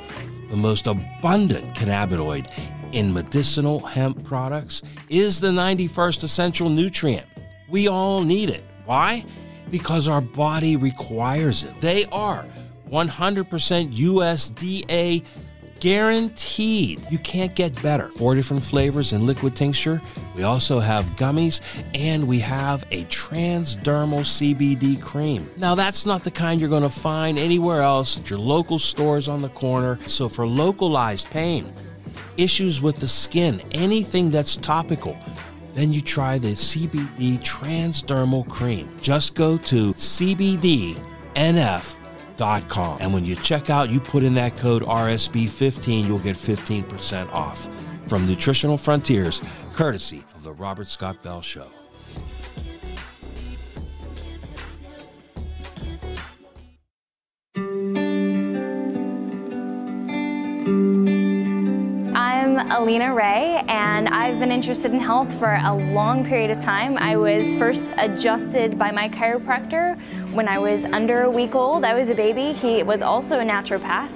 the 0.49 0.55
most 0.55 0.87
abundant 0.87 1.75
cannabinoid 1.75 2.49
in 2.91 3.13
medicinal 3.13 3.79
hemp 3.79 4.23
products, 4.23 4.83
is 5.09 5.39
the 5.39 5.51
91st 5.51 6.23
essential 6.23 6.69
nutrient. 6.69 7.27
We 7.69 7.87
all 7.87 8.21
need 8.21 8.49
it. 8.49 8.63
Why? 8.85 9.25
Because 9.69 10.07
our 10.07 10.21
body 10.21 10.75
requires 10.75 11.63
it. 11.63 11.79
They 11.81 12.05
are 12.05 12.45
100% 12.89 13.93
USDA 13.93 15.23
guaranteed. 15.79 17.05
You 17.11 17.19
can't 17.19 17.53
get 17.55 17.81
better. 17.81 18.09
Four 18.09 18.35
different 18.35 18.63
flavors 18.63 19.13
in 19.13 19.25
liquid 19.25 19.55
tincture. 19.55 20.01
We 20.35 20.43
also 20.43 20.79
have 20.79 21.05
gummies 21.11 21.61
and 21.93 22.27
we 22.27 22.39
have 22.39 22.85
a 22.91 23.03
transdermal 23.05 24.21
CBD 24.21 25.01
cream. 25.01 25.49
Now, 25.57 25.75
that's 25.75 26.05
not 26.05 26.23
the 26.23 26.31
kind 26.31 26.59
you're 26.59 26.69
going 26.69 26.83
to 26.83 26.89
find 26.89 27.37
anywhere 27.37 27.81
else 27.81 28.19
at 28.19 28.29
your 28.29 28.39
local 28.39 28.79
stores 28.79 29.27
on 29.27 29.41
the 29.41 29.49
corner. 29.49 29.99
So, 30.05 30.29
for 30.29 30.47
localized 30.47 31.29
pain, 31.29 31.71
issues 32.37 32.81
with 32.81 32.97
the 32.97 33.07
skin, 33.07 33.61
anything 33.71 34.29
that's 34.29 34.57
topical, 34.57 35.17
then 35.73 35.93
you 35.93 36.01
try 36.01 36.37
the 36.37 36.53
CBD 36.53 37.39
transdermal 37.39 38.47
cream. 38.49 38.89
Just 39.01 39.35
go 39.35 39.57
to 39.57 39.93
CBDNF.com. 39.93 40.97
And 42.99 43.13
when 43.13 43.25
you 43.25 43.35
check 43.35 43.69
out, 43.69 43.89
you 43.89 43.99
put 43.99 44.23
in 44.23 44.33
that 44.35 44.57
code 44.57 44.81
RSB15, 44.83 46.07
you'll 46.07 46.19
get 46.19 46.35
15% 46.35 47.31
off. 47.31 47.69
From 48.07 48.25
Nutritional 48.25 48.77
Frontiers, 48.77 49.41
courtesy 49.73 50.23
of 50.33 50.43
The 50.43 50.53
Robert 50.53 50.87
Scott 50.87 51.21
Bell 51.21 51.41
Show. 51.41 51.67
I'm 62.57 62.71
Alina 62.71 63.13
Ray, 63.13 63.63
and 63.67 64.09
I've 64.09 64.39
been 64.39 64.51
interested 64.51 64.91
in 64.91 64.99
health 64.99 65.31
for 65.37 65.61
a 65.63 65.75
long 65.93 66.25
period 66.25 66.49
of 66.49 66.59
time. 66.63 66.97
I 66.97 67.15
was 67.15 67.53
first 67.53 67.83
adjusted 67.97 68.79
by 68.79 68.89
my 68.89 69.09
chiropractor 69.09 69.95
when 70.33 70.47
I 70.47 70.57
was 70.57 70.83
under 70.85 71.21
a 71.21 71.29
week 71.29 71.53
old. 71.53 71.85
I 71.85 71.93
was 71.93 72.09
a 72.09 72.15
baby. 72.15 72.53
He 72.53 72.81
was 72.81 73.03
also 73.03 73.41
a 73.41 73.43
naturopath. 73.43 74.09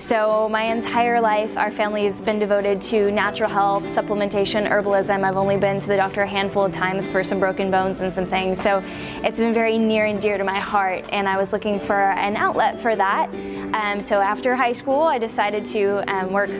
So, 0.00 0.48
my 0.48 0.62
entire 0.62 1.20
life, 1.20 1.56
our 1.56 1.72
family 1.72 2.04
has 2.04 2.22
been 2.22 2.38
devoted 2.38 2.80
to 2.82 3.10
natural 3.10 3.50
health, 3.50 3.82
supplementation, 3.82 4.68
herbalism. 4.70 5.24
I've 5.24 5.36
only 5.36 5.56
been 5.56 5.80
to 5.80 5.88
the 5.88 5.96
doctor 5.96 6.22
a 6.22 6.26
handful 6.26 6.64
of 6.64 6.72
times 6.72 7.08
for 7.08 7.24
some 7.24 7.40
broken 7.40 7.68
bones 7.68 8.00
and 8.00 8.14
some 8.14 8.24
things. 8.24 8.62
So, 8.62 8.80
it's 9.24 9.40
been 9.40 9.52
very 9.52 9.76
near 9.76 10.04
and 10.04 10.22
dear 10.22 10.38
to 10.38 10.44
my 10.44 10.56
heart, 10.56 11.08
and 11.10 11.28
I 11.28 11.36
was 11.36 11.52
looking 11.52 11.80
for 11.80 12.12
an 12.12 12.36
outlet 12.36 12.80
for 12.80 12.94
that. 12.94 13.28
Um, 13.74 14.00
so, 14.00 14.20
after 14.20 14.54
high 14.54 14.72
school, 14.72 15.02
I 15.02 15.18
decided 15.18 15.64
to 15.66 16.08
um, 16.08 16.32
work 16.32 16.50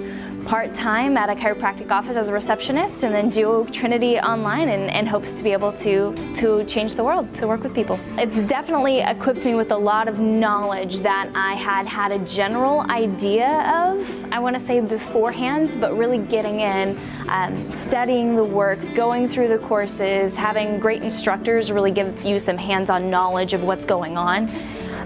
part 0.45 0.72
time 0.74 1.16
at 1.18 1.28
a 1.28 1.34
chiropractic 1.34 1.91
office 1.91 2.16
as 2.16 2.28
a 2.28 2.32
receptionist 2.32 3.05
and 3.05 3.14
then 3.14 3.28
do 3.28 3.66
Trinity 3.70 4.18
online 4.18 4.70
and, 4.70 4.91
and 4.91 5.07
hopes 5.07 5.32
to 5.32 5.45
be 5.45 5.53
able 5.53 5.72
to, 5.74 6.14
to 6.34 6.64
change 6.64 6.95
the 6.95 7.05
world, 7.05 7.32
to 7.34 7.47
work 7.47 7.62
with 7.62 7.74
people. 7.74 8.01
It's 8.16 8.39
definitely 8.49 9.01
equipped 9.01 9.45
me 9.45 9.55
with 9.55 9.72
a 9.72 9.76
lot 9.76 10.09
of 10.09 10.20
knowledge 10.20 11.01
that 11.01 11.30
I 11.34 11.53
had 11.53 11.86
had 11.86 12.12
a 12.12 12.18
general 12.20 12.80
idea 12.91 13.28
of, 13.37 14.33
I 14.33 14.39
want 14.39 14.57
to 14.57 14.61
say 14.61 14.81
beforehand, 14.81 15.76
but 15.81 15.97
really 15.97 16.18
getting 16.18 16.61
in, 16.61 16.99
um, 17.29 17.70
studying 17.72 18.35
the 18.35 18.45
work, 18.45 18.79
going 18.95 19.29
through 19.29 19.49
the 19.49 19.59
courses, 19.59 20.35
having 20.35 20.81
great 20.81 21.03
instructors 21.03 21.70
really 21.70 21.91
give 21.91 22.24
you 22.24 22.39
some 22.39 22.57
hands 22.57 22.89
on 22.91 23.11
knowledge 23.11 23.53
of 23.53 23.62
what's 23.62 23.85
going 23.85 24.16
on 24.16 24.49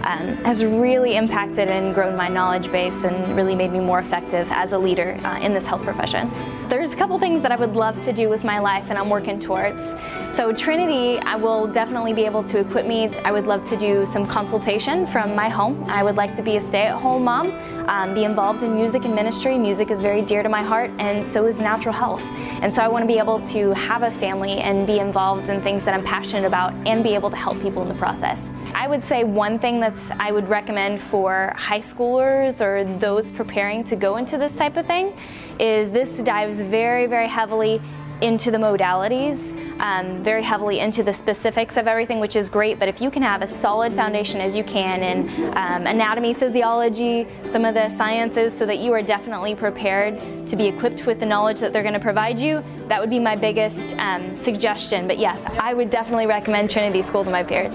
um, 0.04 0.36
has 0.44 0.64
really 0.64 1.16
impacted 1.16 1.68
and 1.68 1.94
grown 1.94 2.16
my 2.16 2.28
knowledge 2.28 2.70
base 2.70 3.04
and 3.04 3.36
really 3.36 3.54
made 3.54 3.72
me 3.72 3.80
more 3.80 3.98
effective 3.98 4.48
as 4.50 4.72
a 4.72 4.78
leader 4.78 5.18
uh, 5.24 5.38
in 5.40 5.52
this 5.54 5.66
health 5.66 5.82
profession. 5.82 6.30
There's 6.68 6.92
a 6.92 6.96
couple 6.96 7.18
things 7.18 7.42
that 7.42 7.52
I 7.52 7.56
would 7.56 7.76
love 7.76 8.00
to 8.02 8.14
do 8.14 8.30
with 8.30 8.44
my 8.44 8.58
life 8.58 8.88
and 8.88 8.98
I'm 8.98 9.10
working 9.10 9.38
towards. 9.38 9.94
So, 10.30 10.52
Trinity, 10.54 11.18
I 11.18 11.36
will 11.36 11.66
definitely 11.66 12.14
be 12.14 12.24
able 12.24 12.42
to 12.44 12.60
equip 12.60 12.86
me. 12.86 13.08
I 13.18 13.32
would 13.32 13.46
love 13.46 13.68
to 13.68 13.76
do 13.76 14.06
some 14.06 14.24
consultation 14.24 15.06
from 15.06 15.34
my 15.34 15.50
home. 15.50 15.84
I 15.84 16.02
would 16.02 16.16
like 16.16 16.34
to 16.36 16.42
be 16.42 16.56
a 16.56 16.60
stay 16.62 16.84
at 16.84 16.98
home 16.98 17.24
mom, 17.24 17.52
um, 17.90 18.14
be 18.14 18.24
involved 18.24 18.62
in 18.62 18.74
music 18.74 19.04
and 19.04 19.14
ministry. 19.14 19.58
Music 19.58 19.90
is 19.90 20.00
very 20.00 20.22
dear 20.22 20.42
to 20.42 20.48
my 20.48 20.62
heart, 20.62 20.90
and 20.98 21.24
so 21.24 21.44
is 21.44 21.60
natural 21.60 21.92
health. 21.94 22.22
And 22.62 22.72
so, 22.72 22.82
I 22.82 22.88
want 22.88 23.02
to 23.02 23.06
be 23.06 23.18
able 23.18 23.42
to 23.50 23.72
have 23.72 24.02
a 24.02 24.10
family 24.10 24.60
and 24.60 24.86
be 24.86 24.98
involved 24.98 25.50
in 25.50 25.60
things 25.60 25.84
that 25.84 25.92
I'm 25.92 26.04
passionate 26.04 26.46
about 26.46 26.72
and 26.86 27.04
be 27.04 27.14
able 27.14 27.28
to 27.28 27.36
help 27.36 27.60
people 27.60 27.82
in 27.82 27.88
the 27.88 27.94
process. 27.94 28.48
I 28.74 28.88
would 28.88 29.04
say 29.04 29.24
one 29.24 29.58
thing 29.58 29.78
that's 29.78 29.91
I 30.18 30.32
would 30.32 30.48
recommend 30.48 31.00
for 31.00 31.52
high 31.56 31.80
schoolers 31.80 32.60
or 32.60 32.84
those 32.98 33.30
preparing 33.30 33.84
to 33.84 33.96
go 33.96 34.16
into 34.16 34.38
this 34.38 34.54
type 34.54 34.76
of 34.76 34.86
thing 34.86 35.16
is 35.58 35.90
this 35.90 36.18
dives 36.18 36.60
very, 36.60 37.06
very 37.06 37.28
heavily 37.28 37.80
into 38.22 38.52
the 38.52 38.56
modalities, 38.56 39.52
um, 39.80 40.22
very 40.22 40.42
heavily 40.42 40.78
into 40.78 41.02
the 41.02 41.12
specifics 41.12 41.76
of 41.76 41.88
everything, 41.88 42.20
which 42.20 42.36
is 42.36 42.48
great. 42.48 42.78
But 42.78 42.88
if 42.88 43.00
you 43.00 43.10
can 43.10 43.22
have 43.22 43.42
a 43.42 43.48
solid 43.48 43.92
foundation 43.92 44.40
as 44.40 44.54
you 44.54 44.62
can 44.62 45.02
in 45.02 45.28
um, 45.56 45.86
anatomy, 45.86 46.32
physiology, 46.32 47.26
some 47.46 47.64
of 47.64 47.74
the 47.74 47.88
sciences, 47.88 48.56
so 48.56 48.64
that 48.66 48.78
you 48.78 48.92
are 48.92 49.02
definitely 49.02 49.54
prepared 49.54 50.46
to 50.46 50.56
be 50.56 50.66
equipped 50.66 51.04
with 51.04 51.18
the 51.18 51.26
knowledge 51.26 51.58
that 51.60 51.72
they're 51.72 51.82
going 51.82 51.94
to 51.94 52.00
provide 52.00 52.38
you, 52.38 52.64
that 52.86 53.00
would 53.00 53.10
be 53.10 53.18
my 53.18 53.34
biggest 53.34 53.94
um, 53.98 54.36
suggestion. 54.36 55.08
But 55.08 55.18
yes, 55.18 55.44
I 55.58 55.74
would 55.74 55.90
definitely 55.90 56.26
recommend 56.26 56.70
Trinity 56.70 57.02
School 57.02 57.24
to 57.24 57.30
my 57.30 57.42
peers. 57.42 57.72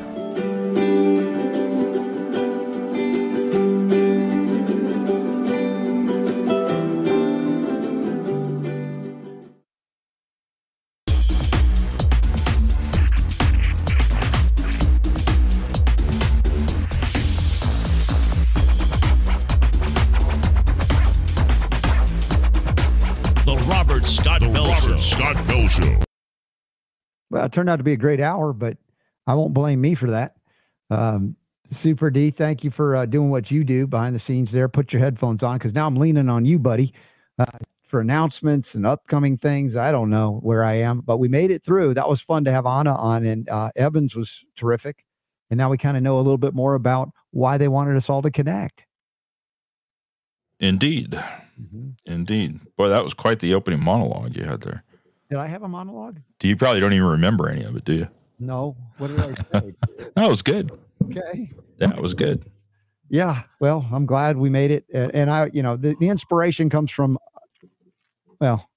Turned 27.57 27.71
out 27.71 27.77
to 27.77 27.83
be 27.83 27.93
a 27.93 27.97
great 27.97 28.19
hour, 28.19 28.53
but 28.53 28.77
I 29.25 29.33
won't 29.33 29.55
blame 29.55 29.81
me 29.81 29.95
for 29.95 30.11
that. 30.11 30.35
Um, 30.91 31.35
Super 31.71 32.11
D, 32.11 32.29
thank 32.29 32.63
you 32.63 32.69
for 32.69 32.95
uh, 32.95 33.07
doing 33.07 33.31
what 33.31 33.49
you 33.49 33.63
do 33.63 33.87
behind 33.87 34.15
the 34.15 34.19
scenes 34.19 34.51
there. 34.51 34.69
Put 34.69 34.93
your 34.93 34.99
headphones 34.99 35.41
on 35.41 35.57
because 35.57 35.73
now 35.73 35.87
I'm 35.87 35.95
leaning 35.95 36.29
on 36.29 36.45
you, 36.45 36.59
buddy, 36.59 36.93
uh, 37.39 37.45
for 37.83 37.99
announcements 37.99 38.75
and 38.75 38.85
upcoming 38.85 39.37
things. 39.37 39.75
I 39.75 39.91
don't 39.91 40.11
know 40.11 40.39
where 40.43 40.63
I 40.63 40.73
am, 40.73 40.99
but 40.99 41.17
we 41.17 41.29
made 41.29 41.49
it 41.49 41.63
through. 41.63 41.95
That 41.95 42.07
was 42.07 42.21
fun 42.21 42.45
to 42.45 42.51
have 42.51 42.67
Anna 42.67 42.93
on, 42.93 43.25
and 43.25 43.49
uh, 43.49 43.71
Evans 43.75 44.15
was 44.15 44.45
terrific. 44.55 45.03
And 45.49 45.57
now 45.57 45.71
we 45.71 45.79
kind 45.79 45.97
of 45.97 46.03
know 46.03 46.17
a 46.17 46.21
little 46.21 46.37
bit 46.37 46.53
more 46.53 46.75
about 46.75 47.09
why 47.31 47.57
they 47.57 47.67
wanted 47.67 47.97
us 47.97 48.07
all 48.07 48.21
to 48.21 48.29
connect. 48.29 48.85
Indeed. 50.59 51.19
Indeed. 52.05 52.59
Boy, 52.77 52.89
that 52.89 53.03
was 53.03 53.15
quite 53.15 53.39
the 53.39 53.55
opening 53.55 53.83
monologue 53.83 54.35
you 54.35 54.43
had 54.43 54.61
there. 54.61 54.83
Did 55.29 55.39
I 55.39 55.47
have 55.47 55.63
a 55.63 55.67
monologue? 55.67 56.19
Do 56.39 56.47
you 56.47 56.55
probably 56.55 56.79
don't 56.79 56.93
even 56.93 57.07
remember 57.07 57.49
any 57.49 57.63
of 57.63 57.75
it, 57.75 57.83
do 57.85 57.93
you? 57.93 58.07
No. 58.39 58.77
What 58.97 59.07
did 59.07 59.19
I 59.19 59.33
say? 59.33 59.73
That 60.15 60.29
was 60.29 60.41
good. 60.41 60.71
okay. 61.03 61.49
Yeah, 61.77 61.91
it 61.95 62.01
was 62.01 62.13
good. 62.13 62.49
Yeah, 63.09 63.43
well, 63.59 63.87
I'm 63.91 64.05
glad 64.05 64.37
we 64.37 64.49
made 64.49 64.71
it, 64.71 64.85
and, 64.93 65.13
and 65.13 65.29
I, 65.31 65.49
you 65.53 65.61
know, 65.63 65.77
the, 65.77 65.95
the 65.99 66.09
inspiration 66.09 66.69
comes 66.69 66.91
from, 66.91 67.17
well, 68.41 68.67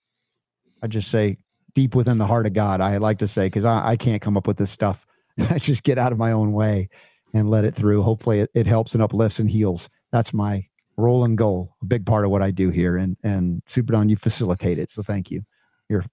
I 0.83 0.87
just 0.87 1.11
say 1.11 1.39
deep 1.75 1.95
within 1.95 2.19
the 2.19 2.27
heart 2.27 2.47
of 2.47 2.53
God. 2.53 2.81
I 2.81 2.97
like 2.99 3.19
to 3.19 3.27
say 3.27 3.47
because 3.47 3.65
I, 3.65 3.89
I 3.91 3.97
can't 3.97 4.23
come 4.23 4.37
up 4.37 4.47
with 4.47 4.57
this 4.57 4.71
stuff. 4.71 5.07
I 5.51 5.59
just 5.59 5.83
get 5.83 5.99
out 5.99 6.13
of 6.13 6.19
my 6.19 6.33
own 6.33 6.53
way 6.53 6.89
and 7.33 7.51
let 7.51 7.65
it 7.65 7.75
through. 7.75 8.03
Hopefully, 8.03 8.41
it, 8.41 8.51
it 8.55 8.67
helps 8.67 8.95
and 8.95 9.03
uplifts 9.03 9.39
and 9.39 9.51
heals. 9.51 9.89
That's 10.13 10.33
my 10.35 10.67
role 10.97 11.25
and 11.25 11.37
goal. 11.39 11.75
A 11.83 11.87
big 11.87 12.05
part 12.07 12.25
of 12.25 12.31
what 12.31 12.43
I 12.43 12.51
do 12.51 12.71
here, 12.71 12.97
and 12.97 13.17
and 13.23 13.63
Super 13.67 13.93
Don, 13.93 14.09
you 14.09 14.17
facilitate 14.17 14.79
it, 14.79 14.91
so 14.91 15.03
thank 15.03 15.31
you. 15.31 15.43
You're 15.89 16.05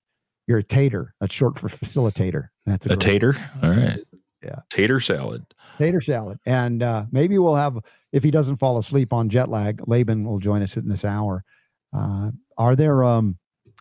you're 0.48 0.60
a 0.60 0.64
tater. 0.64 1.14
That's 1.20 1.34
short 1.34 1.60
for 1.60 1.68
facilitator. 1.70 2.48
That's 2.66 2.86
A 2.86 2.89
great- 2.89 3.02
tater. 3.02 3.36
All 3.62 3.70
right. 3.72 4.00
Yeah. 4.43 4.60
Tater 4.70 5.00
salad. 5.00 5.45
tater 5.78 6.00
salad. 6.00 6.39
And 6.45 6.82
uh, 6.84 7.06
maybe 7.12 7.38
we'll 7.38 7.56
have, 7.56 7.78
if 8.14 8.24
he 8.24 8.32
doesn't 8.32 8.58
fall 8.58 8.78
asleep 8.78 9.12
on 9.12 9.30
jet 9.30 9.50
lag, 9.50 9.82
Laban 9.88 10.24
will 10.26 10.39
join 10.39 10.62
us 10.62 10.78
in 10.78 10.88
this 10.88 11.04
hour. 11.04 11.43
Uh, 11.91 12.32
are 12.58 12.76
there 12.76 13.04
um, 13.04 13.38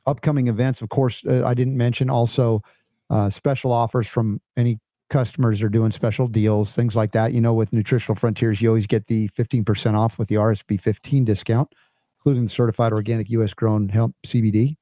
upcoming 0.07 0.49
events? 0.49 0.81
Of 0.83 0.89
course, 0.89 1.23
uh, 1.29 1.45
I 1.47 1.55
didn't 1.55 1.77
mention 1.77 2.09
also 2.11 2.63
uh, 3.11 3.31
special 3.31 3.71
offers 3.71 4.09
from 4.09 4.41
any 4.57 4.79
customers 5.11 5.63
are 5.63 5.69
doing 5.69 5.93
special 5.93 6.27
deals, 6.27 6.75
things 6.75 6.97
like 6.97 7.13
that. 7.13 7.33
You 7.33 7.41
know, 7.41 7.55
with 7.55 7.73
Nutritional 7.73 8.17
Frontiers, 8.17 8.61
you 8.61 8.69
always 8.69 8.87
get 8.89 9.07
the 9.07 9.29
15% 9.39 9.95
off 9.95 10.19
with 10.19 10.29
the 10.29 10.35
RSB 10.37 10.81
15 10.81 11.25
discount, 11.25 11.73
including 12.19 12.45
the 12.45 12.51
certified 12.51 12.93
organic 12.93 13.29
US 13.31 13.55
grown 13.55 13.89
hemp 13.91 14.17
CBD 14.27 14.77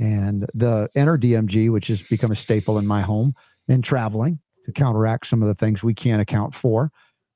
and 0.00 0.46
the 0.54 0.88
Enter 0.94 1.18
DMG, 1.18 1.70
which 1.70 1.88
has 1.88 2.02
become 2.02 2.32
a 2.32 2.36
staple 2.36 2.78
in 2.78 2.86
my 2.86 3.02
home 3.02 3.34
and 3.68 3.84
traveling 3.84 4.40
to 4.64 4.72
counteract 4.72 5.26
some 5.26 5.42
of 5.42 5.48
the 5.48 5.54
things 5.54 5.82
we 5.82 5.94
can't 5.94 6.22
account 6.22 6.54
for. 6.54 6.90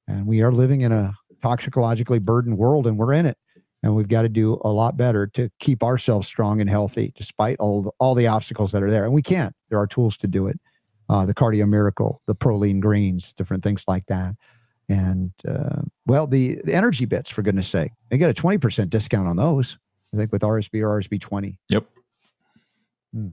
And 0.08 0.26
we 0.26 0.42
are 0.42 0.50
living 0.50 0.80
in 0.80 0.90
a 0.90 1.14
toxicologically 1.42 2.18
burdened 2.18 2.58
world, 2.58 2.86
and 2.86 2.98
we're 2.98 3.12
in 3.12 3.26
it. 3.26 3.36
And 3.82 3.94
we've 3.94 4.08
got 4.08 4.22
to 4.22 4.30
do 4.30 4.58
a 4.64 4.70
lot 4.70 4.96
better 4.96 5.26
to 5.28 5.50
keep 5.60 5.82
ourselves 5.82 6.26
strong 6.26 6.62
and 6.62 6.70
healthy, 6.70 7.12
despite 7.16 7.58
all 7.60 7.82
the, 7.82 7.90
all 8.00 8.14
the 8.14 8.26
obstacles 8.26 8.72
that 8.72 8.82
are 8.82 8.90
there. 8.90 9.04
And 9.04 9.12
we 9.12 9.20
can't. 9.20 9.54
There 9.68 9.78
are 9.78 9.86
tools 9.86 10.16
to 10.18 10.26
do 10.26 10.46
it. 10.46 10.58
Uh, 11.10 11.26
the 11.26 11.34
Cardio 11.34 11.68
Miracle, 11.68 12.22
the 12.26 12.34
Proline 12.34 12.80
Greens, 12.80 13.34
different 13.34 13.62
things 13.62 13.84
like 13.86 14.06
that. 14.06 14.36
And 14.88 15.32
uh, 15.46 15.82
well, 16.06 16.26
the, 16.26 16.62
the 16.64 16.72
energy 16.72 17.04
bits, 17.04 17.28
for 17.28 17.42
goodness 17.42 17.68
sake, 17.68 17.92
they 18.08 18.16
get 18.16 18.30
a 18.30 18.42
20% 18.42 18.88
discount 18.88 19.28
on 19.28 19.36
those, 19.36 19.76
I 20.14 20.16
think, 20.16 20.32
with 20.32 20.40
RSB 20.40 20.80
or 20.80 20.98
RSB 20.98 21.20
20. 21.20 21.58
Yep. 21.68 21.84
Hmm. 23.14 23.28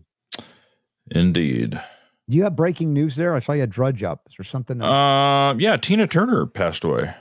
Indeed. 1.09 1.82
Do 2.29 2.38
you 2.38 2.43
have 2.43 2.55
breaking 2.55 2.93
news 2.93 3.15
there? 3.15 3.36
I 3.36 3.39
saw 3.39 3.53
you 3.53 3.61
had 3.61 3.71
Drudge 3.71 4.03
up. 4.03 4.21
Is 4.29 4.36
there 4.38 4.45
something? 4.45 4.82
else? 4.82 4.89
Um, 4.89 5.59
yeah, 5.59 5.75
Tina 5.75 6.07
Turner 6.07 6.45
passed 6.45 6.84
away. 6.84 7.13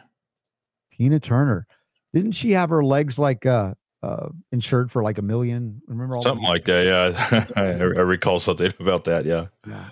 Tina 0.96 1.18
Turner. 1.18 1.66
Didn't 2.12 2.32
she 2.32 2.52
have 2.52 2.70
her 2.70 2.84
legs 2.84 3.18
like 3.18 3.46
uh, 3.46 3.74
uh 4.02 4.28
insured 4.52 4.92
for 4.92 5.02
like 5.02 5.18
a 5.18 5.22
million? 5.22 5.80
Remember 5.86 6.16
all 6.16 6.22
Something 6.22 6.46
like 6.46 6.64
that. 6.66 6.86
Yeah. 6.86 7.46
I, 7.56 7.62
I 7.62 8.02
recall 8.02 8.38
something 8.38 8.72
about 8.80 9.04
that. 9.04 9.24
Yeah. 9.24 9.46
Yeah. 9.66 9.84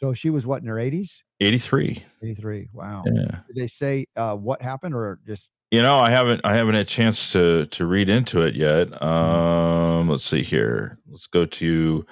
So 0.00 0.12
she 0.12 0.28
was 0.28 0.46
what 0.46 0.60
in 0.60 0.68
her 0.68 0.78
eighties? 0.78 1.22
83. 1.40 2.04
83. 2.22 2.68
Wow. 2.72 3.04
Yeah. 3.06 3.38
Did 3.46 3.56
they 3.56 3.66
say 3.66 4.06
uh 4.16 4.34
what 4.34 4.60
happened 4.60 4.94
or 4.94 5.20
just 5.26 5.50
You 5.70 5.82
know, 5.82 5.98
I 5.98 6.10
haven't 6.10 6.42
I 6.44 6.54
haven't 6.54 6.74
had 6.74 6.82
a 6.86 6.88
chance 6.88 7.32
to 7.32 7.66
to 7.66 7.86
read 7.86 8.08
into 8.08 8.42
it 8.42 8.54
yet. 8.54 9.00
Um, 9.02 10.08
let's 10.08 10.24
see 10.24 10.42
here. 10.42 10.98
Let's 11.08 11.26
go 11.26 11.44
to. 11.44 12.06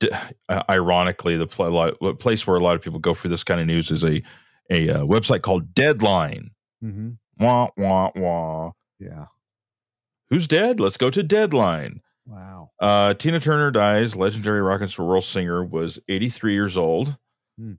d- 0.00 0.10
uh, 0.48 0.62
Ironically, 0.68 1.36
the 1.38 1.46
pl- 1.46 1.68
a 1.68 1.70
lot, 1.70 1.94
the 2.00 2.14
place 2.14 2.46
where 2.46 2.56
a 2.56 2.60
lot 2.60 2.76
of 2.76 2.82
people 2.82 2.98
go 2.98 3.14
for 3.14 3.28
this 3.28 3.44
kind 3.44 3.60
of 3.60 3.66
news 3.66 3.90
is 3.90 4.04
a 4.04 4.22
a 4.70 4.90
uh, 4.90 4.98
website 5.04 5.40
called 5.42 5.74
Deadline. 5.74 6.50
Mm-hmm. 6.84 7.10
Wah 7.44 7.68
wah 7.78 8.10
wah. 8.14 8.72
Yeah. 8.98 9.26
Who's 10.30 10.46
dead? 10.46 10.78
Let's 10.78 10.96
go 10.98 11.08
to 11.10 11.22
Deadline. 11.22 12.00
Wow. 12.26 12.70
Uh, 12.80 13.14
Tina 13.14 13.40
Turner 13.40 13.70
dies. 13.70 14.14
Legendary 14.16 14.60
rock 14.62 14.80
and 14.82 14.98
roll 14.98 15.20
singer 15.22 15.64
was 15.64 15.98
83 16.08 16.52
years 16.54 16.78
old. 16.78 17.16
Hmm. 17.58 17.72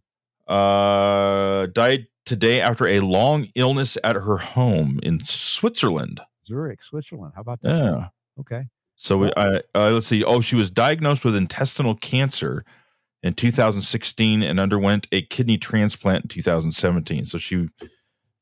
Uh, 0.48 1.68
died 1.68 2.08
today 2.26 2.62
after 2.62 2.88
a 2.88 3.00
long 3.00 3.48
illness 3.56 3.98
at 4.04 4.16
her 4.16 4.38
home 4.38 5.00
in 5.04 5.24
Switzerland. 5.24 6.22
Zurich, 6.46 6.84
Switzerland. 6.84 7.34
How 7.36 7.42
about 7.42 7.62
that? 7.62 7.76
Yeah. 7.76 8.08
Okay. 8.40 8.66
So 8.96 9.18
we, 9.18 9.32
I, 9.36 9.62
uh, 9.76 9.92
let's 9.92 10.08
see. 10.08 10.24
Oh, 10.24 10.42
she 10.42 10.56
was 10.56 10.70
diagnosed 10.70 11.26
with 11.26 11.36
intestinal 11.36 11.96
cancer 11.96 12.64
in 13.22 13.34
2016 13.34 14.44
and 14.44 14.60
underwent 14.60 15.08
a 15.12 15.22
kidney 15.24 15.58
transplant 15.58 16.26
in 16.26 16.30
2017. 16.30 17.26
So 17.26 17.38
she, 17.38 17.70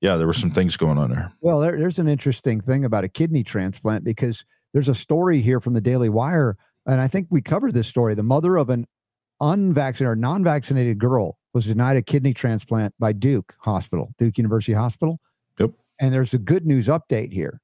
yeah, 0.01 0.17
there 0.17 0.27
were 0.27 0.33
some 0.33 0.51
things 0.51 0.77
going 0.77 0.97
on 0.97 1.11
there. 1.11 1.33
Well, 1.41 1.59
there, 1.59 1.77
there's 1.77 1.99
an 1.99 2.07
interesting 2.07 2.59
thing 2.59 2.83
about 2.83 3.03
a 3.03 3.09
kidney 3.09 3.43
transplant 3.43 4.03
because 4.03 4.43
there's 4.73 4.89
a 4.89 4.95
story 4.95 5.41
here 5.41 5.59
from 5.59 5.73
the 5.73 5.81
Daily 5.81 6.09
Wire, 6.09 6.57
and 6.85 6.99
I 6.99 7.07
think 7.07 7.27
we 7.29 7.41
covered 7.41 7.73
this 7.73 7.87
story. 7.87 8.15
The 8.15 8.23
mother 8.23 8.57
of 8.57 8.69
an 8.69 8.87
unvaccinated 9.39 10.11
or 10.11 10.15
non-vaccinated 10.15 10.97
girl 10.97 11.37
was 11.53 11.65
denied 11.65 11.97
a 11.97 12.01
kidney 12.01 12.33
transplant 12.33 12.93
by 12.99 13.13
Duke 13.13 13.55
Hospital, 13.59 14.13
Duke 14.17 14.37
University 14.37 14.73
Hospital. 14.73 15.19
Yep. 15.59 15.71
And 15.99 16.13
there's 16.13 16.33
a 16.33 16.37
good 16.37 16.65
news 16.65 16.87
update 16.87 17.33
here. 17.33 17.61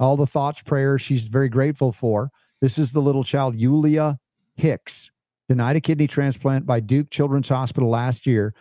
All 0.00 0.16
the 0.16 0.26
thoughts, 0.26 0.62
prayers 0.62 1.02
she's 1.02 1.28
very 1.28 1.48
grateful 1.48 1.92
for. 1.92 2.30
This 2.60 2.78
is 2.78 2.92
the 2.92 3.02
little 3.02 3.24
child, 3.24 3.56
Yulia 3.56 4.18
Hicks, 4.56 5.10
denied 5.48 5.76
a 5.76 5.80
kidney 5.80 6.06
transplant 6.06 6.66
by 6.66 6.80
Duke 6.80 7.10
Children's 7.10 7.48
Hospital 7.48 7.88
last 7.88 8.26
year, 8.26 8.54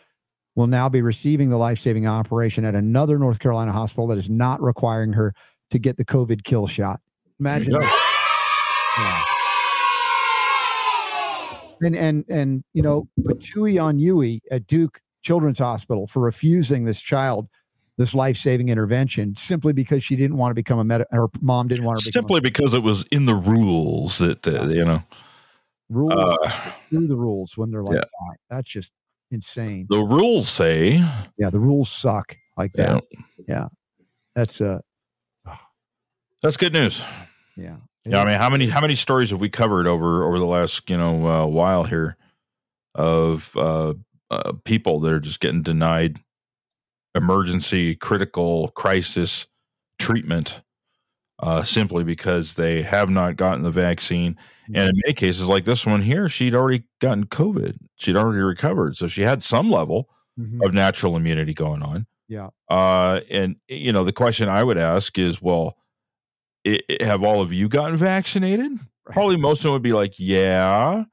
will 0.56 0.68
now 0.68 0.90
be 0.90 1.02
receiving 1.04 1.50
the 1.50 1.58
life 1.58 1.78
saving 1.78 2.08
operation 2.08 2.66
at 2.66 2.74
another 2.74 3.20
North 3.20 3.38
Carolina 3.38 3.72
hospital 3.72 4.08
that 4.08 4.18
is 4.18 4.30
not 4.30 4.62
requiring 4.62 5.14
her 5.14 5.34
to 5.70 5.78
get 5.78 5.98
the 5.98 6.06
COVID 6.06 6.44
kill 6.44 6.66
shot. 6.66 7.00
Imagine. 7.40 7.74
There 7.74 7.82
you 7.82 7.88
go. 7.88 7.92
that. 7.92 9.28
Yeah. 9.30 9.37
And 11.82 11.96
and 11.96 12.26
and 12.30 12.64
you 12.74 12.82
know, 12.82 13.08
Patui 13.22 13.82
on 13.82 14.00
Yui 14.00 14.42
at 14.52 14.68
Duke 14.68 15.00
Children's 15.22 15.60
Hospital 15.60 16.08
for 16.08 16.22
refusing 16.22 16.86
this 16.86 17.02
child 17.02 17.48
this 17.98 18.14
life 18.14 18.38
saving 18.38 18.70
intervention 18.70 19.36
simply 19.36 19.74
because 19.74 20.04
she 20.04 20.16
didn't 20.16 20.38
want 20.38 20.52
to 20.52 20.56
become 20.56 20.80
a 20.80 20.84
med. 20.84 21.04
Her 21.12 21.28
mom 21.42 21.68
didn't 21.68 21.84
want 21.84 22.00
her 22.00 22.04
to 22.04 22.12
Simply 22.12 22.40
because 22.40 22.74
it 22.74 22.84
was 22.84 23.04
in 23.12 23.26
the 23.26 23.34
rules 23.34 24.20
that, 24.20 24.48
uh, 24.48 24.68
you 24.68 24.86
know, 24.86 25.04
rules 25.90 26.14
uh, 26.14 26.72
through 26.90 27.08
the 27.08 27.16
rules 27.16 27.58
when 27.58 27.72
they're 27.72 27.84
like 27.84 27.96
yeah. 27.96 28.02
that. 28.02 28.38
That's 28.50 28.70
just 28.70 28.94
insane. 29.32 29.88
the 29.90 30.00
rules 30.00 30.48
say, 30.48 31.04
Yeah, 31.38 31.50
the 31.50 31.60
rules 31.60 31.90
suck 31.90 32.38
like 32.56 32.72
yeah, 32.76 32.94
that. 32.94 33.04
Yeah, 33.48 33.68
that's 34.36 34.62
uh, 34.62 34.80
that's 36.42 36.58
good 36.58 36.74
news. 36.74 37.04
yeah. 37.56 37.78
Yeah, 38.08 38.22
I 38.22 38.26
mean, 38.26 38.38
how 38.40 38.50
many 38.50 38.68
how 38.68 38.82
many 38.82 38.96
stories 38.96 39.30
have 39.32 39.40
we 39.40 39.50
covered 39.50 39.88
over 39.88 40.24
over 40.24 40.40
the 40.40 40.46
last 40.46 40.90
you 40.90 40.98
know 40.98 41.28
uh, 41.28 41.46
while 41.46 41.84
here 41.84 42.18
of 42.96 43.52
uh, 43.56 43.94
uh, 44.32 44.54
people 44.66 45.00
that 45.02 45.12
are 45.14 45.20
just 45.20 45.40
getting 45.40 45.62
denied 45.64 46.20
emergency, 47.16 47.96
critical, 47.96 48.70
crisis 48.70 49.48
treatment 50.00 50.62
uh, 51.40 51.64
simply 51.64 52.04
because 52.04 52.56
they 52.56 52.82
have 52.82 53.10
not 53.10 53.36
gotten 53.36 53.64
the 53.64 53.72
vaccine, 53.72 54.36
and 54.68 54.90
in 54.90 55.02
many 55.06 55.14
cases 55.14 55.48
like 55.48 55.66
this 55.66 55.86
one 55.86 56.02
here, 56.02 56.28
she'd 56.30 56.56
already 56.56 56.84
gotten 57.00 57.26
COVID, 57.26 57.78
she'd 57.98 58.16
already 58.16 58.40
recovered, 58.42 58.96
so 58.96 59.08
she 59.08 59.22
had 59.22 59.44
some 59.44 59.70
level 59.70 60.10
Mhm. 60.40 60.64
of 60.66 60.72
natural 60.74 61.16
immunity 61.16 61.52
going 61.54 61.82
on. 61.82 62.06
Yeah. 62.28 62.50
Uh, 62.70 63.22
and 63.30 63.56
you 63.68 63.92
know, 63.92 64.04
the 64.04 64.14
question 64.14 64.48
I 64.50 64.64
would 64.64 64.78
ask 64.78 65.18
is, 65.18 65.42
well, 65.42 65.78
i 66.68 66.80
i- 66.90 67.04
have 67.06 67.24
all 67.24 67.42
of 67.42 67.52
you 67.54 67.68
gotten 67.70 67.98
vaccinated? 67.98 68.72
Probably 69.06 69.38
most 69.38 69.60
of 69.60 69.64
them 69.64 69.74
would 69.74 69.82
be 69.82 69.94
like, 69.94 70.16
yeah. 70.20 71.06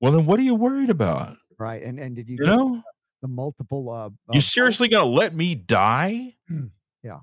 Well, 0.00 0.12
then 0.12 0.26
what 0.26 0.38
are 0.38 0.42
you 0.42 0.54
worried 0.54 0.90
about? 0.90 1.36
Right. 1.58 1.82
And 1.82 1.98
and 2.00 2.16
did 2.16 2.28
you, 2.28 2.38
You 2.40 2.46
know, 2.46 2.82
the 3.22 3.28
multiple 3.28 3.90
uh, 3.90 4.10
you 4.32 4.38
uh, 4.38 4.42
seriously 4.42 4.88
gonna 4.88 5.04
let 5.10 5.34
me 5.34 5.54
die? 5.54 6.34
Yeah. 7.02 7.18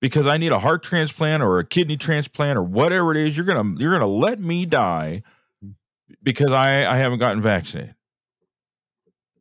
Because 0.00 0.26
I 0.26 0.38
need 0.38 0.50
a 0.52 0.58
heart 0.58 0.82
transplant 0.82 1.42
or 1.42 1.58
a 1.58 1.64
kidney 1.64 1.98
transplant 1.98 2.56
or 2.56 2.62
whatever 2.62 3.10
it 3.10 3.18
is, 3.18 3.36
you're 3.36 3.44
gonna 3.44 3.78
you're 3.78 3.92
gonna 3.92 4.06
let 4.06 4.40
me 4.40 4.64
die 4.66 5.22
Mm. 5.62 5.74
because 6.22 6.52
I 6.52 6.90
I 6.90 6.96
haven't 6.96 7.18
gotten 7.18 7.42
vaccinated. 7.42 7.94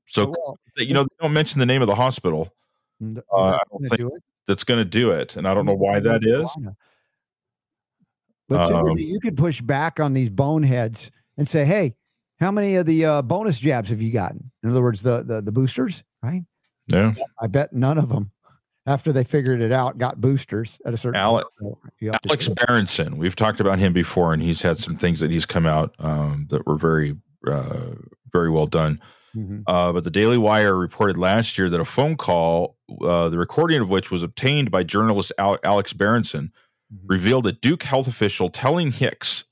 So 0.07 0.33
well, 0.37 0.59
you 0.77 0.93
know, 0.93 1.03
they 1.03 1.15
don't 1.21 1.31
mention 1.33 1.59
the 1.59 1.65
name 1.65 1.81
of 1.81 1.87
the 1.87 1.95
hospital. 1.95 2.51
Uh, 3.01 3.57
gonna 3.71 4.13
it. 4.15 4.23
that's 4.47 4.63
going 4.65 4.79
to 4.79 4.85
do 4.85 5.11
it, 5.11 5.37
and 5.37 5.47
I 5.47 5.53
don't 5.53 5.65
know 5.65 5.75
why 5.75 5.99
that 6.01 6.21
is. 6.23 6.49
But 8.49 8.73
Um, 8.73 8.97
you 8.97 9.19
could 9.19 9.37
push 9.37 9.61
back 9.61 9.99
on 9.99 10.13
these 10.13 10.29
boneheads 10.29 11.11
and 11.37 11.47
say, 11.47 11.65
"Hey, 11.65 11.95
how 12.39 12.51
many 12.51 12.75
of 12.75 12.85
the 12.85 13.05
uh, 13.05 13.21
bonus 13.21 13.59
jabs 13.59 13.89
have 13.89 14.01
you 14.01 14.11
gotten? 14.11 14.51
In 14.63 14.71
other 14.71 14.81
words, 14.81 15.01
the 15.01 15.23
the, 15.23 15.41
the 15.41 15.51
boosters, 15.51 16.03
right? 16.23 16.43
Yeah, 16.87 17.13
I 17.39 17.47
bet 17.47 17.71
none 17.73 17.99
of 17.99 18.09
them, 18.09 18.31
after 18.87 19.13
they 19.13 19.23
figured 19.23 19.61
it 19.61 19.71
out, 19.71 19.99
got 19.99 20.19
boosters 20.19 20.79
at 20.85 20.93
a 20.93 20.97
certain. 20.97 21.21
Ale- 21.21 21.33
point. 21.35 21.45
So 21.59 21.79
you 21.99 22.11
have 22.11 22.21
to 22.21 22.29
Alex. 22.29 22.49
Berenson. 22.49 23.17
We've 23.17 23.35
talked 23.35 23.59
about 23.59 23.77
him 23.77 23.93
before, 23.93 24.33
and 24.33 24.41
he's 24.41 24.63
had 24.63 24.77
some 24.77 24.95
things 24.97 25.19
that 25.19 25.29
he's 25.29 25.45
come 25.45 25.67
out 25.67 25.93
um, 25.99 26.47
that 26.49 26.65
were 26.65 26.77
very, 26.77 27.15
uh, 27.47 27.91
very 28.33 28.49
well 28.49 28.65
done. 28.65 28.99
Mhm. 29.35 29.61
Uh, 29.67 29.93
but 29.93 30.03
the 30.03 30.09
Daily 30.09 30.39
Wire 30.39 30.75
reported 30.75 31.15
last 31.15 31.59
year 31.59 31.69
that 31.69 31.79
a 31.79 31.85
phone 31.85 32.17
call, 32.17 32.77
uh, 33.05 33.29
the 33.29 33.37
recording 33.37 33.79
of 33.79 33.87
which 33.87 34.09
was 34.09 34.23
obtained 34.23 34.71
by 34.71 34.81
journalist 34.81 35.31
Al- 35.37 35.59
Alex 35.63 35.93
Berenson, 35.93 36.51
revealed 37.05 37.47
a 37.47 37.51
Duke 37.51 37.83
health 37.83 38.07
official 38.07 38.49
telling 38.49 38.91
Hicks, 38.91 39.45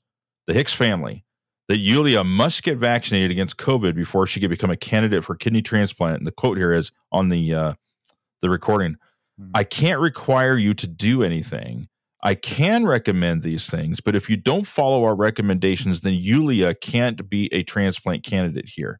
the 0.46 0.54
Hicks 0.54 0.74
family, 0.74 1.24
that 1.68 1.78
Yulia 1.78 2.24
must 2.24 2.62
get 2.62 2.78
vaccinated 2.78 3.30
against 3.30 3.58
COVID 3.58 3.94
before 3.94 4.26
she 4.26 4.40
could 4.40 4.50
become 4.50 4.70
a 4.70 4.76
candidate 4.76 5.24
for 5.24 5.34
kidney 5.34 5.62
transplant. 5.62 6.18
And 6.18 6.26
the 6.26 6.32
quote 6.32 6.56
here 6.56 6.72
is 6.72 6.90
on 7.12 7.28
the 7.28 7.54
uh, 7.54 7.72
the 8.40 8.50
recording: 8.50 8.96
"I 9.54 9.64
can't 9.64 10.00
require 10.00 10.56
you 10.56 10.74
to 10.74 10.86
do 10.86 11.22
anything." 11.22 11.88
I 12.20 12.34
can 12.34 12.84
recommend 12.84 13.42
these 13.42 13.70
things, 13.70 14.00
but 14.00 14.16
if 14.16 14.28
you 14.28 14.36
don't 14.36 14.66
follow 14.66 15.04
our 15.04 15.14
recommendations, 15.14 16.00
then 16.00 16.14
Yulia 16.14 16.74
can't 16.74 17.30
be 17.30 17.48
a 17.52 17.62
transplant 17.62 18.24
candidate 18.24 18.70
here. 18.74 18.98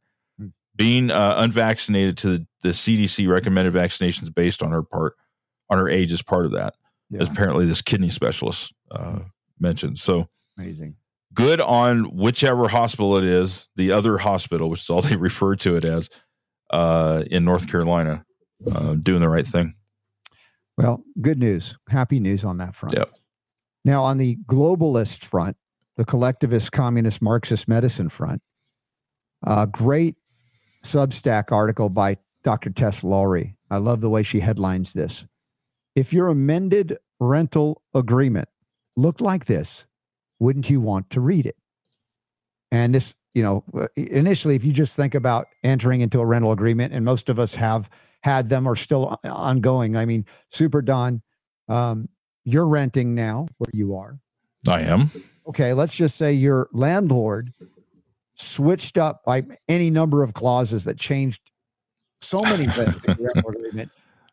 Being 0.73 1.11
uh, 1.11 1.35
unvaccinated 1.37 2.17
to 2.19 2.29
the, 2.29 2.47
the 2.61 2.69
CDC 2.69 3.27
recommended 3.29 3.73
vaccinations 3.73 4.33
based 4.33 4.63
on 4.63 4.71
her 4.71 4.83
part 4.83 5.15
on 5.69 5.77
her 5.77 5.89
age 5.89 6.13
is 6.13 6.21
part 6.21 6.45
of 6.45 6.53
that, 6.53 6.75
as 7.17 7.27
apparently 7.27 7.65
this 7.65 7.81
kidney 7.81 8.09
specialist 8.09 8.73
uh, 8.91 9.19
mentioned. 9.59 9.99
So 9.99 10.27
Amazing. 10.59 10.95
good 11.33 11.61
on 11.61 12.15
whichever 12.15 12.67
hospital 12.67 13.17
it 13.17 13.23
is, 13.23 13.67
the 13.75 13.91
other 13.91 14.17
hospital, 14.17 14.69
which 14.69 14.81
is 14.81 14.89
all 14.89 15.01
they 15.03 15.15
refer 15.15 15.55
to 15.57 15.75
it 15.75 15.85
as 15.85 16.09
uh, 16.69 17.23
in 17.29 17.45
North 17.45 17.67
Carolina, 17.67 18.25
uh, 18.71 18.93
doing 18.93 19.21
the 19.21 19.29
right 19.29 19.47
thing. 19.47 19.75
Well, 20.77 21.03
good 21.19 21.39
news, 21.39 21.77
happy 21.89 22.19
news 22.19 22.45
on 22.45 22.57
that 22.57 22.75
front. 22.75 22.95
Yep. 22.95 23.11
Now, 23.83 24.03
on 24.03 24.17
the 24.17 24.37
globalist 24.45 25.23
front, 25.23 25.57
the 25.97 26.05
collectivist, 26.05 26.71
communist, 26.71 27.21
Marxist 27.21 27.67
medicine 27.67 28.09
front, 28.09 28.41
a 29.45 29.67
great 29.67 30.15
Substack 30.83 31.51
article 31.51 31.89
by 31.89 32.17
Dr. 32.43 32.69
Tess 32.69 33.03
Lawrie. 33.03 33.55
I 33.69 33.77
love 33.77 34.01
the 34.01 34.09
way 34.09 34.23
she 34.23 34.39
headlines 34.39 34.93
this. 34.93 35.25
If 35.95 36.13
your 36.13 36.27
amended 36.27 36.97
rental 37.19 37.81
agreement 37.93 38.49
looked 38.95 39.21
like 39.21 39.45
this, 39.45 39.85
wouldn't 40.39 40.69
you 40.69 40.79
want 40.79 41.09
to 41.11 41.21
read 41.21 41.45
it? 41.45 41.57
And 42.71 42.93
this, 42.93 43.13
you 43.33 43.43
know, 43.43 43.63
uh, 43.73 43.87
initially, 43.95 44.55
if 44.55 44.63
you 44.63 44.71
just 44.71 44.95
think 44.95 45.15
about 45.15 45.47
entering 45.63 46.01
into 46.01 46.19
a 46.19 46.25
rental 46.25 46.51
agreement, 46.51 46.93
and 46.93 47.03
most 47.03 47.29
of 47.29 47.39
us 47.39 47.55
have 47.55 47.89
had 48.21 48.49
them 48.49 48.67
or 48.67 48.75
still 48.75 49.19
ongoing. 49.23 49.95
I 49.95 50.05
mean, 50.05 50.25
Super 50.49 50.81
Don, 50.81 51.21
um, 51.67 52.09
you're 52.43 52.67
renting 52.67 53.15
now 53.15 53.47
where 53.57 53.71
you 53.73 53.95
are. 53.95 54.19
I 54.67 54.81
am. 54.81 55.09
Okay, 55.47 55.73
let's 55.73 55.95
just 55.95 56.17
say 56.17 56.33
your 56.33 56.69
landlord 56.73 57.53
switched 58.35 58.97
up 58.97 59.23
by 59.25 59.43
any 59.67 59.89
number 59.89 60.23
of 60.23 60.33
clauses 60.33 60.83
that 60.83 60.97
changed 60.97 61.41
so 62.21 62.41
many 62.41 62.65
things 62.67 63.03
in 63.05 63.17
your 63.17 63.31
rental 63.33 63.51
agreement. 63.51 63.91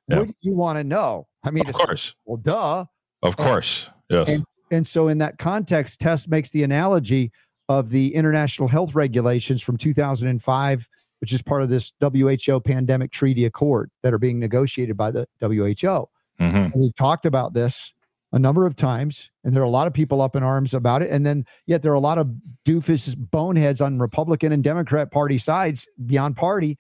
Yeah. 0.09 0.19
Wouldn't 0.19 0.37
you 0.41 0.55
want 0.55 0.79
to 0.79 0.85
know? 0.85 1.27
I 1.47 1.51
mean, 1.51 1.67
Of 1.69 1.75
course. 1.75 2.15
well, 2.25 2.37
duh. 2.37 2.85
Of 3.23 3.37
course. 3.37 3.89
Yes. 4.11 4.29
And, 4.29 4.45
and 4.71 4.87
so, 4.87 5.09
in 5.09 5.19
that 5.19 5.39
context, 5.39 6.01
Tess 6.01 6.29
makes 6.29 6.51
the 6.51 6.63
analogy 6.63 7.33
of 7.69 7.91
the 7.91 8.15
international 8.15 8.69
health 8.69 8.95
regulations 8.95 9.63
from 9.63 9.77
2005, 9.77 10.89
which 11.21 11.33
is 11.33 11.43
part 11.43 11.63
of 11.63 11.69
this 11.69 11.93
WHO 12.01 12.61
pandemic 12.61 13.11
treaty 13.11 13.45
accord 13.45 13.91
that 14.03 14.13
are 14.15 14.19
being 14.19 14.39
negotiated 14.39 14.97
by 14.97 15.11
the 15.11 15.27
WHO. 15.41 16.09
Mhm. 16.41 16.73
And 16.73 16.75
we've 16.75 16.95
talked 16.95 17.27
about 17.27 17.55
this 17.55 17.93
a 18.33 18.39
number 18.39 18.67
of 18.67 18.77
times, 18.77 19.31
and 19.45 19.55
there 19.55 19.63
are 19.63 19.67
a 19.67 19.71
lot 19.71 19.87
of 19.87 19.93
people 19.95 20.21
up 20.21 20.37
in 20.37 20.43
arms 20.43 20.75
about 20.75 21.01
it. 21.03 21.11
And 21.11 21.25
then, 21.25 21.45
yet, 21.67 21.83
there 21.83 21.93
are 21.93 21.97
a 21.97 22.01
lot 22.01 22.19
of 22.19 22.29
doofus 22.65 23.15
boneheads 23.31 23.81
on 23.81 23.99
Republican 23.99 24.53
and 24.53 24.63
Democrat 24.63 25.11
party 25.11 25.39
sides 25.39 25.89
beyond 26.07 26.37
party. 26.37 26.77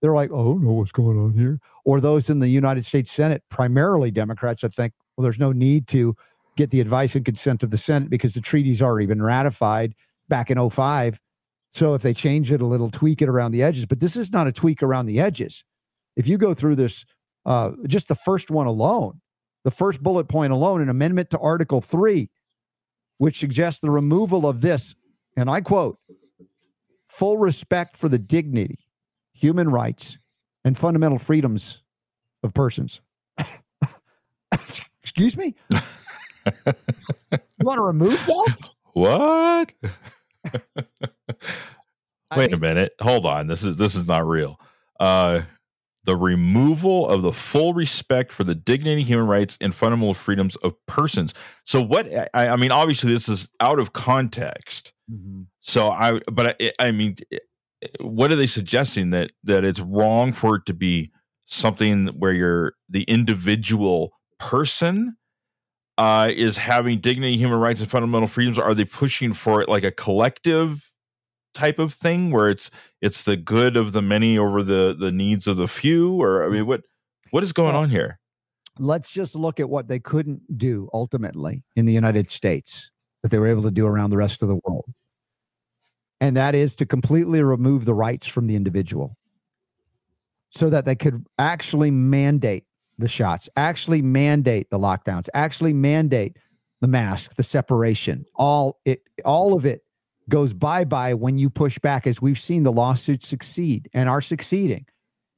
They're 0.00 0.14
like, 0.14 0.30
oh, 0.32 0.40
I 0.40 0.44
don't 0.44 0.64
know 0.64 0.72
what's 0.72 0.92
going 0.92 1.18
on 1.18 1.34
here. 1.34 1.60
Or 1.84 2.00
those 2.00 2.30
in 2.30 2.40
the 2.40 2.48
United 2.48 2.84
States 2.84 3.12
Senate, 3.12 3.42
primarily 3.50 4.10
Democrats, 4.10 4.62
that 4.62 4.74
think, 4.74 4.94
well, 5.16 5.22
there's 5.22 5.38
no 5.38 5.52
need 5.52 5.86
to 5.88 6.16
get 6.56 6.70
the 6.70 6.80
advice 6.80 7.14
and 7.14 7.24
consent 7.24 7.62
of 7.62 7.70
the 7.70 7.78
Senate 7.78 8.10
because 8.10 8.34
the 8.34 8.40
treaty's 8.40 8.82
already 8.82 9.06
been 9.06 9.22
ratified 9.22 9.94
back 10.28 10.50
in 10.50 10.70
05. 10.70 11.20
So 11.72 11.94
if 11.94 12.02
they 12.02 12.14
change 12.14 12.50
it 12.50 12.60
a 12.60 12.66
little, 12.66 12.90
tweak 12.90 13.22
it 13.22 13.28
around 13.28 13.52
the 13.52 13.62
edges, 13.62 13.86
but 13.86 14.00
this 14.00 14.16
is 14.16 14.32
not 14.32 14.46
a 14.46 14.52
tweak 14.52 14.82
around 14.82 15.06
the 15.06 15.20
edges. 15.20 15.64
If 16.16 16.26
you 16.26 16.38
go 16.38 16.54
through 16.54 16.76
this, 16.76 17.04
uh, 17.46 17.72
just 17.86 18.08
the 18.08 18.14
first 18.14 18.50
one 18.50 18.66
alone, 18.66 19.20
the 19.64 19.70
first 19.70 20.02
bullet 20.02 20.28
point 20.28 20.52
alone, 20.52 20.80
an 20.80 20.88
amendment 20.88 21.30
to 21.30 21.38
Article 21.38 21.80
3, 21.80 22.28
which 23.18 23.38
suggests 23.38 23.80
the 23.80 23.90
removal 23.90 24.46
of 24.46 24.62
this, 24.62 24.94
and 25.36 25.50
I 25.50 25.60
quote, 25.60 25.98
full 27.08 27.38
respect 27.38 27.96
for 27.96 28.08
the 28.08 28.18
dignity, 28.18 28.78
human 29.40 29.68
rights, 29.68 30.18
and 30.64 30.76
fundamental 30.76 31.18
freedoms 31.18 31.82
of 32.42 32.52
persons. 32.54 33.00
Excuse 35.02 35.36
me? 35.36 35.54
you 35.72 36.72
want 37.60 37.78
to 37.78 37.82
remove 37.82 38.18
that? 38.26 38.56
What? 38.92 39.72
Wait 42.36 42.52
a 42.52 42.58
minute. 42.58 42.92
Hold 43.00 43.26
on. 43.26 43.46
This 43.46 43.64
is 43.64 43.76
this 43.76 43.94
is 43.94 44.06
not 44.06 44.26
real. 44.26 44.60
Uh 44.98 45.42
the 46.04 46.16
removal 46.16 47.08
of 47.08 47.22
the 47.22 47.32
full 47.32 47.74
respect 47.74 48.32
for 48.32 48.42
the 48.42 48.54
dignity, 48.54 49.02
human 49.02 49.26
rights, 49.26 49.58
and 49.60 49.74
fundamental 49.74 50.14
freedoms 50.14 50.56
of 50.56 50.74
persons. 50.86 51.34
So 51.64 51.82
what 51.82 52.08
I, 52.34 52.48
I 52.48 52.56
mean, 52.56 52.72
obviously 52.72 53.12
this 53.12 53.28
is 53.28 53.50
out 53.60 53.78
of 53.78 53.92
context. 53.92 54.92
So 55.60 55.90
I, 55.90 56.20
but 56.30 56.56
I, 56.60 56.72
I 56.78 56.92
mean, 56.92 57.16
what 58.00 58.30
are 58.30 58.36
they 58.36 58.46
suggesting 58.46 59.10
that 59.10 59.32
that 59.44 59.64
it's 59.64 59.80
wrong 59.80 60.32
for 60.32 60.56
it 60.56 60.66
to 60.66 60.74
be 60.74 61.10
something 61.46 62.08
where 62.08 62.32
you're 62.32 62.74
the 62.88 63.04
individual 63.04 64.12
person 64.38 65.16
uh, 65.98 66.30
is 66.34 66.56
having 66.56 66.98
dignity, 66.98 67.36
human 67.36 67.58
rights, 67.58 67.80
and 67.80 67.90
fundamental 67.90 68.28
freedoms? 68.28 68.58
Are 68.58 68.74
they 68.74 68.84
pushing 68.84 69.32
for 69.32 69.60
it 69.62 69.68
like 69.68 69.84
a 69.84 69.90
collective 69.90 70.92
type 71.52 71.78
of 71.78 71.92
thing 71.92 72.30
where 72.30 72.48
it's 72.48 72.70
it's 73.00 73.22
the 73.24 73.36
good 73.36 73.76
of 73.76 73.92
the 73.92 74.02
many 74.02 74.38
over 74.38 74.62
the 74.62 74.96
the 74.98 75.12
needs 75.12 75.46
of 75.46 75.56
the 75.56 75.68
few? 75.68 76.20
Or 76.20 76.44
I 76.44 76.48
mean, 76.48 76.66
what 76.66 76.82
what 77.30 77.42
is 77.42 77.52
going 77.52 77.74
on 77.74 77.90
here? 77.90 78.20
let's 78.80 79.10
just 79.12 79.34
look 79.34 79.60
at 79.60 79.68
what 79.68 79.88
they 79.88 79.98
couldn't 79.98 80.58
do 80.58 80.88
ultimately 80.92 81.62
in 81.76 81.84
the 81.84 81.92
United 81.92 82.28
States 82.28 82.90
that 83.22 83.30
they 83.30 83.38
were 83.38 83.46
able 83.46 83.62
to 83.62 83.70
do 83.70 83.86
around 83.86 84.10
the 84.10 84.16
rest 84.16 84.42
of 84.42 84.48
the 84.48 84.58
world. 84.64 84.86
And 86.20 86.36
that 86.36 86.54
is 86.54 86.74
to 86.76 86.86
completely 86.86 87.42
remove 87.42 87.84
the 87.84 87.94
rights 87.94 88.26
from 88.26 88.46
the 88.46 88.56
individual 88.56 89.16
so 90.50 90.68
that 90.68 90.84
they 90.84 90.96
could 90.96 91.24
actually 91.38 91.90
mandate 91.90 92.64
the 92.98 93.08
shots, 93.08 93.48
actually 93.56 94.02
mandate 94.02 94.68
the 94.70 94.78
lockdowns, 94.78 95.28
actually 95.32 95.72
mandate 95.72 96.36
the 96.80 96.88
mask, 96.88 97.36
the 97.36 97.42
separation. 97.42 98.24
All 98.34 98.78
it 98.84 99.02
all 99.24 99.54
of 99.54 99.64
it 99.64 99.82
goes 100.28 100.52
bye-bye 100.52 101.14
when 101.14 101.38
you 101.38 101.50
push 101.50 101.78
back 101.78 102.06
as 102.06 102.22
we've 102.22 102.38
seen 102.38 102.62
the 102.62 102.72
lawsuits 102.72 103.26
succeed 103.26 103.88
and 103.94 104.08
are 104.08 104.22
succeeding 104.22 104.86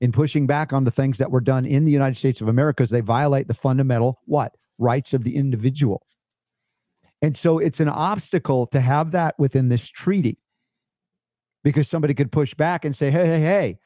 in 0.01 0.13
pushing 0.13 0.47
back 0.47 0.73
on 0.73 0.85
the 0.85 0.91
things 0.91 1.19
that 1.19 1.31
were 1.31 1.41
done 1.41 1.65
in 1.65 1.85
the 1.85 1.93
United 1.93 2.17
States 2.17 2.41
of 2.41 2.49
America 2.49 2.83
as 2.83 2.91
they 2.91 3.01
violate 3.01 3.49
the 3.49 3.55
fundamental 3.55 4.21
what 4.27 4.57
rights 4.79 5.15
of 5.15 5.25
the 5.25 5.37
individual. 5.37 6.05
And 7.23 7.37
so 7.37 7.59
it's 7.59 7.81
an 7.81 7.89
obstacle 7.89 8.67
to 8.67 8.81
have 8.81 9.13
that 9.13 9.37
within 9.39 9.69
this 9.69 9.89
treaty 9.89 10.39
because 11.65 11.89
somebody 11.89 12.15
could 12.15 12.33
push 12.33 12.55
back 12.55 12.85
and 12.85 12.95
say, 12.97 13.11
hey, 13.11 13.27
hey, 13.27 13.41
hey, 13.41 13.79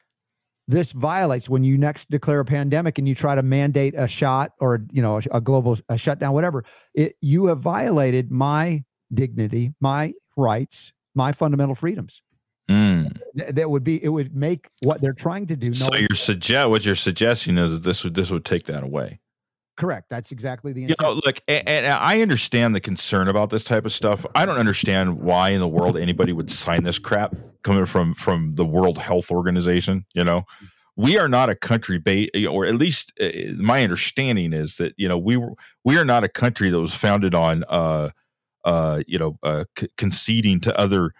this 0.67 0.91
violates 0.91 1.49
when 1.49 1.63
you 1.63 1.77
next 1.77 2.09
declare 2.09 2.41
a 2.41 2.45
pandemic 2.45 2.97
and 2.97 3.07
you 3.07 3.15
try 3.15 3.35
to 3.35 3.43
mandate 3.43 3.93
a 3.97 4.07
shot 4.07 4.51
or 4.59 4.85
you 4.91 5.01
know 5.01 5.17
a, 5.17 5.37
a 5.37 5.41
global 5.41 5.77
a 5.89 5.97
shutdown, 5.97 6.33
whatever. 6.33 6.65
It, 6.93 7.15
you 7.21 7.45
have 7.45 7.59
violated 7.59 8.31
my 8.31 8.83
dignity, 9.13 9.73
my 9.79 10.13
rights, 10.35 10.91
my 11.15 11.31
fundamental 11.31 11.75
freedoms. 11.75 12.21
Mm. 12.69 13.17
Th- 13.37 13.49
that 13.55 13.69
would 13.69 13.85
be 13.85 14.03
it 14.03 14.09
would 14.09 14.35
make 14.35 14.67
what 14.81 14.99
they're 14.99 15.13
trying 15.13 15.47
to 15.47 15.55
do. 15.55 15.73
So 15.73 15.87
no- 15.91 15.99
you're 15.99 16.15
suggest 16.15 16.69
what 16.69 16.85
you're 16.85 16.95
suggesting 16.95 17.57
is 17.57 17.71
that 17.71 17.83
this 17.83 18.03
would 18.03 18.13
this 18.13 18.29
would 18.29 18.43
take 18.43 18.65
that 18.65 18.83
away. 18.83 19.19
Correct. 19.77 20.09
That's 20.09 20.31
exactly 20.31 20.73
the 20.73 20.81
You 20.81 20.95
know, 21.01 21.13
look, 21.25 21.39
and, 21.47 21.67
and 21.67 21.87
I 21.87 22.21
understand 22.21 22.75
the 22.75 22.81
concern 22.81 23.27
about 23.27 23.49
this 23.49 23.63
type 23.63 23.85
of 23.85 23.93
stuff. 23.93 24.25
I 24.35 24.45
don't 24.45 24.57
understand 24.57 25.19
why 25.19 25.49
in 25.49 25.59
the 25.59 25.67
world 25.67 25.97
anybody 25.97 26.33
would 26.33 26.49
sign 26.49 26.83
this 26.83 26.99
crap 26.99 27.35
coming 27.63 27.85
from 27.85 28.13
from 28.15 28.55
the 28.55 28.65
World 28.65 28.97
Health 28.97 29.31
Organization. 29.31 30.05
You 30.13 30.23
know, 30.23 30.43
we 30.97 31.17
are 31.17 31.29
not 31.29 31.49
a 31.49 31.55
country 31.55 31.99
based, 31.99 32.31
or 32.49 32.65
at 32.65 32.75
least 32.75 33.13
uh, 33.21 33.29
my 33.55 33.83
understanding 33.83 34.51
is 34.51 34.75
that 34.77 34.93
you 34.97 35.07
know 35.07 35.17
we 35.17 35.37
were 35.37 35.53
we 35.85 35.97
are 35.97 36.05
not 36.05 36.23
a 36.23 36.29
country 36.29 36.69
that 36.69 36.81
was 36.81 36.93
founded 36.93 37.33
on 37.33 37.63
uh 37.69 38.09
uh 38.65 39.01
you 39.07 39.17
know 39.17 39.37
uh, 39.43 39.63
c- 39.77 39.87
conceding 39.95 40.59
to 40.61 40.77
other 40.77 41.13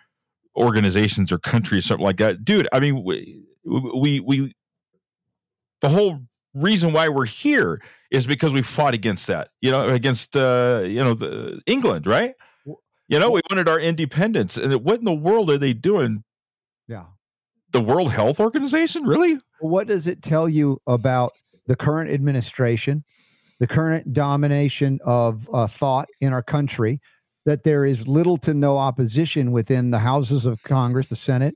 organizations 0.58 1.32
or 1.32 1.38
countries 1.38 1.86
something 1.86 2.04
like 2.04 2.18
that 2.18 2.44
dude 2.44 2.68
i 2.74 2.80
mean 2.80 3.04
we 3.04 3.44
we, 3.64 4.20
we 4.20 4.52
the 5.82 5.90
whole 5.90 6.20
reason 6.56 6.92
why 6.92 7.08
we're 7.08 7.26
here 7.26 7.80
is 8.12 8.26
because 8.28 8.54
we 8.54 8.62
fought 8.62 8.94
against 8.94 9.28
that 9.28 9.50
you 9.62 9.72
know 9.72 9.90
against 9.90 10.36
uh 10.38 10.82
you 10.86 11.04
know 11.04 11.14
the 11.14 11.62
england 11.66 12.06
right 12.08 12.34
you 12.66 13.20
know 13.20 13.30
we 13.32 13.42
wanted 13.50 13.68
our 13.68 13.80
independence 13.80 14.58
and 14.58 14.74
what 14.84 15.00
in 15.00 15.06
the 15.06 15.14
world 15.14 15.50
are 15.52 15.58
they 15.58 15.74
doing 15.74 16.24
Yeah. 16.88 17.06
the 17.72 17.82
world 17.82 18.12
health 18.12 18.40
organization 18.40 19.04
really 19.04 19.40
what 19.60 19.88
does 19.88 20.08
it 20.08 20.22
tell 20.22 20.48
you 20.48 20.80
about 20.88 21.32
the 21.66 21.76
current 21.76 22.10
administration, 22.12 23.04
the 23.60 23.68
current 23.68 24.14
domination 24.14 25.00
of 25.04 25.50
uh, 25.52 25.68
thought 25.68 26.08
in 26.22 26.32
our 26.32 26.44
country? 26.44 27.02
That 27.46 27.64
there 27.64 27.86
is 27.86 28.08
little 28.08 28.38
to 28.38 28.54
no 28.54 28.78
opposition 28.78 29.52
within 29.52 29.92
the 29.92 30.00
houses 30.00 30.46
of 30.46 30.62
Congress, 30.64 31.08
the 31.08 31.16
Senate. 31.18 31.56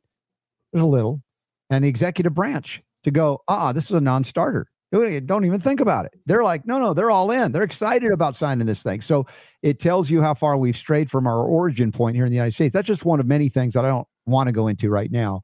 There's 0.74 0.84
a 0.84 0.88
little, 0.88 1.22
and 1.70 1.84
the 1.86 1.90
executive 1.90 2.34
branch 2.34 2.82
to 3.04 3.12
go. 3.12 3.40
Ah, 3.48 3.72
this 3.72 3.86
is 3.86 3.92
a 3.92 4.02
non-starter. 4.02 4.66
Don't 4.92 5.46
even 5.46 5.60
think 5.60 5.80
about 5.80 6.06
it. 6.06 6.14
They're 6.26 6.44
like, 6.44 6.66
no, 6.68 6.80
no, 6.80 6.94
they're 6.94 7.12
all 7.12 7.32
in. 7.32 7.52
They're 7.52 7.64
excited 7.64 8.12
about 8.12 8.36
signing 8.36 8.68
this 8.68 8.84
thing. 8.84 9.02
So 9.02 9.26
it 9.62 9.80
tells 9.80 10.10
you 10.10 10.22
how 10.22 10.34
far 10.34 10.58
we've 10.58 10.76
strayed 10.76 11.10
from 11.10 11.28
our 11.28 11.44
origin 11.44 11.92
point 11.92 12.16
here 12.16 12.26
in 12.26 12.32
the 12.32 12.36
United 12.36 12.54
States. 12.54 12.74
That's 12.74 12.88
just 12.88 13.06
one 13.06 13.20
of 13.20 13.26
many 13.26 13.48
things 13.48 13.74
that 13.74 13.86
I 13.86 13.88
don't 13.88 14.08
want 14.26 14.48
to 14.48 14.52
go 14.52 14.68
into 14.68 14.90
right 14.90 15.10
now 15.12 15.42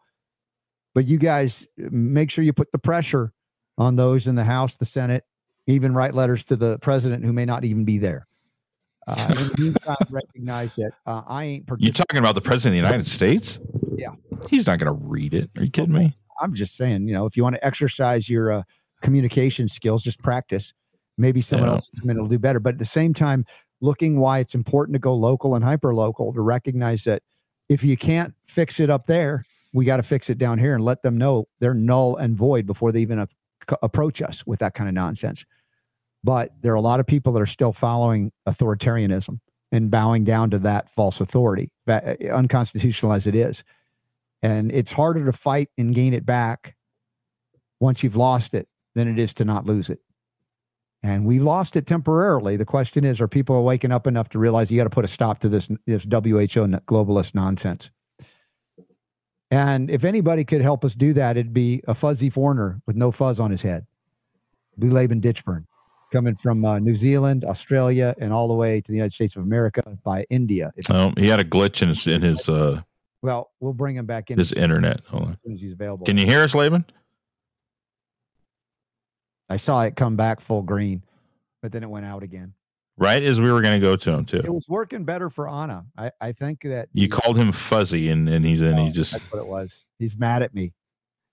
but 0.98 1.06
you 1.06 1.20
guys 1.20 1.64
make 1.78 2.32
sure 2.32 2.44
you 2.44 2.52
put 2.52 2.72
the 2.72 2.80
pressure 2.80 3.32
on 3.78 3.96
those 3.96 4.26
in 4.26 4.34
the 4.34 4.44
House, 4.44 4.78
the 4.78 4.86
Senate, 4.86 5.24
even 5.68 5.94
write 5.94 6.16
letters 6.16 6.44
to 6.46 6.56
the 6.56 6.80
president 6.80 7.24
who 7.24 7.32
may 7.32 7.46
not 7.46 7.64
even 7.64 7.86
be 7.86 8.00
there. 8.00 8.26
Uh, 9.08 9.48
recognize 10.10 10.74
that 10.76 10.94
uh, 11.06 11.22
I 11.28 11.44
ain't. 11.44 11.70
you 11.78 11.92
talking 11.92 12.18
about 12.18 12.34
the 12.34 12.42
president 12.42 12.80
of 12.80 12.82
the 12.84 12.88
united 12.88 13.06
states 13.06 13.60
Yeah. 13.96 14.10
he's 14.50 14.66
not 14.66 14.80
going 14.80 14.92
to 14.92 15.00
read 15.06 15.36
it 15.36 15.52
are 15.56 15.64
you 15.64 15.70
kidding 15.70 15.94
me 15.94 16.14
I'm 16.42 16.56
just 16.56 16.76
saying, 16.76 17.08
you 17.08 17.14
know, 17.14 17.28
if 17.28 17.38
you 17.38 17.44
want 17.44 17.58
to 17.58 17.66
exercise 17.66 18.28
your 18.28 18.52
uh, 18.52 18.64
communication 19.02 19.68
skills, 19.68 20.04
just 20.04 20.22
practice. 20.22 20.74
Maybe 21.18 21.42
someone 21.42 21.70
Yeah. 21.70 21.74
else 21.74 21.90
will 22.04 22.10
it'll 22.12 22.28
do 22.28 22.40
better. 22.40 22.60
But 22.60 22.76
at 22.76 22.80
the 22.80 22.86
same 22.86 23.14
time, 23.14 23.46
looking 23.82 24.20
why 24.20 24.40
it's 24.40 24.56
important 24.56 24.94
to 24.96 25.00
go 25.00 25.16
local 25.16 25.56
and 25.56 25.64
hyper 25.64 25.94
local 25.94 26.34
to 26.34 26.42
recognize 26.42 27.04
that 27.04 27.22
if 27.70 27.84
you 27.84 27.98
can't 27.98 28.34
fix 28.48 28.80
it 28.80 28.90
up 28.90 29.08
there, 29.08 29.44
we 29.74 29.86
got 29.86 29.98
to 29.98 30.04
fix 30.04 30.30
it 30.30 30.38
down 30.38 30.58
here 30.58 30.74
and 30.74 30.84
let 30.84 31.02
them 31.02 31.18
know 31.18 31.48
they're 31.60 31.74
null 31.74 32.16
and 32.16 32.36
void 32.38 32.66
before 32.66 32.92
they 32.92 33.02
even 33.02 33.20
a- 33.20 33.28
approach 33.84 34.22
us 34.22 34.46
with 34.48 34.60
that 34.60 34.74
kind 34.74 34.88
of 34.88 34.94
nonsense. 34.96 35.46
But 36.24 36.52
there 36.62 36.72
are 36.72 36.76
a 36.76 36.82
lot 36.82 37.00
of 37.00 37.06
people 37.06 37.34
that 37.34 37.42
are 37.42 37.46
still 37.46 37.74
following 37.74 38.32
authoritarianism 38.48 39.40
and 39.72 39.92
bowing 39.92 40.24
down 40.24 40.50
to 40.52 40.60
that 40.60 40.90
false 40.90 41.20
authority, 41.22 41.72
ba- 41.86 42.16
uh, 42.24 42.34
unconstitutional 42.34 43.14
as 43.14 43.28
it 43.28 43.36
is. 43.36 43.64
And 44.42 44.72
it's 44.72 44.92
harder 44.92 45.26
to 45.26 45.34
fight 45.34 45.70
and 45.78 45.94
gain 45.94 46.14
it 46.14 46.26
back 46.26 46.76
once 47.80 48.02
you've 48.02 48.16
lost 48.16 48.54
it 48.54 48.68
than 48.98 49.08
it 49.08 49.20
is 49.20 49.34
to 49.36 49.46
not 49.46 49.66
lose 49.66 49.90
it. 49.90 50.00
And 51.04 51.26
we 51.26 51.40
lost 51.40 51.76
it 51.76 51.86
temporarily. 51.86 52.58
The 52.58 52.66
question 52.66 53.06
is, 53.06 53.22
are 53.22 53.28
people 53.28 53.64
waking 53.64 53.92
up 53.92 54.08
enough 54.08 54.30
to 54.30 54.40
realize 54.40 54.72
you 54.72 54.78
got 54.78 54.86
to 54.86 54.90
put 54.90 55.06
a 55.06 55.08
stop 55.08 55.40
to 55.40 55.50
this 55.50 55.70
this 55.86 56.04
WHO 56.04 56.68
globalist 56.88 57.36
nonsense? 57.36 57.92
And 59.52 59.90
if 59.90 60.04
anybody 60.04 60.44
could 60.44 60.62
help 60.62 60.84
us 60.84 60.94
do 60.96 61.14
that, 61.14 61.38
it'd 61.38 61.54
be 61.54 61.82
a 61.88 61.94
fuzzy 61.94 62.30
foreigner 62.30 62.82
with 62.86 62.98
no 62.98 63.12
fuzz 63.12 63.40
on 63.40 63.52
his 63.52 63.62
head, 63.62 63.86
Blue 64.76 64.90
Laban 64.90 65.22
Ditchburn, 65.22 65.66
coming 66.12 66.36
from 66.36 66.66
uh, 66.66 66.80
New 66.80 66.96
Zealand, 66.96 67.46
Australia, 67.46 68.14
and 68.20 68.34
all 68.34 68.48
the 68.48 68.54
way 68.56 68.82
to 68.82 68.92
the 68.92 68.98
United 68.98 69.14
States 69.14 69.36
of 69.38 69.44
America 69.44 69.84
by 70.04 70.26
India. 70.30 70.74
Oh 70.90 71.14
he 71.16 71.28
had 71.28 71.40
a 71.40 71.46
glitch 71.46 71.82
in 71.82 71.90
his 71.90 72.08
in 72.08 72.22
his 72.24 72.50
uh 72.50 72.82
well, 73.22 73.52
we'll 73.60 73.74
bring 73.74 73.96
him 73.96 74.06
back 74.06 74.30
in 74.32 74.38
his 74.38 74.52
as 74.52 74.58
internet 74.58 75.02
hold 75.06 75.24
on 75.24 75.38
soon 75.46 75.54
as 75.54 75.62
he's 75.62 75.74
available. 75.74 76.06
can 76.06 76.18
you 76.18 76.26
hear 76.26 76.42
us 76.42 76.56
laban 76.56 76.84
I 79.50 79.58
saw 79.58 79.82
it 79.84 79.96
come 79.96 80.16
back 80.16 80.40
full 80.42 80.62
green, 80.62 81.04
but 81.62 81.72
then 81.72 81.84
it 81.84 81.90
went 81.90 82.06
out 82.06 82.24
again. 82.24 82.54
right 82.98 83.22
as 83.24 83.40
we 83.40 83.52
were 83.52 83.62
going 83.62 83.80
to 83.80 83.86
go 83.86 83.96
to 83.96 84.12
him 84.12 84.26
too. 84.26 84.38
It 84.38 84.54
was 84.54 84.68
working 84.68 85.04
better 85.06 85.30
for 85.30 85.50
Anna. 85.50 85.86
I, 85.98 86.12
I 86.20 86.32
think 86.32 86.62
that 86.64 86.90
You 86.94 87.08
called 87.08 87.38
him 87.38 87.52
fuzzy, 87.52 88.10
and 88.10 88.28
and 88.28 88.46
he 88.46 88.56
then 88.56 88.78
he 88.78 88.92
just 88.92 89.14
that's 89.14 89.32
what 89.32 89.40
it 89.40 89.48
was. 89.48 89.86
He's 90.00 90.18
mad 90.18 90.44
at 90.44 90.54
me. 90.54 90.74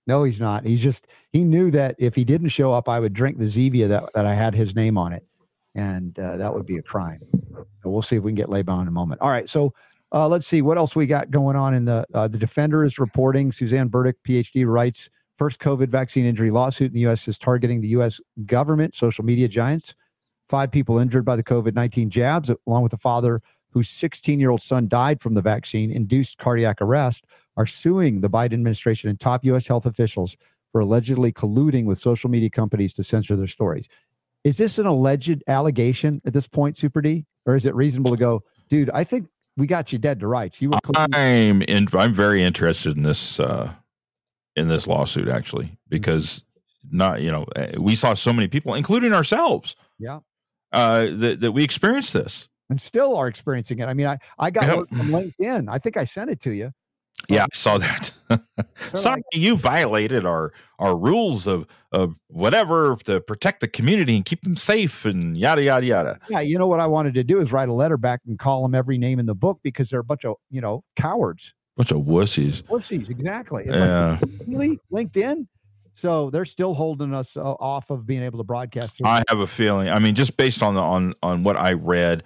No, 0.07 0.23
he's 0.23 0.39
not. 0.39 0.65
He's 0.65 0.81
just 0.81 1.07
he 1.33 1.43
knew 1.43 1.71
that 1.71 1.95
if 1.97 2.15
he 2.15 2.23
didn't 2.23 2.49
show 2.49 2.71
up, 2.71 2.87
I 2.87 2.99
would 2.99 3.13
drink 3.13 3.39
the 3.39 3.45
Zevia 3.45 3.87
that, 3.89 4.03
that 4.13 4.25
I 4.25 4.33
had 4.35 4.53
his 4.53 4.75
name 4.75 4.97
on 4.97 5.13
it, 5.13 5.25
and 5.73 6.17
uh, 6.19 6.37
that 6.37 6.53
would 6.53 6.65
be 6.67 6.77
a 6.77 6.83
crime. 6.83 7.19
So 7.81 7.89
we'll 7.89 8.01
see 8.03 8.15
if 8.15 8.23
we 8.23 8.29
can 8.31 8.35
get 8.35 8.49
Laban 8.49 8.81
in 8.81 8.87
a 8.87 8.91
moment. 8.91 9.21
All 9.21 9.29
right, 9.29 9.49
so 9.49 9.73
uh, 10.11 10.27
let's 10.27 10.45
see 10.45 10.61
what 10.61 10.77
else 10.77 10.95
we 10.95 11.07
got 11.07 11.31
going 11.31 11.55
on 11.55 11.73
in 11.73 11.85
the 11.85 12.05
uh, 12.13 12.27
the 12.27 12.37
Defender 12.37 12.85
is 12.85 12.99
reporting. 12.99 13.51
Suzanne 13.51 13.87
Burdick, 13.87 14.17
PhD, 14.23 14.65
writes 14.67 15.09
first 15.37 15.59
COVID 15.59 15.87
vaccine 15.87 16.25
injury 16.25 16.51
lawsuit 16.51 16.87
in 16.87 16.93
the 16.93 17.01
U.S. 17.01 17.27
is 17.27 17.37
targeting 17.37 17.81
the 17.81 17.89
U.S. 17.89 18.19
government, 18.45 18.95
social 18.95 19.23
media 19.23 19.47
giants. 19.47 19.95
Five 20.47 20.71
people 20.71 20.99
injured 20.99 21.25
by 21.25 21.35
the 21.35 21.43
COVID 21.43 21.73
19 21.73 22.09
jabs, 22.09 22.51
along 22.67 22.83
with 22.83 22.93
a 22.93 22.97
father 22.97 23.41
whose 23.71 23.89
16 23.89 24.39
year 24.39 24.51
old 24.51 24.61
son 24.61 24.87
died 24.87 25.21
from 25.21 25.33
the 25.33 25.41
vaccine 25.41 25.91
induced 25.91 26.37
cardiac 26.37 26.81
arrest, 26.81 27.25
are 27.57 27.65
suing 27.65 28.21
the 28.21 28.29
Biden 28.29 28.53
administration 28.53 29.09
and 29.09 29.19
top 29.19 29.43
U.S. 29.45 29.67
health 29.67 29.85
officials 29.85 30.37
for 30.71 30.81
allegedly 30.81 31.31
colluding 31.31 31.85
with 31.85 31.97
social 31.97 32.29
media 32.29 32.49
companies 32.49 32.93
to 32.93 33.03
censor 33.03 33.35
their 33.35 33.47
stories. 33.47 33.87
Is 34.43 34.57
this 34.57 34.77
an 34.77 34.85
alleged 34.85 35.43
allegation 35.47 36.21
at 36.25 36.33
this 36.33 36.47
point, 36.47 36.77
Super 36.77 37.01
D? 37.01 37.25
Or 37.45 37.55
is 37.55 37.65
it 37.65 37.75
reasonable 37.75 38.11
to 38.11 38.17
go, 38.17 38.43
dude, 38.69 38.89
I 38.91 39.03
think 39.03 39.27
we 39.57 39.67
got 39.67 39.93
you 39.93 39.99
dead 39.99 40.19
to 40.19 40.27
rights. 40.27 40.61
You 40.61 40.71
were 40.71 40.79
I'm 41.13 41.61
in, 41.61 41.87
I'm 41.93 42.13
very 42.13 42.43
interested 42.43 42.97
in 42.97 43.03
this 43.03 43.39
uh, 43.39 43.73
in 44.55 44.67
this 44.67 44.87
lawsuit 44.87 45.27
actually 45.27 45.77
because 45.89 46.41
not 46.91 47.21
you 47.21 47.31
know 47.31 47.45
eh, 47.55 47.73
we 47.79 47.95
saw 47.95 48.13
so 48.13 48.31
many 48.33 48.47
people, 48.47 48.73
including 48.73 49.13
ourselves, 49.13 49.75
Yeah. 49.99 50.19
uh, 50.71 51.07
that 51.13 51.39
that 51.41 51.51
we 51.51 51.63
experienced 51.63 52.13
this. 52.13 52.47
And 52.69 52.81
still 52.81 53.15
are 53.15 53.27
experiencing 53.27 53.77
it. 53.79 53.85
I 53.85 53.93
mean, 53.93 54.07
I, 54.07 54.17
I 54.39 54.49
got 54.49 54.65
Yep. 54.65 54.89
from 54.89 55.07
LinkedIn. 55.09 55.67
I 55.69 55.77
think 55.77 55.97
I 55.97 56.03
sent 56.03 56.31
it 56.31 56.39
to 56.41 56.51
you. 56.51 56.71
Yeah, 57.29 57.43
I 57.43 57.47
saw 57.53 57.77
that. 57.77 58.13
Sorry, 58.93 59.21
you 59.33 59.55
violated 59.55 60.25
our 60.25 60.51
our 60.79 60.95
rules 60.97 61.47
of 61.47 61.65
of 61.91 62.19
whatever 62.27 62.97
to 63.05 63.21
protect 63.21 63.61
the 63.61 63.67
community 63.67 64.15
and 64.15 64.25
keep 64.25 64.41
them 64.43 64.57
safe 64.57 65.05
and 65.05 65.37
yada 65.37 65.61
yada 65.63 65.85
yada. 65.85 66.19
Yeah, 66.29 66.41
you 66.41 66.57
know 66.59 66.67
what 66.67 66.79
I 66.79 66.87
wanted 66.87 67.13
to 67.15 67.23
do 67.23 67.39
is 67.39 67.51
write 67.51 67.69
a 67.69 67.73
letter 67.73 67.97
back 67.97 68.21
and 68.27 68.37
call 68.37 68.61
them 68.63 68.75
every 68.75 68.97
name 68.97 69.17
in 69.19 69.27
the 69.27 69.35
book 69.35 69.59
because 69.63 69.89
they're 69.89 70.01
a 70.01 70.03
bunch 70.03 70.25
of, 70.25 70.35
you 70.49 70.59
know, 70.61 70.83
cowards. 70.95 71.53
Bunch 71.77 71.91
of 71.91 72.01
wussies. 72.01 72.63
Wussies, 72.63 73.09
exactly. 73.09 73.63
It's 73.65 73.77
Yeah. 73.77 74.17
like 74.21 74.31
really 74.47 74.79
LinkedIn. 74.91 75.47
So 75.93 76.29
they're 76.29 76.45
still 76.45 76.73
holding 76.73 77.13
us 77.13 77.37
uh, 77.37 77.41
off 77.43 77.89
of 77.89 78.05
being 78.05 78.21
able 78.23 78.37
to 78.39 78.43
broadcast. 78.43 78.97
through 78.97 79.07
I 79.07 79.23
have 79.29 79.39
a 79.39 79.47
feeling. 79.47 79.89
I 79.89 79.99
mean, 79.99 80.13
just 80.15 80.35
based 80.37 80.61
on 80.61 80.75
the 80.75 80.81
on 80.81 81.13
on 81.23 81.43
what 81.43 81.55
I 81.55 81.73
read, 81.73 82.23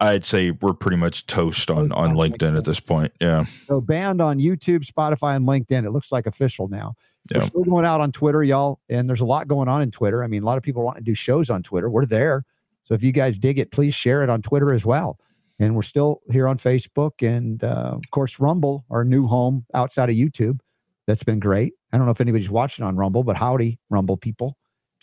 I'd 0.00 0.24
say 0.24 0.50
we're 0.50 0.74
pretty 0.74 0.96
much 0.98 1.26
toast 1.26 1.70
on 1.70 1.92
on 1.92 2.12
LinkedIn 2.12 2.56
at 2.56 2.64
this 2.64 2.80
point. 2.80 3.12
Yeah. 3.20 3.44
So 3.66 3.80
banned 3.80 4.20
on 4.20 4.38
YouTube, 4.38 4.84
Spotify, 4.86 5.36
and 5.36 5.46
LinkedIn. 5.46 5.84
It 5.86 5.90
looks 5.92 6.12
like 6.12 6.26
official 6.26 6.68
now. 6.68 6.94
We're 7.34 7.42
still 7.42 7.64
going 7.64 7.84
out 7.86 8.00
on 8.00 8.12
Twitter, 8.12 8.42
y'all. 8.42 8.80
And 8.88 9.08
there's 9.08 9.20
a 9.20 9.26
lot 9.26 9.46
going 9.46 9.68
on 9.68 9.82
in 9.82 9.90
Twitter. 9.90 10.24
I 10.24 10.26
mean, 10.26 10.42
a 10.42 10.46
lot 10.46 10.56
of 10.58 10.62
people 10.64 10.82
want 10.82 10.96
to 10.98 11.04
do 11.04 11.14
shows 11.14 11.48
on 11.48 11.62
Twitter. 11.62 11.88
We're 11.88 12.06
there. 12.06 12.44
So 12.84 12.94
if 12.94 13.02
you 13.04 13.12
guys 13.12 13.38
dig 13.38 13.58
it, 13.58 13.70
please 13.70 13.94
share 13.94 14.22
it 14.24 14.30
on 14.30 14.42
Twitter 14.42 14.72
as 14.74 14.84
well. 14.84 15.18
And 15.60 15.76
we're 15.76 15.82
still 15.82 16.22
here 16.30 16.48
on 16.48 16.56
Facebook 16.58 17.12
and 17.22 17.62
uh, 17.62 17.92
of 17.94 18.10
course 18.10 18.40
Rumble, 18.40 18.84
our 18.90 19.04
new 19.04 19.26
home 19.28 19.66
outside 19.74 20.08
of 20.10 20.16
YouTube. 20.16 20.58
That's 21.06 21.22
been 21.22 21.38
great. 21.38 21.74
I 21.92 21.96
don't 21.98 22.06
know 22.06 22.12
if 22.12 22.20
anybody's 22.20 22.50
watching 22.50 22.84
on 22.84 22.96
Rumble, 22.96 23.22
but 23.24 23.36
howdy, 23.36 23.78
Rumble 23.90 24.16
people. 24.16 24.56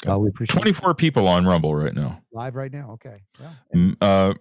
Uh, 0.07 0.17
we 0.19 0.29
appreciate 0.29 0.53
Twenty 0.53 0.73
four 0.73 0.93
people 0.93 1.27
on 1.27 1.45
Rumble 1.45 1.73
right 1.75 1.93
now. 1.93 2.21
live 2.31 2.55
right 2.55 2.71
now. 2.71 2.91
Okay. 2.93 3.21
Yeah. 3.73 3.91
Uh, 4.01 4.33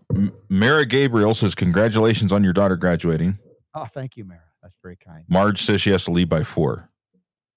Mara 0.48 0.84
Gabriel 0.84 1.34
says, 1.34 1.54
"Congratulations 1.54 2.32
on 2.32 2.42
your 2.44 2.52
daughter 2.52 2.76
graduating." 2.76 3.38
Oh, 3.74 3.84
thank 3.84 4.16
you, 4.16 4.24
Mara. 4.24 4.40
That's 4.62 4.74
very 4.82 4.96
kind. 4.96 5.24
Marge 5.28 5.62
says 5.62 5.80
she 5.80 5.90
has 5.90 6.04
to 6.04 6.10
leave 6.10 6.28
by 6.28 6.44
four. 6.44 6.90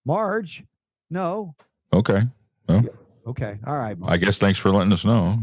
Marge, 0.05 0.63
no. 1.09 1.55
Okay. 1.93 2.23
Well, 2.67 2.83
Okay. 3.27 3.59
All 3.67 3.77
right. 3.77 3.95
I 4.05 4.17
guess 4.17 4.37
thanks 4.39 4.57
for 4.57 4.69
letting 4.71 4.91
us 4.93 5.05
know. 5.05 5.37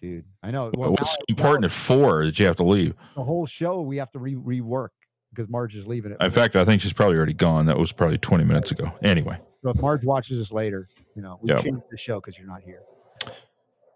Dude. 0.00 0.24
I 0.42 0.50
know. 0.50 0.70
Well, 0.76 0.90
What's 0.92 1.18
now- 1.18 1.24
important 1.28 1.64
at 1.64 1.70
four 1.72 2.24
that 2.24 2.38
you 2.38 2.46
have 2.46 2.56
to 2.56 2.64
leave? 2.64 2.94
the 3.16 3.24
whole 3.24 3.46
show 3.46 3.80
we 3.80 3.96
have 3.96 4.10
to 4.12 4.18
re- 4.18 4.34
rework 4.36 4.88
because 5.30 5.48
Marge 5.48 5.74
is 5.76 5.86
leaving 5.86 6.12
it. 6.12 6.18
In 6.22 6.30
fact, 6.30 6.54
I 6.56 6.64
think 6.64 6.80
she's 6.82 6.92
probably 6.92 7.16
already 7.16 7.32
gone. 7.34 7.66
That 7.66 7.78
was 7.78 7.90
probably 7.92 8.18
twenty 8.18 8.44
minutes 8.44 8.70
ago. 8.70 8.92
Anyway, 9.02 9.38
So 9.62 9.70
if 9.70 9.80
Marge 9.80 10.04
watches 10.04 10.38
this 10.38 10.52
later, 10.52 10.88
you 11.16 11.22
know, 11.22 11.38
we 11.42 11.52
changed 11.54 11.82
the 11.90 11.96
show 11.96 12.20
because 12.20 12.38
you're 12.38 12.46
not 12.46 12.62
here. 12.62 12.82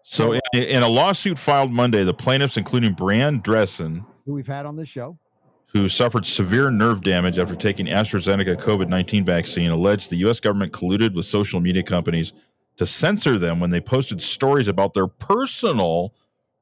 so 0.03 0.33
in, 0.33 0.41
in 0.63 0.83
a 0.83 0.87
lawsuit 0.87 1.39
filed 1.39 1.71
Monday, 1.71 2.03
the 2.03 2.13
plaintiffs, 2.13 2.57
including 2.57 2.93
Brianne 2.95 3.41
Dressen, 3.41 4.05
Who 4.25 4.33
we've 4.33 4.47
had 4.47 4.65
on 4.65 4.75
this 4.75 4.89
show. 4.89 5.17
who 5.67 5.87
suffered 5.87 6.25
severe 6.25 6.69
nerve 6.69 7.01
damage 7.01 7.39
after 7.39 7.55
taking 7.55 7.85
AstraZeneca 7.85 8.57
COVID 8.61 8.89
19 8.89 9.23
vaccine, 9.25 9.71
alleged 9.71 10.09
the 10.09 10.17
U.S. 10.17 10.39
government 10.41 10.73
colluded 10.73 11.15
with 11.15 11.25
social 11.25 11.59
media 11.61 11.81
companies 11.83 12.33
to 12.77 12.85
censor 12.85 13.37
them 13.37 13.59
when 13.59 13.69
they 13.69 13.81
posted 13.81 14.21
stories 14.21 14.67
about 14.67 14.93
their 14.93 15.07
personal 15.07 16.13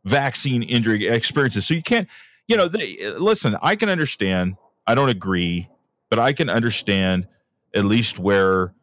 vaccine 0.03 0.63
injury 0.63 1.07
experiences. 1.07 1.65
So 1.67 1.73
you 1.73 1.83
can't, 1.83 2.07
you 2.47 2.57
know, 2.57 2.67
they, 2.67 3.11
listen, 3.17 3.55
I 3.61 3.75
can 3.75 3.89
understand, 3.89 4.55
I 4.85 4.95
don't 4.95 5.09
agree, 5.09 5.69
but 6.09 6.19
I 6.19 6.33
can 6.33 6.49
understand 6.49 7.27
at 7.73 7.85
least 7.85 8.19
where 8.19 8.73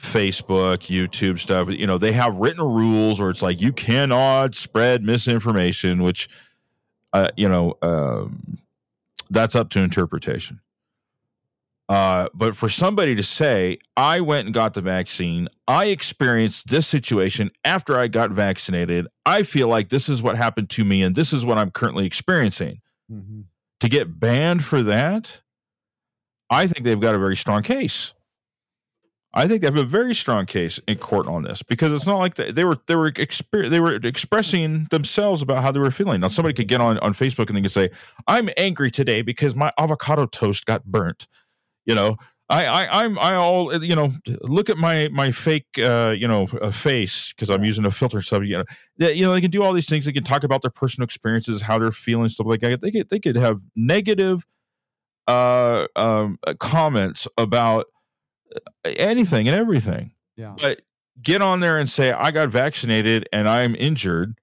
Facebook, 0.00 0.78
YouTube 0.86 1.38
stuff, 1.38 1.68
you 1.70 1.86
know, 1.86 1.98
they 1.98 2.12
have 2.12 2.36
written 2.36 2.62
rules 2.62 3.20
where 3.20 3.30
it's 3.30 3.42
like 3.42 3.60
you 3.60 3.72
cannot 3.72 4.54
spread 4.54 5.02
misinformation, 5.02 6.02
which, 6.02 6.28
uh, 7.12 7.28
you 7.36 7.48
know, 7.48 7.74
um, 7.82 8.58
that's 9.30 9.56
up 9.56 9.70
to 9.70 9.80
interpretation. 9.80 10.60
Uh, 11.88 12.28
but 12.32 12.56
for 12.56 12.68
somebody 12.68 13.14
to 13.14 13.22
say, 13.22 13.78
I 13.96 14.20
went 14.20 14.46
and 14.46 14.54
got 14.54 14.72
the 14.72 14.80
vaccine, 14.80 15.48
I 15.68 15.86
experienced 15.86 16.68
this 16.68 16.86
situation 16.86 17.50
after 17.64 17.98
I 17.98 18.08
got 18.08 18.30
vaccinated, 18.30 19.06
I 19.26 19.42
feel 19.42 19.68
like 19.68 19.90
this 19.90 20.08
is 20.08 20.22
what 20.22 20.36
happened 20.36 20.70
to 20.70 20.84
me 20.84 21.02
and 21.02 21.14
this 21.14 21.32
is 21.32 21.44
what 21.44 21.58
I'm 21.58 21.70
currently 21.70 22.06
experiencing. 22.06 22.80
To 23.80 23.88
get 23.88 24.18
banned 24.18 24.64
for 24.64 24.82
that, 24.82 25.42
I 26.48 26.66
think 26.66 26.84
they've 26.84 27.00
got 27.00 27.14
a 27.14 27.18
very 27.18 27.36
strong 27.36 27.62
case. 27.62 28.14
I 29.36 29.48
think 29.48 29.60
they 29.60 29.66
have 29.66 29.76
a 29.76 29.84
very 29.84 30.14
strong 30.14 30.46
case 30.46 30.78
in 30.86 30.98
court 30.98 31.26
on 31.26 31.42
this 31.42 31.62
because 31.62 31.92
it's 31.92 32.06
not 32.06 32.18
like 32.18 32.36
they, 32.36 32.52
they 32.52 32.64
were 32.64 32.78
they 32.86 32.94
were 32.94 33.10
exper- 33.10 33.68
they 33.68 33.80
were 33.80 33.96
expressing 33.96 34.86
themselves 34.90 35.42
about 35.42 35.60
how 35.60 35.72
they 35.72 35.80
were 35.80 35.90
feeling. 35.90 36.20
Now 36.20 36.28
somebody 36.28 36.54
could 36.54 36.68
get 36.68 36.80
on 36.80 36.98
on 37.00 37.14
Facebook 37.14 37.48
and 37.48 37.56
they 37.56 37.62
could 37.62 37.72
say, 37.72 37.90
"I'm 38.28 38.48
angry 38.56 38.92
today 38.92 39.22
because 39.22 39.56
my 39.56 39.72
avocado 39.76 40.26
toast 40.26 40.66
got 40.66 40.84
burnt." 40.84 41.26
You 41.86 41.94
know, 41.94 42.16
I 42.48 42.66
I 42.66 43.04
I'm 43.04 43.18
I 43.18 43.34
all 43.34 43.74
you 43.82 43.94
know 43.96 44.12
look 44.42 44.68
at 44.70 44.76
my 44.76 45.08
my 45.08 45.30
fake 45.30 45.66
uh 45.78 46.14
you 46.16 46.28
know 46.28 46.48
uh, 46.60 46.70
face 46.70 47.32
because 47.32 47.50
I'm 47.50 47.64
using 47.64 47.84
a 47.84 47.90
filter 47.90 48.20
stuff. 48.22 48.42
You 48.44 48.58
know, 48.58 48.64
they, 48.98 49.14
you 49.14 49.24
know 49.24 49.32
they 49.32 49.40
can 49.40 49.50
do 49.50 49.62
all 49.62 49.72
these 49.72 49.88
things. 49.88 50.04
They 50.04 50.12
can 50.12 50.24
talk 50.24 50.44
about 50.44 50.62
their 50.62 50.70
personal 50.70 51.04
experiences, 51.04 51.62
how 51.62 51.78
they're 51.78 51.90
feeling, 51.92 52.28
stuff 52.28 52.46
like 52.46 52.60
that. 52.60 52.80
They 52.80 52.90
could 52.90 53.08
they 53.08 53.18
could 53.18 53.36
have 53.36 53.60
negative 53.76 54.44
uh 55.26 55.86
um 55.96 56.38
uh, 56.46 56.54
comments 56.58 57.26
about 57.38 57.86
anything 58.84 59.48
and 59.48 59.56
everything. 59.56 60.12
Yeah. 60.36 60.54
But 60.60 60.82
get 61.22 61.42
on 61.42 61.60
there 61.60 61.78
and 61.78 61.88
say, 61.88 62.12
I 62.12 62.30
got 62.30 62.48
vaccinated 62.48 63.28
and 63.32 63.48
I'm 63.48 63.74
injured, 63.74 64.38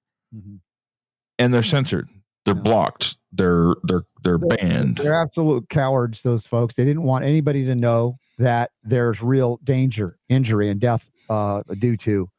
and 1.37 1.53
they're 1.53 1.63
censored. 1.63 2.09
They're 2.45 2.55
blocked. 2.55 3.17
They're 3.31 3.75
they're 3.83 4.03
they're 4.23 4.37
banned. 4.37 4.97
They're 4.97 5.13
absolute 5.13 5.69
cowards, 5.69 6.23
those 6.23 6.47
folks. 6.47 6.75
They 6.75 6.85
didn't 6.85 7.03
want 7.03 7.23
anybody 7.25 7.65
to 7.65 7.75
know 7.75 8.17
that 8.37 8.71
there's 8.83 9.21
real 9.21 9.59
danger, 9.63 10.17
injury, 10.27 10.69
and 10.69 10.79
death 10.79 11.09
uh, 11.29 11.63
due 11.79 11.95
to 11.97 12.29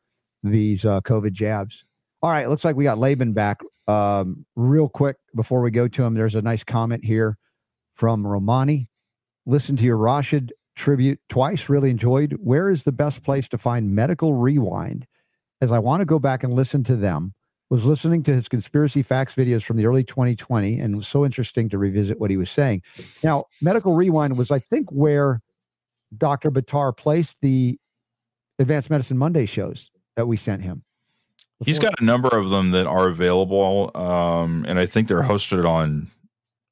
these 0.43 0.85
uh, 0.85 1.01
COVID 1.03 1.33
jabs. 1.33 1.85
All 2.21 2.31
right, 2.31 2.49
looks 2.49 2.65
like 2.65 2.77
we 2.77 2.85
got 2.85 2.99
Laban 2.99 3.33
back. 3.33 3.61
Um, 3.89 4.45
real 4.55 4.89
quick 4.89 5.17
before 5.35 5.61
we 5.61 5.71
go 5.71 5.89
to 5.89 6.05
him, 6.05 6.15
there's 6.15 6.35
a 6.35 6.43
nice 6.43 6.65
comment 6.65 7.05
here 7.05 7.37
from 7.95 8.27
Romani. 8.27 8.89
Listen 9.47 9.77
to 9.77 9.85
your 9.85 9.97
Rashid 9.97 10.53
tribute 10.77 11.21
twice. 11.29 11.69
Really 11.69 11.91
enjoyed. 11.91 12.37
Where 12.41 12.71
is 12.71 12.85
the 12.85 12.93
best 12.93 13.23
place 13.23 13.49
to 13.51 13.59
find 13.59 13.91
Medical 13.91 14.35
Rewind? 14.35 15.07
As 15.61 15.71
I 15.73 15.79
want 15.79 16.01
to 16.01 16.05
go 16.05 16.19
back 16.19 16.43
and 16.43 16.53
listen 16.53 16.83
to 16.85 16.97
them. 16.97 17.35
Was 17.73 17.87
listening 17.87 18.23
to 18.25 18.35
his 18.35 18.49
conspiracy 18.49 19.03
facts 19.03 19.35
videos 19.35 19.63
from 19.63 19.79
the 19.79 19.87
early 19.87 20.05
2020 20.05 20.79
and 20.79 20.93
it 20.93 20.97
was 20.99 21.09
so 21.09 21.25
interesting 21.25 21.71
to 21.71 21.79
revisit 21.79 22.21
what 22.21 22.31
he 22.31 22.37
was 22.37 22.51
saying. 22.51 22.83
Now, 23.25 23.47
Medical 23.63 23.95
Rewind 23.95 24.37
was, 24.37 24.51
I 24.51 24.59
think, 24.59 24.91
where 24.91 25.41
Dr. 26.15 26.51
Buttar 26.51 26.95
placed 26.95 27.41
the 27.41 27.79
Advanced 28.59 28.91
Medicine 28.91 29.17
Monday 29.17 29.47
shows 29.47 29.91
that 30.17 30.27
we 30.27 30.37
sent 30.37 30.61
him. 30.61 30.85
He's 31.65 31.79
got 31.79 31.99
a 31.99 32.05
number 32.05 32.29
of 32.29 32.51
them 32.51 32.73
that 32.73 32.87
are 32.87 33.09
available, 33.09 33.91
um, 33.95 34.67
and 34.69 34.79
I 34.79 34.85
think 34.85 35.09
they're 35.09 35.23
hosted 35.23 35.67
on 35.67 36.11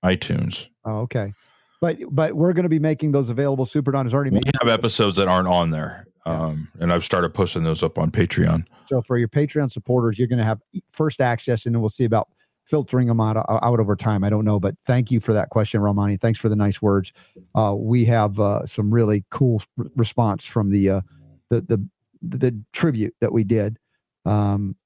iTunes. 0.04 0.66
Oh, 0.84 0.98
okay. 1.00 1.32
But 1.80 1.96
but 2.10 2.34
we're 2.34 2.52
going 2.52 2.64
to 2.64 2.68
be 2.68 2.78
making 2.78 3.12
those 3.12 3.30
available. 3.30 3.64
Super 3.64 3.90
Don 3.90 4.04
has 4.04 4.12
already 4.12 4.32
We 4.32 4.42
have 4.60 4.68
episodes 4.68 5.16
that 5.16 5.28
aren't 5.28 5.48
on 5.48 5.70
there. 5.70 6.06
Um, 6.26 6.68
and 6.78 6.92
I've 6.92 7.04
started 7.04 7.32
posting 7.32 7.62
those 7.62 7.82
up 7.82 7.98
on 7.98 8.10
Patreon. 8.10 8.66
So 8.84 9.02
for 9.02 9.16
your 9.16 9.28
Patreon 9.28 9.70
supporters, 9.70 10.18
you're 10.18 10.28
going 10.28 10.38
to 10.38 10.44
have 10.44 10.60
first 10.90 11.20
access, 11.20 11.66
and 11.66 11.74
then 11.74 11.80
we'll 11.80 11.88
see 11.88 12.04
about 12.04 12.28
filtering 12.66 13.08
them 13.08 13.20
out, 13.20 13.36
out 13.36 13.80
over 13.80 13.96
time. 13.96 14.22
I 14.22 14.30
don't 14.30 14.44
know, 14.44 14.60
but 14.60 14.76
thank 14.84 15.10
you 15.10 15.18
for 15.18 15.32
that 15.32 15.50
question, 15.50 15.80
Romani. 15.80 16.16
Thanks 16.16 16.38
for 16.38 16.48
the 16.48 16.56
nice 16.56 16.80
words. 16.80 17.12
Uh, 17.54 17.74
we 17.76 18.04
have 18.04 18.38
uh, 18.38 18.64
some 18.66 18.92
really 18.92 19.24
cool 19.30 19.62
r- 19.78 19.86
response 19.96 20.44
from 20.44 20.70
the, 20.70 20.90
uh, 20.90 21.00
the 21.48 21.62
the 21.62 21.88
the 22.22 22.62
tribute 22.72 23.14
that 23.20 23.32
we 23.32 23.44
did. 23.44 23.78
Um, 24.24 24.76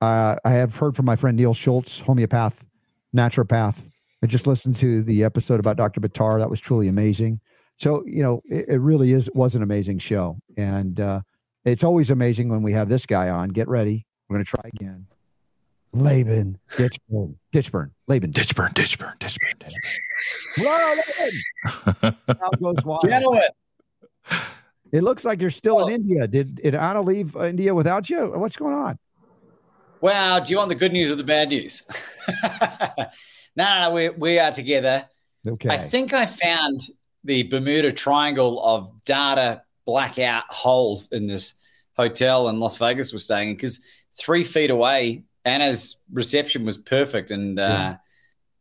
uh, 0.00 0.36
I 0.44 0.50
have 0.50 0.76
heard 0.76 0.96
from 0.96 1.04
my 1.04 1.16
friend 1.16 1.36
Neil 1.36 1.52
Schultz, 1.52 2.00
homeopath, 2.00 2.64
naturopath. 3.14 3.86
I 4.22 4.26
just 4.26 4.46
listened 4.46 4.76
to 4.76 5.02
the 5.02 5.24
episode 5.24 5.60
about 5.60 5.76
Dr. 5.76 6.00
Buttar. 6.00 6.38
That 6.38 6.50
was 6.50 6.60
truly 6.60 6.88
amazing. 6.88 7.40
So 7.80 8.04
you 8.06 8.22
know, 8.22 8.42
it, 8.44 8.66
it 8.68 8.78
really 8.78 9.12
is 9.12 9.30
was 9.34 9.54
an 9.54 9.62
amazing 9.62 9.98
show, 9.98 10.38
and 10.56 11.00
uh, 11.00 11.22
it's 11.64 11.82
always 11.82 12.10
amazing 12.10 12.50
when 12.50 12.62
we 12.62 12.72
have 12.74 12.90
this 12.90 13.06
guy 13.06 13.30
on. 13.30 13.48
Get 13.48 13.68
ready, 13.68 14.06
we're 14.28 14.36
going 14.36 14.44
to 14.44 14.50
try 14.50 14.70
again. 14.74 15.06
Laban 15.92 16.58
Ditchburn, 16.76 17.36
Ditchburn, 17.52 17.90
Laban 18.06 18.30
Ditchburn, 18.30 18.72
Ditchburn, 18.74 19.18
Ditchburn, 19.18 19.58
Ditchburn. 19.58 19.74
Hello, 20.56 20.94
Laban. 22.04 22.16
How 22.40 22.50
goes 22.50 22.84
wild. 22.84 23.04
Gentlemen. 23.04 23.42
It 24.92 25.02
looks 25.02 25.24
like 25.24 25.40
you're 25.40 25.50
still 25.50 25.86
in 25.86 25.94
India. 25.94 26.28
Did 26.28 26.56
did 26.56 26.74
Anna 26.74 27.00
leave 27.00 27.34
India 27.34 27.74
without 27.74 28.10
you? 28.10 28.32
What's 28.36 28.56
going 28.56 28.74
on? 28.74 28.98
Wow, 30.02 30.38
do 30.40 30.50
you 30.50 30.58
want 30.58 30.68
the 30.68 30.74
good 30.74 30.92
news 30.92 31.10
or 31.10 31.14
the 31.14 31.24
bad 31.24 31.48
news? 31.48 31.82
no, 32.42 33.06
no, 33.56 33.80
no, 33.80 33.90
we, 33.90 34.08
we 34.10 34.38
are 34.38 34.50
together. 34.50 35.06
Okay. 35.46 35.68
I 35.68 35.78
think 35.78 36.12
I 36.12 36.26
found 36.26 36.82
the 37.24 37.44
Bermuda 37.44 37.92
Triangle 37.92 38.62
of 38.62 39.04
data 39.04 39.62
blackout 39.84 40.44
holes 40.48 41.10
in 41.12 41.26
this 41.26 41.54
hotel 41.96 42.48
in 42.48 42.60
Las 42.60 42.76
Vegas 42.76 43.12
we're 43.12 43.18
staying 43.18 43.50
in 43.50 43.56
because 43.56 43.80
three 44.18 44.44
feet 44.44 44.70
away, 44.70 45.24
Anna's 45.44 45.96
reception 46.12 46.64
was 46.64 46.78
perfect. 46.78 47.30
And 47.30 47.58
uh, 47.58 47.62
Yeah. 47.62 47.96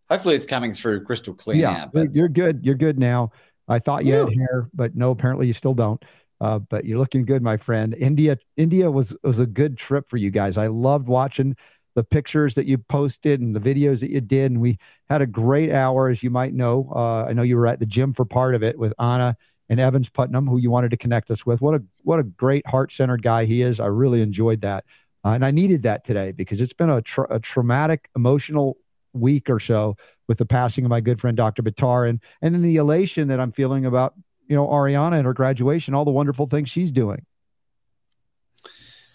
hopefully 0.10 0.36
it's 0.36 0.45
coming 0.45 0.73
through 0.73 1.03
crystal 1.06 1.34
clear 1.34 1.57
yeah, 1.57 1.73
now. 1.73 1.90
But 1.94 2.15
you're 2.15 2.30
good. 2.30 2.65
You're 2.65 2.76
good 2.76 2.99
now. 2.99 3.31
I 3.68 3.80
thought 3.80 4.03
you 4.03 4.14
had 4.14 4.34
hair, 4.36 4.69
but 4.73 4.95
no, 4.95 5.11
apparently 5.11 5.48
you 5.48 5.53
still 5.53 5.76
don't. 5.76 6.03
Uh, 6.41 6.57
but 6.57 6.86
you're 6.86 6.98
looking 6.98 7.26
good, 7.26 7.44
my 7.44 7.57
friend. 7.57 7.94
India, 7.99 8.38
India 8.57 8.90
was 8.90 9.15
was 9.23 9.40
a 9.40 9.45
good 9.45 9.77
trip 9.77 10.10
for 10.10 10.18
you 10.18 10.31
guys. 10.31 10.57
I 10.57 10.68
loved 10.68 11.07
watching 11.07 11.56
the 11.95 12.03
pictures 12.03 12.56
that 12.56 12.66
you 12.66 12.78
posted 12.78 13.41
and 13.41 13.56
the 13.56 13.60
videos 13.60 13.99
that 13.99 14.11
you 14.11 14.22
did, 14.22 14.52
and 14.52 14.61
we 14.61 14.78
had 15.10 15.22
a 15.22 15.28
great 15.28 15.72
hour, 15.72 16.10
as 16.10 16.24
you 16.24 16.30
might 16.30 16.53
know. 16.53 16.91
Uh, 16.95 17.26
I 17.26 17.34
know 17.34 17.41
you 17.41 17.57
were 17.57 17.68
at 17.68 17.80
the 17.80 17.86
gym 17.86 18.14
for 18.14 18.26
part 18.26 18.56
of 18.56 18.64
it 18.64 18.78
with 18.78 18.94
Anna 18.99 19.36
and 19.70 19.80
Evans 19.80 20.10
Putnam, 20.10 20.48
who 20.48 20.57
you 20.57 20.72
wanted 20.72 20.91
to 20.91 20.98
connect 20.98 21.30
us 21.32 21.45
with. 21.45 21.61
What 21.61 21.76
a 21.76 21.84
what 22.03 22.20
a 22.20 22.24
great 22.24 22.66
heart 22.68 22.91
centered 22.91 23.22
guy 23.22 23.45
he 23.45 23.61
is. 23.61 23.80
I 23.80 23.88
really 23.88 24.22
enjoyed 24.22 24.61
that, 24.61 24.86
uh, 25.24 25.30
and 25.30 25.45
I 25.45 25.52
needed 25.52 25.84
that 25.84 26.03
today 26.03 26.32
because 26.32 26.61
it's 26.61 26.74
been 26.74 26.90
a, 26.90 27.02
tra- 27.02 27.28
a 27.30 27.40
traumatic, 27.40 28.10
emotional 28.16 28.78
week 29.14 29.49
or 29.49 29.60
so 29.60 29.95
with 30.28 30.38
the 30.38 30.45
passing 30.45 30.86
of 30.86 30.90
my 30.90 31.02
good 31.02 31.20
friend 31.20 31.36
Dr. 31.36 31.64
Buttar, 31.64 32.10
and 32.10 32.22
and 32.41 32.53
then 32.53 32.61
the 32.61 32.78
elation 32.78 33.28
that 33.28 33.40
I'm 33.40 33.52
feeling 33.52 33.86
about 33.86 34.14
you 34.48 34.56
know 34.56 34.68
Ariana 34.68 35.18
and 35.18 35.26
her 35.26 35.34
graduation, 35.34 35.94
all 35.94 36.06
the 36.06 36.11
wonderful 36.11 36.48
things 36.48 36.70
she's 36.70 36.91
doing. 36.91 37.26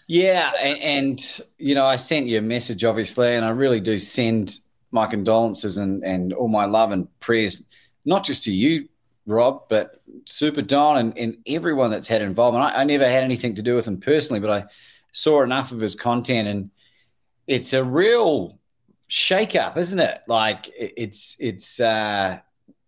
Yeah, 0.07 0.51
and, 0.61 0.79
and 0.79 1.41
you 1.57 1.73
know, 1.73 1.85
I 1.85 1.95
sent 1.95 2.27
you 2.27 2.37
a 2.37 2.41
message, 2.41 2.83
obviously, 2.83 3.33
and 3.33 3.43
I 3.43 3.49
really 3.49 3.79
do 3.79 3.97
send 3.97 4.59
my 4.91 5.07
condolences 5.07 5.77
and 5.77 6.03
and 6.05 6.31
all 6.33 6.47
my 6.47 6.65
love 6.65 6.91
and 6.91 7.07
prayers, 7.19 7.63
not 8.05 8.23
just 8.23 8.43
to 8.43 8.51
you, 8.51 8.87
Rob, 9.25 9.67
but 9.67 10.01
Super 10.25 10.61
Don 10.61 10.97
and, 10.97 11.17
and 11.17 11.37
everyone 11.47 11.89
that's 11.89 12.07
had 12.07 12.21
involvement. 12.21 12.65
I, 12.65 12.81
I 12.81 12.83
never 12.83 13.05
had 13.09 13.23
anything 13.23 13.55
to 13.55 13.63
do 13.63 13.75
with 13.75 13.87
him 13.87 13.99
personally, 13.99 14.39
but 14.39 14.51
I 14.51 14.65
saw 15.11 15.41
enough 15.41 15.71
of 15.71 15.79
his 15.79 15.95
content, 15.95 16.47
and 16.47 16.69
it's 17.47 17.73
a 17.73 17.83
real 17.83 18.59
shake-up, 19.07 19.75
isn't 19.75 19.99
it? 19.99 20.21
Like 20.27 20.71
it's 20.77 21.35
it's 21.39 21.79
uh, 21.79 22.39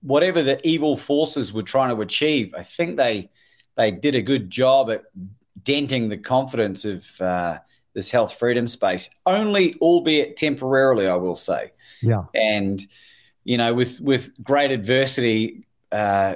whatever 0.02 0.44
the 0.44 0.60
evil 0.68 0.98
forces 0.98 1.52
were 1.52 1.64
trying 1.64 1.96
to 1.96 2.02
achieve. 2.02 2.54
I 2.56 2.62
think 2.62 2.98
they 2.98 3.32
they 3.76 3.90
did 3.90 4.14
a 4.14 4.22
good 4.22 4.52
job 4.52 4.92
at 4.92 5.04
denting 5.64 6.10
the 6.10 6.18
confidence 6.18 6.86
of 6.86 7.22
uh, 7.22 7.60
this 7.94 8.12
health 8.12 8.34
freedom 8.34 8.68
space, 8.68 9.10
only 9.26 9.76
albeit 9.82 10.38
temporarily, 10.38 11.08
I 11.08 11.16
will 11.16 11.36
say. 11.36 11.72
Yeah. 12.02 12.26
And 12.34 12.86
you 13.44 13.58
know, 13.58 13.74
with 13.74 14.00
with 14.02 14.32
great 14.44 14.72
adversity, 14.72 15.66
uh, 15.92 16.36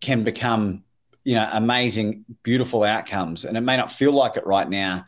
can 0.00 0.24
become 0.24 0.84
you 1.24 1.34
know 1.34 1.48
amazing, 1.52 2.24
beautiful 2.42 2.84
outcomes. 2.84 3.44
And 3.44 3.56
it 3.56 3.60
may 3.60 3.76
not 3.76 3.90
feel 3.90 4.12
like 4.12 4.36
it 4.36 4.46
right 4.46 4.68
now, 4.68 5.04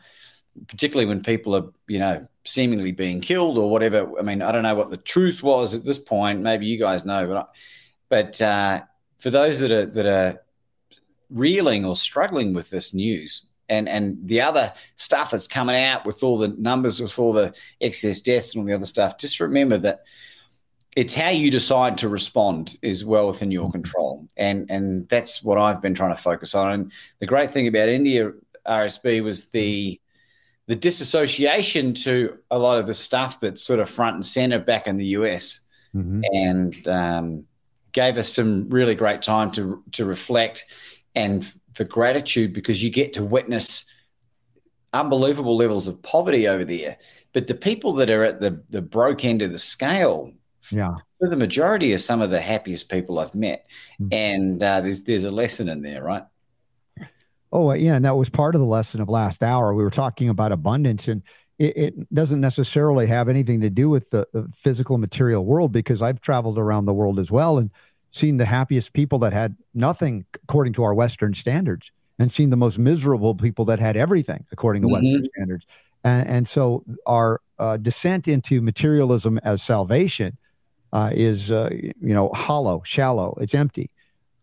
particularly 0.67 1.07
when 1.07 1.23
people 1.23 1.55
are 1.55 1.71
you 1.87 1.99
know 1.99 2.27
seemingly 2.45 2.91
being 2.91 3.21
killed 3.21 3.57
or 3.57 3.69
whatever. 3.69 4.19
I 4.19 4.23
mean, 4.23 4.41
I 4.41 4.51
don't 4.51 4.63
know 4.63 4.75
what 4.75 4.89
the 4.89 4.97
truth 4.97 5.41
was 5.41 5.73
at 5.73 5.83
this 5.83 5.97
point. 5.97 6.41
Maybe 6.41 6.65
you 6.65 6.77
guys 6.77 7.05
know, 7.05 7.27
but 7.27 7.37
I, 7.37 7.45
but 8.09 8.41
uh, 8.41 8.81
for 9.17 9.29
those 9.29 9.59
that 9.61 9.71
are 9.71 9.85
that 9.85 10.05
are 10.05 10.41
reeling 11.31 11.85
or 11.85 11.95
struggling 11.95 12.53
with 12.53 12.69
this 12.69 12.93
news. 12.93 13.47
And 13.69 13.87
and 13.87 14.17
the 14.23 14.41
other 14.41 14.73
stuff 14.95 15.31
that's 15.31 15.47
coming 15.47 15.77
out 15.77 16.05
with 16.05 16.23
all 16.23 16.37
the 16.37 16.49
numbers 16.49 16.99
with 16.99 17.17
all 17.17 17.31
the 17.31 17.53
excess 17.79 18.19
deaths 18.19 18.53
and 18.53 18.61
all 18.61 18.67
the 18.67 18.73
other 18.73 18.85
stuff 18.85 19.17
just 19.17 19.39
remember 19.39 19.77
that 19.77 20.01
it's 20.97 21.15
how 21.15 21.29
you 21.29 21.49
decide 21.49 21.97
to 21.99 22.09
respond 22.09 22.77
is 22.81 23.05
well 23.05 23.27
within 23.27 23.49
your 23.49 23.71
control. 23.71 24.27
And 24.35 24.69
and 24.69 25.07
that's 25.07 25.41
what 25.41 25.57
i've 25.57 25.81
been 25.81 25.93
trying 25.93 26.13
to 26.13 26.21
focus 26.21 26.53
on. 26.53 26.71
And 26.71 26.91
the 27.19 27.27
great 27.27 27.51
thing 27.51 27.67
about 27.67 27.87
india 27.87 28.31
rsb 28.67 29.23
was 29.23 29.49
the 29.49 29.99
the 30.67 30.75
disassociation 30.75 31.93
to 31.93 32.37
a 32.49 32.57
lot 32.59 32.77
of 32.77 32.87
the 32.87 32.93
stuff 32.93 33.39
that's 33.39 33.63
sort 33.63 33.79
of 33.79 33.89
front 33.89 34.15
and 34.15 34.25
center 34.25 34.59
back 34.59 34.87
in 34.87 34.97
the 34.97 35.05
us 35.05 35.65
and 36.33 36.87
um, 36.87 37.45
gave 37.91 38.17
us 38.17 38.33
some 38.33 38.69
really 38.69 38.95
great 38.95 39.21
time 39.21 39.51
to 39.51 39.83
to 39.91 40.05
reflect 40.05 40.65
and 41.15 41.45
for 41.73 41.83
gratitude 41.83 42.53
because 42.53 42.81
you 42.83 42.89
get 42.89 43.13
to 43.13 43.23
witness 43.23 43.85
unbelievable 44.93 45.55
levels 45.55 45.87
of 45.87 46.01
poverty 46.01 46.47
over 46.47 46.65
there. 46.65 46.97
But 47.33 47.47
the 47.47 47.55
people 47.55 47.93
that 47.93 48.09
are 48.09 48.23
at 48.25 48.41
the 48.41 48.61
the 48.69 48.81
broke 48.81 49.23
end 49.23 49.41
of 49.41 49.51
the 49.51 49.59
scale, 49.59 50.31
Yeah. 50.71 50.95
for 51.19 51.29
the 51.29 51.37
majority, 51.37 51.93
are 51.93 51.97
some 51.97 52.21
of 52.21 52.29
the 52.29 52.41
happiest 52.41 52.89
people 52.89 53.19
I've 53.19 53.35
met. 53.35 53.67
And 54.11 54.61
uh, 54.61 54.81
there's 54.81 55.03
there's 55.03 55.23
a 55.23 55.31
lesson 55.31 55.69
in 55.69 55.81
there, 55.81 56.03
right? 56.03 56.23
Oh, 57.53 57.73
yeah. 57.73 57.95
And 57.95 58.05
that 58.05 58.15
was 58.15 58.29
part 58.29 58.55
of 58.55 58.61
the 58.61 58.67
lesson 58.67 59.01
of 59.01 59.09
last 59.09 59.43
hour. 59.43 59.73
We 59.73 59.83
were 59.83 59.89
talking 59.89 60.29
about 60.29 60.53
abundance, 60.53 61.07
and 61.09 61.21
it, 61.59 61.77
it 61.77 62.13
doesn't 62.13 62.39
necessarily 62.39 63.07
have 63.07 63.27
anything 63.27 63.59
to 63.61 63.69
do 63.69 63.89
with 63.89 64.09
the, 64.09 64.25
the 64.33 64.47
physical 64.53 64.97
material 64.97 65.45
world 65.45 65.71
because 65.71 66.01
I've 66.01 66.21
traveled 66.21 66.57
around 66.57 66.85
the 66.85 66.93
world 66.93 67.19
as 67.19 67.29
well 67.29 67.57
and 67.57 67.69
seen 68.11 68.37
the 68.37 68.45
happiest 68.45 68.93
people 68.93 69.17
that 69.19 69.33
had 69.33 69.55
nothing 69.73 70.25
according 70.43 70.73
to 70.73 70.83
our 70.83 70.93
Western 70.93 71.33
standards 71.33 71.91
and 72.19 72.31
seen 72.31 72.49
the 72.49 72.57
most 72.57 72.77
miserable 72.77 73.33
people 73.35 73.65
that 73.65 73.79
had 73.79 73.97
everything 73.97 74.45
according 74.51 74.81
to 74.83 74.87
Western 74.87 75.21
Mhm. 75.21 75.25
standards. 75.35 75.65
And, 76.03 76.27
and 76.27 76.47
so 76.47 76.83
our 77.05 77.41
uh, 77.57 77.77
descent 77.77 78.27
into 78.27 78.61
materialism 78.61 79.39
as 79.43 79.61
salvation 79.61 80.37
uh, 80.93 81.09
is, 81.13 81.51
uh, 81.51 81.69
you 81.71 82.13
know, 82.13 82.29
hollow, 82.29 82.81
shallow, 82.83 83.37
it's 83.39 83.55
empty 83.55 83.89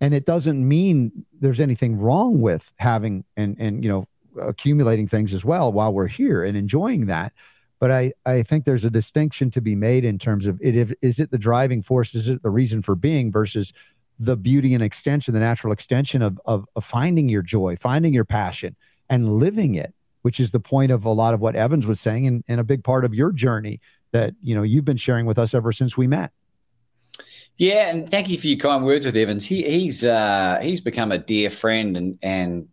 and 0.01 0.15
it 0.15 0.25
doesn't 0.25 0.67
mean 0.67 1.11
there's 1.41 1.61
anything 1.61 1.99
wrong 1.99 2.41
with 2.41 2.73
having 2.77 3.25
and 3.37 3.57
and 3.59 3.83
you 3.85 3.91
know 3.91 4.07
accumulating 4.41 5.09
things 5.09 5.35
as 5.35 5.45
well 5.45 5.73
while 5.73 5.93
we're 5.93 6.07
here 6.07 6.45
and 6.45 6.57
enjoying 6.57 7.07
that 7.07 7.33
but 7.79 7.91
i 7.91 8.13
i 8.27 8.43
think 8.43 8.65
there's 8.65 8.85
a 8.85 8.91
distinction 8.91 9.51
to 9.51 9.61
be 9.61 9.75
made 9.75 10.05
in 10.05 10.19
terms 10.19 10.47
of 10.47 10.59
it 10.61 10.77
if, 10.77 10.93
is 11.03 11.19
it 11.19 11.31
the 11.31 11.39
driving 11.39 11.83
force 11.83 12.15
is 12.15 12.29
it 12.29 12.43
the 12.43 12.51
reason 12.51 12.83
for 12.83 12.95
being 12.95 13.31
versus 13.31 13.73
the 14.19 14.37
beauty 14.37 14.75
and 14.75 14.83
extension 14.83 15.35
the 15.35 15.41
natural 15.41 15.73
extension 15.73 16.23
of 16.23 16.41
of, 16.45 16.67
of 16.77 16.85
finding 16.85 17.29
your 17.29 17.43
joy 17.43 17.77
finding 17.77 18.13
your 18.13 18.25
passion 18.25 18.77
and 19.09 19.39
living 19.39 19.75
it 19.75 19.95
which 20.23 20.41
is 20.41 20.51
the 20.51 20.61
point 20.61 20.91
of 20.91 21.05
a 21.05 21.11
lot 21.11 21.35
of 21.35 21.41
what 21.41 21.57
evans 21.57 21.87
was 21.87 22.01
saying 22.01 22.27
and, 22.27 22.45
and 22.49 22.61
a 22.61 22.65
big 22.65 22.83
part 22.85 23.05
of 23.05 23.15
your 23.15 23.33
journey 23.33 23.81
that 24.13 24.35
you 24.43 24.55
know 24.55 24.63
you've 24.63 24.85
been 24.85 24.97
sharing 24.97 25.27
with 25.27 25.39
us 25.39 25.55
ever 25.55 25.73
since 25.73 25.97
we 25.97 26.07
met 26.07 26.33
Yeah, 27.59 27.89
and 27.89 28.09
thank 28.09 28.29
you 28.29 28.39
for 28.39 28.47
your 28.47 28.57
kind 28.57 28.85
words 28.85 29.05
with 29.05 29.17
Evans. 29.17 29.45
He 29.45 29.63
he's 29.65 30.05
uh, 30.05 30.61
he's 30.63 30.81
become 30.81 31.11
a 31.11 31.19
dear 31.19 31.51
friend, 31.51 31.97
and 31.97 32.19
and 32.23 32.69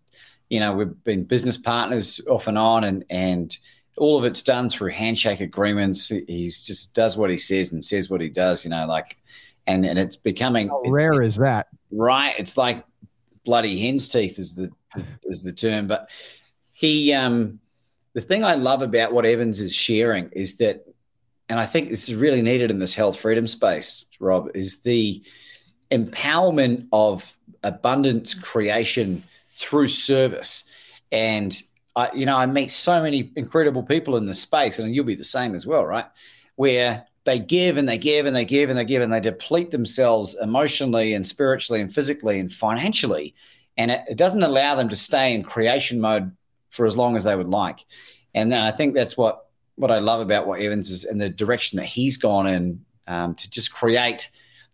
you 0.48 0.60
know 0.60 0.73
we've 0.73 1.03
been 1.03 1.23
business 1.23 1.57
partners 1.57 2.22
off 2.30 2.48
and 2.48 2.57
on, 2.57 2.84
and 2.84 3.03
and 3.10 3.57
all 3.98 4.18
of 4.18 4.26
it's 4.26 4.44
done 4.44 4.70
through 4.70 4.92
handshake 4.92 5.40
agreements. 5.40 6.10
He's 6.10 6.66
just 6.66 6.94
does 6.94 7.18
what 7.18 7.30
he 7.30 7.38
says 7.38 7.72
and 7.72 7.84
says 7.84 8.10
what 8.10 8.22
he 8.22 8.30
does. 8.30 8.64
You 8.64 8.72
know, 8.72 8.86
like, 8.86 9.18
and 9.68 9.86
and 9.86 9.98
it's 9.98 10.16
becoming 10.16 10.68
how 10.70 10.82
rare 10.88 11.22
is 11.22 11.36
that 11.38 11.68
right. 11.92 12.36
It's 12.38 12.58
like 12.58 12.86
bloody 13.46 13.80
hen's 13.80 14.08
teeth 14.10 14.40
is 14.40 14.56
the 14.56 14.70
is 15.24 15.44
the 15.44 15.54
term, 15.54 15.88
but 15.88 16.10
he 16.74 17.14
um 17.14 17.60
the 18.14 18.22
thing 18.22 18.44
I 18.44 18.56
love 18.56 18.82
about 18.82 19.12
what 19.12 19.26
Evans 19.26 19.60
is 19.60 19.74
sharing 19.74 20.30
is 20.32 20.58
that 20.58 20.86
and 21.50 21.60
I 21.60 21.66
think 21.66 21.90
this 21.90 22.10
is 22.10 22.16
really 22.16 22.42
needed 22.42 22.72
in 22.72 22.80
this 22.80 22.96
health 22.96 23.20
freedom 23.20 23.46
space, 23.48 24.06
Rob, 24.20 24.50
is 24.56 24.82
the 24.82 25.22
empowerment 25.92 26.88
of 26.92 27.36
abundance 27.64 28.34
creation 28.34 29.24
through 29.56 29.88
service. 29.88 30.64
And 31.12 31.56
I, 31.96 32.10
you 32.14 32.26
know, 32.26 32.36
I 32.36 32.46
meet 32.46 32.72
so 32.72 33.02
many 33.02 33.32
incredible 33.36 33.84
people 33.84 34.18
in 34.18 34.26
this 34.26 34.42
space, 34.42 34.80
and 34.80 34.94
you'll 34.94 35.06
be 35.06 35.16
the 35.16 35.24
same 35.24 35.56
as 35.56 35.66
well, 35.66 35.86
right? 35.86 36.06
Where 36.56 37.06
they 37.26 37.40
give 37.40 37.78
and 37.78 37.90
they 37.90 37.98
give 37.98 38.26
and 38.26 38.36
they 38.36 38.46
give 38.46 38.70
and 38.70 38.78
they 38.78 38.86
give 38.86 39.02
and 39.02 39.12
they 39.12 39.20
deplete 39.20 39.72
themselves 39.72 40.36
emotionally 40.42 41.14
and 41.14 41.26
spiritually 41.26 41.82
and 41.82 41.94
physically 41.94 42.40
and 42.40 42.52
financially. 42.52 43.36
And 43.78 43.92
it, 43.92 44.02
it 44.10 44.18
doesn't 44.18 44.44
allow 44.44 44.76
them 44.76 44.90
to 44.90 44.96
stay 44.96 45.34
in 45.34 45.44
creation 45.44 46.00
mode 46.00 46.32
for 46.70 46.86
as 46.86 46.96
long 46.96 47.16
as 47.16 47.24
they 47.24 47.36
would 47.36 47.50
like. 47.50 47.86
And 48.34 48.52
then 48.52 48.62
I 48.62 48.72
think 48.72 48.94
that's 48.94 49.18
what 49.18 49.42
what 49.76 49.92
I 49.92 50.00
love 50.00 50.22
about 50.22 50.48
what 50.48 50.62
Evans 50.62 50.90
is 50.90 51.04
and 51.04 51.20
the 51.20 51.30
direction 51.30 51.78
that 51.78 51.86
he's 51.86 52.18
gone 52.18 52.48
in 52.48 52.86
um, 53.08 53.36
to 53.36 53.50
just 53.50 53.74
create 53.74 54.30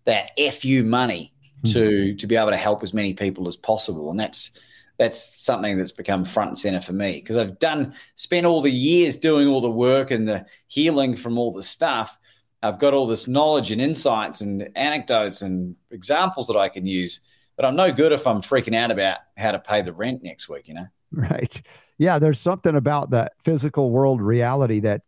that 0.06 0.32
fu 0.54 0.84
money 0.84 1.34
to 1.68 2.16
to 2.16 2.28
be 2.28 2.36
able 2.36 2.50
to 2.50 2.58
help 2.58 2.84
as 2.84 2.94
many 2.94 3.14
people 3.14 3.48
as 3.48 3.56
possible, 3.56 4.10
and 4.10 4.20
that's 4.20 4.60
that's 5.02 5.42
something 5.42 5.80
that's 5.80 5.92
become 5.92 6.24
front 6.24 6.50
and 6.50 6.60
center 6.60 6.80
for 6.80 6.94
me 6.94 7.14
because 7.14 7.36
I've 7.36 7.58
done 7.58 7.96
spent 8.14 8.46
all 8.46 8.62
the 8.62 8.70
years 8.70 9.18
doing 9.18 9.48
all 9.48 9.60
the 9.60 9.72
work 9.72 10.12
and 10.12 10.30
the 10.30 10.46
healing 10.68 11.16
from 11.16 11.40
all 11.40 11.52
the 11.52 11.64
stuff. 11.64 12.20
I've 12.62 12.78
got 12.78 12.94
all 12.94 13.08
this 13.08 13.28
knowledge 13.28 13.72
and 13.72 13.82
insights 13.82 14.42
and 14.42 14.70
anecdotes 14.76 15.42
and 15.42 15.76
examples 15.90 16.46
that 16.50 16.56
I 16.56 16.70
can 16.70 16.86
use, 16.86 17.22
but 17.56 17.66
I'm 17.66 17.76
no 17.76 17.92
good 17.92 18.12
if 18.12 18.28
I'm 18.28 18.44
freaking 18.44 18.76
out 18.76 18.92
about 18.92 19.18
how 19.38 19.50
to 19.50 19.58
pay 19.58 19.82
the 19.82 19.92
rent 19.92 20.22
next 20.22 20.48
week, 20.48 20.68
you 20.68 20.76
know? 20.76 20.86
Right. 21.12 21.60
Yeah. 21.98 22.20
There's 22.20 22.40
something 22.40 22.76
about 22.76 23.10
that 23.10 23.34
physical 23.44 23.90
world 23.90 24.22
reality 24.22 24.82
that 24.82 25.02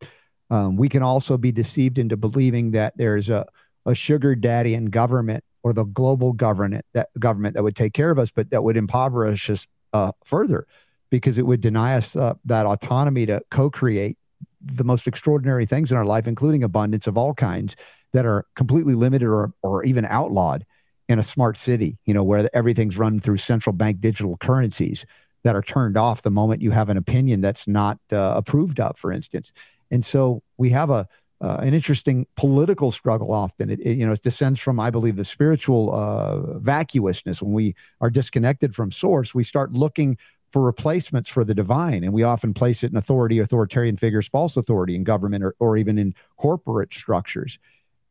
um, 0.50 0.76
we 0.76 0.90
can 0.90 1.04
also 1.04 1.38
be 1.38 1.52
deceived 1.52 2.00
into 2.00 2.18
believing 2.18 2.72
that 2.72 2.98
there's 2.98 3.30
a, 3.30 3.46
a 3.86 3.94
sugar 3.94 4.34
daddy 4.34 4.74
in 4.74 4.86
government 4.86 5.44
or 5.62 5.72
the 5.72 5.86
global 5.86 6.34
government 6.34 6.84
that 6.94 7.10
government 7.20 7.54
that 7.54 7.64
would 7.64 7.76
take 7.76 7.94
care 7.94 8.10
of 8.10 8.18
us, 8.18 8.32
but 8.32 8.50
that 8.50 8.64
would 8.64 8.76
impoverish 8.76 9.52
us 9.52 9.68
uh, 9.94 10.12
further 10.26 10.68
because 11.10 11.38
it 11.38 11.46
would 11.46 11.62
deny 11.62 11.96
us 11.96 12.16
uh, 12.16 12.34
that 12.46 12.66
autonomy 12.66 13.26
to 13.26 13.42
co-create 13.52 14.18
the 14.62 14.84
most 14.84 15.08
extraordinary 15.08 15.66
things 15.66 15.92
in 15.92 15.98
our 15.98 16.06
life, 16.06 16.28
including 16.28 16.64
abundance 16.64 17.08
of 17.08 17.18
all 17.18 17.34
kinds 17.34 17.76
that 18.14 18.26
are 18.26 18.46
completely 18.56 18.96
limited 18.96 19.28
or, 19.28 19.54
or 19.62 19.84
even 19.84 20.06
outlawed 20.06 20.66
in 21.10 21.20
a 21.20 21.24
smart 21.24 21.58
city, 21.58 21.98
you 22.06 22.14
know, 22.14 22.24
where 22.24 22.50
everything's 22.54 22.98
run 22.98 23.20
through 23.20 23.38
central 23.38 23.74
bank 23.74 24.00
digital 24.00 24.38
currencies 24.38 25.06
that 25.44 25.56
are 25.56 25.62
turned 25.62 25.98
off 25.98 26.22
the 26.22 26.32
moment 26.32 26.62
you 26.62 26.72
have 26.72 26.90
an 26.90 26.98
opinion 26.98 27.42
that's 27.42 27.68
not 27.68 28.00
uh, 28.12 28.34
approved 28.36 28.80
of, 28.80 28.98
for 28.98 29.12
instance. 29.12 29.52
And 29.92 30.04
so 30.04 30.42
we 30.58 30.70
have 30.70 30.90
a, 30.90 31.08
uh, 31.44 31.58
an 31.58 31.74
interesting 31.74 32.26
political 32.38 32.90
struggle 32.90 33.34
often. 33.34 33.70
It, 33.70 33.82
it, 33.82 33.98
you 33.98 34.06
know, 34.06 34.14
it 34.14 34.22
descends 34.22 34.62
from, 34.62 34.80
I 34.80 34.90
believe, 34.90 35.18
the 35.18 35.26
spiritual 35.26 35.94
uh, 35.94 36.58
vacuousness. 36.60 37.42
When 37.42 37.52
we 37.52 37.76
are 38.00 38.10
disconnected 38.10 38.74
from 38.74 38.94
source, 38.94 39.36
we 39.36 39.44
start 39.44 39.74
looking 39.74 40.18
for 40.48 40.62
replacements 40.62 41.30
for 41.30 41.44
the 41.44 41.54
divine, 41.54 42.06
and 42.06 42.14
we 42.14 42.24
often 42.24 42.54
place 42.54 42.82
it 42.82 42.92
in 42.92 42.98
authority, 42.98 43.40
authoritarian 43.40 43.98
figures, 43.98 44.26
false 44.26 44.56
authority 44.56 44.96
in 44.96 45.04
government, 45.04 45.44
or, 45.44 45.54
or 45.60 45.76
even 45.76 45.98
in 45.98 46.16
corporate 46.38 46.94
structures. 46.94 47.60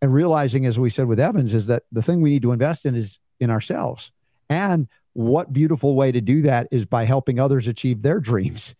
And 0.02 0.12
realizing, 0.12 0.66
as 0.66 0.78
we 0.78 0.90
said 0.90 1.06
with 1.06 1.18
Evans, 1.18 1.54
is 1.54 1.68
that 1.68 1.84
the 1.90 2.02
thing 2.02 2.20
we 2.20 2.30
need 2.30 2.42
to 2.42 2.52
invest 2.52 2.84
in 2.84 2.94
is 2.94 3.18
in 3.40 3.48
ourselves. 3.48 4.12
And 4.50 4.88
what 5.14 5.54
beautiful 5.54 5.94
way 5.94 6.12
to 6.12 6.20
do 6.20 6.42
that 6.42 6.68
is 6.70 6.84
by 6.84 7.04
helping 7.04 7.40
others 7.40 7.66
achieve 7.66 8.02
their 8.02 8.20
dreams. 8.30 8.74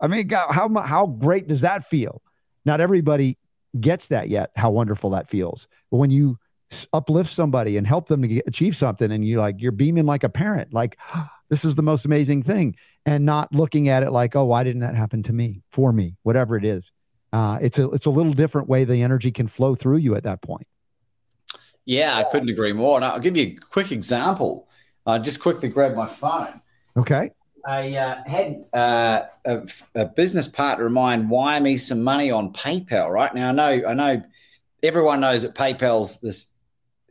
I 0.00 0.08
mean, 0.08 0.26
God, 0.26 0.50
how 0.50 0.68
how 0.80 1.06
great 1.06 1.46
does 1.46 1.60
that 1.60 1.84
feel? 1.86 2.22
Not 2.64 2.80
everybody 2.80 3.38
gets 3.80 4.08
that 4.08 4.28
yet, 4.28 4.50
how 4.56 4.70
wonderful 4.70 5.10
that 5.10 5.28
feels. 5.28 5.68
But 5.90 5.98
when 5.98 6.10
you 6.10 6.38
uplift 6.92 7.30
somebody 7.30 7.76
and 7.76 7.86
help 7.86 8.08
them 8.08 8.22
to 8.22 8.28
get, 8.28 8.44
achieve 8.46 8.76
something, 8.76 9.10
and 9.10 9.26
you 9.26 9.38
like 9.38 9.56
you're 9.60 9.72
beaming 9.72 10.06
like 10.06 10.24
a 10.24 10.28
parent, 10.28 10.72
like 10.72 10.98
this 11.48 11.64
is 11.64 11.74
the 11.74 11.82
most 11.82 12.04
amazing 12.04 12.42
thing, 12.42 12.76
and 13.06 13.24
not 13.24 13.54
looking 13.54 13.88
at 13.88 14.02
it 14.02 14.10
like, 14.10 14.36
oh, 14.36 14.44
why 14.44 14.64
didn't 14.64 14.80
that 14.80 14.94
happen 14.94 15.22
to 15.24 15.32
me, 15.32 15.62
for 15.70 15.92
me, 15.92 16.16
whatever 16.22 16.56
it 16.56 16.64
is. 16.64 16.90
Uh, 17.32 17.58
it's 17.60 17.78
a 17.78 17.90
it's 17.90 18.06
a 18.06 18.10
little 18.10 18.32
different 18.32 18.68
way 18.68 18.84
the 18.84 19.02
energy 19.02 19.32
can 19.32 19.48
flow 19.48 19.74
through 19.74 19.96
you 19.96 20.14
at 20.14 20.22
that 20.22 20.40
point. 20.40 20.66
Yeah, 21.84 22.16
I 22.16 22.24
couldn't 22.24 22.48
agree 22.48 22.72
more. 22.72 22.96
And 22.96 23.04
I'll 23.04 23.18
give 23.18 23.36
you 23.36 23.42
a 23.42 23.56
quick 23.56 23.92
example. 23.92 24.68
I 25.06 25.18
just 25.18 25.40
quickly 25.40 25.68
grab 25.68 25.94
my 25.94 26.06
phone. 26.06 26.60
Okay. 26.96 27.30
I 27.66 27.96
uh, 27.96 28.22
had 28.26 28.64
uh, 28.72 29.22
a, 29.44 29.62
a, 29.94 30.04
business 30.04 30.46
partner 30.46 30.86
of 30.86 30.92
mine 30.92 31.28
wire 31.28 31.60
me 31.60 31.76
some 31.76 32.02
money 32.02 32.30
on 32.30 32.52
PayPal. 32.52 33.10
Right 33.10 33.34
now, 33.34 33.48
I 33.48 33.52
know, 33.52 33.82
I 33.88 33.94
know, 33.94 34.22
everyone 34.82 35.20
knows 35.20 35.42
that 35.42 35.54
PayPal's 35.54 36.20
this 36.20 36.52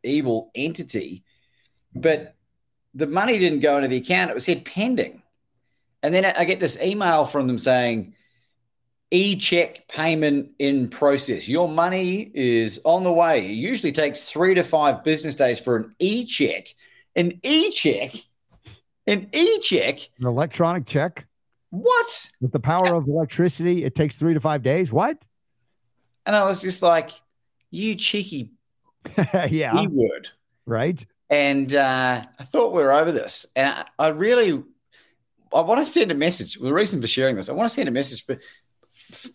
evil 0.03 0.51
entity, 0.53 1.23
but 1.95 2.35
the 2.93 3.07
money 3.07 3.39
didn't 3.39 3.61
go 3.61 3.77
into 3.77 3.87
the 3.87 3.97
account. 3.97 4.29
It 4.29 4.35
was 4.35 4.45
said 4.45 4.65
pending, 4.65 5.23
and 6.03 6.13
then 6.13 6.25
I 6.25 6.45
get 6.45 6.59
this 6.59 6.79
email 6.81 7.25
from 7.25 7.47
them 7.47 7.57
saying, 7.57 8.13
"E-check 9.09 9.87
payment 9.87 10.51
in 10.59 10.87
process. 10.89 11.47
Your 11.47 11.67
money 11.67 12.31
is 12.35 12.79
on 12.83 13.03
the 13.03 13.11
way. 13.11 13.45
It 13.45 13.55
usually 13.55 13.91
takes 13.91 14.29
three 14.29 14.53
to 14.53 14.63
five 14.63 15.03
business 15.03 15.33
days 15.33 15.59
for 15.59 15.77
an 15.77 15.95
e-check. 15.97 16.75
An 17.15 17.39
e-check." 17.41 18.13
An 19.05 19.27
e-check, 19.33 19.99
an 20.19 20.27
electronic 20.27 20.85
check. 20.85 21.27
What? 21.69 22.31
With 22.39 22.51
the 22.51 22.59
power 22.59 22.95
of 22.95 23.07
electricity, 23.07 23.83
it 23.83 23.95
takes 23.95 24.15
three 24.15 24.33
to 24.33 24.39
five 24.39 24.61
days. 24.61 24.93
What? 24.93 25.25
And 26.25 26.35
I 26.35 26.45
was 26.45 26.61
just 26.61 26.81
like, 26.81 27.11
"You 27.71 27.95
cheeky, 27.95 28.51
yeah, 29.49 29.81
e 29.81 29.87
word, 29.87 30.29
right?" 30.65 31.05
And 31.29 31.73
uh, 31.73 32.25
I 32.39 32.43
thought 32.43 32.73
we 32.73 32.83
were 32.83 32.93
over 32.93 33.11
this, 33.11 33.45
and 33.55 33.69
I, 33.69 33.85
I 33.97 34.07
really, 34.09 34.63
I 35.53 35.61
want 35.61 35.81
to 35.81 35.85
send 35.85 36.11
a 36.11 36.15
message. 36.15 36.59
The 36.59 36.71
reason 36.71 37.01
for 37.01 37.07
sharing 37.07 37.35
this, 37.35 37.49
I 37.49 37.53
want 37.53 37.69
to 37.69 37.73
send 37.73 37.89
a 37.89 37.91
message, 37.91 38.25
but 38.25 38.39
f- 39.11 39.31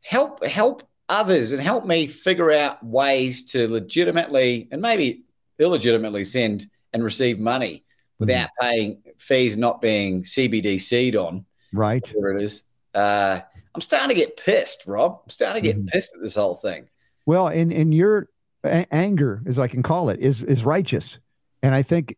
help 0.00 0.44
help 0.44 0.88
others 1.08 1.52
and 1.52 1.60
help 1.60 1.84
me 1.84 2.06
figure 2.06 2.50
out 2.50 2.84
ways 2.84 3.44
to 3.52 3.68
legitimately 3.70 4.68
and 4.72 4.80
maybe 4.80 5.24
illegitimately 5.58 6.24
send 6.24 6.66
and 6.92 7.04
receive 7.04 7.38
money 7.38 7.84
without 8.18 8.48
mm-hmm. 8.60 8.66
paying 8.66 9.02
fees 9.18 9.56
not 9.56 9.80
being 9.80 10.22
CBDC'd 10.22 11.16
on. 11.16 11.44
Right. 11.72 12.06
Whatever 12.08 12.36
it 12.38 12.42
is. 12.42 12.62
Uh, 12.94 13.40
I'm 13.74 13.80
starting 13.80 14.10
to 14.10 14.14
get 14.14 14.36
pissed, 14.36 14.84
Rob. 14.86 15.20
I'm 15.24 15.30
starting 15.30 15.62
to 15.62 15.68
get 15.68 15.76
mm-hmm. 15.76 15.86
pissed 15.86 16.14
at 16.14 16.22
this 16.22 16.36
whole 16.36 16.54
thing. 16.54 16.88
Well, 17.26 17.48
and, 17.48 17.72
and 17.72 17.92
your 17.92 18.28
a- 18.62 18.86
anger, 18.92 19.42
as 19.46 19.58
I 19.58 19.68
can 19.68 19.82
call 19.82 20.08
it, 20.10 20.20
is 20.20 20.42
is 20.42 20.64
righteous. 20.64 21.18
And 21.62 21.74
I 21.74 21.82
think 21.82 22.16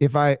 if 0.00 0.16
I 0.16 0.38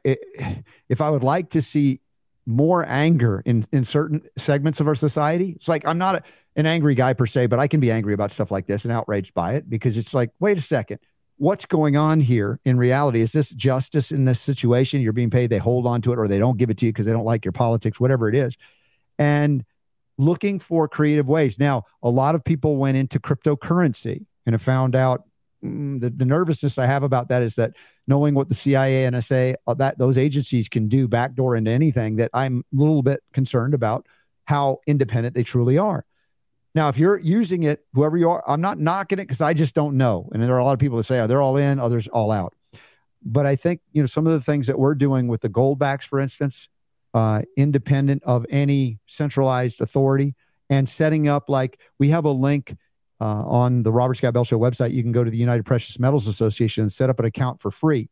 if 0.88 1.00
I 1.00 1.10
would 1.10 1.22
like 1.22 1.50
to 1.50 1.62
see 1.62 2.00
more 2.46 2.84
anger 2.88 3.42
in 3.44 3.66
in 3.72 3.84
certain 3.84 4.22
segments 4.36 4.80
of 4.80 4.88
our 4.88 4.94
society, 4.94 5.50
it's 5.50 5.68
like 5.68 5.86
I'm 5.86 5.98
not 5.98 6.16
a, 6.16 6.22
an 6.56 6.66
angry 6.66 6.94
guy 6.94 7.12
per 7.12 7.26
se, 7.26 7.46
but 7.46 7.58
I 7.58 7.68
can 7.68 7.80
be 7.80 7.90
angry 7.90 8.14
about 8.14 8.32
stuff 8.32 8.50
like 8.50 8.66
this 8.66 8.84
and 8.84 8.92
outraged 8.92 9.34
by 9.34 9.54
it 9.54 9.70
because 9.70 9.96
it's 9.96 10.14
like, 10.14 10.30
wait 10.40 10.58
a 10.58 10.62
second, 10.62 10.98
what's 11.40 11.64
going 11.64 11.96
on 11.96 12.20
here 12.20 12.60
in 12.66 12.76
reality? 12.76 13.22
Is 13.22 13.32
this 13.32 13.48
justice 13.50 14.12
in 14.12 14.26
this 14.26 14.38
situation? 14.38 15.00
You're 15.00 15.14
being 15.14 15.30
paid, 15.30 15.48
they 15.48 15.56
hold 15.56 15.86
on 15.86 16.02
to 16.02 16.12
it, 16.12 16.18
or 16.18 16.28
they 16.28 16.36
don't 16.36 16.58
give 16.58 16.68
it 16.68 16.76
to 16.78 16.86
you 16.86 16.92
because 16.92 17.06
they 17.06 17.12
don't 17.12 17.24
like 17.24 17.46
your 17.46 17.52
politics, 17.52 17.98
whatever 17.98 18.28
it 18.28 18.34
is. 18.34 18.58
And 19.18 19.64
looking 20.18 20.58
for 20.58 20.86
creative 20.86 21.26
ways. 21.28 21.58
Now, 21.58 21.84
a 22.02 22.10
lot 22.10 22.34
of 22.34 22.44
people 22.44 22.76
went 22.76 22.98
into 22.98 23.18
cryptocurrency 23.18 24.26
and 24.44 24.52
have 24.52 24.60
found 24.60 24.94
out 24.94 25.24
mm, 25.64 25.98
the, 25.98 26.10
the 26.10 26.26
nervousness 26.26 26.76
I 26.76 26.84
have 26.84 27.02
about 27.02 27.28
that 27.28 27.42
is 27.42 27.54
that 27.54 27.72
knowing 28.06 28.34
what 28.34 28.50
the 28.50 28.54
CIA, 28.54 29.10
NSA, 29.10 29.54
that 29.78 29.96
those 29.96 30.18
agencies 30.18 30.68
can 30.68 30.88
do 30.88 31.08
backdoor 31.08 31.56
into 31.56 31.70
anything, 31.70 32.16
that 32.16 32.30
I'm 32.34 32.64
a 32.70 32.76
little 32.76 33.02
bit 33.02 33.22
concerned 33.32 33.72
about 33.72 34.06
how 34.44 34.80
independent 34.86 35.34
they 35.34 35.42
truly 35.42 35.78
are. 35.78 36.04
Now, 36.74 36.88
if 36.88 36.98
you're 36.98 37.18
using 37.18 37.64
it, 37.64 37.84
whoever 37.94 38.16
you 38.16 38.30
are, 38.30 38.44
I'm 38.46 38.60
not 38.60 38.78
knocking 38.78 39.18
it 39.18 39.22
because 39.22 39.40
I 39.40 39.54
just 39.54 39.74
don't 39.74 39.96
know. 39.96 40.28
And 40.32 40.42
there 40.42 40.54
are 40.54 40.58
a 40.58 40.64
lot 40.64 40.72
of 40.72 40.78
people 40.78 40.96
that 40.98 41.04
say, 41.04 41.18
oh, 41.20 41.26
they're 41.26 41.42
all 41.42 41.56
in, 41.56 41.80
others 41.80 42.06
all 42.08 42.30
out. 42.30 42.54
But 43.22 43.44
I 43.44 43.56
think, 43.56 43.80
you 43.92 44.02
know, 44.02 44.06
some 44.06 44.26
of 44.26 44.32
the 44.32 44.40
things 44.40 44.66
that 44.68 44.78
we're 44.78 44.94
doing 44.94 45.26
with 45.26 45.42
the 45.42 45.48
gold 45.48 45.78
backs, 45.78 46.06
for 46.06 46.20
instance, 46.20 46.68
uh, 47.12 47.42
independent 47.56 48.22
of 48.24 48.46
any 48.50 48.98
centralized 49.06 49.80
authority 49.80 50.34
and 50.70 50.88
setting 50.88 51.28
up 51.28 51.48
like 51.48 51.80
we 51.98 52.10
have 52.10 52.24
a 52.24 52.30
link 52.30 52.76
uh, 53.20 53.44
on 53.44 53.82
the 53.82 53.92
Robert 53.92 54.14
Scott 54.14 54.32
Bell 54.32 54.44
Show 54.44 54.58
website. 54.58 54.92
You 54.92 55.02
can 55.02 55.12
go 55.12 55.24
to 55.24 55.30
the 55.30 55.36
United 55.36 55.66
Precious 55.66 55.98
Metals 55.98 56.28
Association 56.28 56.82
and 56.82 56.92
set 56.92 57.10
up 57.10 57.18
an 57.18 57.26
account 57.26 57.60
for 57.60 57.70
free. 57.70 58.08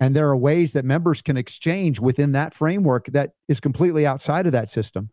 And 0.00 0.16
there 0.16 0.28
are 0.28 0.36
ways 0.36 0.72
that 0.72 0.84
members 0.84 1.22
can 1.22 1.36
exchange 1.36 2.00
within 2.00 2.32
that 2.32 2.52
framework 2.52 3.06
that 3.12 3.34
is 3.48 3.60
completely 3.60 4.04
outside 4.04 4.46
of 4.46 4.52
that 4.52 4.68
system 4.68 5.10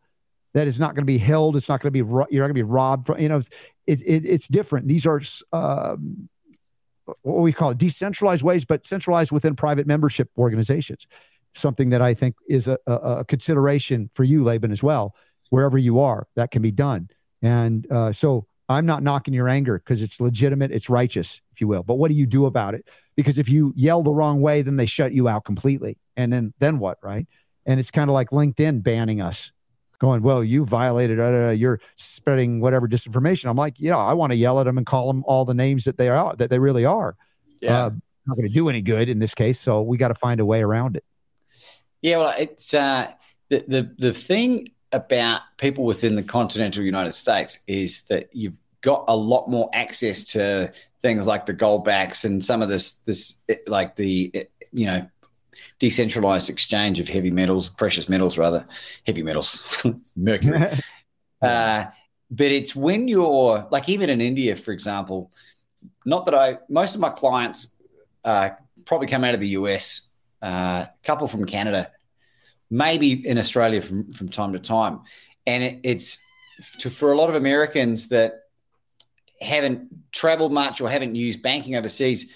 that 0.54 0.68
is 0.68 0.80
not 0.80 0.96
going 0.96 1.04
to 1.04 1.12
be 1.12 1.18
held. 1.18 1.56
It's 1.56 1.70
not 1.70 1.82
going 1.82 1.94
to 1.94 2.04
be 2.04 2.10
you're 2.10 2.44
not 2.44 2.48
going 2.48 2.50
to 2.50 2.54
be 2.54 2.64
robbed. 2.64 3.06
From, 3.06 3.20
you 3.20 3.30
know, 3.30 3.42
it's 3.88 4.02
it, 4.02 4.26
it's 4.26 4.48
different. 4.48 4.88
These 4.88 5.06
are 5.06 5.22
um, 5.54 6.30
what 7.22 7.42
we 7.42 7.52
call 7.52 7.72
it, 7.72 7.78
decentralized 7.78 8.44
ways, 8.44 8.66
but 8.66 8.86
centralized 8.86 9.32
within 9.32 9.56
private 9.56 9.88
membership 9.88 10.30
organizations. 10.38 11.08
Something 11.54 11.90
that 11.90 12.02
I 12.02 12.14
think 12.14 12.36
is 12.48 12.68
a, 12.68 12.78
a, 12.86 12.94
a 12.94 13.26
consideration 13.26 14.10
for 14.14 14.24
you, 14.24 14.44
Laban, 14.44 14.72
as 14.72 14.84
well. 14.84 15.16
Wherever 15.50 15.78
you 15.78 16.00
are, 16.00 16.28
that 16.36 16.52
can 16.52 16.62
be 16.62 16.72
done. 16.72 17.10
And 17.42 17.92
uh, 17.92 18.12
so 18.12 18.46
I'm 18.68 18.86
not 18.86 19.02
knocking 19.02 19.34
your 19.34 19.50
anger 19.50 19.80
because 19.80 20.04
it's 20.04 20.20
legitimate, 20.20 20.72
it's 20.72 20.90
righteous, 20.90 21.42
if 21.52 21.60
you 21.60 21.68
will. 21.68 21.82
But 21.82 21.96
what 21.96 22.10
do 22.10 22.16
you 22.16 22.28
do 22.28 22.46
about 22.46 22.76
it? 22.76 22.88
Because 23.16 23.40
if 23.40 23.50
you 23.50 23.74
yell 23.76 24.04
the 24.04 24.14
wrong 24.14 24.42
way, 24.42 24.62
then 24.62 24.78
they 24.78 24.86
shut 24.86 25.12
you 25.12 25.28
out 25.28 25.46
completely. 25.46 25.98
And 26.16 26.32
then 26.32 26.54
then 26.60 26.78
what, 26.78 27.00
right? 27.02 27.26
and 27.70 27.80
it's 27.80 27.92
kind 27.92 28.10
of 28.10 28.16
like 28.16 28.32
LinkedIn 28.32 28.82
banning 28.82 29.22
us, 29.22 29.52
going, 30.00 30.22
"Well, 30.22 30.44
you 30.44 30.66
violated. 30.66 31.20
Uh, 31.20 31.50
you're 31.50 31.80
spreading 31.96 32.60
whatever 32.60 32.88
disinformation." 32.88 33.50
I'm 33.50 33.58
like, 33.58 33.80
you 33.80 33.90
know, 33.90 34.00
I 34.00 34.14
want 34.14 34.32
to 34.32 34.38
yell 34.38 34.60
at 34.60 34.64
them 34.64 34.78
and 34.78 34.86
call 34.86 35.08
them 35.08 35.24
all 35.26 35.46
the 35.46 35.54
names 35.54 35.84
that 35.84 35.98
they 35.98 36.10
are 36.10 36.36
that 36.38 36.50
they 36.50 36.60
really 36.60 36.86
are. 36.86 37.16
Yeah. 37.62 37.86
Uh, 37.86 37.90
not 38.26 38.36
going 38.36 38.48
to 38.48 38.54
do 38.54 38.70
any 38.70 38.82
good 38.82 39.10
in 39.10 39.20
this 39.20 39.34
case, 39.34 39.60
so 39.60 39.82
we 39.82 39.98
got 39.98 40.10
to 40.10 40.16
find 40.16 40.40
a 40.40 40.46
way 40.46 40.62
around 40.62 40.96
it. 40.96 41.04
Yeah, 42.02 42.20
well, 42.20 42.34
it's 42.38 42.74
uh, 42.74 43.12
the 43.50 43.66
the 43.68 43.96
the 43.98 44.14
thing 44.14 44.70
about 44.92 45.42
people 45.58 45.84
within 45.84 46.16
the 46.16 46.24
continental 46.24 46.84
United 46.84 47.12
States 47.14 47.60
is 47.68 48.04
that 48.04 48.30
you've 48.34 48.58
got 48.82 49.06
a 49.08 49.16
lot 49.16 49.50
more 49.50 49.70
access 49.74 50.24
to 50.24 50.72
things 51.02 51.28
like 51.28 51.46
the 51.46 51.54
gold 51.54 51.86
backs 51.86 52.26
and 52.26 52.44
some 52.44 52.62
of 52.62 52.70
this 52.70 52.94
this 53.02 53.36
like 53.68 53.96
the 53.96 54.48
you 54.72 54.86
know 54.86 55.08
decentralized 55.80 56.50
exchange 56.50 57.00
of 57.00 57.08
heavy 57.08 57.32
metals, 57.32 57.70
precious 57.70 58.10
metals 58.10 58.38
rather, 58.38 58.66
heavy 59.06 59.24
metals, 59.24 59.86
mercury. 60.16 60.68
uh, 61.42 61.86
but 62.32 62.48
it's 62.48 62.76
when 62.76 63.08
you're 63.08 63.68
like 63.72 63.90
even 63.90 64.10
in 64.10 64.22
India, 64.22 64.56
for 64.56 64.72
example. 64.72 65.32
Not 66.06 66.26
that 66.26 66.36
I 66.36 66.58
most 66.68 66.96
of 66.96 67.02
my 67.02 67.10
clients 67.10 67.76
uh, 68.24 68.50
probably 68.86 69.08
come 69.08 69.24
out 69.24 69.34
of 69.34 69.40
the 69.40 69.50
US, 69.50 70.10
a 70.42 70.46
uh, 70.46 70.86
couple 71.04 71.28
from 71.28 71.46
Canada, 71.46 71.92
maybe 72.70 73.12
in 73.28 73.38
Australia 73.38 73.82
from 73.82 74.12
from 74.12 74.30
time 74.30 74.54
to 74.54 74.60
time, 74.60 75.02
and 75.48 75.64
it, 75.64 75.80
it's 75.84 76.20
to, 76.80 76.90
for 76.90 77.12
a 77.12 77.16
lot 77.16 77.30
of 77.30 77.36
Americans 77.36 78.10
that 78.10 78.42
haven't 79.42 80.12
traveled 80.12 80.52
much 80.52 80.82
or 80.82 80.90
haven't 80.90 81.16
used 81.16 81.42
banking 81.42 81.76
overseas. 81.76 82.34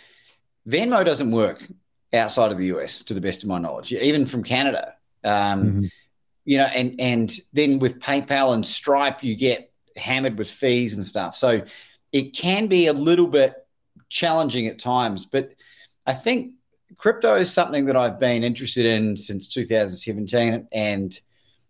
Venmo 0.67 1.03
doesn't 1.03 1.31
work 1.31 1.67
outside 2.13 2.51
of 2.51 2.57
the 2.57 2.67
US, 2.67 3.01
to 3.01 3.13
the 3.13 3.21
best 3.21 3.43
of 3.43 3.49
my 3.49 3.59
knowledge, 3.59 3.91
even 3.91 4.25
from 4.25 4.43
Canada. 4.43 4.95
Um, 5.23 5.63
Mm-hmm. 5.63 5.85
You 6.45 6.57
know, 6.57 6.65
and 6.65 6.99
and 6.99 7.33
then 7.53 7.79
with 7.79 7.99
PayPal 7.99 8.53
and 8.53 8.65
Stripe, 8.65 9.23
you 9.23 9.33
get 9.33 9.71
hammered 9.95 10.37
with 10.37 10.49
fees 10.49 10.97
and 10.97 11.05
stuff. 11.05 11.37
So 11.37 11.61
it 12.11 12.35
can 12.35 12.67
be 12.67 12.87
a 12.87 12.93
little 12.93 13.27
bit 13.27 13.55
challenging 14.09 14.67
at 14.67 14.77
times, 14.77 15.25
but 15.25 15.53
I 16.05 16.13
think 16.13 16.55
crypto 16.97 17.35
is 17.35 17.51
something 17.51 17.85
that 17.85 17.95
I've 17.95 18.19
been 18.19 18.43
interested 18.43 18.85
in 18.85 19.17
since 19.17 19.47
2017, 19.47 20.67
and 20.71 21.19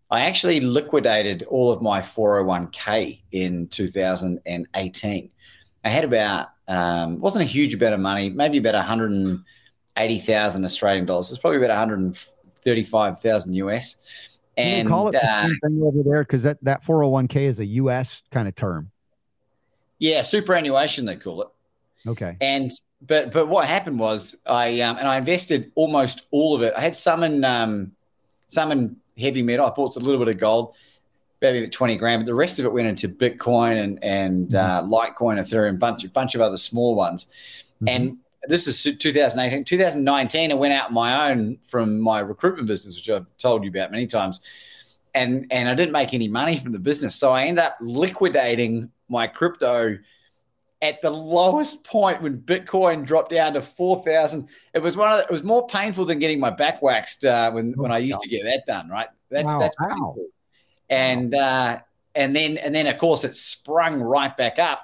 I 0.09 0.21
actually 0.21 0.59
liquidated 0.59 1.43
all 1.43 1.71
of 1.71 1.81
my 1.81 2.01
401k 2.01 3.21
in 3.31 3.67
2018. 3.67 5.31
I 5.85 5.89
had 5.89 6.03
about 6.03 6.49
um, 6.67 7.19
wasn't 7.19 7.43
a 7.43 7.47
huge 7.47 7.73
amount 7.73 7.95
of 7.95 7.99
money, 7.99 8.29
maybe 8.29 8.57
about 8.57 8.75
180,000 9.95 10.65
Australian 10.65 11.05
dollars. 11.05 11.29
It's 11.29 11.39
probably 11.39 11.57
about 11.57 11.69
135,000 11.69 13.53
US. 13.53 13.95
And 14.57 14.87
you 14.87 14.93
call 14.93 15.07
it 15.07 15.15
uh, 15.15 15.49
over 15.81 16.03
there 16.03 16.23
because 16.23 16.43
that 16.43 16.57
that 16.63 16.83
401k 16.83 17.37
is 17.37 17.59
a 17.59 17.65
U.S. 17.65 18.21
kind 18.29 18.47
of 18.47 18.53
term. 18.53 18.91
yeah, 19.97 20.21
superannuation 20.21 21.05
they 21.05 21.15
call 21.15 21.41
it. 21.41 21.47
Okay. 22.05 22.37
And 22.39 22.71
but 23.01 23.31
but 23.31 23.47
what 23.47 23.67
happened 23.67 23.99
was 23.99 24.35
I 24.45 24.81
um, 24.81 24.97
and 24.97 25.07
I 25.07 25.17
invested 25.17 25.71
almost 25.75 26.25
all 26.31 26.55
of 26.55 26.61
it. 26.61 26.73
I 26.77 26.81
had 26.81 26.95
some 26.95 27.23
in 27.23 27.43
um, 27.43 27.93
some 28.47 28.71
in 28.71 28.97
heavy 29.17 29.41
metal. 29.41 29.65
I 29.65 29.71
bought 29.71 29.95
a 29.95 29.99
little 29.99 30.23
bit 30.23 30.33
of 30.35 30.39
gold, 30.39 30.75
maybe 31.41 31.67
twenty 31.69 31.95
grand, 31.97 32.21
but 32.21 32.25
the 32.27 32.35
rest 32.35 32.59
of 32.59 32.65
it 32.65 32.73
went 32.73 32.87
into 32.87 33.07
Bitcoin 33.07 33.83
and 33.83 34.03
and 34.03 34.53
uh, 34.53 34.83
Litecoin, 34.85 35.41
Ethereum, 35.41 35.79
bunch 35.79 36.03
a 36.03 36.09
bunch 36.09 36.35
of 36.35 36.41
other 36.41 36.57
small 36.57 36.95
ones. 36.95 37.25
And 37.85 38.17
this 38.47 38.67
is 38.67 38.81
2018, 38.97 39.63
2019. 39.63 40.51
I 40.51 40.55
went 40.55 40.73
out 40.73 40.87
on 40.89 40.93
my 40.93 41.31
own 41.31 41.57
from 41.67 41.99
my 41.99 42.19
recruitment 42.19 42.67
business, 42.67 42.95
which 42.95 43.09
I've 43.09 43.25
told 43.37 43.63
you 43.63 43.69
about 43.69 43.91
many 43.91 44.07
times, 44.07 44.39
and 45.13 45.45
and 45.51 45.69
I 45.69 45.73
didn't 45.73 45.91
make 45.93 46.13
any 46.13 46.27
money 46.27 46.57
from 46.57 46.71
the 46.71 46.79
business, 46.79 47.15
so 47.15 47.31
I 47.31 47.43
ended 47.45 47.63
up 47.63 47.77
liquidating 47.81 48.91
my 49.09 49.27
crypto 49.27 49.97
at 50.81 51.01
the 51.01 51.09
lowest 51.09 51.85
point 51.85 52.21
when 52.21 52.37
Bitcoin 52.39 53.05
dropped 53.05 53.31
down 53.31 53.53
to 53.53 53.61
four 53.61 54.03
thousand. 54.03 54.49
It 54.73 54.79
was 54.79 54.97
one 54.97 55.11
of 55.11 55.19
the, 55.19 55.23
it 55.25 55.31
was 55.31 55.43
more 55.43 55.65
painful 55.67 56.05
than 56.05 56.19
getting 56.19 56.39
my 56.39 56.49
back 56.49 56.81
waxed 56.81 57.23
uh, 57.25 57.51
when 57.51 57.73
when 57.77 57.91
I 57.91 57.99
used 57.99 58.19
to 58.21 58.27
get 58.29 58.43
that 58.43 58.65
done. 58.65 58.89
Right, 58.89 59.07
that's 59.29 59.45
Wow. 59.45 59.59
that's 59.59 59.75
Ow. 59.81 59.87
painful. 59.87 60.27
And 60.89 61.33
uh, 61.33 61.79
and 62.15 62.35
then 62.35 62.57
and 62.57 62.75
then 62.75 62.87
of 62.87 62.97
course 62.97 63.23
it 63.23 63.35
sprung 63.35 64.01
right 64.01 64.35
back 64.35 64.59
up. 64.59 64.81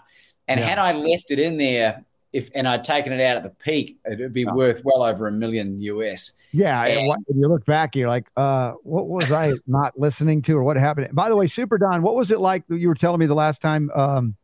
And 0.47 0.59
Yeah. 0.59 0.67
had 0.67 0.79
I 0.79 0.93
left 0.93 1.31
it 1.31 1.39
in 1.39 1.57
there, 1.57 2.03
if 2.31 2.49
and 2.53 2.67
I'd 2.67 2.83
taken 2.83 3.11
it 3.11 3.21
out 3.21 3.37
at 3.37 3.43
the 3.43 3.49
peak, 3.49 3.97
it 4.05 4.19
would 4.19 4.33
be 4.33 4.45
worth 4.45 4.81
well 4.83 5.03
over 5.03 5.27
a 5.27 5.31
million 5.31 5.81
US. 5.81 6.33
Yeah, 6.51 6.83
and 6.85 7.07
when 7.07 7.17
you 7.33 7.47
look 7.47 7.65
back, 7.65 7.95
you're 7.95 8.07
like, 8.07 8.29
uh, 8.37 8.73
what 8.83 9.07
was 9.07 9.31
I 9.31 9.53
not 9.67 9.97
listening 9.97 10.41
to, 10.43 10.57
or 10.57 10.63
what 10.63 10.77
happened? 10.77 11.09
By 11.13 11.29
the 11.29 11.35
way, 11.35 11.47
Super 11.47 11.77
Don, 11.77 12.01
what 12.01 12.15
was 12.15 12.31
it 12.31 12.39
like? 12.39 12.67
that 12.67 12.77
You 12.77 12.87
were 12.87 12.95
telling 12.95 13.19
me 13.19 13.25
the 13.25 13.35
last 13.35 13.61
time. 13.61 13.89
Um, 13.95 14.35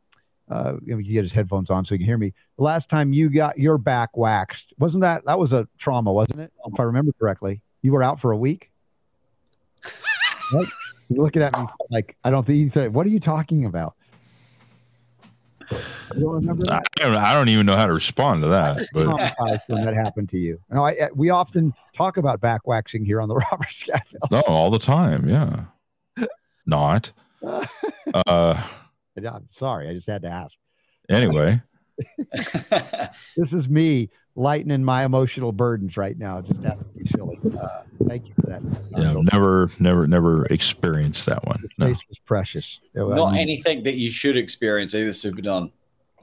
uh, 0.49 0.74
you 0.86 0.94
know, 0.94 0.99
you 0.99 1.14
get 1.14 1.24
his 1.24 1.34
headphones 1.34 1.72
on 1.72 1.84
so 1.84 1.95
you 1.95 1.99
can 1.99 2.06
hear 2.06 2.20
me. 2.20 2.32
The 2.57 2.64
last 2.64 2.88
time 2.88 3.14
you 3.14 3.32
got 3.32 3.57
your 3.57 3.80
back 3.80 4.16
waxed, 4.16 4.74
wasn't 4.78 5.02
that 5.02 5.26
that 5.26 5.40
was 5.40 5.53
a 5.53 5.68
trauma, 5.78 6.14
wasn't 6.14 6.41
it? 6.41 6.52
If 6.66 6.80
I 6.80 6.84
remember 6.84 7.14
correctly, 7.20 7.62
you 7.82 7.91
were 7.91 8.03
out 8.03 8.20
for 8.20 8.32
a 8.32 8.38
week. 8.38 8.72
right? 10.53 10.68
You're 11.10 11.24
looking 11.24 11.41
at 11.41 11.57
me 11.57 11.66
like 11.91 12.16
I 12.24 12.32
don't 12.32 12.45
think 12.45 12.60
you 12.60 12.70
said, 12.70 12.94
What 12.94 13.06
are 13.06 13.10
you 13.10 13.20
talking 13.20 13.66
about? 13.66 13.95
You 15.24 15.26
don't 15.26 15.30
remember 15.30 15.55
that? 15.55 15.55
I 15.72 16.20
don't, 16.20 17.16
I 17.18 17.34
don't 17.34 17.50
even 17.50 17.66
know 17.66 17.76
how 17.78 17.86
to 17.88 17.94
respond 17.94 18.42
to 18.44 18.48
that. 18.50 18.86
But 18.94 19.06
traumatized 19.08 19.62
when 19.68 19.84
that 19.86 19.94
happened 19.94 20.30
to 20.30 20.38
you. 20.38 20.60
No, 20.70 20.84
I, 20.86 20.92
I- 20.92 21.10
we 21.14 21.30
often 21.30 21.74
talk 21.96 22.18
about 22.18 22.42
back 22.42 22.68
waxing 22.68 23.04
here 23.06 23.20
on 23.22 23.28
the 23.30 23.36
Robert 23.52 23.72
Scott 23.72 24.04
Bell. 24.30 24.44
no, 24.48 24.54
all 24.54 24.70
the 24.70 24.80
time. 24.80 25.28
Yeah. 25.30 25.66
Not. 26.66 27.12
Uh, 28.28 28.62
I'm 29.18 29.48
sorry, 29.50 29.88
I 29.90 29.94
just 29.94 30.08
had 30.08 30.22
to 30.24 30.28
ask. 30.30 30.56
anyway, 31.10 31.62
This 33.38 33.54
is 33.54 33.70
me 33.70 34.10
lightening 34.36 34.84
my 34.84 35.06
emotional 35.06 35.52
burdens 35.52 35.96
right 35.98 36.18
now. 36.18 36.42
Just 36.42 36.62
have 36.64 36.80
to 36.80 36.86
be 36.98 37.06
silly. 37.06 37.40
Uh, 37.60 37.84
thank 38.08 38.28
you 38.28 38.34
for 38.36 38.48
that. 38.48 38.62
yeah, 38.98 39.14
never, 39.32 39.72
never, 39.80 40.08
never 40.08 40.46
experienced 40.48 41.26
that 41.26 41.46
one. 41.46 41.64
No. 41.78 41.88
Face 41.88 42.08
was 42.08 42.20
precious. 42.20 42.80
I 42.96 43.00
Not 43.00 43.34
mean, 43.34 43.42
anything 43.42 43.84
that 43.84 43.96
you 43.96 44.10
should 44.10 44.38
experience 44.38 44.94
either, 44.96 45.12
Super 45.12 45.42
Don. 45.42 45.72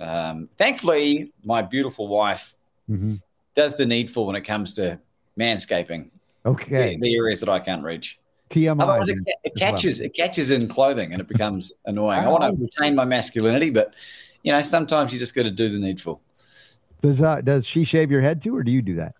Um, 0.00 0.48
thankfully, 0.56 1.32
my 1.44 1.62
beautiful 1.62 2.08
wife 2.08 2.54
mhm. 2.90 3.20
does 3.54 3.76
the 3.76 3.86
needful 3.86 4.26
when 4.26 4.36
it 4.36 4.42
comes 4.42 4.74
to 4.74 4.98
manscaping. 5.38 6.10
Okay. 6.44 6.96
The, 6.96 7.00
the 7.00 7.16
areas 7.16 7.40
that 7.40 7.48
I 7.48 7.60
can't 7.60 7.82
reach. 7.82 8.18
TMI. 8.50 9.08
It, 9.08 9.08
it 9.08 9.52
as 9.56 9.60
well. 9.60 9.72
catches 9.72 10.00
it 10.00 10.14
catches 10.14 10.50
in 10.50 10.68
clothing 10.68 11.12
and 11.12 11.20
it 11.20 11.28
becomes 11.28 11.72
annoying. 11.86 12.18
I 12.18 12.28
want 12.28 12.44
to 12.44 12.62
retain 12.62 12.94
my 12.94 13.04
masculinity, 13.04 13.70
but 13.70 13.94
you 14.42 14.52
know, 14.52 14.60
sometimes 14.62 15.12
you 15.12 15.18
just 15.18 15.34
got 15.34 15.44
to 15.44 15.50
do 15.50 15.68
the 15.68 15.78
needful. 15.78 16.20
Does 17.00 17.22
uh, 17.22 17.40
does 17.40 17.66
she 17.66 17.84
shave 17.84 18.10
your 18.10 18.20
head 18.20 18.42
too, 18.42 18.54
or 18.54 18.62
do 18.62 18.70
you 18.70 18.82
do 18.82 18.96
that? 18.96 19.14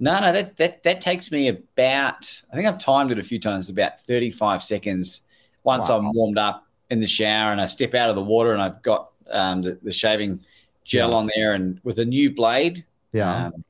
No, 0.00 0.20
no, 0.20 0.32
that 0.32 0.56
that 0.58 0.82
that 0.84 1.00
takes 1.00 1.32
me 1.32 1.48
about. 1.48 2.42
I 2.52 2.56
think 2.56 2.66
I've 2.68 2.78
timed 2.78 3.10
it 3.10 3.18
a 3.18 3.22
few 3.22 3.38
times. 3.40 3.68
About 3.68 4.00
thirty-five 4.06 4.62
seconds. 4.62 5.20
Once 5.64 5.88
Wow. 5.88 5.98
I'm 5.98 6.12
warmed 6.12 6.38
up 6.38 6.66
in 6.90 7.00
the 7.00 7.06
shower 7.06 7.52
and 7.52 7.60
I 7.60 7.66
step 7.66 7.94
out 7.94 8.08
of 8.08 8.14
the 8.16 8.22
water 8.22 8.52
and 8.52 8.62
I've 8.62 8.80
got 8.82 9.10
um, 9.30 9.60
the, 9.62 9.78
the 9.82 9.92
shaving 9.92 10.40
gel 10.84 11.10
Yeah. 11.10 11.16
on 11.16 11.30
there 11.34 11.54
and 11.54 11.80
with 11.84 11.98
a 11.98 12.04
new 12.04 12.30
blade. 12.30 12.84
Yeah. 13.12 13.46
Um, 13.46 13.64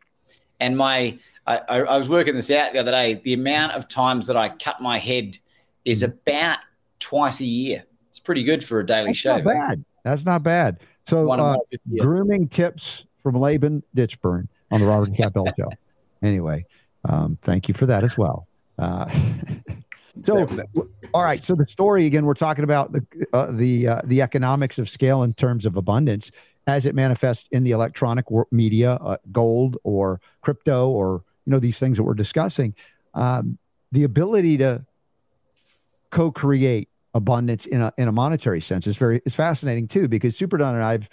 and 0.60 0.76
my, 0.76 1.18
I, 1.46 1.56
I, 1.68 1.78
I 1.80 1.96
was 1.96 2.08
working 2.08 2.34
this 2.36 2.50
out 2.52 2.72
the 2.72 2.78
other 2.78 2.92
day. 2.92 3.14
The 3.14 3.32
amount 3.32 3.72
of 3.72 3.88
times 3.88 4.26
that 4.28 4.36
I 4.36 4.50
cut 4.50 4.80
my 4.80 4.98
head 4.98 5.38
is 5.84 6.02
Mm-hmm. 6.02 6.12
about 6.30 6.58
twice 7.00 7.40
a 7.40 7.44
year. 7.46 7.84
It's 8.10 8.20
pretty 8.20 8.44
good 8.44 8.62
for 8.62 8.78
a 8.80 8.86
daily 8.86 9.06
That's 9.06 9.18
shave. 9.18 9.44
not 9.44 9.54
bad. 9.54 9.84
That's 10.04 10.24
not 10.24 10.42
bad. 10.44 10.78
So 11.06 11.32
uh, 11.32 11.36
my 11.36 11.56
50 11.70 11.90
years. 11.90 12.04
grooming 12.06 12.48
tips 12.48 13.04
from 13.18 13.34
Laban 13.34 13.82
Ditchburn 13.96 14.46
on 14.70 14.80
the 14.80 14.86
Robert 14.86 15.14
Campbell 15.16 15.48
Show. 15.58 15.70
Anyway, 16.22 16.66
um, 17.04 17.38
thank 17.42 17.68
you 17.68 17.74
for 17.74 17.86
that 17.86 18.04
as 18.04 18.18
well. 18.18 18.46
Uh, 18.78 19.08
so, 20.24 20.48
all 21.14 21.24
right. 21.24 21.42
So 21.42 21.54
the 21.54 21.66
story 21.66 22.06
again, 22.06 22.24
we're 22.24 22.34
talking 22.34 22.64
about 22.64 22.92
the 22.92 23.04
uh, 23.32 23.52
the 23.52 23.88
uh, 23.88 24.02
the 24.04 24.22
economics 24.22 24.78
of 24.78 24.88
scale 24.88 25.22
in 25.22 25.34
terms 25.34 25.66
of 25.66 25.76
abundance 25.76 26.30
as 26.66 26.84
it 26.84 26.94
manifests 26.94 27.48
in 27.50 27.64
the 27.64 27.70
electronic 27.70 28.26
media, 28.50 28.92
uh, 28.92 29.16
gold 29.32 29.78
or 29.84 30.20
crypto, 30.42 30.88
or 30.88 31.24
you 31.46 31.52
know 31.52 31.58
these 31.58 31.78
things 31.78 31.96
that 31.96 32.02
we're 32.02 32.14
discussing. 32.14 32.74
Um, 33.14 33.58
the 33.90 34.04
ability 34.04 34.58
to 34.58 34.84
co-create 36.10 36.88
abundance 37.14 37.66
in 37.66 37.80
a 37.80 37.92
in 37.96 38.08
a 38.08 38.12
monetary 38.12 38.60
sense 38.60 38.86
is 38.86 38.96
very 38.96 39.20
is 39.24 39.34
fascinating 39.34 39.86
too 39.86 40.08
because 40.08 40.36
Superdon 40.36 40.74
and 40.74 40.84
I've 40.84 41.08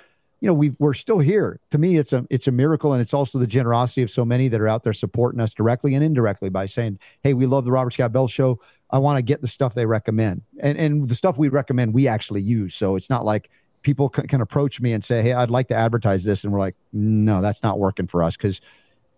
you 0.46 0.52
know 0.52 0.54
we 0.54 0.76
we're 0.78 0.94
still 0.94 1.18
here. 1.18 1.60
To 1.72 1.80
me 1.80 1.98
it's 1.98 2.14
a 2.14 2.24
it's 2.30 2.48
a 2.48 2.52
miracle 2.52 2.94
and 2.94 3.02
it's 3.02 3.16
also 3.16 3.40
the 3.40 3.48
generosity 3.48 4.04
of 4.04 4.12
so 4.12 4.24
many 4.24 4.48
that 4.50 4.62
are 4.62 4.68
out 4.68 4.84
there 4.84 4.94
supporting 4.94 5.42
us 5.42 5.56
directly 5.56 5.96
and 5.96 6.04
indirectly 6.04 6.50
by 6.50 6.68
saying 6.68 7.00
hey 7.24 7.34
we 7.34 7.48
love 7.48 7.66
the 7.66 7.72
Robert 7.72 7.94
Scott 7.94 8.12
Bell 8.12 8.28
show. 8.28 8.60
I 8.92 9.00
want 9.00 9.18
to 9.18 9.24
get 9.24 9.42
the 9.42 9.48
stuff 9.48 9.74
they 9.74 9.88
recommend. 9.88 10.44
And 10.60 10.78
and 10.78 11.08
the 11.08 11.16
stuff 11.16 11.40
we 11.40 11.48
recommend 11.48 11.96
we 11.96 12.08
actually 12.08 12.44
use. 12.44 12.76
So 12.76 12.96
it's 12.96 13.10
not 13.10 13.26
like 13.26 13.50
people 13.82 14.08
can, 14.08 14.40
approach 14.40 14.80
me 14.80 14.94
and 14.94 15.04
say 15.04 15.24
hey 15.24 15.34
I'd 15.34 15.50
like 15.50 15.68
to 15.70 15.76
advertise 15.76 16.24
this 16.24 16.44
and 16.44 16.54
we're 16.54 16.60
like 16.60 16.76
no 16.94 17.42
that's 17.42 17.64
not 17.64 17.80
working 17.80 18.06
for 18.06 18.22
us 18.22 18.38
because 18.38 18.62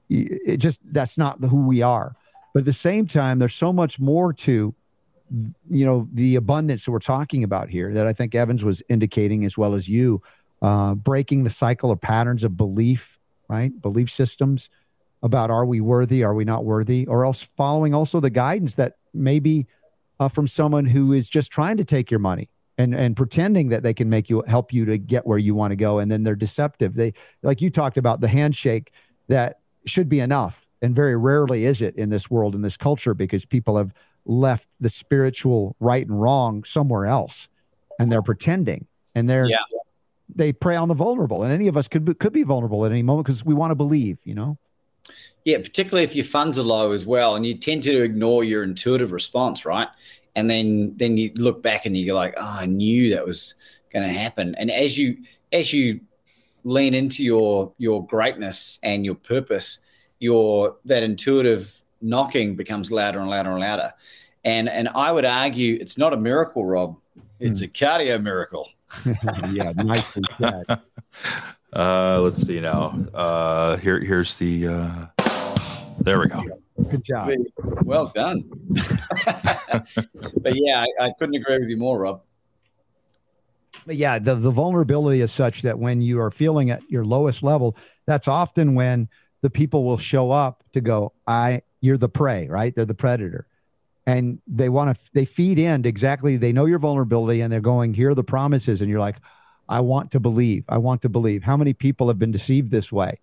it 0.09 0.57
just 0.57 0.79
that's 0.93 1.17
not 1.17 1.43
who 1.43 1.57
we 1.57 1.81
are. 1.81 2.15
But 2.53 2.59
at 2.59 2.65
the 2.65 2.71
same 2.71 3.05
time, 3.05 3.39
there's 3.39 3.53
so 3.53 3.73
much 3.73 3.99
more 3.99 4.31
to 4.31 4.73
you 5.69 5.85
know 5.85 6.07
the 6.13 6.35
abundance 6.35 6.85
that 6.85 6.91
we're 6.91 6.99
talking 6.99 7.43
about 7.43 7.69
here 7.69 7.93
that 7.93 8.07
I 8.07 8.13
think 8.13 8.33
Evans 8.33 8.63
was 8.63 8.81
indicating 8.87 9.43
as 9.43 9.57
well 9.57 9.73
as 9.73 9.89
you, 9.89 10.21
uh, 10.61 10.95
breaking 10.95 11.43
the 11.43 11.49
cycle 11.49 11.89
or 11.89 11.95
patterns 11.95 12.43
of 12.43 12.57
belief, 12.57 13.19
right? 13.47 13.79
Belief 13.81 14.11
systems 14.11 14.69
about 15.23 15.49
are 15.49 15.65
we 15.65 15.81
worthy, 15.81 16.23
are 16.23 16.33
we 16.33 16.45
not 16.45 16.65
worthy, 16.65 17.05
or 17.07 17.25
else 17.25 17.41
following 17.41 17.93
also 17.93 18.19
the 18.19 18.29
guidance 18.29 18.75
that 18.75 18.95
maybe 19.13 19.67
uh, 20.19 20.27
from 20.27 20.47
someone 20.47 20.85
who 20.85 21.13
is 21.13 21.29
just 21.29 21.51
trying 21.51 21.77
to 21.77 21.85
take 21.85 22.09
your 22.11 22.19
money 22.19 22.49
and 22.77 22.93
and 22.93 23.15
pretending 23.15 23.69
that 23.69 23.83
they 23.83 23.93
can 23.93 24.09
make 24.09 24.29
you 24.29 24.43
help 24.47 24.71
you 24.71 24.85
to 24.85 24.97
get 24.97 25.25
where 25.25 25.37
you 25.37 25.55
want 25.55 25.71
to 25.71 25.75
go, 25.75 25.99
and 25.99 26.11
then 26.11 26.23
they're 26.23 26.35
deceptive. 26.35 26.95
They 26.95 27.13
like 27.43 27.61
you 27.61 27.69
talked 27.69 27.97
about 27.97 28.21
the 28.21 28.27
handshake 28.27 28.91
that 29.27 29.59
should 29.85 30.09
be 30.09 30.19
enough, 30.19 30.67
and 30.81 30.95
very 30.95 31.15
rarely 31.15 31.65
is 31.65 31.81
it 31.81 31.95
in 31.95 32.09
this 32.09 32.29
world 32.29 32.55
in 32.55 32.61
this 32.61 32.77
culture 32.77 33.13
because 33.13 33.45
people 33.45 33.77
have 33.77 33.93
left 34.25 34.67
the 34.79 34.89
spiritual 34.89 35.75
right 35.79 36.05
and 36.05 36.21
wrong 36.21 36.63
somewhere 36.65 37.05
else 37.05 37.47
and 37.97 38.11
they're 38.11 38.21
pretending 38.21 38.85
and 39.15 39.29
they're 39.29 39.49
Yeah. 39.49 39.57
They 40.33 40.51
prey 40.51 40.75
on 40.75 40.87
the 40.87 40.93
vulnerable 40.93 41.43
and 41.43 41.51
any 41.51 41.67
of 41.67 41.77
us 41.77 41.87
could 41.87 42.05
be, 42.05 42.13
could 42.13 42.33
be 42.33 42.43
vulnerable 42.43 42.85
at 42.85 42.91
any 42.91 43.03
moment 43.03 43.25
because 43.25 43.45
we 43.45 43.53
want 43.53 43.71
to 43.71 43.75
believe 43.75 44.19
you 44.23 44.35
know 44.35 44.57
Yeah, 45.45 45.59
particularly 45.59 46.03
if 46.03 46.15
your 46.15 46.25
funds 46.25 46.59
are 46.59 46.63
low 46.63 46.91
as 46.91 47.05
well, 47.05 47.35
and 47.35 47.45
you 47.45 47.57
tend 47.57 47.83
to 47.83 48.03
ignore 48.03 48.43
your 48.43 48.63
intuitive 48.63 49.13
response, 49.13 49.65
right? 49.65 49.87
And 50.35 50.49
then 50.49 50.93
then 50.97 51.17
you 51.17 51.31
look 51.35 51.63
back 51.63 51.85
and 51.85 51.95
you 51.95 52.05
go 52.07 52.15
like, 52.15 52.33
"Oh, 52.37 52.57
I 52.59 52.65
knew 52.65 53.11
that 53.11 53.25
was 53.25 53.55
going 53.91 54.05
to 54.05 54.13
happen." 54.13 54.55
And 54.55 54.69
as 54.69 54.97
you 54.97 55.17
as 55.53 55.71
you 55.71 56.01
lean 56.63 56.93
into 56.93 57.23
your 57.23 57.71
your 57.77 58.05
greatness 58.05 58.79
and 58.83 59.05
your 59.05 59.15
purpose, 59.15 59.85
your 60.19 60.75
that 60.85 61.03
intuitive 61.03 61.81
knocking 62.01 62.55
becomes 62.55 62.91
louder 62.91 63.19
and 63.19 63.29
louder 63.29 63.51
and 63.51 63.61
louder. 63.61 63.93
And 64.43 64.67
and 64.69 64.89
I 64.89 65.11
would 65.11 65.25
argue 65.25 65.77
it's 65.79 65.97
not 65.97 66.13
a 66.13 66.17
miracle, 66.17 66.65
Rob. 66.65 66.97
It's 67.39 67.59
hmm. 67.59 67.65
a 67.65 67.67
cardio 67.69 68.21
miracle. 68.21 68.69
yeah 69.51 69.71
nicely 69.75 70.23
said 70.39 70.63
Uh, 71.73 72.21
let's 72.21 72.41
see 72.47 72.61
now. 72.61 72.97
Uh, 73.13 73.75
here, 73.77 73.99
here's 73.99 74.35
the. 74.37 74.67
Uh, 74.67 75.05
there 75.99 76.17
we 76.17 76.27
go. 76.27 76.41
good 76.89 77.03
job 77.03 77.29
Well 77.83 78.09
done. 78.15 78.41
but 80.41 80.55
yeah, 80.55 80.85
I, 80.99 81.05
I 81.07 81.11
couldn't 81.19 81.35
agree 81.35 81.59
with 81.59 81.67
you 81.67 81.75
more, 81.77 81.99
Rob. 81.99 82.21
but 83.85 83.97
yeah 83.97 84.17
the, 84.17 84.35
the 84.35 84.49
vulnerability 84.49 85.19
is 85.21 85.31
such 85.31 85.61
that 85.63 85.77
when 85.77 86.01
you 86.01 86.19
are 86.21 86.31
feeling 86.31 86.69
at 86.71 86.81
your 86.89 87.03
lowest 87.03 87.43
level 87.43 87.75
that's 88.05 88.27
often 88.29 88.73
when 88.73 89.09
the 89.41 89.49
people 89.49 89.83
will 89.83 89.97
show 89.97 90.31
up 90.31 90.63
to 90.73 90.79
go 90.81 91.11
i 91.27 91.61
you're 91.81 91.97
the 91.97 92.09
prey 92.09 92.47
right 92.47 92.73
they're 92.75 92.85
the 92.85 92.93
predator 92.95 93.45
and 94.07 94.41
they 94.47 94.69
want 94.69 94.97
to 94.97 95.09
they 95.13 95.25
feed 95.25 95.59
in 95.59 95.85
exactly 95.85 96.35
they 96.37 96.51
know 96.51 96.65
your 96.65 96.79
vulnerability 96.79 97.41
and 97.41 97.53
they're 97.53 97.61
going 97.61 97.93
here 97.93 98.09
are 98.09 98.15
the 98.15 98.23
promises. 98.23 98.81
And 98.81 98.89
you're 98.89 98.99
like 98.99 99.17
i 99.69 99.79
want 99.79 100.11
to 100.11 100.19
believe 100.19 100.63
i 100.69 100.77
want 100.77 101.01
to 101.03 101.09
believe. 101.09 101.43
How 101.43 101.57
many 101.57 101.73
people 101.73 102.07
have 102.07 102.17
been 102.17 102.31
deceived 102.31 102.71
this 102.71 102.91
way? 102.91 103.19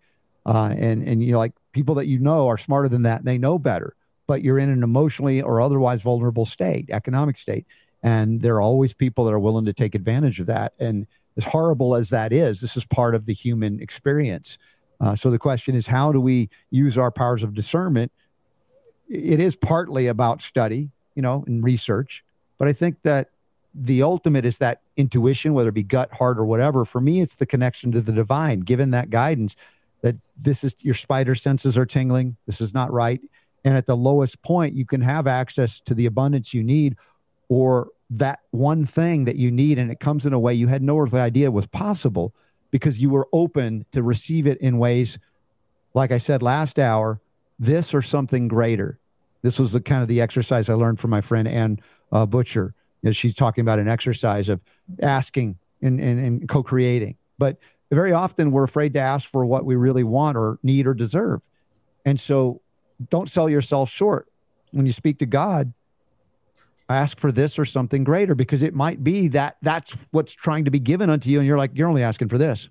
Uh, 0.47 0.75
and 0.79 1.03
and 1.09 1.25
you're 1.25 1.39
like 1.39 1.55
people 1.73 1.97
that 1.97 2.07
you 2.07 2.21
know 2.21 2.47
are 2.47 2.59
smarter 2.59 2.89
than 2.89 3.03
that 3.03 3.21
and 3.21 3.27
they 3.27 3.39
know 3.39 3.59
better 3.59 3.97
but 4.27 4.43
you're 4.43 4.59
in 4.59 4.71
an 4.71 4.83
emotionally 4.83 5.43
or 5.43 5.61
otherwise 5.61 6.03
vulnerable 6.03 6.45
state 6.45 6.89
economic 6.91 7.37
state 7.37 7.67
and 8.05 8.43
there 8.43 8.55
are 8.57 8.61
always 8.61 8.93
people 8.93 9.25
that 9.25 9.33
are 9.33 9.41
willing 9.41 9.65
to 9.65 9.73
take 9.73 9.95
advantage 9.95 10.39
of 10.39 10.47
that. 10.47 10.75
And 10.79 11.07
as 11.39 11.45
horrible 11.45 11.97
as 11.97 12.11
that 12.11 12.33
is 12.33 12.61
this 12.61 12.77
is 12.77 12.85
part 12.85 13.15
of 13.15 13.25
the 13.25 13.33
human 13.33 13.81
experience. 13.81 14.59
Uh, 15.01 15.17
so 15.17 15.31
the 15.31 15.39
question 15.39 15.75
is 15.75 15.87
how 15.87 16.13
do 16.13 16.21
we 16.21 16.51
use 16.71 16.97
our 16.99 17.11
powers 17.11 17.43
of 17.43 17.55
discernment 17.55 18.13
it 19.15 19.41
is 19.41 19.57
partly 19.57 20.07
about 20.07 20.43
study 20.43 20.91
you 21.15 21.23
know 21.23 21.45
and 21.47 21.65
research 21.65 22.25
but 22.59 22.69
i 22.69 22.73
think 22.73 22.97
that 23.03 23.29
the 23.75 24.03
ultimate 24.03 24.45
is 24.45 24.59
that 24.59 24.81
intuition 24.97 25.53
whether 25.53 25.71
it 25.71 25.75
be 25.75 25.83
gut 25.83 26.13
heart 26.13 26.39
or 26.39 26.45
whatever. 26.45 26.85
For 26.85 27.01
me 27.01 27.21
it's 27.21 27.35
the 27.35 27.47
connection 27.47 27.91
to 27.93 28.01
the 28.01 28.13
divine 28.13 28.61
given 28.61 28.93
that 28.93 29.11
guidance 29.11 29.57
that 30.03 30.17
this 30.37 30.63
is 30.63 30.77
your 30.85 30.95
spider 30.95 31.35
senses 31.35 31.77
are 31.77 31.87
tingling 31.87 32.37
this 32.47 32.61
is 32.61 32.73
not 32.73 32.93
right. 32.93 33.21
And 33.65 33.77
at 33.77 33.87
the 33.87 33.97
lowest 33.97 34.43
point 34.43 34.75
you 34.75 34.87
can 34.87 35.01
have 35.01 35.27
access 35.27 35.81
to 35.83 35.95
the 35.95 36.07
abundance 36.07 36.55
you 36.55 36.63
need 36.63 36.97
or 37.49 37.89
that 38.11 38.41
one 38.51 38.87
thing 38.87 39.25
that 39.25 39.37
you 39.37 39.51
need 39.51 39.79
and 39.79 39.91
it 39.91 39.99
comes 39.99 40.25
in 40.25 40.33
a 40.33 40.39
way 40.39 40.55
you 40.55 40.69
had 40.69 40.83
no 40.83 40.99
earthly 40.99 41.21
idea 41.21 41.51
was 41.51 41.67
possible 41.67 42.33
because 42.71 43.01
you 43.01 43.11
were 43.11 43.29
open 43.33 43.85
to 43.93 44.03
receive 44.03 44.47
it 44.47 44.59
in 44.59 44.79
ways 44.79 45.19
like 45.95 46.13
i 46.13 46.19
said 46.19 46.43
last 46.43 46.79
hour 46.79 47.19
this 47.59 47.95
or 47.95 48.03
something 48.03 48.47
greater 48.47 48.99
this 49.45 49.61
was 49.61 49.73
the 49.73 49.81
kind 49.81 50.03
of 50.03 50.09
the 50.09 50.21
exercise 50.21 50.69
i 50.69 50.75
learned 50.75 50.99
from 50.99 51.11
my 51.11 51.21
friend 51.21 51.47
ann 51.47 51.79
uh, 52.15 52.25
butcher. 52.25 52.75
She's 53.13 53.35
talking 53.35 53.61
about 53.61 53.79
an 53.79 53.89
exercise 53.89 54.49
of 54.49 54.61
asking 55.03 55.59
and, 55.83 56.01
and, 56.01 56.19
and 56.19 56.49
co-creating. 56.49 57.17
But 57.37 57.59
very 57.91 58.13
often 58.13 58.51
we're 58.51 58.65
afraid 58.65 58.95
to 58.95 59.01
ask 59.01 59.29
for 59.29 59.45
what 59.45 59.67
we 59.67 59.77
really 59.77 60.05
want 60.05 60.39
or 60.39 60.59
need 60.63 60.87
or 60.87 60.95
deserve. 60.95 61.43
And 62.07 62.19
so 62.19 62.63
don't 63.11 63.29
sell 63.29 63.51
yourself 63.51 63.91
short. 63.91 64.29
When 64.71 64.87
you 64.87 64.93
speak 64.93 65.19
to 65.19 65.27
god 65.27 65.75
ask 66.91 67.19
for 67.19 67.33
this 67.33 67.59
or 67.59 67.65
something 67.65 68.05
greater 68.05 68.35
because 68.35 68.63
it 68.63 68.75
might 68.75 69.03
be 69.03 69.29
that 69.29 69.57
that's 69.63 69.97
what's 70.11 70.33
trying 70.33 70.67
to 70.67 70.71
be 70.71 70.79
given 70.79 71.09
unto 71.09 71.31
you 71.31 71.39
and 71.39 71.47
you're 71.47 71.57
like 71.57 71.71
you're 71.75 71.89
only 71.89 72.03
asking 72.03 72.29
for 72.29 72.39
this. 72.39 72.69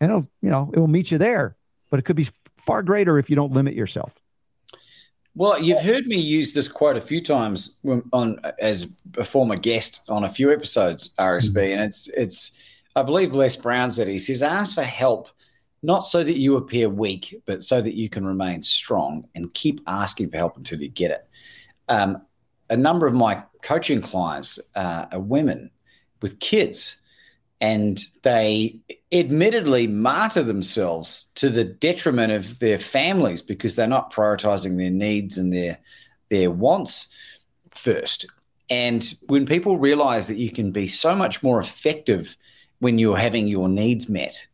And 0.00 0.10
it'll 0.10 0.28
you 0.42 0.50
know 0.50 0.70
it 0.74 0.78
will 0.78 0.88
meet 0.88 1.10
you 1.10 1.18
there 1.18 1.56
but 1.90 1.98
it 1.98 2.02
could 2.02 2.16
be 2.16 2.28
far 2.56 2.82
greater 2.82 3.18
if 3.18 3.30
you 3.30 3.36
don't 3.36 3.52
limit 3.52 3.74
yourself 3.74 4.20
Well, 5.36 5.60
you've 5.60 5.82
heard 5.82 6.06
me 6.06 6.16
use 6.16 6.52
this 6.52 6.68
quote 6.68 6.96
a 6.96 7.00
few 7.00 7.20
times 7.20 7.76
when- 7.82 8.02
on 8.12 8.40
as 8.60 8.92
a 9.18 9.24
former 9.24 9.56
guest 9.56 10.02
on 10.08 10.24
a 10.24 10.30
few 10.30 10.52
episodes 10.52 11.10
RSB, 11.18 11.72
and 11.72 11.82
it's 11.82 12.08
it's 12.08 12.52
I 12.96 13.02
believe 13.02 13.34
Les 13.34 13.56
Brown 13.56 13.90
said 13.90 14.06
he 14.06 14.18
says 14.20 14.42
ask 14.42 14.76
for 14.76 14.84
help 14.84 15.28
not 15.82 16.06
so 16.06 16.24
that 16.24 16.38
you 16.38 16.56
appear 16.56 16.88
weak, 16.88 17.42
but 17.44 17.62
so 17.62 17.82
that 17.82 17.94
you 17.94 18.08
can 18.08 18.24
remain 18.24 18.62
strong 18.62 19.28
and 19.34 19.52
keep 19.52 19.82
asking 19.86 20.30
for 20.30 20.38
help 20.38 20.56
until 20.56 20.80
you 20.80 20.88
get 20.88 21.10
it. 21.10 21.28
Um, 21.90 22.22
a 22.70 22.76
number 22.76 23.06
of 23.06 23.12
my 23.12 23.42
coaching 23.60 24.00
clients 24.00 24.58
uh, 24.74 25.06
are 25.12 25.20
women 25.20 25.70
with 26.22 26.40
kids, 26.40 27.02
and 27.64 28.04
they 28.24 28.78
admittedly 29.10 29.86
martyr 29.86 30.42
themselves 30.42 31.24
to 31.34 31.48
the 31.48 31.64
detriment 31.64 32.30
of 32.30 32.58
their 32.58 32.76
families 32.76 33.40
because 33.40 33.74
they're 33.74 33.86
not 33.86 34.12
prioritizing 34.12 34.76
their 34.76 34.90
needs 34.90 35.38
and 35.38 35.50
their 35.50 35.78
their 36.28 36.50
wants 36.50 37.10
first. 37.70 38.26
And 38.68 39.02
when 39.28 39.46
people 39.46 39.78
realize 39.78 40.28
that 40.28 40.36
you 40.36 40.50
can 40.50 40.72
be 40.72 40.86
so 40.86 41.14
much 41.14 41.42
more 41.42 41.58
effective 41.58 42.36
when 42.80 42.98
you're 42.98 43.16
having 43.16 43.48
your 43.48 43.70
needs 43.70 44.10
met, 44.10 44.46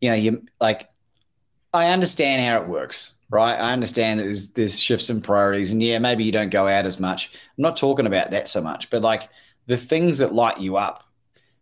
you 0.00 0.08
know, 0.08 0.16
you 0.16 0.46
like 0.62 0.88
I 1.74 1.90
understand 1.90 2.40
how 2.40 2.62
it 2.62 2.68
works, 2.68 3.16
right? 3.28 3.52
I 3.52 3.74
understand 3.74 4.20
that 4.20 4.24
there's, 4.24 4.48
there's 4.48 4.80
shifts 4.80 5.10
in 5.10 5.20
priorities, 5.20 5.72
and 5.72 5.82
yeah, 5.82 5.98
maybe 5.98 6.24
you 6.24 6.32
don't 6.32 6.48
go 6.48 6.68
out 6.68 6.86
as 6.86 6.98
much. 6.98 7.32
I'm 7.34 7.62
not 7.62 7.76
talking 7.76 8.06
about 8.06 8.30
that 8.30 8.48
so 8.48 8.62
much, 8.62 8.88
but 8.88 9.02
like 9.02 9.28
the 9.66 9.76
things 9.76 10.16
that 10.18 10.34
light 10.34 10.58
you 10.58 10.78
up, 10.78 11.04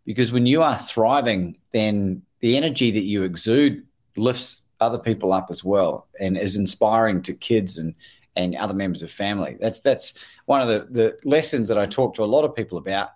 because 0.06 0.32
when 0.32 0.46
you 0.46 0.62
are 0.62 0.78
thriving, 0.78 1.58
then 1.72 2.22
the 2.40 2.56
energy 2.56 2.90
that 2.92 3.02
you 3.02 3.24
exude 3.24 3.84
lifts 4.16 4.62
other 4.80 4.98
people 4.98 5.32
up 5.32 5.48
as 5.50 5.64
well, 5.64 6.06
and 6.18 6.38
is 6.38 6.56
inspiring 6.56 7.20
to 7.22 7.34
kids 7.34 7.76
and 7.76 7.94
and 8.36 8.54
other 8.56 8.74
members 8.74 9.02
of 9.02 9.10
family. 9.10 9.56
That's 9.60 9.80
that's 9.80 10.24
one 10.46 10.62
of 10.62 10.68
the 10.68 10.86
the 10.90 11.18
lessons 11.28 11.68
that 11.68 11.78
I 11.78 11.86
talk 11.86 12.14
to 12.14 12.24
a 12.24 12.26
lot 12.26 12.44
of 12.44 12.54
people 12.54 12.78
about. 12.78 13.10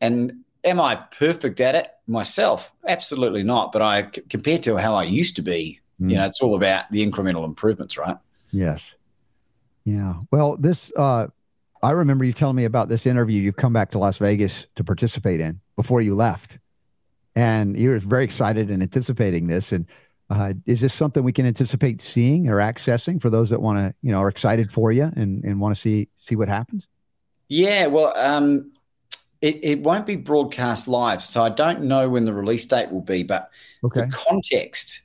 And 0.00 0.44
am 0.64 0.80
I 0.80 0.96
perfect 0.96 1.60
at 1.60 1.74
it 1.74 1.88
myself? 2.06 2.72
Absolutely 2.86 3.42
not. 3.42 3.72
But 3.72 3.82
I 3.82 4.10
c- 4.14 4.22
compared 4.22 4.62
to 4.64 4.76
how 4.76 4.94
I 4.94 5.04
used 5.04 5.36
to 5.36 5.42
be, 5.42 5.80
you 5.98 6.16
know, 6.16 6.24
it's 6.24 6.40
all 6.40 6.54
about 6.56 6.90
the 6.90 7.06
incremental 7.06 7.44
improvements, 7.44 7.96
right? 7.96 8.16
Yes. 8.50 8.94
Yeah. 9.84 10.14
Well, 10.30 10.56
this 10.56 10.92
uh 10.96 11.28
I 11.82 11.90
remember 11.90 12.24
you 12.24 12.32
telling 12.32 12.56
me 12.56 12.64
about 12.64 12.88
this 12.88 13.04
interview 13.04 13.42
you've 13.42 13.56
come 13.56 13.72
back 13.72 13.90
to 13.90 13.98
Las 13.98 14.18
Vegas 14.18 14.66
to 14.76 14.84
participate 14.84 15.40
in 15.40 15.60
before 15.76 16.00
you 16.00 16.14
left. 16.14 16.58
And 17.36 17.78
you 17.78 17.90
were 17.90 17.98
very 17.98 18.24
excited 18.24 18.70
and 18.70 18.82
anticipating 18.82 19.48
this. 19.48 19.72
And 19.72 19.86
uh, 20.30 20.54
is 20.66 20.80
this 20.80 20.94
something 20.94 21.22
we 21.24 21.32
can 21.32 21.46
anticipate 21.46 22.00
seeing 22.00 22.48
or 22.48 22.56
accessing 22.56 23.20
for 23.20 23.28
those 23.28 23.50
that 23.50 23.60
want 23.60 23.78
to, 23.78 23.94
you 24.02 24.12
know, 24.12 24.20
are 24.20 24.28
excited 24.28 24.72
for 24.72 24.92
you 24.92 25.10
and, 25.16 25.44
and 25.44 25.60
want 25.60 25.74
to 25.74 25.80
see 25.80 26.08
see 26.18 26.36
what 26.36 26.48
happens? 26.48 26.86
Yeah, 27.48 27.86
well, 27.86 28.12
um, 28.16 28.72
it, 29.42 29.62
it 29.62 29.80
won't 29.80 30.06
be 30.06 30.16
broadcast 30.16 30.88
live, 30.88 31.22
so 31.22 31.42
I 31.42 31.50
don't 31.50 31.82
know 31.82 32.08
when 32.08 32.24
the 32.24 32.32
release 32.32 32.64
date 32.64 32.90
will 32.90 33.02
be. 33.02 33.22
But 33.22 33.50
Okay. 33.84 34.00
for 34.00 34.08
context, 34.10 35.02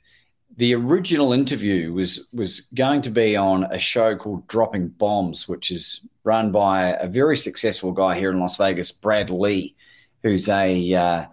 the 0.56 0.74
original 0.74 1.32
interview 1.32 1.92
was 1.92 2.28
was 2.32 2.60
going 2.74 3.02
to 3.02 3.10
be 3.10 3.36
on 3.36 3.64
a 3.64 3.78
show 3.78 4.16
called 4.16 4.46
Dropping 4.46 4.88
Bombs, 4.88 5.48
which 5.48 5.70
is 5.70 6.06
run 6.24 6.52
by 6.52 6.92
a 7.00 7.06
very 7.06 7.36
successful 7.36 7.92
guy 7.92 8.18
here 8.18 8.30
in 8.30 8.40
Las 8.40 8.56
Vegas, 8.56 8.92
Brad 8.92 9.30
Lea, 9.30 9.74
who's 10.22 10.48
a 10.48 10.94
uh, 10.94 11.26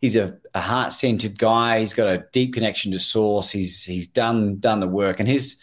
he's 0.00 0.16
a, 0.16 0.38
a 0.54 0.60
heart 0.60 0.92
centered 0.92 1.38
guy. 1.38 1.80
He's 1.80 1.94
got 1.94 2.08
a 2.08 2.24
deep 2.32 2.54
connection 2.54 2.92
to 2.92 2.98
source. 2.98 3.50
He's 3.50 3.84
he's 3.84 4.06
done 4.06 4.58
done 4.58 4.80
the 4.80 4.88
work, 4.88 5.20
and 5.20 5.28
his 5.28 5.60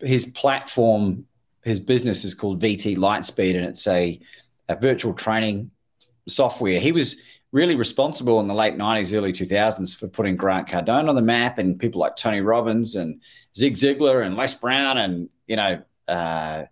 his 0.00 0.26
platform, 0.26 1.26
his 1.62 1.80
business 1.80 2.24
is 2.24 2.34
called 2.34 2.60
VT 2.60 2.96
Lightspeed, 2.96 3.56
and 3.56 3.64
it's 3.64 3.86
a, 3.86 4.20
a 4.68 4.76
virtual 4.76 5.14
training 5.14 5.70
software. 6.28 6.80
He 6.80 6.92
was 6.92 7.16
really 7.52 7.76
responsible 7.76 8.40
in 8.40 8.48
the 8.48 8.54
late 8.54 8.76
90s, 8.76 9.16
early 9.16 9.32
2000s 9.32 9.98
for 9.98 10.08
putting 10.08 10.36
Grant 10.36 10.68
Cardone 10.68 11.08
on 11.08 11.14
the 11.14 11.22
map 11.22 11.58
and 11.58 11.78
people 11.78 12.00
like 12.00 12.16
Tony 12.16 12.40
Robbins 12.40 12.96
and 12.96 13.22
Zig 13.56 13.74
Ziglar 13.74 14.26
and 14.26 14.36
Les 14.36 14.52
Brown 14.54 14.98
and, 14.98 15.28
you 15.46 15.56
know, 15.56 15.82
uh, 16.08 16.64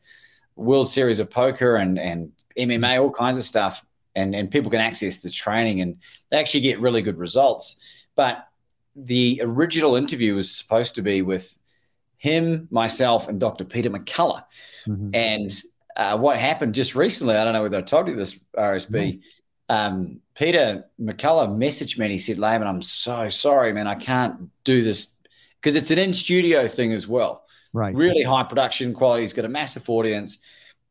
World 0.56 0.88
Series 0.88 1.20
of 1.20 1.30
Poker 1.30 1.76
and, 1.76 1.98
and 1.98 2.32
MMA, 2.58 3.00
all 3.00 3.10
kinds 3.10 3.38
of 3.38 3.44
stuff. 3.44 3.84
And, 4.16 4.34
and 4.34 4.50
people 4.50 4.70
can 4.70 4.80
access 4.80 5.18
the 5.18 5.30
training 5.30 5.80
and 5.80 5.96
they 6.30 6.38
actually 6.38 6.60
get 6.60 6.80
really 6.80 7.02
good 7.02 7.18
results. 7.18 7.76
But 8.14 8.46
the 8.94 9.40
original 9.42 9.96
interview 9.96 10.34
was 10.34 10.54
supposed 10.54 10.94
to 10.94 11.02
be 11.02 11.22
with 11.22 11.56
him, 12.16 12.68
myself, 12.70 13.28
and 13.28 13.40
Dr. 13.40 13.64
Peter 13.64 13.90
McCullough. 13.90 14.44
Mm-hmm. 14.86 15.10
And 15.14 15.62
uh, 15.96 16.16
what 16.18 16.38
happened 16.38 16.74
just 16.74 16.94
recently, 16.94 17.36
I 17.36 17.44
don't 17.44 17.52
know 17.52 17.62
whether 17.62 17.78
I 17.78 17.82
told 17.82 18.08
you 18.08 18.14
this, 18.14 18.38
RSB. 18.56 19.22
Um, 19.68 20.20
Peter 20.34 20.84
McCullough 21.00 21.56
messaged 21.56 21.98
me 21.98 22.06
and 22.06 22.12
he 22.12 22.18
said, 22.18 22.38
Laban, 22.38 22.66
I'm 22.66 22.82
so 22.82 23.28
sorry, 23.28 23.72
man. 23.72 23.86
I 23.86 23.94
can't 23.94 24.50
do 24.64 24.82
this 24.82 25.14
because 25.60 25.76
it's 25.76 25.90
an 25.90 25.98
in 25.98 26.12
studio 26.12 26.68
thing 26.68 26.92
as 26.92 27.08
well. 27.08 27.44
Right. 27.72 27.94
Really 27.94 28.22
high 28.22 28.44
production 28.44 28.94
quality. 28.94 29.22
He's 29.22 29.32
got 29.32 29.44
a 29.44 29.48
massive 29.48 29.88
audience. 29.88 30.38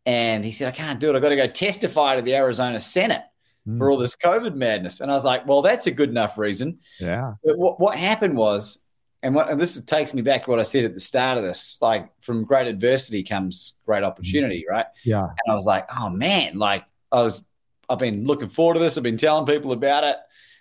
And 0.05 0.43
he 0.43 0.51
said, 0.51 0.67
I 0.67 0.71
can't 0.71 0.99
do 0.99 1.09
it. 1.09 1.15
I've 1.15 1.21
got 1.21 1.29
to 1.29 1.35
go 1.35 1.47
testify 1.47 2.15
to 2.15 2.21
the 2.21 2.35
Arizona 2.35 2.79
Senate 2.79 3.23
Mm. 3.67 3.77
for 3.77 3.89
all 3.89 3.97
this 3.97 4.17
COVID 4.17 4.55
madness. 4.55 4.99
And 4.99 5.09
I 5.09 5.13
was 5.13 5.23
like, 5.23 5.47
well, 5.47 5.61
that's 5.61 5.87
a 5.87 5.91
good 5.91 6.09
enough 6.09 6.37
reason. 6.37 6.79
Yeah. 6.99 7.35
But 7.45 7.57
what, 7.57 7.79
what 7.79 7.95
happened 7.97 8.35
was, 8.35 8.83
and, 9.21 9.33
what, 9.33 9.49
and 9.49 9.57
this 9.57 9.81
takes 9.85 10.13
me 10.13 10.21
back 10.21 10.43
to 10.43 10.49
what 10.49 10.59
I 10.59 10.63
said 10.63 10.83
at 10.83 10.93
the 10.93 10.99
start 10.99 11.37
of 11.37 11.45
this 11.45 11.77
like, 11.81 12.09
from 12.19 12.43
great 12.43 12.67
adversity 12.67 13.23
comes 13.23 13.75
great 13.85 14.03
opportunity, 14.03 14.65
right? 14.69 14.87
Yeah. 15.05 15.23
And 15.23 15.49
I 15.49 15.53
was 15.53 15.65
like, 15.65 15.87
oh 15.97 16.09
man, 16.09 16.59
like 16.59 16.83
I 17.09 17.21
was, 17.21 17.45
I've 17.87 17.99
been 17.99 18.25
looking 18.25 18.49
forward 18.49 18.73
to 18.73 18.79
this. 18.81 18.97
I've 18.97 19.03
been 19.03 19.15
telling 19.15 19.45
people 19.45 19.71
about 19.71 20.03
it. 20.03 20.17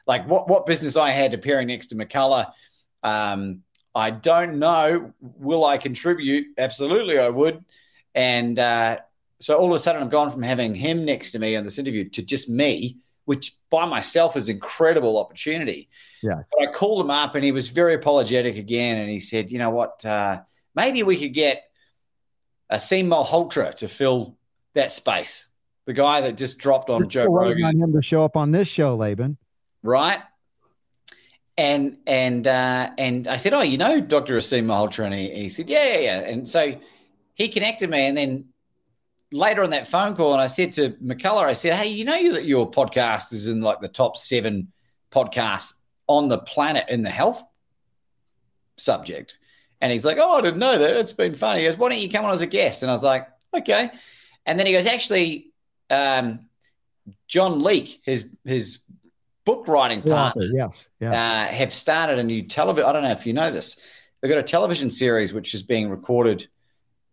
Like 0.06 0.28
what, 0.28 0.48
what 0.48 0.64
business 0.64 0.96
I 0.96 1.10
had 1.10 1.34
appearing 1.34 1.66
next 1.66 1.88
to 1.88 1.96
McCullough. 1.96 2.52
Um, 3.02 3.62
I 3.96 4.10
don't 4.10 4.60
know. 4.60 5.12
Will 5.20 5.64
I 5.64 5.76
contribute? 5.76 6.46
Absolutely, 6.56 7.18
I 7.18 7.30
would. 7.30 7.64
And 8.14 8.60
uh, 8.60 8.98
so 9.42 9.56
all 9.56 9.66
of 9.66 9.72
a 9.72 9.78
sudden, 9.80 10.00
I've 10.00 10.10
gone 10.10 10.30
from 10.30 10.42
having 10.42 10.72
him 10.72 11.04
next 11.04 11.32
to 11.32 11.38
me 11.40 11.56
on 11.56 11.64
this 11.64 11.78
interview 11.78 12.08
to 12.10 12.22
just 12.22 12.48
me, 12.48 12.98
which 13.24 13.56
by 13.70 13.86
myself 13.86 14.36
is 14.36 14.48
incredible 14.48 15.18
opportunity. 15.18 15.88
Yeah. 16.22 16.42
But 16.50 16.68
I 16.68 16.72
called 16.72 17.04
him 17.04 17.10
up, 17.10 17.34
and 17.34 17.44
he 17.44 17.50
was 17.50 17.68
very 17.68 17.94
apologetic 17.94 18.56
again, 18.56 18.98
and 18.98 19.10
he 19.10 19.18
said, 19.18 19.50
"You 19.50 19.58
know 19.58 19.70
what? 19.70 20.04
Uh, 20.06 20.42
maybe 20.76 21.02
we 21.02 21.18
could 21.18 21.34
get 21.34 21.64
Asim 22.70 23.08
Malhotra 23.08 23.74
to 23.74 23.88
fill 23.88 24.38
that 24.74 24.92
space." 24.92 25.48
The 25.86 25.92
guy 25.92 26.20
that 26.20 26.36
just 26.36 26.58
dropped 26.58 26.88
on 26.88 27.00
We're 27.00 27.08
Joe 27.08 27.24
Rogan 27.24 27.64
on 27.64 27.76
him 27.76 27.92
to 27.94 28.02
show 28.02 28.24
up 28.24 28.36
on 28.36 28.52
this 28.52 28.68
show, 28.68 28.94
Laban. 28.94 29.38
right? 29.82 30.20
And 31.58 31.98
and 32.06 32.46
uh, 32.46 32.90
and 32.96 33.26
I 33.26 33.36
said, 33.36 33.52
oh, 33.54 33.62
you 33.62 33.76
know, 33.76 34.00
Doctor 34.00 34.36
Asim 34.36 34.66
Malhotra, 34.66 35.06
and 35.06 35.14
he, 35.14 35.30
he 35.30 35.48
said, 35.48 35.68
yeah, 35.68 35.94
yeah, 35.94 35.98
yeah. 35.98 36.18
And 36.20 36.48
so 36.48 36.80
he 37.34 37.48
connected 37.48 37.90
me, 37.90 38.06
and 38.06 38.16
then 38.16 38.51
later 39.32 39.62
on 39.62 39.70
that 39.70 39.86
phone 39.86 40.14
call, 40.14 40.32
and 40.32 40.42
I 40.42 40.46
said 40.46 40.72
to 40.72 40.90
McCullough, 41.02 41.44
I 41.44 41.52
said, 41.54 41.74
hey, 41.74 41.88
you 41.88 42.04
know 42.04 42.32
that 42.32 42.44
your 42.44 42.70
podcast 42.70 43.32
is 43.32 43.48
in 43.48 43.60
like 43.60 43.80
the 43.80 43.88
top 43.88 44.16
seven 44.16 44.72
podcasts 45.10 45.74
on 46.06 46.28
the 46.28 46.38
planet 46.38 46.86
in 46.88 47.02
the 47.02 47.10
health 47.10 47.42
subject. 48.76 49.38
And 49.80 49.90
he's 49.90 50.04
like, 50.04 50.18
oh, 50.20 50.38
I 50.38 50.40
didn't 50.40 50.60
know 50.60 50.78
that. 50.78 50.96
It's 50.96 51.12
been 51.12 51.34
funny. 51.34 51.60
He 51.60 51.66
goes, 51.66 51.76
why 51.76 51.88
don't 51.88 51.98
you 51.98 52.08
come 52.08 52.24
on 52.24 52.32
as 52.32 52.40
a 52.40 52.46
guest? 52.46 52.82
And 52.82 52.90
I 52.90 52.94
was 52.94 53.02
like, 53.02 53.26
okay. 53.54 53.90
And 54.46 54.58
then 54.58 54.66
he 54.66 54.72
goes, 54.72 54.86
actually, 54.86 55.52
um, 55.90 56.46
John 57.26 57.60
Leake, 57.60 58.00
his 58.04 58.30
his 58.44 58.78
book 59.44 59.66
writing 59.66 60.00
partner, 60.02 60.44
Yes. 60.52 60.88
Yeah. 61.00 61.10
uh, 61.10 61.52
have 61.52 61.74
started 61.74 62.18
a 62.18 62.22
new 62.22 62.42
television. 62.44 62.88
I 62.88 62.92
don't 62.92 63.02
know 63.02 63.10
if 63.10 63.26
you 63.26 63.32
know 63.32 63.50
this. 63.50 63.76
They've 64.20 64.28
got 64.30 64.38
a 64.38 64.42
television 64.44 64.88
series 64.88 65.32
which 65.32 65.52
is 65.52 65.64
being 65.64 65.90
recorded 65.90 66.46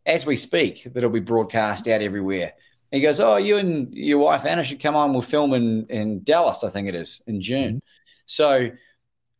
as 0.09 0.25
we 0.25 0.35
speak 0.35 0.87
that'll 0.93 1.09
be 1.09 1.19
broadcast 1.19 1.87
out 1.87 2.01
everywhere. 2.01 2.53
And 2.91 2.99
he 2.99 3.01
goes, 3.01 3.19
"Oh, 3.19 3.37
you 3.37 3.57
and 3.57 3.93
your 3.93 4.19
wife 4.19 4.45
Anna 4.45 4.63
should 4.63 4.79
come 4.79 4.95
on. 4.95 5.13
We'll 5.13 5.21
film 5.21 5.53
in 5.53 5.85
in 5.87 6.23
Dallas, 6.23 6.63
I 6.63 6.69
think 6.69 6.87
it 6.87 6.95
is, 6.95 7.21
in 7.27 7.41
June." 7.41 7.81
So, 8.25 8.71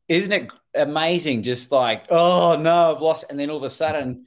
isn't 0.08 0.32
it 0.32 0.50
amazing? 0.76 1.44
Just 1.44 1.72
like, 1.72 2.06
oh 2.10 2.58
no, 2.60 2.96
I've 2.96 3.02
lost, 3.02 3.26
and 3.30 3.40
then 3.40 3.50
all 3.50 3.58
of 3.58 3.64
a 3.64 3.70
sudden. 3.70 4.26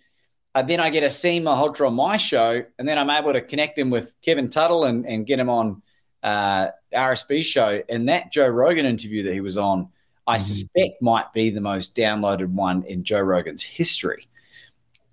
Uh, 0.54 0.60
then 0.60 0.80
I 0.80 0.90
get 0.90 1.02
Asim 1.02 1.44
Malhotra 1.44 1.86
on 1.86 1.94
my 1.94 2.18
show, 2.18 2.62
and 2.78 2.86
then 2.86 2.98
I'm 2.98 3.08
able 3.08 3.32
to 3.32 3.40
connect 3.40 3.78
him 3.78 3.88
with 3.88 4.12
Kevin 4.20 4.50
Tuttle 4.50 4.84
and, 4.84 5.06
and 5.06 5.26
get 5.26 5.40
him 5.40 5.48
on 5.48 5.80
uh, 6.22 6.68
RSB 6.92 7.42
show. 7.42 7.82
And 7.88 8.10
that 8.10 8.30
Joe 8.30 8.48
Rogan 8.48 8.84
interview 8.84 9.22
that 9.22 9.32
he 9.32 9.40
was 9.40 9.56
on, 9.56 9.88
I 10.26 10.36
suspect 10.36 11.00
might 11.00 11.32
be 11.32 11.48
the 11.48 11.62
most 11.62 11.96
downloaded 11.96 12.48
one 12.48 12.82
in 12.84 13.02
Joe 13.02 13.22
Rogan's 13.22 13.62
history. 13.64 14.28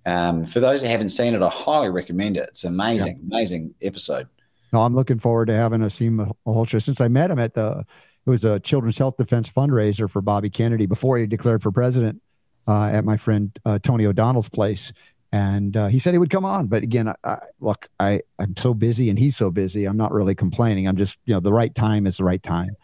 Um, 0.06 0.46
for 0.46 0.60
those 0.60 0.80
who 0.80 0.88
haven't 0.88 1.10
seen 1.10 1.34
it, 1.34 1.42
I 1.42 1.48
highly 1.48 1.90
recommend 1.90 2.36
it. 2.36 2.48
It's 2.48 2.64
amazing, 2.64 3.20
amazing 3.30 3.74
episode. 3.82 4.28
No, 4.72 4.82
I'm 4.82 4.94
looking 4.94 5.18
forward 5.18 5.46
to 5.46 5.54
having 5.54 5.80
Asim 5.80 6.32
Malhotra 6.46 6.82
since 6.82 7.00
I 7.00 7.08
met 7.08 7.30
him 7.30 7.38
at 7.38 7.54
the. 7.54 7.84
It 8.26 8.30
was 8.30 8.44
a 8.44 8.60
Children's 8.60 8.98
Health 8.98 9.16
Defense 9.16 9.48
fundraiser 9.48 10.08
for 10.08 10.20
Bobby 10.20 10.50
Kennedy 10.50 10.86
before 10.86 11.18
he 11.18 11.26
declared 11.26 11.62
for 11.62 11.72
president 11.72 12.20
uh, 12.68 12.84
at 12.84 13.04
my 13.04 13.16
friend 13.16 13.58
uh, 13.64 13.78
Tony 13.78 14.06
O'Donnell's 14.06 14.48
place, 14.48 14.92
and 15.32 15.76
uh, 15.76 15.86
he 15.88 15.98
said 15.98 16.12
he 16.14 16.18
would 16.18 16.30
come 16.30 16.44
on. 16.44 16.66
But 16.66 16.82
again, 16.82 17.08
I, 17.08 17.14
I, 17.24 17.38
look, 17.60 17.88
I 17.98 18.20
I'm 18.38 18.56
so 18.56 18.74
busy 18.74 19.10
and 19.10 19.18
he's 19.18 19.36
so 19.36 19.50
busy. 19.50 19.86
I'm 19.86 19.96
not 19.96 20.12
really 20.12 20.34
complaining. 20.34 20.86
I'm 20.86 20.96
just 20.96 21.18
you 21.24 21.34
know 21.34 21.40
the 21.40 21.52
right 21.52 21.74
time 21.74 22.06
is 22.06 22.18
the 22.18 22.24
right 22.24 22.42
time. 22.42 22.76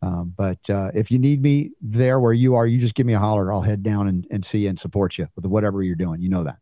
Um, 0.00 0.34
but 0.36 0.68
uh, 0.68 0.90
if 0.94 1.10
you 1.10 1.18
need 1.18 1.40
me 1.40 1.70
there 1.80 2.20
where 2.20 2.34
you 2.34 2.54
are, 2.54 2.66
you 2.66 2.78
just 2.78 2.94
give 2.94 3.06
me 3.06 3.14
a 3.14 3.18
holler. 3.18 3.52
I'll 3.52 3.62
head 3.62 3.82
down 3.82 4.06
and, 4.06 4.26
and 4.30 4.44
see 4.44 4.58
you 4.58 4.68
and 4.68 4.78
support 4.78 5.16
you 5.16 5.28
with 5.34 5.46
whatever 5.46 5.82
you're 5.82 5.94
doing. 5.94 6.20
You 6.20 6.28
know 6.28 6.44
that. 6.44 6.58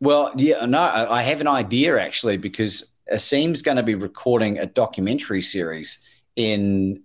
Well, 0.00 0.32
yeah, 0.36 0.66
no, 0.66 0.80
I 0.80 1.22
have 1.22 1.40
an 1.40 1.48
idea 1.48 1.98
actually 1.98 2.36
because 2.36 2.92
Asim's 3.12 3.62
going 3.62 3.76
to 3.76 3.82
be 3.82 3.94
recording 3.94 4.58
a 4.58 4.66
documentary 4.66 5.42
series 5.42 5.98
in 6.36 7.02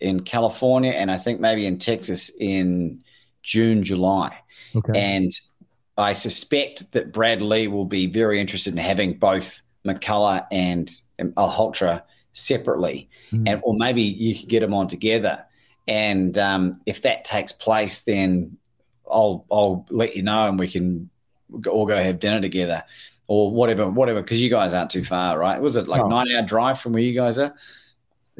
in 0.00 0.20
California 0.24 0.90
and 0.90 1.10
I 1.10 1.18
think 1.18 1.38
maybe 1.40 1.66
in 1.66 1.78
Texas 1.78 2.30
in 2.40 3.00
June, 3.42 3.84
July. 3.84 4.36
Okay. 4.74 4.92
And 4.98 5.30
I 5.96 6.12
suspect 6.14 6.90
that 6.92 7.12
Brad 7.12 7.42
Lea 7.42 7.68
will 7.68 7.84
be 7.84 8.06
very 8.06 8.40
interested 8.40 8.72
in 8.72 8.78
having 8.78 9.18
both 9.18 9.62
McCullough 9.84 10.46
and 10.50 10.90
Malhotra 11.20 12.02
separately, 12.32 13.08
Mm-hmm. 13.30 13.46
and 13.46 13.60
or 13.62 13.74
maybe 13.76 14.02
you 14.02 14.34
can 14.34 14.48
get 14.48 14.60
them 14.60 14.74
on 14.74 14.88
together. 14.88 15.44
And 15.88 16.36
um, 16.38 16.80
if 16.86 17.02
that 17.02 17.24
takes 17.24 17.52
place, 17.52 18.02
then 18.02 18.56
I'll 19.10 19.44
I'll 19.50 19.86
let 19.90 20.16
you 20.16 20.22
know, 20.22 20.48
and 20.48 20.58
we 20.58 20.68
can 20.68 21.10
all 21.68 21.86
go 21.86 21.96
have 21.96 22.18
dinner 22.18 22.40
together, 22.40 22.82
or 23.26 23.50
whatever, 23.50 23.88
whatever. 23.90 24.22
Because 24.22 24.40
you 24.40 24.50
guys 24.50 24.72
aren't 24.74 24.90
too 24.90 25.04
far, 25.04 25.38
right? 25.38 25.60
Was 25.60 25.76
it 25.76 25.88
like 25.88 26.02
No. 26.02 26.08
nine 26.08 26.26
hour 26.34 26.42
drive 26.42 26.80
from 26.80 26.92
where 26.92 27.02
you 27.02 27.14
guys 27.14 27.38
are? 27.38 27.54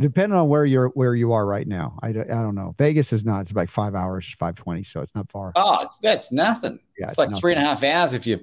Depending 0.01 0.37
on 0.39 0.49
where 0.49 0.65
you're 0.65 0.89
where 0.89 1.15
you 1.15 1.33
are 1.33 1.45
right 1.45 1.67
now, 1.69 1.99
I, 2.03 2.13
don't- 2.13 2.31
I 2.31 2.41
don't 2.43 2.55
know. 2.55 2.75
Vegas 2.79 3.13
is 3.13 3.25
not. 3.25 3.43
It's 3.43 3.51
about 3.51 3.69
five 3.69 3.95
hours, 3.95 4.35
five 4.39 4.55
twenty, 4.55 4.83
so 4.85 5.01
it's 5.01 5.15
not 5.15 5.31
far. 5.31 5.53
Oh, 5.55 5.83
it's, 5.83 5.99
that's 5.99 6.33
nothing. 6.33 6.79
Yeah, 6.99 7.05
it's 7.05 7.13
it's 7.13 7.19
like 7.19 7.29
nothing. 7.29 7.41
three 7.41 7.53
and 7.53 7.63
a 7.63 7.65
half 7.65 7.85
hours 7.85 8.15
if 8.15 8.27
you're 8.27 8.41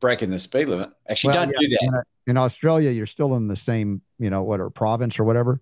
breaking 0.00 0.30
the 0.30 0.38
speed 0.38 0.68
limit. 0.68 0.90
Actually, 1.08 1.34
Well, 1.34 1.46
don't 1.46 1.54
yeah, 1.60 1.68
do 1.68 1.76
that. 1.90 2.04
In, 2.26 2.30
in 2.32 2.36
Australia, 2.36 2.90
you're 2.90 3.06
still 3.06 3.36
in 3.36 3.48
the 3.48 3.56
same, 3.56 4.02
you 4.18 4.28
know, 4.28 4.42
what 4.42 4.60
or 4.60 4.68
province 4.68 5.18
or 5.18 5.24
whatever. 5.24 5.60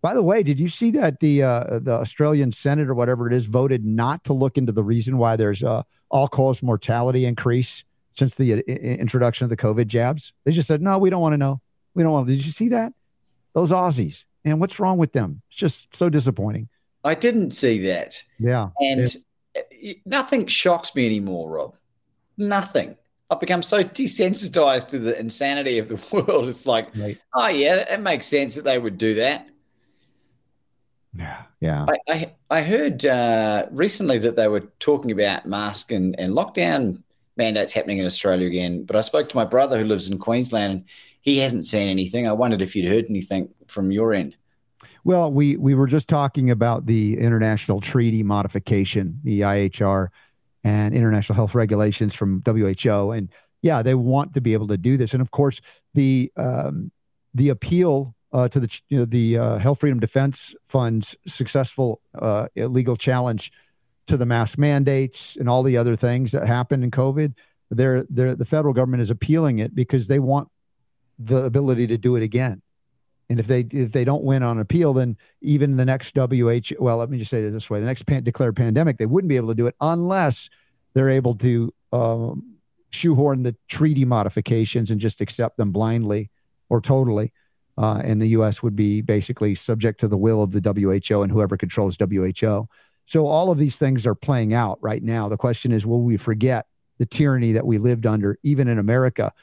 By 0.00 0.14
the 0.14 0.22
way, 0.22 0.42
did 0.42 0.58
you 0.58 0.66
see 0.68 0.90
that 0.92 1.20
the 1.20 1.44
uh, 1.44 1.78
the 1.78 1.92
Australian 1.92 2.50
Senate 2.50 2.88
or 2.88 2.94
whatever 2.94 3.28
it 3.28 3.32
is 3.32 3.46
voted 3.46 3.84
not 3.84 4.24
to 4.24 4.32
look 4.32 4.58
into 4.58 4.72
the 4.72 4.82
reason 4.82 5.16
why 5.16 5.36
there's 5.36 5.62
a 5.62 5.84
all 6.10 6.26
cause 6.26 6.60
mortality 6.60 7.24
increase 7.24 7.84
since 8.14 8.34
the 8.34 8.54
uh, 8.54 8.56
introduction 8.66 9.44
of 9.44 9.50
the 9.50 9.56
COVID 9.56 9.86
jabs? 9.86 10.32
They 10.44 10.52
just 10.52 10.68
said 10.68 10.82
no, 10.82 10.98
we 10.98 11.10
don't 11.10 11.20
want 11.22 11.32
to 11.34 11.38
know. 11.38 11.60
We 11.94 12.02
don't 12.02 12.12
want. 12.12 12.26
Did 12.26 12.44
you 12.44 12.52
see 12.52 12.68
that? 12.70 12.92
Those 13.54 13.70
Aussies, 13.70 14.24
and 14.44 14.60
what's 14.60 14.80
wrong 14.80 14.96
with 14.98 15.12
them? 15.12 15.42
It's 15.50 15.58
just 15.58 15.94
so 15.94 16.08
disappointing. 16.08 16.68
I 17.04 17.14
didn't 17.14 17.50
see 17.50 17.84
that. 17.86 18.22
Yeah, 18.38 18.68
And 18.78 19.00
It- 19.00 19.16
uh, 19.56 19.92
nothing 20.06 20.46
shocks 20.46 20.94
me 20.94 21.04
anymore, 21.04 21.50
Rob. 21.50 21.74
Nothing. 22.38 22.96
I've 23.28 23.40
become 23.40 23.62
so 23.62 23.82
desensitized 23.82 24.88
to 24.90 24.98
the 24.98 25.18
insanity 25.18 25.78
of 25.78 25.88
the 25.88 25.96
world. 26.26 26.48
It's 26.48 26.64
like, 26.66 26.94
Right. 26.96 27.18
oh, 27.34 27.48
yeah, 27.48 27.92
it 27.92 28.00
makes 28.00 28.26
sense 28.26 28.54
that 28.54 28.64
they 28.64 28.78
would 28.78 28.96
do 28.98 29.14
that. 29.16 29.48
yeah, 31.18 31.42
yeah. 31.60 31.86
I, 31.88 32.12
I, 32.12 32.32
I 32.50 32.62
heard 32.62 33.04
uh, 33.04 33.66
recently 33.70 34.18
that 34.18 34.36
they 34.36 34.48
were 34.48 34.60
talking 34.78 35.10
about 35.10 35.44
mask 35.46 35.92
and, 35.92 36.18
and 36.18 36.32
lockdown 36.32 37.02
mandates 37.36 37.72
happening 37.72 37.98
in 37.98 38.06
Australia 38.06 38.46
again. 38.46 38.84
But 38.84 38.96
I 38.96 39.00
spoke 39.00 39.28
to 39.30 39.36
my 39.36 39.44
brother 39.44 39.78
who 39.78 39.84
lives 39.84 40.08
in 40.08 40.18
Queensland 40.18 40.72
and 40.72 40.84
he 41.20 41.38
hasn't 41.38 41.66
seen 41.66 41.88
anything. 41.88 42.26
I 42.26 42.32
wondered 42.32 42.62
if 42.62 42.76
you'd 42.76 42.90
heard 42.90 43.06
anything 43.08 43.48
from 43.68 43.90
your 43.90 44.12
end. 44.12 44.36
Well, 45.04 45.32
we 45.32 45.56
we 45.56 45.74
were 45.74 45.86
just 45.86 46.08
talking 46.08 46.50
about 46.50 46.86
the 46.86 47.18
international 47.18 47.80
treaty 47.80 48.22
modification, 48.22 49.20
the 49.22 49.42
IHR, 49.42 50.08
and 50.64 50.94
international 50.94 51.36
health 51.36 51.54
regulations 51.54 52.14
from 52.14 52.42
WHO, 52.44 53.12
and 53.12 53.28
yeah, 53.62 53.82
they 53.82 53.94
want 53.94 54.34
to 54.34 54.40
be 54.40 54.52
able 54.52 54.66
to 54.68 54.76
do 54.76 54.96
this. 54.96 55.12
And 55.12 55.22
of 55.22 55.30
course, 55.30 55.60
the 55.94 56.32
um, 56.36 56.90
the 57.32 57.50
appeal 57.50 58.14
uh, 58.32 58.48
to 58.48 58.60
the 58.60 58.80
you 58.88 58.98
know, 58.98 59.04
the 59.04 59.38
uh, 59.38 59.58
Health 59.58 59.80
Freedom 59.80 60.00
Defense 60.00 60.54
Fund's 60.68 61.16
successful 61.26 62.00
uh, 62.14 62.48
illegal 62.56 62.96
challenge 62.96 63.52
to 64.06 64.16
the 64.16 64.26
mask 64.26 64.58
mandates 64.58 65.36
and 65.36 65.48
all 65.48 65.62
the 65.62 65.76
other 65.76 65.96
things 65.96 66.32
that 66.32 66.46
happened 66.46 66.84
in 66.84 66.90
COVID. 66.90 67.34
They're, 67.70 68.04
they're, 68.10 68.34
the 68.34 68.44
federal 68.44 68.74
government 68.74 69.02
is 69.02 69.10
appealing 69.10 69.58
it 69.58 69.74
because 69.74 70.06
they 70.06 70.18
want 70.18 70.48
the 71.18 71.44
ability 71.44 71.86
to 71.88 71.98
do 71.98 72.16
it 72.16 72.22
again. 72.22 72.62
And 73.30 73.40
if 73.40 73.46
they 73.46 73.60
if 73.60 73.92
they 73.92 74.04
don't 74.04 74.24
win 74.24 74.42
on 74.42 74.58
appeal, 74.58 74.92
then 74.92 75.16
even 75.40 75.78
the 75.78 75.86
next 75.86 76.14
WHO, 76.14 76.60
well, 76.78 76.98
let 76.98 77.08
me 77.08 77.16
just 77.16 77.30
say 77.30 77.42
it 77.42 77.50
this 77.50 77.70
way: 77.70 77.80
the 77.80 77.86
next 77.86 78.02
pan- 78.02 78.24
declared 78.24 78.56
pandemic, 78.56 78.98
they 78.98 79.06
wouldn't 79.06 79.30
be 79.30 79.36
able 79.36 79.48
to 79.48 79.54
do 79.54 79.66
it 79.66 79.74
unless 79.80 80.50
they're 80.92 81.08
able 81.08 81.34
to 81.36 81.72
um, 81.92 82.56
shoehorn 82.90 83.42
the 83.42 83.56
treaty 83.68 84.04
modifications 84.04 84.90
and 84.90 85.00
just 85.00 85.22
accept 85.22 85.56
them 85.56 85.72
blindly 85.72 86.30
or 86.68 86.82
totally. 86.82 87.32
Uh, 87.78 88.02
and 88.04 88.20
the 88.20 88.28
U.S. 88.28 88.62
would 88.62 88.76
be 88.76 89.00
basically 89.00 89.54
subject 89.54 89.98
to 90.00 90.08
the 90.08 90.18
will 90.18 90.42
of 90.42 90.52
the 90.52 90.60
WHO 90.60 91.22
and 91.22 91.32
whoever 91.32 91.56
controls 91.56 91.96
WHO. 91.98 92.68
So 93.12 93.26
all 93.26 93.50
of 93.50 93.58
these 93.58 93.76
things 93.76 94.06
are 94.06 94.14
playing 94.14 94.54
out 94.54 94.78
right 94.80 95.02
now. 95.02 95.28
The 95.28 95.36
question 95.36 95.70
is, 95.70 95.84
will 95.84 96.00
we 96.00 96.16
forget 96.16 96.64
the 96.96 97.04
tyranny 97.04 97.52
that 97.52 97.66
we 97.66 97.76
lived 97.76 98.06
under, 98.06 98.38
even 98.42 98.68
in 98.68 98.78
America? 98.78 99.34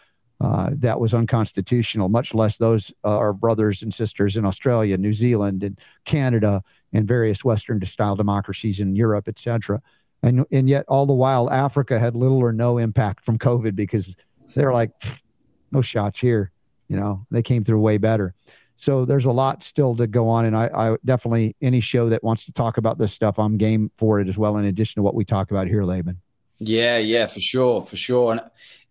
Uh, 0.41 0.71
that 0.73 0.99
was 0.99 1.13
unconstitutional, 1.13 2.09
much 2.09 2.33
less 2.33 2.57
those 2.57 2.91
uh, 3.03 3.15
our 3.15 3.31
brothers 3.31 3.83
and 3.83 3.93
sisters 3.93 4.37
in 4.37 4.43
Australia, 4.43 4.97
New 4.97 5.13
Zealand, 5.13 5.61
and 5.61 5.77
Canada, 6.03 6.63
and 6.93 7.07
various 7.07 7.45
Western 7.45 7.79
style 7.85 8.15
democracies 8.15 8.79
in 8.79 8.95
Europe, 8.95 9.27
et 9.27 9.37
cetera. 9.37 9.79
And, 10.23 10.47
and 10.51 10.67
yet, 10.67 10.85
all 10.87 11.05
the 11.05 11.13
while, 11.13 11.47
Africa 11.51 11.99
had 11.99 12.15
little 12.15 12.39
or 12.39 12.51
no 12.51 12.79
impact 12.79 13.23
from 13.23 13.37
COVID 13.37 13.75
because 13.75 14.15
they're 14.55 14.73
like, 14.73 14.89
no 15.71 15.83
shots 15.83 16.19
here. 16.19 16.51
You 16.87 16.97
know, 16.97 17.27
they 17.29 17.43
came 17.43 17.63
through 17.63 17.81
way 17.81 17.99
better. 17.99 18.33
So 18.81 19.03
there's 19.03 19.25
a 19.25 19.31
lot 19.31 19.61
still 19.61 19.93
to 19.97 20.07
go 20.07 20.29
on. 20.29 20.45
And 20.45 20.55
I, 20.55 20.69
I 20.73 20.95
definitely, 21.03 21.53
any 21.61 21.81
show 21.81 22.07
that 22.07 22.23
wants 22.23 22.45
to 22.45 22.53
talk 22.53 22.77
about 22.77 22.97
this 22.97 23.11
stuff, 23.11 23.37
I'm 23.37 23.57
game 23.57 23.91
for 23.97 24.21
it 24.21 24.29
as 24.29 24.37
well, 24.37 24.55
in 24.55 24.63
addition 24.63 24.99
to 24.99 25.03
what 25.03 25.15
we 25.15 25.25
talk 25.25 25.51
about 25.51 25.67
here, 25.67 25.83
Laban. 25.83 26.21
Yeah, 26.59 26.97
yeah, 26.97 27.25
for 27.25 27.41
sure, 27.41 27.85
for 27.85 27.97
sure. 27.97 28.31
And 28.31 28.41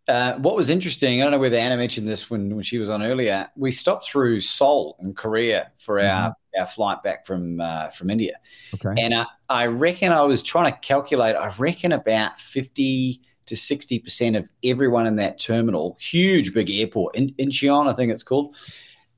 uh, 0.06 0.39
what 0.40 0.56
was 0.56 0.69
interesting, 0.69 1.20
I 1.20 1.24
don't 1.24 1.32
know 1.32 1.39
whether 1.39 1.56
Anna 1.56 1.78
mentioned 1.78 2.06
this 2.06 2.28
when, 2.28 2.55
when 2.55 2.65
she 2.65 2.77
was 2.77 2.90
on 2.90 3.02
earlier. 3.02 3.48
We 3.56 3.73
stopped 3.73 4.06
through 4.06 4.40
Seoul 4.40 4.97
in 5.01 5.15
Korea 5.15 5.70
for 5.78 6.01
our, 6.01 6.31
mm-hmm. 6.31 6.60
our 6.60 6.66
flight 6.66 7.02
back 7.02 7.27
from 7.27 7.60
uh, 7.60 7.89
from 7.89 8.10
India. 8.10 8.36
Okay. 8.74 9.02
And 9.02 9.15
I, 9.15 9.24
I 9.48 9.66
reckon 9.66 10.12
I 10.12 10.23
was 10.23 10.43
trying 10.43 10.70
to 10.70 10.78
calculate. 10.81 11.35
I 11.35 11.52
reckon 11.59 11.93
about 11.93 12.39
fifty 12.39 13.23
to 13.47 13.56
sixty 13.56 13.98
percent 13.98 14.36
of 14.36 14.48
everyone 14.62 15.06
in 15.06 15.16
that 15.16 15.40
terminal, 15.40 15.97
huge 16.01 16.52
big 16.52 16.70
airport 16.70 17.16
in 17.16 17.31
Incheon, 17.39 17.89
I 17.89 17.94
think 17.94 18.12
it's 18.12 18.23
called, 18.23 18.55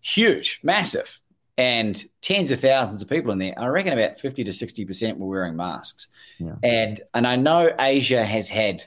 huge, 0.01 0.61
massive, 0.63 1.21
and 1.59 2.05
tens 2.23 2.51
of 2.51 2.61
thousands 2.61 3.03
of 3.03 3.09
people 3.09 3.33
in 3.33 3.39
there. 3.39 3.55
I 3.59 3.67
reckon 3.67 3.93
about 3.93 4.19
fifty 4.19 4.45
to 4.45 4.53
sixty 4.53 4.85
percent 4.85 5.19
were 5.19 5.29
wearing 5.29 5.57
masks. 5.57 6.09
Yeah. 6.39 6.55
And 6.63 7.01
and 7.15 7.27
I 7.27 7.37
know 7.37 7.71
Asia 7.79 8.25
has 8.25 8.49
had 8.49 8.83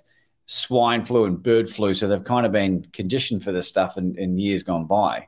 swine 0.46 1.06
flu 1.06 1.26
and 1.26 1.42
bird 1.42 1.70
flu. 1.70 1.94
So 1.94 2.08
they've 2.08 2.24
kind 2.24 2.46
of 2.46 2.52
been 2.52 2.86
conditioned 2.94 3.44
for 3.44 3.52
this 3.52 3.68
stuff 3.68 3.98
in, 3.98 4.18
in 4.18 4.38
years 4.38 4.64
gone 4.64 4.86
by. 4.86 5.28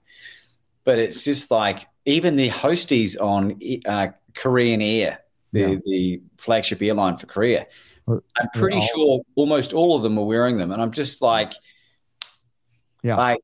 But 0.83 0.99
it's 0.99 1.23
just 1.23 1.51
like 1.51 1.87
even 2.05 2.35
the 2.35 2.49
hosties 2.49 3.19
on 3.19 3.59
uh, 3.85 4.09
Korean 4.33 4.81
Air, 4.81 5.19
the, 5.51 5.59
yeah. 5.59 5.75
the 5.85 6.21
flagship 6.37 6.81
airline 6.81 7.15
for 7.15 7.27
Korea, 7.27 7.65
I'm 8.07 8.19
pretty 8.53 8.77
all, 8.77 8.87
sure 8.93 9.21
almost 9.35 9.73
all 9.73 9.95
of 9.95 10.03
them 10.03 10.17
are 10.19 10.25
wearing 10.25 10.57
them. 10.57 10.71
And 10.71 10.81
I'm 10.81 10.91
just 10.91 11.21
like, 11.21 11.53
yeah. 13.01 13.17
Like, 13.17 13.39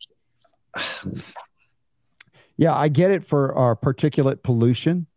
yeah, 2.62 2.74
I 2.74 2.88
get 2.88 3.12
it 3.12 3.26
for 3.26 3.54
our 3.56 3.76
particulate 3.76 4.44
pollution. 4.44 5.08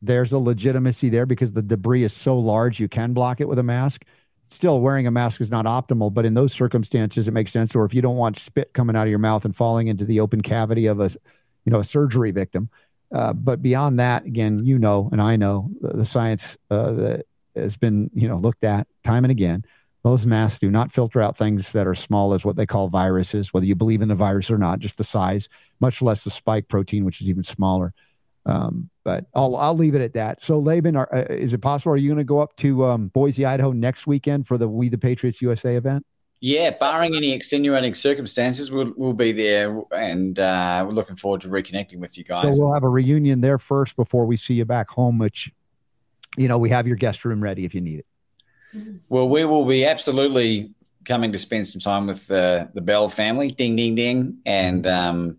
There's 0.00 0.32
a 0.32 0.38
legitimacy 0.38 1.10
there 1.10 1.26
because 1.26 1.52
the 1.52 1.62
debris 1.62 2.04
is 2.04 2.12
so 2.12 2.38
large, 2.38 2.80
you 2.80 2.88
can 2.88 3.12
block 3.12 3.40
it 3.40 3.48
with 3.48 3.58
a 3.58 3.62
mask 3.62 4.04
still 4.52 4.80
wearing 4.80 5.06
a 5.06 5.10
mask 5.10 5.40
is 5.40 5.50
not 5.50 5.64
optimal, 5.64 6.12
but 6.12 6.24
in 6.24 6.34
those 6.34 6.52
circumstances, 6.52 7.26
it 7.26 7.32
makes 7.32 7.52
sense. 7.52 7.74
Or 7.74 7.84
if 7.84 7.94
you 7.94 8.02
don't 8.02 8.16
want 8.16 8.36
spit 8.36 8.72
coming 8.74 8.94
out 8.94 9.04
of 9.04 9.10
your 9.10 9.18
mouth 9.18 9.44
and 9.44 9.56
falling 9.56 9.88
into 9.88 10.04
the 10.04 10.20
open 10.20 10.42
cavity 10.42 10.86
of 10.86 11.00
a, 11.00 11.10
you 11.64 11.72
know, 11.72 11.80
a 11.80 11.84
surgery 11.84 12.30
victim. 12.30 12.68
Uh, 13.12 13.32
but 13.32 13.62
beyond 13.62 13.98
that, 13.98 14.24
again, 14.24 14.64
you 14.64 14.78
know, 14.78 15.08
and 15.12 15.20
I 15.20 15.36
know 15.36 15.70
the, 15.80 15.88
the 15.98 16.04
science 16.04 16.56
uh, 16.70 16.92
that 16.92 17.26
has 17.54 17.76
been, 17.76 18.10
you 18.14 18.28
know, 18.28 18.36
looked 18.36 18.64
at 18.64 18.86
time 19.04 19.24
and 19.24 19.30
again. 19.30 19.64
Those 20.02 20.26
masks 20.26 20.58
do 20.58 20.70
not 20.70 20.92
filter 20.92 21.22
out 21.22 21.36
things 21.36 21.72
that 21.72 21.86
are 21.86 21.94
small 21.94 22.34
as 22.34 22.44
what 22.44 22.56
they 22.56 22.66
call 22.66 22.88
viruses, 22.88 23.54
whether 23.54 23.66
you 23.66 23.76
believe 23.76 24.02
in 24.02 24.08
the 24.08 24.16
virus 24.16 24.50
or 24.50 24.58
not, 24.58 24.80
just 24.80 24.98
the 24.98 25.04
size, 25.04 25.48
much 25.78 26.02
less 26.02 26.24
the 26.24 26.30
spike 26.30 26.68
protein, 26.68 27.04
which 27.04 27.20
is 27.20 27.30
even 27.30 27.44
smaller. 27.44 27.94
Um, 28.44 28.90
but 29.04 29.26
I'll 29.34 29.54
I'll 29.54 29.76
leave 29.76 29.94
it 29.94 30.02
at 30.02 30.14
that. 30.14 30.42
So 30.42 30.58
Laban, 30.58 30.96
are, 30.96 31.08
uh, 31.14 31.26
is 31.30 31.54
it 31.54 31.58
possible? 31.58 31.92
Are 31.92 31.96
you 31.96 32.08
going 32.08 32.18
to 32.18 32.24
go 32.24 32.40
up 32.40 32.56
to 32.56 32.84
um, 32.84 33.08
Boise, 33.08 33.44
Idaho 33.44 33.70
next 33.70 34.06
weekend 34.06 34.48
for 34.48 34.58
the 34.58 34.68
We 34.68 34.88
the 34.88 34.98
Patriots 34.98 35.40
USA 35.40 35.76
event? 35.76 36.04
Yeah, 36.40 36.70
barring 36.70 37.14
any 37.14 37.30
extenuating 37.30 37.94
circumstances, 37.94 38.68
we'll 38.68 38.92
we'll 38.96 39.12
be 39.12 39.30
there, 39.30 39.80
and 39.92 40.36
uh, 40.40 40.84
we're 40.84 40.92
looking 40.92 41.14
forward 41.14 41.40
to 41.42 41.48
reconnecting 41.48 41.98
with 41.98 42.18
you 42.18 42.24
guys. 42.24 42.56
So 42.56 42.64
we'll 42.64 42.74
have 42.74 42.82
a 42.82 42.88
reunion 42.88 43.40
there 43.40 43.58
first 43.58 43.94
before 43.94 44.26
we 44.26 44.36
see 44.36 44.54
you 44.54 44.64
back 44.64 44.90
home. 44.90 45.18
Which, 45.18 45.52
you 46.36 46.48
know, 46.48 46.58
we 46.58 46.70
have 46.70 46.88
your 46.88 46.96
guest 46.96 47.24
room 47.24 47.40
ready 47.40 47.64
if 47.64 47.76
you 47.76 47.80
need 47.80 48.00
it. 48.00 48.06
Well, 49.08 49.28
we 49.28 49.44
will 49.44 49.64
be 49.64 49.84
absolutely 49.84 50.72
coming 51.04 51.32
to 51.32 51.38
spend 51.38 51.66
some 51.68 51.80
time 51.80 52.06
with 52.06 52.26
the 52.26 52.70
the 52.74 52.80
Bell 52.80 53.08
family. 53.08 53.48
Ding, 53.48 53.76
ding, 53.76 53.94
ding, 53.94 54.38
and 54.46 54.86
um, 54.86 55.38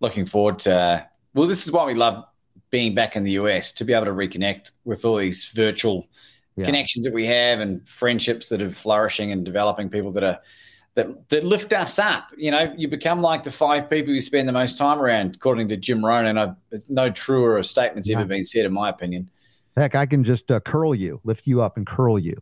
looking 0.00 0.26
forward 0.26 0.58
to 0.60 1.06
well, 1.34 1.48
this 1.48 1.64
is 1.66 1.72
why 1.72 1.84
we 1.84 1.94
love 1.94 2.24
being 2.70 2.94
back 2.94 3.16
in 3.16 3.22
the 3.22 3.32
US 3.32 3.72
to 3.72 3.84
be 3.84 3.92
able 3.92 4.06
to 4.06 4.12
reconnect 4.12 4.70
with 4.84 5.04
all 5.04 5.16
these 5.16 5.48
virtual 5.48 6.08
yeah. 6.56 6.64
connections 6.64 7.04
that 7.04 7.14
we 7.14 7.26
have 7.26 7.60
and 7.60 7.86
friendships 7.86 8.48
that 8.48 8.62
are 8.62 8.70
flourishing 8.70 9.32
and 9.32 9.44
developing 9.44 9.88
people 9.88 10.12
that 10.12 10.24
are 10.24 10.40
that 10.94 11.28
that 11.28 11.44
lift 11.44 11.72
us 11.72 11.98
up. 11.98 12.28
You 12.36 12.50
know, 12.50 12.74
you 12.76 12.88
become 12.88 13.20
like 13.20 13.44
the 13.44 13.52
five 13.52 13.88
people 13.88 14.12
you 14.12 14.20
spend 14.20 14.48
the 14.48 14.52
most 14.52 14.78
time 14.78 14.98
around, 14.98 15.34
according 15.34 15.68
to 15.68 15.76
Jim 15.76 16.04
Rohn. 16.04 16.26
And 16.26 16.40
I've, 16.40 16.56
no 16.88 17.10
truer 17.10 17.58
of 17.58 17.66
statements 17.66 18.08
yeah. 18.08 18.16
ever 18.16 18.26
been 18.26 18.44
said, 18.44 18.64
in 18.64 18.72
my 18.72 18.88
opinion. 18.88 19.30
Heck, 19.76 19.94
I 19.94 20.06
can 20.06 20.24
just 20.24 20.50
uh, 20.50 20.60
curl 20.60 20.94
you, 20.94 21.20
lift 21.24 21.46
you 21.46 21.60
up, 21.60 21.76
and 21.76 21.86
curl 21.86 22.18
you. 22.18 22.36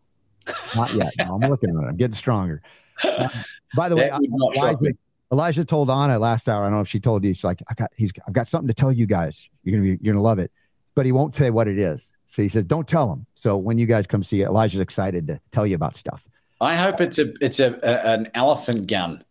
Not 0.77 0.95
yet. 0.95 1.13
No, 1.19 1.35
I'm 1.35 1.51
looking 1.51 1.71
at 1.71 1.85
it. 1.85 1.89
I'm 1.89 1.97
getting 1.97 2.15
stronger. 2.15 2.63
Uh, 3.03 3.29
by 3.75 3.89
the 3.89 3.97
way, 3.97 4.11
Elijah, 4.57 4.93
Elijah 5.33 5.65
told 5.65 5.91
Anna 5.91 6.19
last 6.19 6.49
hour. 6.49 6.63
I 6.63 6.67
don't 6.67 6.77
know 6.77 6.81
if 6.81 6.89
she 6.89 7.01
told 7.01 7.25
you. 7.25 7.35
She's 7.35 7.43
like, 7.43 7.61
I 7.69 7.75
got, 7.75 7.91
he's, 7.97 8.13
I've 8.27 8.35
got 8.35 8.47
something 8.47 8.69
to 8.69 8.75
tell 8.75 8.93
you 8.93 9.07
guys. 9.07 9.49
You're 9.65 9.77
gonna 9.77 9.97
be, 9.97 9.99
you're 10.01 10.15
gonna 10.15 10.23
love 10.23 10.39
it, 10.39 10.53
but 10.95 11.07
he 11.07 11.13
won't 11.13 11.35
say 11.35 11.51
what 11.51 11.67
it 11.67 11.79
is. 11.79 12.13
So 12.29 12.43
he 12.43 12.49
says, 12.49 12.65
don't 12.65 12.87
tell 12.87 13.13
him. 13.13 13.27
So 13.35 13.57
when 13.57 13.79
you 13.79 13.87
guys 13.87 14.07
come 14.07 14.23
see 14.23 14.43
it, 14.43 14.47
Elijah's 14.47 14.81
excited 14.81 15.27
to 15.29 15.41
tell 15.51 15.67
you 15.67 15.75
about 15.75 15.97
stuff. 15.97 16.29
I 16.61 16.77
hope 16.77 17.01
it's 17.01 17.19
a, 17.19 17.33
it's 17.41 17.59
a, 17.59 17.79
a 17.83 18.13
an 18.13 18.29
elephant 18.35 18.87
gun. 18.87 19.25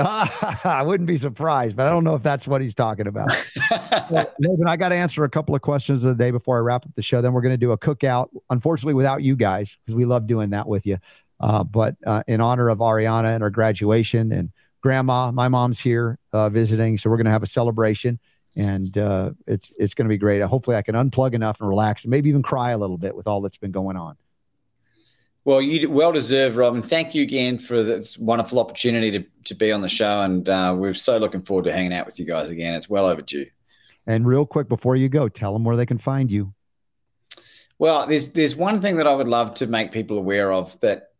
I 0.64 0.82
wouldn't 0.82 1.06
be 1.06 1.18
surprised, 1.18 1.76
but 1.76 1.86
I 1.86 1.90
don't 1.90 2.04
know 2.04 2.14
if 2.14 2.22
that's 2.22 2.46
what 2.46 2.60
he's 2.60 2.74
talking 2.74 3.06
about. 3.06 3.28
well, 4.10 4.32
Logan, 4.40 4.68
I 4.68 4.76
got 4.76 4.90
to 4.90 4.94
answer 4.94 5.24
a 5.24 5.28
couple 5.28 5.54
of 5.54 5.62
questions 5.62 6.04
of 6.04 6.16
the 6.16 6.22
day 6.22 6.30
before 6.30 6.56
I 6.56 6.60
wrap 6.60 6.86
up 6.86 6.94
the 6.94 7.02
show. 7.02 7.20
Then 7.20 7.32
we're 7.32 7.42
going 7.42 7.54
to 7.54 7.58
do 7.58 7.72
a 7.72 7.78
cookout. 7.78 8.28
Unfortunately, 8.50 8.94
without 8.94 9.22
you 9.22 9.36
guys, 9.36 9.76
because 9.84 9.94
we 9.94 10.04
love 10.04 10.26
doing 10.26 10.50
that 10.50 10.66
with 10.66 10.86
you. 10.86 10.98
Uh, 11.40 11.64
but 11.64 11.96
uh, 12.06 12.22
in 12.26 12.40
honor 12.40 12.68
of 12.68 12.78
Ariana 12.78 13.34
and 13.34 13.42
her 13.42 13.50
graduation 13.50 14.32
and 14.32 14.50
grandma, 14.82 15.30
my 15.32 15.48
mom's 15.48 15.78
here 15.78 16.18
uh, 16.32 16.48
visiting, 16.48 16.98
so 16.98 17.10
we're 17.10 17.16
going 17.16 17.26
to 17.26 17.30
have 17.30 17.42
a 17.42 17.46
celebration, 17.46 18.18
and 18.56 18.96
uh, 18.98 19.30
it's 19.46 19.72
it's 19.78 19.94
going 19.94 20.06
to 20.06 20.10
be 20.10 20.18
great. 20.18 20.42
Hopefully, 20.42 20.76
I 20.76 20.82
can 20.82 20.94
unplug 20.94 21.34
enough 21.34 21.60
and 21.60 21.68
relax, 21.68 22.04
and 22.04 22.10
maybe 22.10 22.28
even 22.28 22.42
cry 22.42 22.72
a 22.72 22.78
little 22.78 22.98
bit 22.98 23.16
with 23.16 23.26
all 23.26 23.40
that's 23.40 23.58
been 23.58 23.72
going 23.72 23.96
on. 23.96 24.16
Well, 25.44 25.62
you 25.62 25.88
well 25.88 26.12
deserved, 26.12 26.56
Robin. 26.56 26.82
Thank 26.82 27.14
you 27.14 27.22
again 27.22 27.58
for 27.58 27.82
this 27.82 28.18
wonderful 28.18 28.58
opportunity 28.58 29.10
to 29.12 29.24
to 29.44 29.54
be 29.54 29.72
on 29.72 29.80
the 29.80 29.88
show, 29.88 30.20
and 30.22 30.48
uh, 30.48 30.74
we're 30.76 30.94
so 30.94 31.16
looking 31.16 31.42
forward 31.42 31.64
to 31.64 31.72
hanging 31.72 31.94
out 31.94 32.06
with 32.06 32.18
you 32.18 32.26
guys 32.26 32.50
again. 32.50 32.74
It's 32.74 32.90
well 32.90 33.06
overdue. 33.06 33.46
And 34.06 34.26
real 34.26 34.44
quick 34.44 34.68
before 34.68 34.96
you 34.96 35.08
go, 35.08 35.28
tell 35.28 35.52
them 35.52 35.64
where 35.64 35.76
they 35.76 35.86
can 35.86 35.98
find 35.98 36.30
you. 36.30 36.52
Well, 37.78 38.06
there's 38.06 38.28
there's 38.30 38.54
one 38.54 38.82
thing 38.82 38.96
that 38.96 39.06
I 39.06 39.14
would 39.14 39.28
love 39.28 39.54
to 39.54 39.66
make 39.66 39.92
people 39.92 40.18
aware 40.18 40.52
of 40.52 40.78
that 40.80 41.12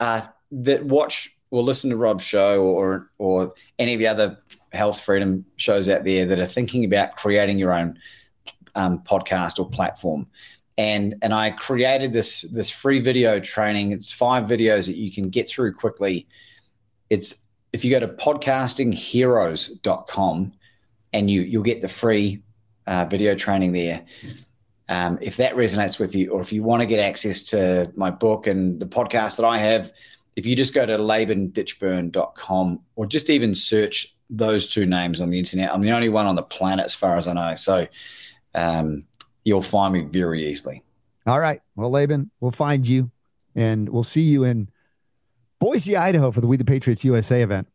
uh, 0.00 0.22
that 0.50 0.84
watch 0.84 1.30
or 1.52 1.62
listen 1.62 1.90
to 1.90 1.96
Rob's 1.96 2.24
show 2.24 2.62
or 2.62 3.10
or 3.18 3.54
any 3.78 3.92
of 3.92 4.00
the 4.00 4.08
other 4.08 4.38
health 4.72 5.00
freedom 5.00 5.44
shows 5.56 5.88
out 5.88 6.02
there 6.02 6.26
that 6.26 6.40
are 6.40 6.46
thinking 6.46 6.84
about 6.84 7.14
creating 7.16 7.58
your 7.58 7.72
own 7.72 7.98
um, 8.74 8.98
podcast 9.00 9.60
or 9.60 9.68
platform. 9.68 10.26
And 10.78 11.16
and 11.22 11.34
I 11.34 11.50
created 11.50 12.12
this 12.12 12.42
this 12.42 12.70
free 12.70 13.00
video 13.00 13.40
training. 13.40 13.90
It's 13.92 14.10
five 14.10 14.44
videos 14.44 14.86
that 14.86 14.96
you 14.96 15.12
can 15.12 15.28
get 15.28 15.46
through 15.48 15.74
quickly. 15.74 16.26
It's 17.10 17.42
if 17.72 17.84
you 17.84 17.90
go 17.90 18.00
to 18.00 18.08
podcastingheroes.com 18.08 20.52
and 21.12 21.30
you 21.30 21.42
you'll 21.42 21.62
get 21.62 21.82
the 21.82 21.88
free 21.88 22.42
uh, 22.86 23.04
video 23.04 23.34
training 23.34 23.72
there. 23.72 24.04
Um, 24.88 25.18
if 25.22 25.36
that 25.36 25.54
resonates 25.54 25.98
with 25.98 26.14
you, 26.14 26.32
or 26.32 26.40
if 26.40 26.52
you 26.52 26.62
want 26.62 26.80
to 26.82 26.86
get 26.86 27.00
access 27.00 27.42
to 27.44 27.90
my 27.96 28.10
book 28.10 28.46
and 28.46 28.78
the 28.80 28.86
podcast 28.86 29.38
that 29.38 29.46
I 29.46 29.58
have, 29.58 29.92
if 30.36 30.46
you 30.46 30.56
just 30.56 30.74
go 30.74 30.84
to 30.84 30.98
labanditchburn.com 30.98 32.80
or 32.96 33.06
just 33.06 33.30
even 33.30 33.54
search 33.54 34.14
those 34.28 34.66
two 34.66 34.86
names 34.86 35.20
on 35.20 35.30
the 35.30 35.38
internet, 35.38 35.72
I'm 35.72 35.82
the 35.82 35.92
only 35.92 36.08
one 36.08 36.26
on 36.26 36.34
the 36.34 36.42
planet 36.42 36.84
as 36.84 36.94
far 36.94 37.16
as 37.16 37.28
I 37.28 37.34
know. 37.34 37.54
So 37.54 37.86
um, 38.54 39.04
you'll 39.44 39.62
find 39.62 39.92
me 39.92 40.02
very 40.02 40.46
easily. 40.46 40.82
All 41.26 41.40
right. 41.40 41.60
Well, 41.76 41.90
Laban, 41.90 42.30
we'll 42.40 42.50
find 42.50 42.86
you 42.86 43.10
and 43.54 43.88
we'll 43.88 44.02
see 44.02 44.22
you 44.22 44.44
in 44.44 44.68
Boise, 45.60 45.96
Idaho 45.96 46.30
for 46.30 46.40
the 46.40 46.46
We 46.46 46.56
the 46.56 46.64
Patriots 46.64 47.04
USA 47.04 47.42
event 47.42 47.68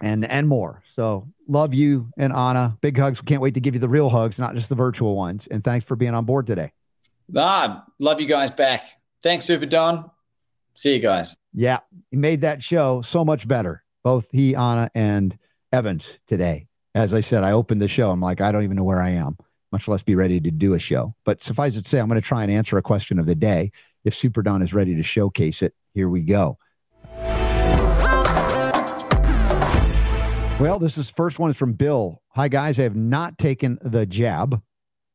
and 0.00 0.24
and 0.24 0.48
more. 0.48 0.82
So 0.94 1.28
love 1.46 1.74
you 1.74 2.10
and 2.16 2.32
Anna. 2.32 2.78
Big 2.80 2.96
hugs. 2.96 3.20
We 3.22 3.26
can't 3.26 3.42
wait 3.42 3.54
to 3.54 3.60
give 3.60 3.74
you 3.74 3.80
the 3.80 3.88
real 3.88 4.08
hugs, 4.08 4.38
not 4.38 4.54
just 4.54 4.68
the 4.68 4.74
virtual 4.74 5.14
ones. 5.16 5.46
And 5.50 5.62
thanks 5.62 5.84
for 5.84 5.96
being 5.96 6.14
on 6.14 6.24
board 6.24 6.46
today. 6.46 6.72
Ah, 7.36 7.84
love 7.98 8.20
you 8.20 8.26
guys 8.26 8.50
back. 8.50 8.86
Thanks, 9.22 9.44
Super 9.44 9.66
Don. 9.66 10.10
See 10.74 10.94
you 10.94 11.00
guys. 11.00 11.36
Yeah, 11.52 11.80
he 12.10 12.16
made 12.16 12.42
that 12.42 12.62
show 12.62 13.02
so 13.02 13.24
much 13.24 13.48
better. 13.48 13.82
Both 14.04 14.30
he, 14.30 14.54
Anna, 14.54 14.90
and 14.94 15.36
Evans 15.72 16.18
today. 16.26 16.68
As 16.94 17.12
I 17.12 17.20
said, 17.20 17.42
I 17.42 17.52
opened 17.52 17.82
the 17.82 17.88
show. 17.88 18.10
I'm 18.10 18.20
like, 18.20 18.40
I 18.40 18.52
don't 18.52 18.62
even 18.62 18.76
know 18.76 18.84
where 18.84 19.02
I 19.02 19.10
am, 19.10 19.36
much 19.72 19.88
less 19.88 20.02
be 20.02 20.14
ready 20.14 20.40
to 20.40 20.50
do 20.50 20.74
a 20.74 20.78
show. 20.78 21.14
But 21.24 21.42
suffice 21.42 21.76
it 21.76 21.82
to 21.82 21.88
say, 21.88 21.98
I'm 21.98 22.08
going 22.08 22.20
to 22.20 22.26
try 22.26 22.42
and 22.42 22.52
answer 22.52 22.78
a 22.78 22.82
question 22.82 23.18
of 23.18 23.26
the 23.26 23.34
day. 23.34 23.72
If 24.04 24.14
Super 24.14 24.42
Don 24.42 24.62
is 24.62 24.72
ready 24.72 24.94
to 24.94 25.02
showcase 25.02 25.62
it, 25.62 25.74
here 25.92 26.08
we 26.08 26.22
go. 26.22 26.58
Well, 30.58 30.80
this 30.80 30.98
is 30.98 31.08
first 31.08 31.38
one 31.38 31.50
is 31.50 31.56
from 31.56 31.74
Bill. 31.74 32.20
Hi 32.30 32.48
guys, 32.48 32.80
I 32.80 32.82
have 32.82 32.96
not 32.96 33.38
taken 33.38 33.78
the 33.80 34.06
jab. 34.06 34.60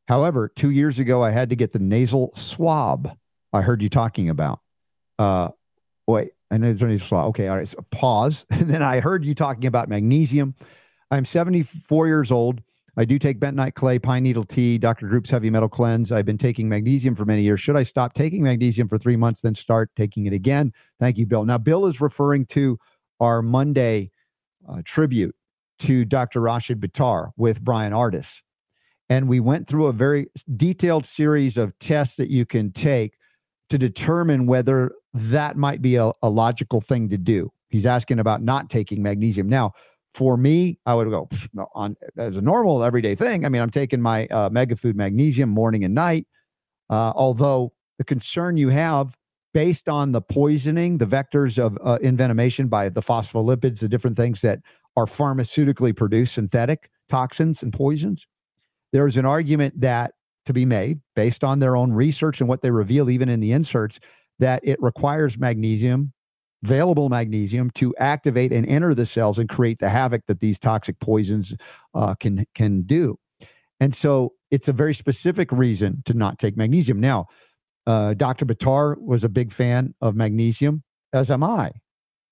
However, 0.07 0.47
two 0.47 0.69
years 0.69 0.99
ago 0.99 1.21
I 1.21 1.31
had 1.31 1.49
to 1.49 1.57
get 1.57 1.71
the 1.71 1.79
nasal 1.79 2.31
swab. 2.35 3.17
I 3.51 3.61
heard 3.61 3.81
you 3.81 3.89
talking 3.89 4.29
about. 4.29 4.61
Uh, 5.19 5.49
wait, 6.07 6.31
I 6.49 6.57
know 6.57 6.67
there's 6.67 6.81
a 6.81 6.87
nasal 6.87 7.07
swab. 7.07 7.27
Okay, 7.29 7.49
all 7.49 7.57
right. 7.57 7.67
So 7.67 7.85
pause. 7.91 8.45
And 8.49 8.69
then 8.69 8.81
I 8.81 9.01
heard 9.01 9.25
you 9.25 9.35
talking 9.35 9.65
about 9.65 9.89
magnesium. 9.89 10.55
I'm 11.11 11.25
74 11.25 12.07
years 12.07 12.31
old. 12.31 12.61
I 12.95 13.05
do 13.05 13.17
take 13.17 13.39
bentonite 13.39 13.73
clay, 13.73 13.97
pine 13.97 14.23
needle 14.23 14.43
tea, 14.43 14.77
Dr. 14.77 15.07
Group's 15.07 15.31
heavy 15.31 15.49
metal 15.49 15.69
cleanse. 15.69 16.11
I've 16.11 16.25
been 16.25 16.37
taking 16.37 16.69
magnesium 16.69 17.15
for 17.15 17.25
many 17.25 17.41
years. 17.41 17.59
Should 17.59 17.75
I 17.75 17.83
stop 17.83 18.13
taking 18.13 18.43
magnesium 18.43 18.87
for 18.87 18.99
three 18.99 19.15
months, 19.15 19.41
then 19.41 19.55
start 19.55 19.89
taking 19.95 20.27
it 20.27 20.33
again? 20.33 20.71
Thank 20.99 21.17
you, 21.17 21.25
Bill. 21.25 21.43
Now, 21.43 21.57
Bill 21.57 21.87
is 21.87 21.99
referring 21.99 22.45
to 22.47 22.77
our 23.19 23.41
Monday 23.41 24.11
uh, 24.69 24.81
tribute 24.85 25.35
to 25.79 26.05
Dr. 26.05 26.39
Rashid 26.41 26.79
Buttar 26.79 27.31
with 27.35 27.63
Bryan 27.63 27.93
Ardis. 27.93 28.41
And 29.09 29.27
we 29.27 29.39
went 29.39 29.67
through 29.67 29.87
a 29.87 29.93
very 29.93 30.27
detailed 30.55 31.05
series 31.05 31.57
of 31.57 31.77
tests 31.79 32.15
that 32.17 32.29
you 32.29 32.45
can 32.45 32.71
take 32.71 33.17
to 33.69 33.77
determine 33.77 34.45
whether 34.45 34.91
that 35.13 35.57
might 35.57 35.81
be 35.81 35.95
a, 35.95 36.11
a 36.21 36.29
logical 36.29 36.79
thing 36.79 37.09
to 37.09 37.17
do. 37.17 37.51
He's 37.69 37.85
asking 37.87 38.19
about 38.19 38.43
not 38.43 38.69
taking 38.69 39.01
magnesium. 39.01 39.49
Now, 39.49 39.73
for 40.13 40.37
me, 40.37 40.77
I 40.85 40.93
would 40.93 41.09
go 41.09 41.27
on 41.73 41.95
as 42.17 42.37
a 42.37 42.41
normal 42.41 42.83
everyday 42.83 43.15
thing. 43.15 43.45
I 43.45 43.49
mean, 43.49 43.61
I'm 43.61 43.71
taking 43.71 44.01
my 44.01 44.27
uh, 44.27 44.49
mega 44.51 44.75
food 44.75 44.95
magnesium 44.95 45.49
morning 45.49 45.83
and 45.83 45.95
night. 45.95 46.27
Uh, 46.89 47.13
although 47.15 47.73
the 47.97 48.03
concern 48.03 48.57
you 48.57 48.69
have 48.69 49.15
based 49.53 49.87
on 49.87 50.11
the 50.11 50.21
poisoning, 50.21 50.97
the 50.97 51.05
vectors 51.05 51.63
of 51.63 51.77
uh, 51.83 51.97
envenomation 52.03 52.69
by 52.69 52.89
the 52.89 53.01
phospholipids, 53.01 53.79
the 53.79 53.87
different 53.87 54.17
things 54.17 54.41
that 54.41 54.59
are 54.95 55.05
pharmaceutically 55.05 55.95
produced 55.95 56.33
synthetic 56.33 56.89
toxins 57.09 57.63
and 57.63 57.73
poisons. 57.73 58.25
There's 58.91 59.17
an 59.17 59.25
argument 59.25 59.81
that 59.81 60.13
to 60.45 60.53
be 60.53 60.65
made 60.65 60.99
based 61.15 61.43
on 61.43 61.59
their 61.59 61.75
own 61.75 61.93
research 61.93 62.39
and 62.39 62.49
what 62.49 62.61
they 62.61 62.71
reveal, 62.71 63.09
even 63.09 63.29
in 63.29 63.39
the 63.39 63.51
inserts, 63.51 63.99
that 64.39 64.59
it 64.63 64.81
requires 64.81 65.37
magnesium, 65.37 66.13
available 66.63 67.09
magnesium, 67.09 67.69
to 67.71 67.93
activate 67.97 68.51
and 68.51 68.67
enter 68.67 68.93
the 68.93 69.05
cells 69.05 69.39
and 69.39 69.49
create 69.49 69.79
the 69.79 69.89
havoc 69.89 70.25
that 70.27 70.39
these 70.39 70.59
toxic 70.59 70.99
poisons 70.99 71.53
uh, 71.93 72.15
can 72.15 72.45
can 72.55 72.81
do. 72.83 73.17
And 73.79 73.93
so 73.93 74.33
it's 74.51 74.67
a 74.67 74.73
very 74.73 74.93
specific 74.93 75.51
reason 75.51 76.03
to 76.05 76.13
not 76.13 76.39
take 76.39 76.55
magnesium. 76.55 76.99
Now, 76.99 77.27
uh, 77.85 78.13
Dr. 78.13 78.45
Buttar 78.45 78.97
was 79.01 79.23
a 79.23 79.29
big 79.29 79.51
fan 79.51 79.93
of 79.99 80.15
magnesium, 80.15 80.83
as 81.11 81.29
am 81.29 81.43
I. 81.43 81.71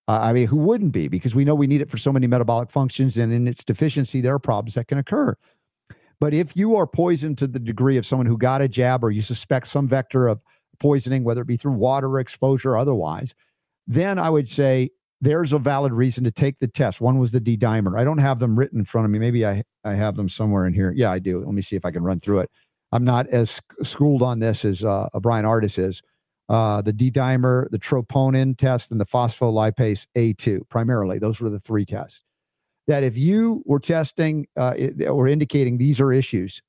Uh, 0.07 0.19
I 0.21 0.33
mean, 0.33 0.47
who 0.47 0.57
wouldn't 0.57 0.93
be? 0.93 1.07
Because 1.07 1.35
we 1.35 1.45
know 1.45 1.55
we 1.55 1.67
need 1.67 1.81
it 1.81 1.89
for 1.89 1.97
so 1.97 2.11
many 2.11 2.27
metabolic 2.27 2.71
functions, 2.71 3.17
and 3.17 3.31
in 3.33 3.47
its 3.47 3.63
deficiency, 3.63 4.21
there 4.21 4.33
are 4.33 4.39
problems 4.39 4.75
that 4.75 4.87
can 4.87 4.97
occur. 4.97 5.35
But 6.19 6.33
if 6.33 6.55
you 6.55 6.75
are 6.75 6.87
poisoned 6.87 7.37
to 7.39 7.47
the 7.47 7.59
degree 7.59 7.97
of 7.97 8.05
someone 8.05 8.27
who 8.27 8.37
got 8.37 8.61
a 8.61 8.67
jab, 8.67 9.03
or 9.03 9.11
you 9.11 9.21
suspect 9.21 9.67
some 9.67 9.87
vector 9.87 10.27
of 10.27 10.39
poisoning, 10.79 11.23
whether 11.23 11.41
it 11.41 11.47
be 11.47 11.57
through 11.57 11.73
water 11.73 12.19
exposure 12.19 12.71
or 12.71 12.77
otherwise, 12.77 13.33
then 13.91 14.17
I 14.17 14.29
would 14.29 14.47
say 14.47 14.89
there's 15.19 15.53
a 15.53 15.59
valid 15.59 15.91
reason 15.91 16.23
to 16.23 16.31
take 16.31 16.57
the 16.57 16.67
test. 16.67 17.01
One 17.01 17.19
was 17.19 17.31
the 17.31 17.39
D 17.39 17.57
dimer. 17.57 17.99
I 17.99 18.03
don't 18.03 18.17
have 18.17 18.39
them 18.39 18.57
written 18.57 18.79
in 18.79 18.85
front 18.85 19.05
of 19.05 19.11
me. 19.11 19.19
Maybe 19.19 19.45
I, 19.45 19.63
I 19.83 19.93
have 19.93 20.15
them 20.15 20.29
somewhere 20.29 20.65
in 20.65 20.73
here. 20.73 20.93
Yeah, 20.95 21.11
I 21.11 21.19
do. 21.19 21.43
Let 21.43 21.53
me 21.53 21.61
see 21.61 21.75
if 21.75 21.85
I 21.85 21.91
can 21.91 22.03
run 22.03 22.19
through 22.19 22.39
it. 22.39 22.49
I'm 22.91 23.03
not 23.03 23.27
as 23.27 23.61
schooled 23.83 24.23
on 24.23 24.39
this 24.39 24.65
as 24.65 24.83
uh, 24.83 25.07
Bryan 25.21 25.45
Ardis 25.45 25.77
is 25.77 26.01
uh, 26.49 26.81
the 26.81 26.91
D 26.91 27.11
dimer, 27.11 27.69
the 27.69 27.79
troponin 27.79 28.57
test, 28.57 28.91
and 28.91 28.99
the 28.99 29.05
phospholipase 29.05 30.07
A2, 30.17 30.67
primarily. 30.69 31.19
Those 31.19 31.39
were 31.39 31.49
the 31.49 31.59
three 31.59 31.85
tests. 31.85 32.23
That 32.87 33.03
if 33.03 33.17
you 33.17 33.63
were 33.65 33.79
testing 33.79 34.47
uh, 34.57 34.73
or 35.07 35.27
indicating 35.27 35.77
these 35.77 35.99
are 35.99 36.11
issues, 36.11 36.61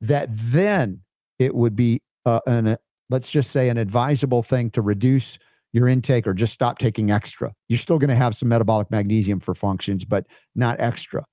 that 0.00 0.28
then 0.30 1.02
it 1.38 1.54
would 1.54 1.76
be 1.76 2.02
uh, 2.26 2.40
an, 2.46 2.76
let's 3.10 3.30
just 3.30 3.50
say, 3.52 3.68
an 3.68 3.78
advisable 3.78 4.42
thing 4.42 4.70
to 4.70 4.82
reduce 4.82 5.38
your 5.72 5.88
intake 5.88 6.26
or 6.26 6.34
just 6.34 6.52
stop 6.52 6.78
taking 6.78 7.10
extra. 7.10 7.52
You're 7.68 7.78
still 7.78 7.98
going 7.98 8.10
to 8.10 8.16
have 8.16 8.34
some 8.34 8.48
metabolic 8.48 8.90
magnesium 8.90 9.40
for 9.40 9.54
functions, 9.54 10.04
but 10.04 10.26
not 10.54 10.80
extra. 10.80 11.24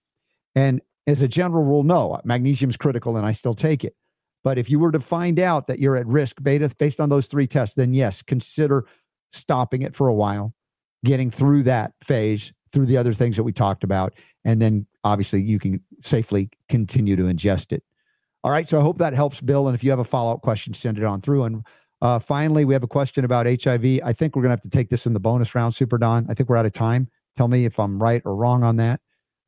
And 0.56 0.82
as 1.08 1.22
a 1.22 1.28
general 1.28 1.64
rule, 1.64 1.84
no, 1.84 2.20
magnesium 2.24 2.70
is 2.70 2.78
critical 2.78 3.18
and 3.18 3.26
I 3.26 3.32
still 3.32 3.54
take 3.54 3.84
it. 3.84 3.96
But 4.44 4.58
if 4.58 4.70
you 4.70 4.80
were 4.80 4.92
to 4.92 5.02
find 5.02 5.40
out 5.40 5.68
that 5.68 5.80
you're 5.80 5.98
at 5.98 6.08
risk 6.08 6.42
beta 6.42 6.74
based 6.80 7.00
on 7.00 7.10
those 7.10 7.28
three 7.28 7.48
tests, 7.48 7.76
then 7.76 7.94
yes, 7.94 8.22
consider 8.22 8.86
stopping 9.34 9.82
it 9.82 9.96
for 9.96 10.08
a 10.08 10.14
while, 10.14 10.54
getting 11.04 11.30
through 11.30 11.64
that 11.64 11.94
phase, 12.02 12.54
through 12.72 12.86
the 12.86 12.98
other 12.98 13.14
things 13.14 13.36
that 13.36 13.44
we 13.44 13.52
talked 13.52 13.84
about, 13.84 14.14
and 14.46 14.62
then 14.62 14.86
obviously 15.04 15.42
you 15.42 15.60
can 15.60 15.84
safely 16.02 16.50
continue 16.70 17.16
to 17.16 17.24
ingest 17.24 17.72
it. 17.72 17.84
All 18.44 18.52
right. 18.52 18.70
So 18.70 18.80
I 18.80 18.82
hope 18.82 19.00
that 19.00 19.14
helps, 19.14 19.42
Bill. 19.42 19.68
And 19.68 19.76
if 19.76 19.84
you 19.84 19.90
have 19.90 20.00
a 20.00 20.06
follow 20.06 20.32
up 20.32 20.42
question, 20.42 20.74
send 20.74 20.98
it 20.98 21.04
on 21.04 21.20
through. 21.20 21.44
And 21.44 21.66
uh, 22.02 22.20
finally, 22.20 22.66
we 22.66 22.74
have 22.74 22.84
a 22.84 22.88
question 22.88 23.26
about 23.26 23.46
HIV. 23.46 24.00
I 24.04 24.14
think 24.14 24.36
we're 24.36 24.42
going 24.42 24.50
to 24.50 24.54
have 24.54 24.62
to 24.62 24.70
take 24.70 24.90
this 24.90 25.06
in 25.06 25.14
the 25.14 25.20
bonus 25.20 25.54
round, 25.54 25.76
Super 25.76 25.98
Don. 25.98 26.26
I 26.30 26.34
think 26.34 26.50
we're 26.50 26.58
out 26.58 26.66
of 26.66 26.74
time. 26.74 27.10
Tell 27.36 27.48
me 27.48 27.66
if 27.66 27.80
I'm 27.80 28.02
right 28.02 28.22
or 28.26 28.36
wrong 28.36 28.64
on 28.64 28.78
that. 28.78 29.02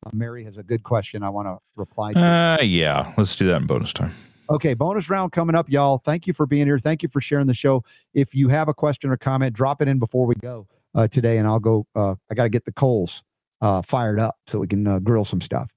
Uh, 0.05 0.09
Mary 0.13 0.43
has 0.43 0.57
a 0.57 0.63
good 0.63 0.83
question 0.83 1.23
I 1.23 1.29
want 1.29 1.47
to 1.47 1.57
reply 1.75 2.13
to. 2.13 2.19
Uh, 2.19 2.57
yeah, 2.61 3.13
let's 3.17 3.35
do 3.35 3.45
that 3.47 3.57
in 3.57 3.67
bonus 3.67 3.93
time. 3.93 4.13
Okay, 4.49 4.73
bonus 4.73 5.09
round 5.09 5.31
coming 5.31 5.55
up, 5.55 5.69
y'all. 5.69 5.99
Thank 5.99 6.27
you 6.27 6.33
for 6.33 6.45
being 6.45 6.65
here. 6.65 6.79
Thank 6.79 7.03
you 7.03 7.09
for 7.09 7.21
sharing 7.21 7.47
the 7.47 7.53
show. 7.53 7.83
If 8.13 8.35
you 8.35 8.49
have 8.49 8.67
a 8.67 8.73
question 8.73 9.09
or 9.09 9.17
comment, 9.17 9.53
drop 9.53 9.81
it 9.81 9.87
in 9.87 9.97
before 9.97 10.25
we 10.25 10.35
go 10.35 10.67
uh, 10.93 11.07
today, 11.07 11.37
and 11.37 11.47
I'll 11.47 11.59
go. 11.59 11.87
Uh, 11.95 12.15
I 12.29 12.35
got 12.35 12.43
to 12.43 12.49
get 12.49 12.65
the 12.65 12.73
coals 12.73 13.23
uh, 13.61 13.81
fired 13.81 14.19
up 14.19 14.35
so 14.47 14.59
we 14.59 14.67
can 14.67 14.85
uh, 14.87 14.99
grill 14.99 15.23
some 15.23 15.39
stuff. 15.39 15.69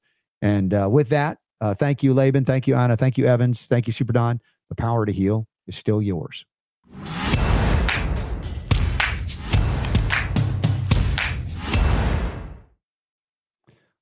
And 0.43 0.75
uh, 0.75 0.89
with 0.91 1.11
that, 1.11 1.39
uh, 1.61 1.75
thank 1.75 2.03
you, 2.03 2.15
Laban. 2.15 2.45
Thank 2.45 2.67
you, 2.67 2.75
Anna. 2.75 2.97
Thank 2.97 3.17
you, 3.17 3.27
Evans. 3.27 3.67
Thank 3.67 3.87
you, 3.87 3.93
Super 3.93 4.13
Don. 4.13 4.41
The 4.71 4.75
power 4.75 5.07
to 5.07 5.13
heal 5.13 5.47
is 5.67 5.77
still 5.77 6.03
yours. 6.03 6.45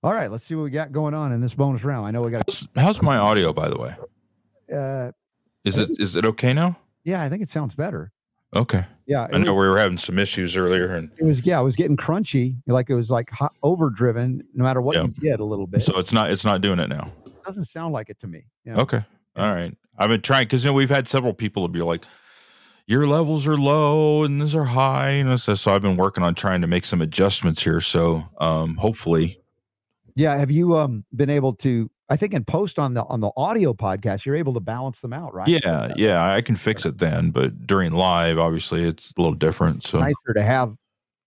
All 0.04 0.12
right, 0.12 0.30
let's 0.30 0.44
see 0.44 0.54
what 0.56 0.64
we 0.64 0.70
got 0.70 0.90
going 0.90 1.14
on 1.14 1.32
in 1.32 1.40
this 1.40 1.54
bonus 1.54 1.84
round. 1.84 2.06
I 2.06 2.10
know 2.10 2.22
we 2.22 2.32
got. 2.32 2.42
How's, 2.48 2.66
how's 2.74 3.02
my 3.02 3.16
audio, 3.18 3.52
by 3.52 3.68
the 3.68 3.78
way? 3.78 3.94
Uh, 4.72 5.12
Is 5.64 5.78
it 5.78 5.90
is 6.00 6.16
it 6.16 6.24
okay 6.24 6.52
now? 6.52 6.76
yeah, 7.04 7.22
I 7.22 7.28
think 7.28 7.42
it 7.42 7.48
sounds 7.48 7.74
better. 7.74 8.10
Okay. 8.54 8.84
Yeah, 9.06 9.28
I 9.32 9.38
know 9.38 9.52
we 9.54 9.66
were 9.66 9.78
having 9.78 9.98
some 9.98 10.18
issues 10.18 10.56
earlier, 10.56 10.94
and 10.94 11.10
It 11.18 11.24
was 11.24 11.44
yeah, 11.46 11.60
it 11.60 11.64
was 11.64 11.76
getting 11.76 11.96
crunchy, 11.96 12.56
like 12.66 12.90
it 12.90 12.94
was 12.96 13.10
like 13.10 13.30
hot, 13.30 13.54
overdriven. 13.62 14.42
No 14.54 14.64
matter 14.64 14.80
what 14.82 14.96
Yeah. 14.96 15.04
you 15.04 15.08
did, 15.20 15.38
a 15.40 15.44
little 15.44 15.66
bit. 15.66 15.82
so 15.82 15.98
it's 15.98 16.12
not 16.12 16.30
it's 16.30 16.44
not 16.44 16.60
doing 16.62 16.78
it 16.80 16.88
now. 16.88 17.12
it 17.26 17.42
doesn't 17.44 17.64
sound 17.66 17.92
like 17.94 18.10
it 18.10 18.18
to 18.20 18.26
me. 18.26 18.44
Yeah. 18.64 18.80
Okay. 18.80 19.04
All 19.36 19.54
right. 19.54 19.76
I've 19.98 20.08
been 20.08 20.20
trying 20.20 20.44
because 20.44 20.64
you 20.64 20.70
know 20.70 20.74
we've 20.74 20.90
had 20.90 21.06
several 21.06 21.32
people 21.32 21.66
to 21.66 21.72
be 21.72 21.80
like, 21.80 22.04
your 22.92 23.06
levels 23.06 23.46
are 23.46 23.56
low 23.56 24.22
and 24.22 24.38
these 24.38 24.54
are 24.54 24.64
high, 24.64 25.08
and 25.08 25.40
so, 25.40 25.54
so 25.54 25.74
I've 25.74 25.80
been 25.80 25.96
working 25.96 26.22
on 26.22 26.34
trying 26.34 26.60
to 26.60 26.66
make 26.66 26.84
some 26.84 27.00
adjustments 27.00 27.62
here. 27.62 27.80
So 27.80 28.22
um, 28.38 28.76
hopefully, 28.76 29.40
Yeah. 30.14 30.36
Have 30.36 30.50
you 30.50 30.76
um 30.76 31.04
been 31.16 31.30
able 31.30 31.54
to? 31.54 31.90
I 32.10 32.16
think 32.16 32.34
in 32.34 32.44
post 32.44 32.78
on 32.78 32.92
the 32.92 33.04
on 33.04 33.20
the 33.20 33.30
audio 33.34 33.72
podcast, 33.72 34.26
you're 34.26 34.36
able 34.36 34.52
to 34.52 34.60
balance 34.60 35.00
them 35.00 35.14
out, 35.14 35.32
right? 35.32 35.48
yeah, 35.48 35.94
yeah, 35.96 36.34
I 36.34 36.42
can 36.42 36.54
fix 36.54 36.84
it 36.84 36.98
then. 36.98 37.30
But 37.30 37.66
during 37.66 37.92
live, 37.92 38.38
obviously, 38.38 38.84
it's 38.84 39.14
a 39.16 39.20
little 39.20 39.34
different. 39.34 39.84
So 39.84 39.98
Nicer 39.98 40.34
to 40.36 40.42
have 40.42 40.76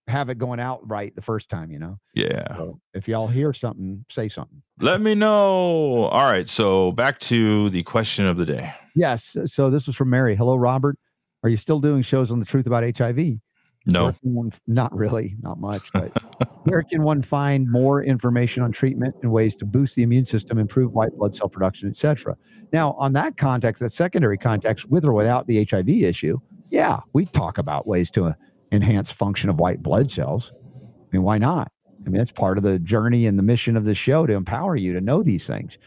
have 0.08 0.30
it 0.30 0.38
going 0.38 0.60
out 0.60 0.88
right 0.88 1.16
the 1.16 1.24
first 1.24 1.50
time. 1.50 1.72
You 1.72 1.80
know. 1.80 1.98
yeah. 2.14 2.56
So 2.58 2.80
if 2.94 3.08
y'all 3.08 3.26
hear 3.28 3.54
something, 3.54 4.06
say 4.12 4.30
something. 4.30 4.62
Let 4.80 5.02
me 5.02 5.16
know. 5.16 6.06
All 6.12 6.26
right. 6.26 6.48
So 6.48 6.92
back 6.92 7.20
to 7.22 7.72
the 7.72 7.82
question 7.82 8.28
of 8.28 8.38
the 8.38 8.46
day. 8.46 8.72
Yes. 8.96 9.36
So 9.46 9.72
this 9.72 9.88
was 9.88 9.96
from 9.96 10.12
Mary. 10.12 10.36
Hello, 10.36 10.56
Robert. 10.56 11.00
Are 11.46 11.50
you 11.50 11.58
still 11.58 11.80
doing 11.80 12.02
shows 12.02 12.32
on 12.32 12.40
the 12.40 12.46
truth 12.46 12.66
about 12.66 12.98
HIV? 12.98 13.40
No. 13.86 14.16
One- 14.24 14.52
not 14.66 14.92
really, 14.96 15.36
not 15.44 15.60
much, 15.60 15.94
but 15.94 16.10
where 16.64 16.82
can 16.82 17.04
one 17.04 17.22
find 17.22 17.70
more 17.70 18.04
information 18.04 18.64
on 18.64 18.72
treatment 18.72 19.14
and 19.22 19.32
ways 19.32 19.56
to 19.58 19.66
boost 19.66 19.94
the 19.94 20.02
immune 20.02 20.26
system, 20.26 20.58
improve 20.58 20.94
white 20.94 21.16
blood 21.16 21.36
cell 21.36 21.48
production, 21.48 21.88
etc.? 21.88 22.36
Now, 22.74 22.94
on 22.94 23.14
that 23.14 23.38
context, 23.38 23.80
that 23.84 23.92
secondary 23.92 24.40
context, 24.40 24.90
with 24.90 25.06
or 25.06 25.14
without 25.14 25.46
the 25.46 25.64
HIV 25.64 25.88
issue, 25.88 26.40
yeah, 26.72 27.02
we 27.14 27.26
talk 27.26 27.60
about 27.60 27.86
ways 27.86 28.10
to 28.12 28.34
enhance 28.72 29.12
function 29.12 29.52
of 29.52 29.60
white 29.60 29.84
blood 29.84 30.10
cells. 30.10 30.52
I 30.52 31.06
mean, 31.12 31.22
why 31.22 31.38
not? 31.38 31.72
I 32.04 32.10
mean, 32.10 32.18
that's 32.18 32.32
part 32.32 32.58
of 32.58 32.64
the 32.64 32.80
journey 32.80 33.28
and 33.28 33.38
the 33.38 33.44
mission 33.44 33.78
of 33.78 33.86
the 33.86 33.94
show 33.94 34.26
to 34.26 34.34
empower 34.34 34.76
you 34.76 34.94
to 34.94 35.02
know 35.02 35.22
these 35.22 35.46
things. 35.46 35.78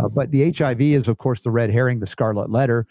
Uh, 0.00 0.08
but 0.08 0.32
the 0.32 0.50
HIV 0.50 0.80
is, 0.80 1.06
of 1.06 1.18
course, 1.18 1.42
the 1.42 1.52
red 1.52 1.70
herring, 1.70 2.00
the 2.00 2.06
scarlet 2.06 2.50
letter, 2.50 2.84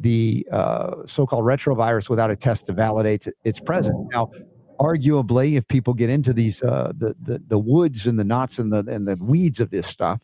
the 0.00 0.46
uh, 0.50 1.06
so-called 1.06 1.44
retrovirus 1.44 2.08
without 2.08 2.30
a 2.30 2.36
test 2.36 2.66
to 2.66 2.72
validate 2.72 3.26
its 3.44 3.60
presence. 3.60 3.96
Now, 4.12 4.30
arguably, 4.78 5.56
if 5.56 5.66
people 5.68 5.94
get 5.94 6.10
into 6.10 6.32
these 6.32 6.62
uh, 6.62 6.92
the, 6.96 7.14
the 7.20 7.42
the 7.46 7.58
woods 7.58 8.06
and 8.06 8.18
the 8.18 8.24
knots 8.24 8.58
and 8.58 8.72
the 8.72 8.84
and 8.88 9.06
the 9.06 9.16
weeds 9.20 9.60
of 9.60 9.70
this 9.70 9.86
stuff, 9.86 10.22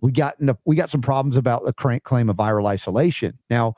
we 0.00 0.12
got 0.12 0.38
into, 0.40 0.56
we 0.64 0.76
got 0.76 0.90
some 0.90 1.02
problems 1.02 1.36
about 1.36 1.64
the 1.64 1.72
crank 1.72 2.02
claim 2.04 2.28
of 2.28 2.36
viral 2.36 2.66
isolation. 2.66 3.38
Now, 3.50 3.74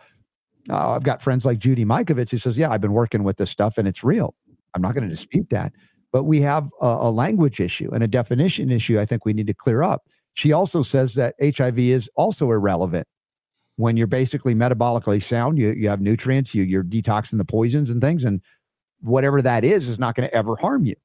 uh, 0.71 0.93
I've 0.93 1.05
got 1.05 1.23
friends 1.23 1.45
like 1.45 1.59
Judy 1.59 1.85
Mikovits 1.85 2.31
who 2.31 2.39
says, 2.39 2.59
"Yeah, 2.59 2.71
I've 2.71 2.81
been 2.81 2.93
working 2.93 3.23
with 3.23 3.37
this 3.37 3.51
stuff 3.51 3.79
and 3.79 3.87
it's 3.87 4.05
real." 4.05 4.35
I'm 4.75 4.83
not 4.83 4.95
going 4.95 5.05
to 5.05 5.11
dispute 5.11 5.49
that, 5.51 5.73
but 6.13 6.25
we 6.25 6.41
have 6.43 6.69
a, 6.81 6.87
a 6.87 7.11
language 7.11 7.59
issue 7.59 7.91
and 7.93 8.05
a 8.05 8.09
definition 8.09 8.71
issue. 8.71 9.01
I 9.01 9.07
think 9.07 9.25
we 9.25 9.33
need 9.33 9.47
to 9.47 9.55
clear 9.55 9.83
up. 9.83 10.03
She 10.35 10.53
also 10.53 10.83
says 10.83 11.15
that 11.15 11.35
HIV 11.43 11.79
is 11.79 12.11
also 12.15 12.51
irrelevant 12.53 13.09
when 13.79 13.97
you're 13.97 14.09
basically 14.09 14.57
metabolically 14.57 15.23
sound. 15.23 15.57
You 15.57 15.71
you 15.71 15.89
have 15.89 16.01
nutrients. 16.01 16.55
You 16.55 16.65
you're 16.65 16.85
detoxing 16.85 17.39
the 17.39 17.45
poisons 17.45 17.91
and 17.91 18.01
things, 18.01 18.25
and 18.25 18.43
whatever 19.01 19.41
that 19.41 19.65
is 19.65 19.89
is 19.89 19.99
not 19.99 20.17
going 20.17 20.29
to 20.29 20.35
ever 20.35 20.57
harm 20.57 20.85
you. 20.85 20.97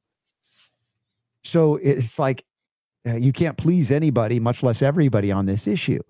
So 1.44 1.76
it's 1.76 2.18
like 2.18 2.44
uh, 3.08 3.16
you 3.16 3.32
can't 3.32 3.58
please 3.58 3.92
anybody, 3.92 4.40
much 4.40 4.64
less 4.64 4.82
everybody, 4.82 5.32
on 5.32 5.46
this 5.46 5.68
issue. 5.68 6.02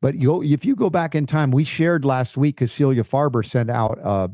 But 0.00 0.16
you, 0.16 0.42
if 0.42 0.64
you 0.64 0.74
go 0.74 0.90
back 0.90 1.14
in 1.14 1.26
time, 1.26 1.52
we 1.52 1.62
shared 1.62 2.04
last 2.04 2.36
week. 2.36 2.56
because 2.56 2.72
Celia 2.72 3.04
Farber 3.04 3.46
sent 3.46 3.70
out 3.70 3.98
uh, 4.02 4.28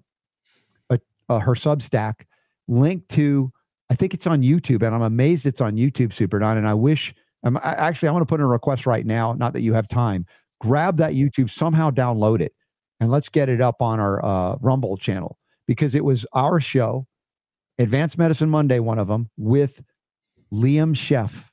a, 0.89 0.99
a, 1.29 1.39
her 1.39 1.55
Substack 1.55 2.23
link 2.67 3.07
to. 3.09 3.53
I 3.91 3.95
think 3.95 4.15
it's 4.15 4.27
on 4.27 4.43
YouTube, 4.43 4.83
and 4.83 4.95
I'm 4.95 5.03
amazed 5.03 5.45
it's 5.45 5.61
on 5.61 5.77
YouTube, 5.77 6.15
Super 6.15 6.39
Don. 6.39 6.57
And 6.57 6.67
I 6.67 6.75
wish. 6.75 7.15
Um, 7.45 7.59
I, 7.59 7.75
actually, 7.75 8.09
I 8.09 8.13
want 8.13 8.23
to 8.23 8.27
put 8.27 8.41
in 8.41 8.47
a 8.47 8.49
request 8.49 8.87
right 8.87 9.05
now. 9.05 9.35
Not 9.35 9.53
that 9.53 9.61
you 9.61 9.75
have 9.75 9.87
time. 9.87 10.27
Grab 10.61 10.97
that 10.97 11.13
YouTube, 11.13 11.51
somehow 11.51 11.91
download 11.91 12.41
it, 12.41 12.53
and 13.01 13.11
let's 13.11 13.29
get 13.29 13.49
it 13.49 13.61
up 13.61 13.81
on 13.81 14.01
our 14.01 14.25
uh, 14.25 14.57
Rumble 14.61 14.97
channel 14.97 15.39
because 15.67 15.95
it 15.95 16.05
was 16.05 16.27
our 16.33 16.61
show, 16.61 17.07
Advanced 17.79 18.19
Medicine 18.19 18.51
Monday, 18.51 18.81
one 18.81 18.99
of 18.99 19.07
them, 19.07 19.31
with 19.37 19.83
Liam 20.53 20.95
Sheff 20.95 21.49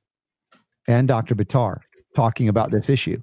and 0.87 1.07
Dr. 1.07 1.35
Buttar 1.35 1.79
talking 2.15 2.47
about 2.47 2.71
this 2.71 2.89
issue. 2.89 3.21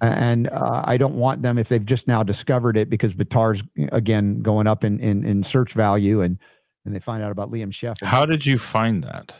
And 0.00 0.48
uh, 0.48 0.84
I 0.84 0.96
don't 0.96 1.16
want 1.16 1.42
them 1.42 1.58
if 1.58 1.68
they've 1.68 1.84
just 1.84 2.06
now 2.06 2.22
discovered 2.22 2.76
it 2.76 2.88
because 2.88 3.14
Buttar's 3.14 3.64
again 3.90 4.42
going 4.42 4.68
up 4.68 4.84
in, 4.84 5.00
in, 5.00 5.24
in 5.24 5.42
search 5.42 5.72
value 5.72 6.20
and 6.20 6.38
and 6.84 6.94
they 6.94 7.00
find 7.00 7.22
out 7.22 7.32
about 7.32 7.50
Liam 7.50 7.70
Sheff. 7.70 8.02
How 8.02 8.24
did 8.24 8.46
you 8.46 8.58
find 8.58 9.02
that? 9.04 9.34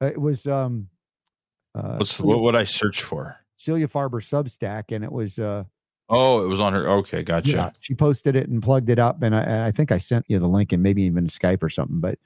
It 0.00 0.20
was 0.20 0.46
um 0.46 0.88
uh, 1.74 2.04
what 2.20 2.40
would 2.40 2.54
I 2.56 2.64
search 2.64 3.02
for? 3.02 3.36
Celia 3.56 3.88
Farber 3.88 4.22
Substack, 4.22 4.94
and 4.94 5.04
it 5.04 5.12
was 5.12 5.38
uh 5.38 5.64
Oh, 6.08 6.44
it 6.44 6.46
was 6.46 6.60
on 6.60 6.72
her. 6.72 6.88
Okay, 6.88 7.24
gotcha. 7.24 7.50
Yeah, 7.50 7.70
she 7.80 7.94
posted 7.94 8.36
it 8.36 8.48
and 8.48 8.62
plugged 8.62 8.90
it 8.90 8.98
up, 8.98 9.22
and 9.22 9.34
I, 9.34 9.66
I 9.66 9.70
think 9.72 9.90
I 9.90 9.98
sent 9.98 10.24
you 10.28 10.38
the 10.38 10.48
link 10.48 10.72
and 10.72 10.80
maybe 10.82 11.02
even 11.02 11.26
Skype 11.26 11.64
or 11.64 11.68
something. 11.68 11.98
But 11.98 12.18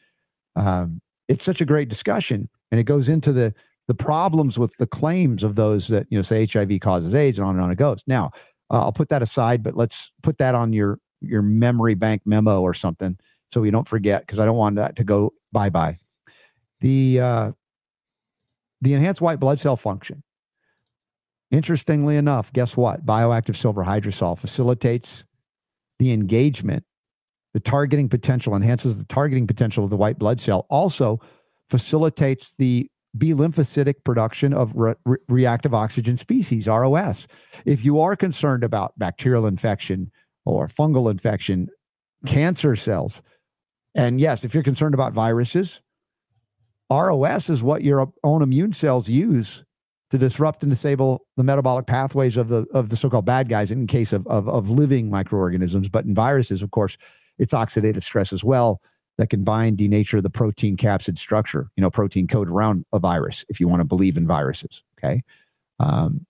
um, 0.55 1.01
it's 1.29 1.45
such 1.45 1.63
a 1.63 1.65
great 1.65 1.89
discussion, 1.89 2.51
and 2.71 2.79
it 2.79 2.85
goes 2.85 3.09
into 3.09 3.33
the 3.33 3.55
the 3.89 3.95
problems 3.95 4.59
with 4.59 4.77
the 4.77 4.87
claims 4.87 5.43
of 5.43 5.55
those 5.55 5.89
that 5.89 6.07
you 6.11 6.19
know 6.19 6.23
say 6.23 6.47
HIV 6.47 6.81
causes 6.81 7.15
AIDS 7.15 7.39
and 7.39 7.49
on 7.49 7.55
and 7.55 7.65
on 7.65 7.71
it 7.71 7.79
goes. 7.79 8.05
Now, 8.07 8.33
uh, 8.71 8.81
I'll 8.81 8.93
put 8.93 9.09
that 9.09 9.23
aside, 9.23 9.63
but 9.63 9.77
let's 9.77 10.13
put 10.23 10.37
that 10.39 10.55
on 10.55 10.75
your 10.75 10.99
your 11.23 11.43
memory 11.43 11.95
bank 11.95 12.23
memo 12.27 12.61
or 12.61 12.75
something 12.75 13.19
so 13.53 13.61
we 13.61 13.71
don't 13.71 13.89
forget 13.89 14.23
because 14.23 14.39
I 14.39 14.45
don't 14.45 14.57
want 14.57 14.77
that 14.77 14.97
to 14.97 15.05
go 15.05 15.33
bye 15.53 15.71
bye. 15.71 15.99
The 16.81 17.21
uh, 17.21 17.53
the 18.81 18.95
enhanced 18.95 19.21
white 19.21 19.41
blood 19.41 19.59
cell 19.59 19.77
function. 19.77 20.23
Interestingly 21.51 22.17
enough, 22.17 22.53
guess 22.53 22.77
what? 22.77 23.05
Bioactive 23.05 23.57
silver 23.57 23.85
hydrosol 23.85 24.39
facilitates 24.39 25.25
the 25.99 26.13
engagement, 26.13 26.85
the 27.55 27.61
targeting 27.61 28.09
potential, 28.09 28.55
enhances 28.55 28.99
the 28.99 29.05
targeting 29.05 29.47
potential 29.47 29.83
of 29.83 29.91
the 29.91 29.97
white 29.97 30.19
blood 30.19 30.41
cell, 30.41 30.67
also 30.71 31.21
facilitates 31.69 32.53
the 32.53 32.89
B 33.19 33.33
lymphocytic 33.33 34.05
production 34.05 34.55
of 34.55 34.75
re- 34.77 34.95
re- 35.05 35.19
reactive 35.29 35.75
oxygen 35.75 36.17
species, 36.17 36.69
ROS. 36.69 37.27
If 37.65 37.85
you 37.85 38.01
are 38.01 38.15
concerned 38.15 38.63
about 38.63 38.97
bacterial 38.97 39.47
infection 39.47 40.13
or 40.45 40.69
fungal 40.69 41.11
infection, 41.11 41.69
cancer 42.27 42.77
cells, 42.77 43.23
and 43.97 44.21
yes, 44.21 44.45
if 44.45 44.55
you're 44.55 44.63
concerned 44.63 44.95
about 44.95 45.13
viruses, 45.13 45.81
ROS 46.91 47.51
is 47.51 47.63
what 47.63 47.83
your 47.83 48.13
own 48.23 48.43
immune 48.43 48.73
cells 48.73 49.09
use 49.09 49.65
to 50.11 50.19
disrupt 50.19 50.63
and 50.63 50.71
disable 50.71 51.27
the 51.37 51.45
metabolic 51.45 51.87
pathways 51.87 52.37
of 52.37 52.49
the 52.49 52.67
of 52.73 52.89
the 52.89 52.97
so-called 52.97 53.25
bad 53.25 53.49
guys 53.49 53.71
in 53.71 53.87
case 53.87 54.13
of, 54.13 54.27
of, 54.27 54.49
of 54.49 54.69
living 54.69 55.09
microorganisms. 55.11 55.89
But 55.89 56.05
in 56.05 56.15
viruses, 56.15 56.63
of 56.63 56.71
course, 56.71 56.97
it's 57.39 57.53
oxidative 57.53 58.03
stress 58.03 58.33
as 58.33 58.45
well 58.45 58.81
that 59.19 59.29
can 59.29 59.45
bind, 59.45 59.79
denature 59.79 60.23
the 60.23 60.31
protein 60.31 60.77
capsid 60.77 61.19
structure, 61.19 61.71
you 61.77 61.83
know, 61.83 61.91
protein 61.91 62.27
code 62.27 62.49
around 62.49 62.87
a 62.93 62.99
virus, 62.99 63.45
if 63.49 63.61
you 63.61 63.69
want 63.69 63.81
to 63.81 63.85
believe 63.85 64.17
in 64.17 64.27
viruses. 64.27 64.83
Okay. 64.99 65.23
Um, 65.79 66.27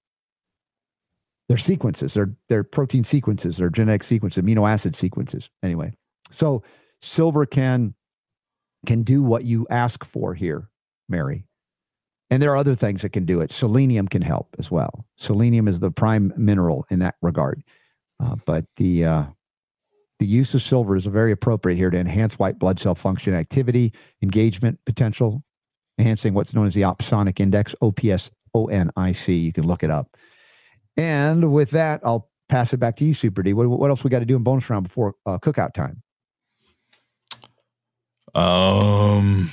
they're 1.48 1.56
sequences, 1.56 2.14
they're, 2.14 2.32
they're 2.48 2.62
protein 2.62 3.02
sequences, 3.02 3.56
they're 3.56 3.70
genetic 3.70 4.04
sequences, 4.04 4.42
amino 4.42 4.70
acid 4.70 4.94
sequences. 4.94 5.50
Anyway, 5.62 5.92
so 6.30 6.62
silver 7.00 7.46
can 7.46 7.94
can 8.86 9.02
do 9.02 9.22
what 9.22 9.44
you 9.44 9.66
ask 9.68 10.04
for 10.04 10.34
here, 10.34 10.70
Mary. 11.08 11.44
And 12.30 12.40
there 12.40 12.52
are 12.52 12.56
other 12.56 12.76
things 12.76 13.02
that 13.02 13.10
can 13.10 13.24
do 13.24 13.40
it. 13.40 13.50
Selenium 13.50 14.06
can 14.06 14.22
help 14.22 14.54
as 14.58 14.70
well. 14.70 15.04
Selenium 15.16 15.66
is 15.66 15.80
the 15.80 15.90
prime 15.90 16.32
mineral 16.36 16.86
in 16.88 17.00
that 17.00 17.16
regard. 17.22 17.62
Uh, 18.20 18.36
but 18.44 18.66
the 18.76 19.04
uh, 19.04 19.24
the 20.20 20.26
use 20.26 20.54
of 20.54 20.62
silver 20.62 20.94
is 20.96 21.06
very 21.06 21.32
appropriate 21.32 21.76
here 21.76 21.90
to 21.90 21.98
enhance 21.98 22.38
white 22.38 22.58
blood 22.58 22.78
cell 22.78 22.94
function 22.94 23.34
activity, 23.34 23.92
engagement 24.22 24.78
potential, 24.84 25.42
enhancing 25.98 26.34
what's 26.34 26.54
known 26.54 26.66
as 26.66 26.74
the 26.74 26.82
opsonic 26.82 27.40
index, 27.40 27.74
OPS 27.80 28.30
ONIC. 28.54 29.42
You 29.42 29.52
can 29.52 29.66
look 29.66 29.82
it 29.82 29.90
up. 29.90 30.16
And 30.96 31.52
with 31.52 31.70
that, 31.70 32.00
I'll 32.04 32.28
pass 32.50 32.74
it 32.74 32.76
back 32.76 32.96
to 32.96 33.04
you, 33.04 33.14
Super 33.14 33.42
D. 33.42 33.54
What, 33.54 33.68
what 33.68 33.88
else 33.88 34.04
we 34.04 34.10
got 34.10 34.18
to 34.18 34.26
do 34.26 34.36
in 34.36 34.42
bonus 34.42 34.68
round 34.68 34.84
before 34.84 35.14
uh, 35.24 35.38
cookout 35.38 35.72
time? 35.72 36.02
Um, 38.34 39.50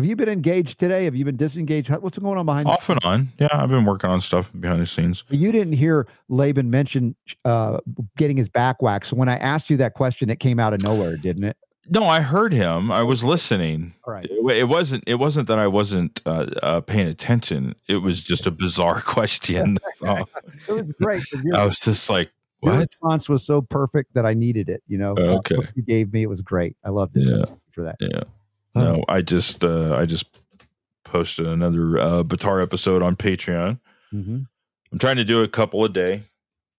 have 0.00 0.08
you 0.08 0.16
been 0.16 0.30
engaged 0.30 0.80
today? 0.80 1.04
Have 1.04 1.14
you 1.14 1.26
been 1.26 1.36
disengaged? 1.36 1.90
What's 1.90 2.18
going 2.18 2.38
on 2.38 2.46
behind? 2.46 2.66
Off 2.66 2.88
and 2.88 3.04
on. 3.04 3.28
Yeah, 3.38 3.48
I've 3.52 3.68
been 3.68 3.84
working 3.84 4.08
on 4.08 4.22
stuff 4.22 4.50
behind 4.58 4.80
the 4.80 4.86
scenes. 4.86 5.24
You 5.28 5.52
didn't 5.52 5.74
hear 5.74 6.08
Laban 6.30 6.70
mention 6.70 7.14
uh, 7.44 7.80
getting 8.16 8.38
his 8.38 8.48
back 8.48 8.80
waxed. 8.80 9.10
So 9.10 9.16
when 9.16 9.28
I 9.28 9.36
asked 9.36 9.68
you 9.68 9.76
that 9.76 9.92
question, 9.92 10.30
it 10.30 10.40
came 10.40 10.58
out 10.58 10.72
of 10.72 10.82
nowhere, 10.82 11.18
didn't 11.18 11.44
it? 11.44 11.58
No, 11.90 12.04
I 12.06 12.20
heard 12.22 12.54
him. 12.54 12.90
I 12.90 13.02
was 13.02 13.24
listening. 13.24 13.92
All 14.06 14.14
right. 14.14 14.24
It, 14.24 14.56
it 14.56 14.68
wasn't. 14.68 15.04
It 15.06 15.16
wasn't 15.16 15.48
that 15.48 15.58
I 15.58 15.66
wasn't 15.66 16.22
uh, 16.24 16.46
uh, 16.62 16.80
paying 16.80 17.06
attention. 17.08 17.74
It 17.86 17.96
was 17.96 18.24
just 18.24 18.46
a 18.46 18.50
bizarre 18.50 19.00
question. 19.04 19.76
it 20.02 20.38
was 20.68 20.92
great. 20.98 21.24
I 21.54 21.66
was 21.66 21.78
just 21.78 22.08
like, 22.08 22.30
Your 22.62 22.72
"What?" 22.72 22.78
response 22.88 23.28
was 23.28 23.44
so 23.44 23.60
perfect 23.60 24.14
that 24.14 24.24
I 24.24 24.32
needed 24.32 24.70
it. 24.70 24.82
You 24.86 24.96
know, 24.96 25.14
Okay. 25.18 25.56
you 25.74 25.82
gave 25.82 26.10
me 26.12 26.22
it 26.22 26.28
was 26.30 26.40
great. 26.40 26.76
I 26.84 26.88
loved 26.88 27.18
it. 27.18 27.26
So 27.28 27.36
Yeah. 27.36 27.44
you 27.48 27.60
for 27.72 27.84
that. 27.84 27.96
Yeah. 28.00 28.22
No, 28.74 29.02
I 29.08 29.22
just 29.22 29.64
uh, 29.64 29.94
I 29.96 30.06
just 30.06 30.40
posted 31.04 31.46
another 31.46 31.98
uh, 31.98 32.22
Buttar 32.22 32.62
episode 32.62 33.02
on 33.02 33.16
Patreon. 33.16 33.80
Mhm. 34.12 34.46
I'm 34.92 34.98
trying 34.98 35.16
to 35.16 35.24
do 35.24 35.42
a 35.42 35.48
couple 35.48 35.84
a 35.84 35.88
day 35.88 36.22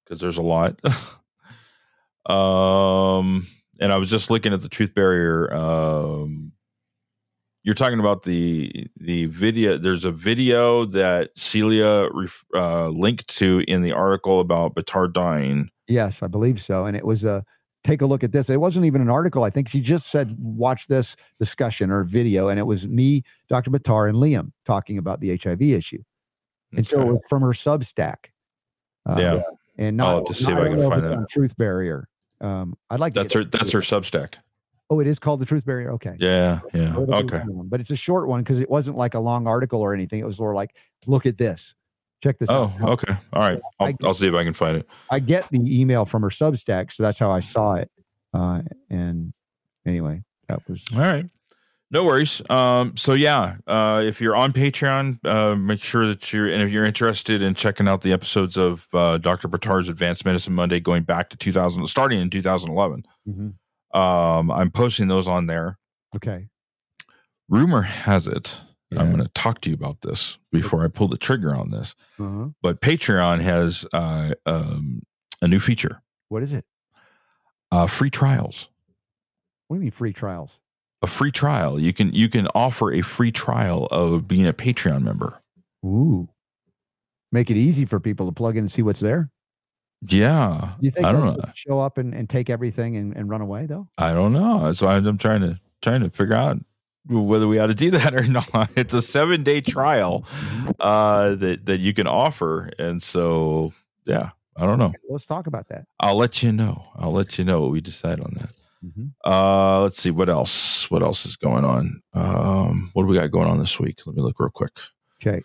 because 0.03 0.19
there's 0.19 0.37
a 0.37 0.41
lot. 0.41 0.79
um, 2.29 3.47
and 3.79 3.91
I 3.91 3.97
was 3.97 4.09
just 4.09 4.29
looking 4.29 4.53
at 4.53 4.61
the 4.61 4.69
truth 4.69 4.93
barrier. 4.93 5.53
Um, 5.53 6.51
you're 7.63 7.75
talking 7.75 7.99
about 7.99 8.23
the 8.23 8.87
the 8.97 9.25
video. 9.27 9.77
There's 9.77 10.05
a 10.05 10.11
video 10.11 10.85
that 10.85 11.31
Celia 11.37 12.09
ref, 12.11 12.43
uh, 12.55 12.87
linked 12.89 13.27
to 13.37 13.63
in 13.67 13.81
the 13.81 13.91
article 13.93 14.39
about 14.39 14.75
Buttar 14.75 15.11
dying. 15.11 15.69
Yes, 15.87 16.23
I 16.23 16.27
believe 16.27 16.61
so. 16.61 16.85
And 16.85 16.95
it 16.97 17.05
was 17.05 17.23
a 17.23 17.45
take 17.83 18.01
a 18.01 18.05
look 18.05 18.23
at 18.23 18.31
this. 18.31 18.49
It 18.49 18.59
wasn't 18.59 18.85
even 18.85 19.01
an 19.01 19.09
article. 19.09 19.43
I 19.43 19.49
think 19.49 19.69
she 19.69 19.81
just 19.81 20.09
said, 20.09 20.35
watch 20.39 20.87
this 20.87 21.15
discussion 21.39 21.91
or 21.91 22.03
video. 22.03 22.47
And 22.47 22.59
it 22.59 22.63
was 22.63 22.87
me, 22.87 23.23
Dr. 23.49 23.71
Buttar, 23.71 24.09
and 24.09 24.17
Liam 24.17 24.51
talking 24.65 24.97
about 24.97 25.19
the 25.19 25.37
HIV 25.37 25.61
issue. 25.61 26.03
And 26.75 26.85
so 26.85 27.01
it 27.01 27.07
was 27.07 27.21
from 27.27 27.41
her 27.41 27.49
Substack. 27.49 28.27
Uh, 29.05 29.17
Yeah. 29.19 29.41
And 29.77 29.97
not, 29.97 30.15
I'll 30.15 30.23
to 30.25 30.33
see 30.33 30.51
if 30.51 30.57
I 30.57 30.67
can 30.67 30.87
find 30.87 31.03
that. 31.03 31.27
Truth 31.29 31.57
Barrier. 31.57 32.07
Um, 32.39 32.75
I'd 32.89 32.99
like 32.99 33.13
That's 33.13 33.33
her. 33.33 33.43
That's 33.43 33.71
her 33.71 33.79
Substack. 33.79 34.35
Oh, 34.89 34.99
it 34.99 35.07
is 35.07 35.19
called 35.19 35.39
the 35.39 35.45
Truth 35.45 35.65
Barrier. 35.65 35.91
Okay. 35.93 36.15
Yeah, 36.19 36.59
yeah. 36.73 36.93
Go 36.93 37.05
to 37.05 37.05
the 37.05 37.15
Okay. 37.17 37.43
But 37.47 37.79
it's 37.79 37.89
a 37.91 37.95
short 37.95 38.27
one 38.27 38.41
because 38.41 38.59
it 38.59 38.69
wasn't 38.69 38.97
like 38.97 39.13
a 39.13 39.19
long 39.19 39.47
article 39.47 39.79
or 39.79 39.93
anything. 39.93 40.19
It 40.19 40.25
was 40.25 40.39
more 40.39 40.53
like, 40.53 40.75
look 41.07 41.25
at 41.25 41.37
this. 41.37 41.73
Check 42.23 42.37
this 42.39 42.49
Oh, 42.49 42.63
out. 42.65 42.71
Oh, 42.81 42.87
okay. 42.91 43.13
All 43.33 43.41
right. 43.41 43.59
I'll, 43.79 43.93
I'll 44.03 44.13
see 44.13 44.27
if 44.27 44.33
I 44.35 44.43
can 44.43 44.53
find 44.53 44.77
it. 44.77 44.87
I 45.09 45.19
get 45.19 45.49
the 45.49 45.59
email 45.81 46.05
from 46.05 46.21
her 46.21 46.29
Substack, 46.29 46.91
so 46.91 47.01
that's 47.03 47.17
how 47.19 47.31
I 47.31 47.39
saw 47.39 47.73
it. 47.75 47.89
Uh, 48.33 48.61
and 48.89 49.33
anyway, 49.85 50.21
that 50.47 50.61
was 50.69 50.85
All 50.93 50.99
right. 51.01 51.25
No 51.93 52.05
worries. 52.05 52.41
Um, 52.49 52.95
so 52.95 53.13
yeah, 53.13 53.55
uh, 53.67 54.01
if 54.05 54.21
you're 54.21 54.35
on 54.35 54.53
Patreon, 54.53 55.25
uh, 55.25 55.55
make 55.57 55.83
sure 55.83 56.07
that 56.07 56.31
you're, 56.31 56.47
and 56.47 56.61
if 56.61 56.69
you're 56.71 56.85
interested 56.85 57.41
in 57.43 57.53
checking 57.53 57.85
out 57.85 58.01
the 58.01 58.13
episodes 58.13 58.55
of 58.57 58.87
uh, 58.93 59.17
Dr. 59.17 59.49
Buttar's 59.49 59.89
Advanced 59.89 60.23
Medicine 60.23 60.53
Monday 60.53 60.79
going 60.79 61.03
back 61.03 61.29
to 61.31 61.37
2000, 61.37 61.85
starting 61.87 62.21
in 62.21 62.29
2011, 62.29 63.03
Mhm. 63.27 63.55
um, 63.99 64.49
I'm 64.51 64.71
posting 64.71 65.09
those 65.09 65.27
on 65.27 65.47
there. 65.47 65.77
okay. 66.15 66.47
Rumor 67.49 67.81
has 67.81 68.27
it, 68.27 68.61
I'm 68.97 69.11
going 69.11 69.23
to 69.23 69.29
talk 69.29 69.61
to 69.61 69.69
you 69.69 69.75
about 69.75 70.01
this 70.01 70.37
before 70.51 70.83
I 70.83 70.87
pull 70.87 71.07
the 71.07 71.17
trigger 71.17 71.55
on 71.55 71.69
this, 71.69 71.95
Uh-huh. 72.19 72.49
but 72.61 72.81
Patreon 72.81 73.39
has 73.41 73.85
uh, 73.93 74.33
um, 74.45 75.03
a 75.41 75.47
new 75.47 75.59
feature, 75.59 76.01
What 76.29 76.43
is 76.43 76.51
it? 76.53 76.65
uh, 77.71 77.87
free 77.87 78.09
trials. 78.09 78.69
What 79.67 79.75
do 79.75 79.79
you 79.79 79.83
mean 79.85 79.91
free 79.91 80.11
trials? 80.13 80.59
A 81.01 81.07
free 81.07 81.31
trial. 81.31 81.79
You 81.79 81.93
can 81.93 82.13
you 82.13 82.27
can 82.29 82.47
offer 82.53 82.91
a 82.91 83.01
free 83.01 83.31
trial 83.31 83.85
of 83.91 84.27
being 84.27 84.45
a 84.45 84.53
Patreon 84.53 85.01
member. 85.01 85.41
Ooh. 85.85 86.27
Make 87.31 87.49
it 87.49 87.57
easy 87.57 87.85
for 87.85 87.99
people 87.99 88.25
to 88.27 88.31
plug 88.33 88.57
in 88.57 88.65
and 88.65 88.71
see 88.71 88.81
what's 88.81 88.99
there. 88.99 89.31
Yeah, 90.05 90.73
You 90.79 90.91
think 90.91 91.05
I 91.05 91.11
don't 91.11 91.37
know. 91.37 91.51
show 91.53 91.79
up 91.79 91.97
and, 91.97 92.13
and 92.13 92.27
take 92.29 92.49
everything 92.49 92.97
and, 92.97 93.15
and 93.15 93.29
run 93.29 93.39
away 93.41 93.67
though? 93.67 93.87
I 93.97 94.11
don't 94.13 94.33
know. 94.33 94.73
So 94.73 94.87
I'm, 94.87 95.05
I'm 95.07 95.17
trying 95.17 95.41
to 95.41 95.59
trying 95.81 96.01
to 96.01 96.09
figure 96.09 96.35
out 96.35 96.57
whether 97.07 97.47
we 97.47 97.59
ought 97.59 97.67
to 97.67 97.73
do 97.75 97.91
that 97.91 98.13
or 98.13 98.23
not. 98.27 98.69
It's 98.75 98.93
a 98.93 99.01
seven 99.01 99.43
day 99.43 99.61
trial 99.61 100.25
uh, 100.79 101.35
that 101.35 101.65
that 101.65 101.79
you 101.79 101.93
can 101.93 102.07
offer, 102.07 102.69
and 102.79 103.01
so 103.01 103.73
yeah, 104.05 104.31
I 104.57 104.65
don't 104.65 104.79
know. 104.79 104.93
Let's 105.09 105.25
talk 105.25 105.47
about 105.47 105.67
that. 105.69 105.85
I'll 105.99 106.17
let 106.17 106.43
you 106.43 106.51
know. 106.51 106.85
I'll 106.95 107.11
let 107.13 107.37
you 107.37 107.43
know 107.45 107.61
what 107.61 107.71
we 107.71 107.81
decide 107.81 108.19
on 108.19 108.33
that. 108.37 108.51
Mhm. 108.83 109.11
Uh, 109.23 109.81
let's 109.83 109.97
see 110.01 110.09
what 110.11 110.27
else. 110.29 110.89
What 110.89 111.03
else 111.03 111.25
is 111.25 111.35
going 111.35 111.63
on? 111.65 112.01
Um, 112.13 112.89
what 112.93 113.03
do 113.03 113.07
we 113.07 113.15
got 113.15 113.29
going 113.31 113.47
on 113.47 113.59
this 113.59 113.79
week? 113.79 114.01
Let 114.07 114.15
me 114.15 114.21
look 114.23 114.39
real 114.39 114.49
quick. 114.49 114.71
Okay. 115.23 115.41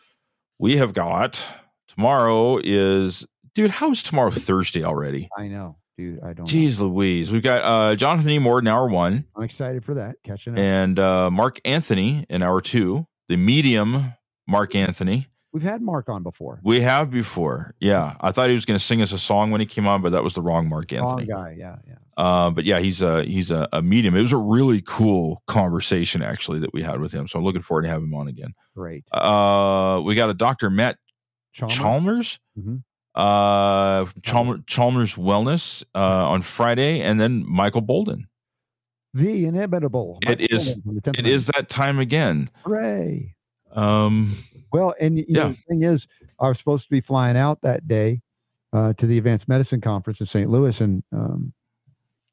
We 0.59 0.79
have 0.79 0.95
got 0.95 1.43
tomorrow 1.87 2.59
is 2.65 3.27
dude. 3.55 3.71
How 3.71 3.91
is 3.91 4.03
tomorrow 4.03 4.31
Thursday 4.31 4.83
already? 4.85 5.29
I 5.37 5.49
know, 5.49 5.77
dude. 5.97 6.21
I 6.21 6.33
don't. 6.33 6.39
know. 6.39 6.45
Jeez 6.45 6.81
Louise. 6.81 7.31
We've 7.31 7.43
got 7.43 7.63
uh, 7.65 7.97
Jonathan 7.97 8.31
E. 8.31 8.39
Moore 8.39 8.59
in 8.59 8.67
hour 8.67 8.89
one. 8.89 9.25
I'm 9.35 9.43
excited 9.43 9.85
for 9.85 9.95
that. 9.95 10.17
Catching 10.25 10.55
up. 10.55 10.59
and 10.59 10.99
uh, 10.99 11.31
Mark 11.31 11.61
Anthony 11.65 12.25
in 12.29 12.43
hour 12.43 12.61
two, 12.61 13.07
the 13.29 13.37
medium 13.37 14.13
Mark 14.47 14.75
Anthony. 14.75 15.29
We've 15.53 15.63
had 15.63 15.81
Mark 15.81 16.11
on 16.11 16.23
before. 16.23 16.61
We 16.63 16.81
have 16.81 17.11
before. 17.11 17.75
Yeah. 17.81 18.15
I 18.21 18.31
thought 18.31 18.49
he 18.49 18.55
was 18.55 18.67
going 18.67 18.79
to 18.79 18.85
sing 18.85 19.01
us 19.01 19.13
a 19.13 19.19
song 19.19 19.51
when 19.51 19.61
he 19.63 19.67
came 19.67 19.87
on, 19.87 20.03
but 20.03 20.11
that 20.13 20.23
was 20.23 20.35
the 20.35 20.43
wrong 20.43 20.69
Mark 20.69 20.93
Wrong 20.93 21.19
Anthony. 21.21 21.27
guy. 21.27 21.55
Yeah, 21.59 21.77
yeah. 21.89 21.95
Uh, 22.15 22.51
but 22.51 22.65
yeah, 22.65 22.79
he's 22.79 23.01
a 23.01 23.25
he's 23.25 23.51
a, 23.51 23.67
a 23.73 23.81
medium. 23.81 24.15
It 24.15 24.21
was 24.21 24.33
a 24.35 24.37
really 24.39 24.83
cool 24.83 25.43
conversation 25.47 26.21
actually 26.21 26.59
that 26.61 26.75
we 26.75 26.83
had 26.83 27.01
with 27.01 27.13
him. 27.13 27.27
So 27.27 27.39
I'm 27.39 27.45
looking 27.45 27.63
forward 27.63 27.83
to 27.83 27.89
having 27.89 28.09
him 28.09 28.15
on 28.15 28.29
again. 28.29 28.53
Great. 28.75 29.05
Uh, 29.13 30.03
we 30.05 30.15
got 30.15 30.29
a 30.29 30.35
Dr. 30.35 30.69
Matt 30.69 30.99
Chalmers? 31.55 31.77
Chalmers, 31.79 32.39
Mhm. 32.59 32.83
Uh, 33.17 34.05
Chalmers, 34.23 34.61
Chalmers 34.67 35.15
Wellness 35.15 35.83
uh, 35.95 35.99
on 36.29 36.43
Friday, 36.43 37.01
and 37.01 37.19
then 37.21 37.45
Michael 37.49 37.81
Bolden. 37.81 38.27
The 39.15 39.47
inimitable. 39.47 40.19
It 40.23 40.39
Michael 40.41 40.57
is 40.57 40.81
from 40.85 40.95
the 40.97 41.01
10th 41.01 41.19
it 41.19 41.27
is 41.27 41.47
that 41.47 41.71
time 41.71 41.99
again. 41.99 42.51
Hooray. 42.65 43.35
Um, 43.73 44.35
Well, 44.73 44.95
and 45.01 45.17
you 45.19 45.25
know, 45.31 45.41
Yeah. 45.47 45.49
the 45.49 45.57
thing 45.69 45.83
is, 45.83 46.07
I 46.39 46.49
was 46.49 46.59
supposed 46.59 46.85
to 46.85 46.91
be 46.91 47.01
flying 47.01 47.37
out 47.39 47.63
that 47.63 47.89
day 47.89 48.21
uh, 48.75 48.93
to 48.95 49.07
the 49.07 49.17
Advanced 49.17 49.49
Medicine 49.49 49.81
Conference 49.81 50.21
in 50.21 50.27
St. 50.27 50.51
Louis, 50.51 50.79
and 50.83 51.03
um, 51.13 51.55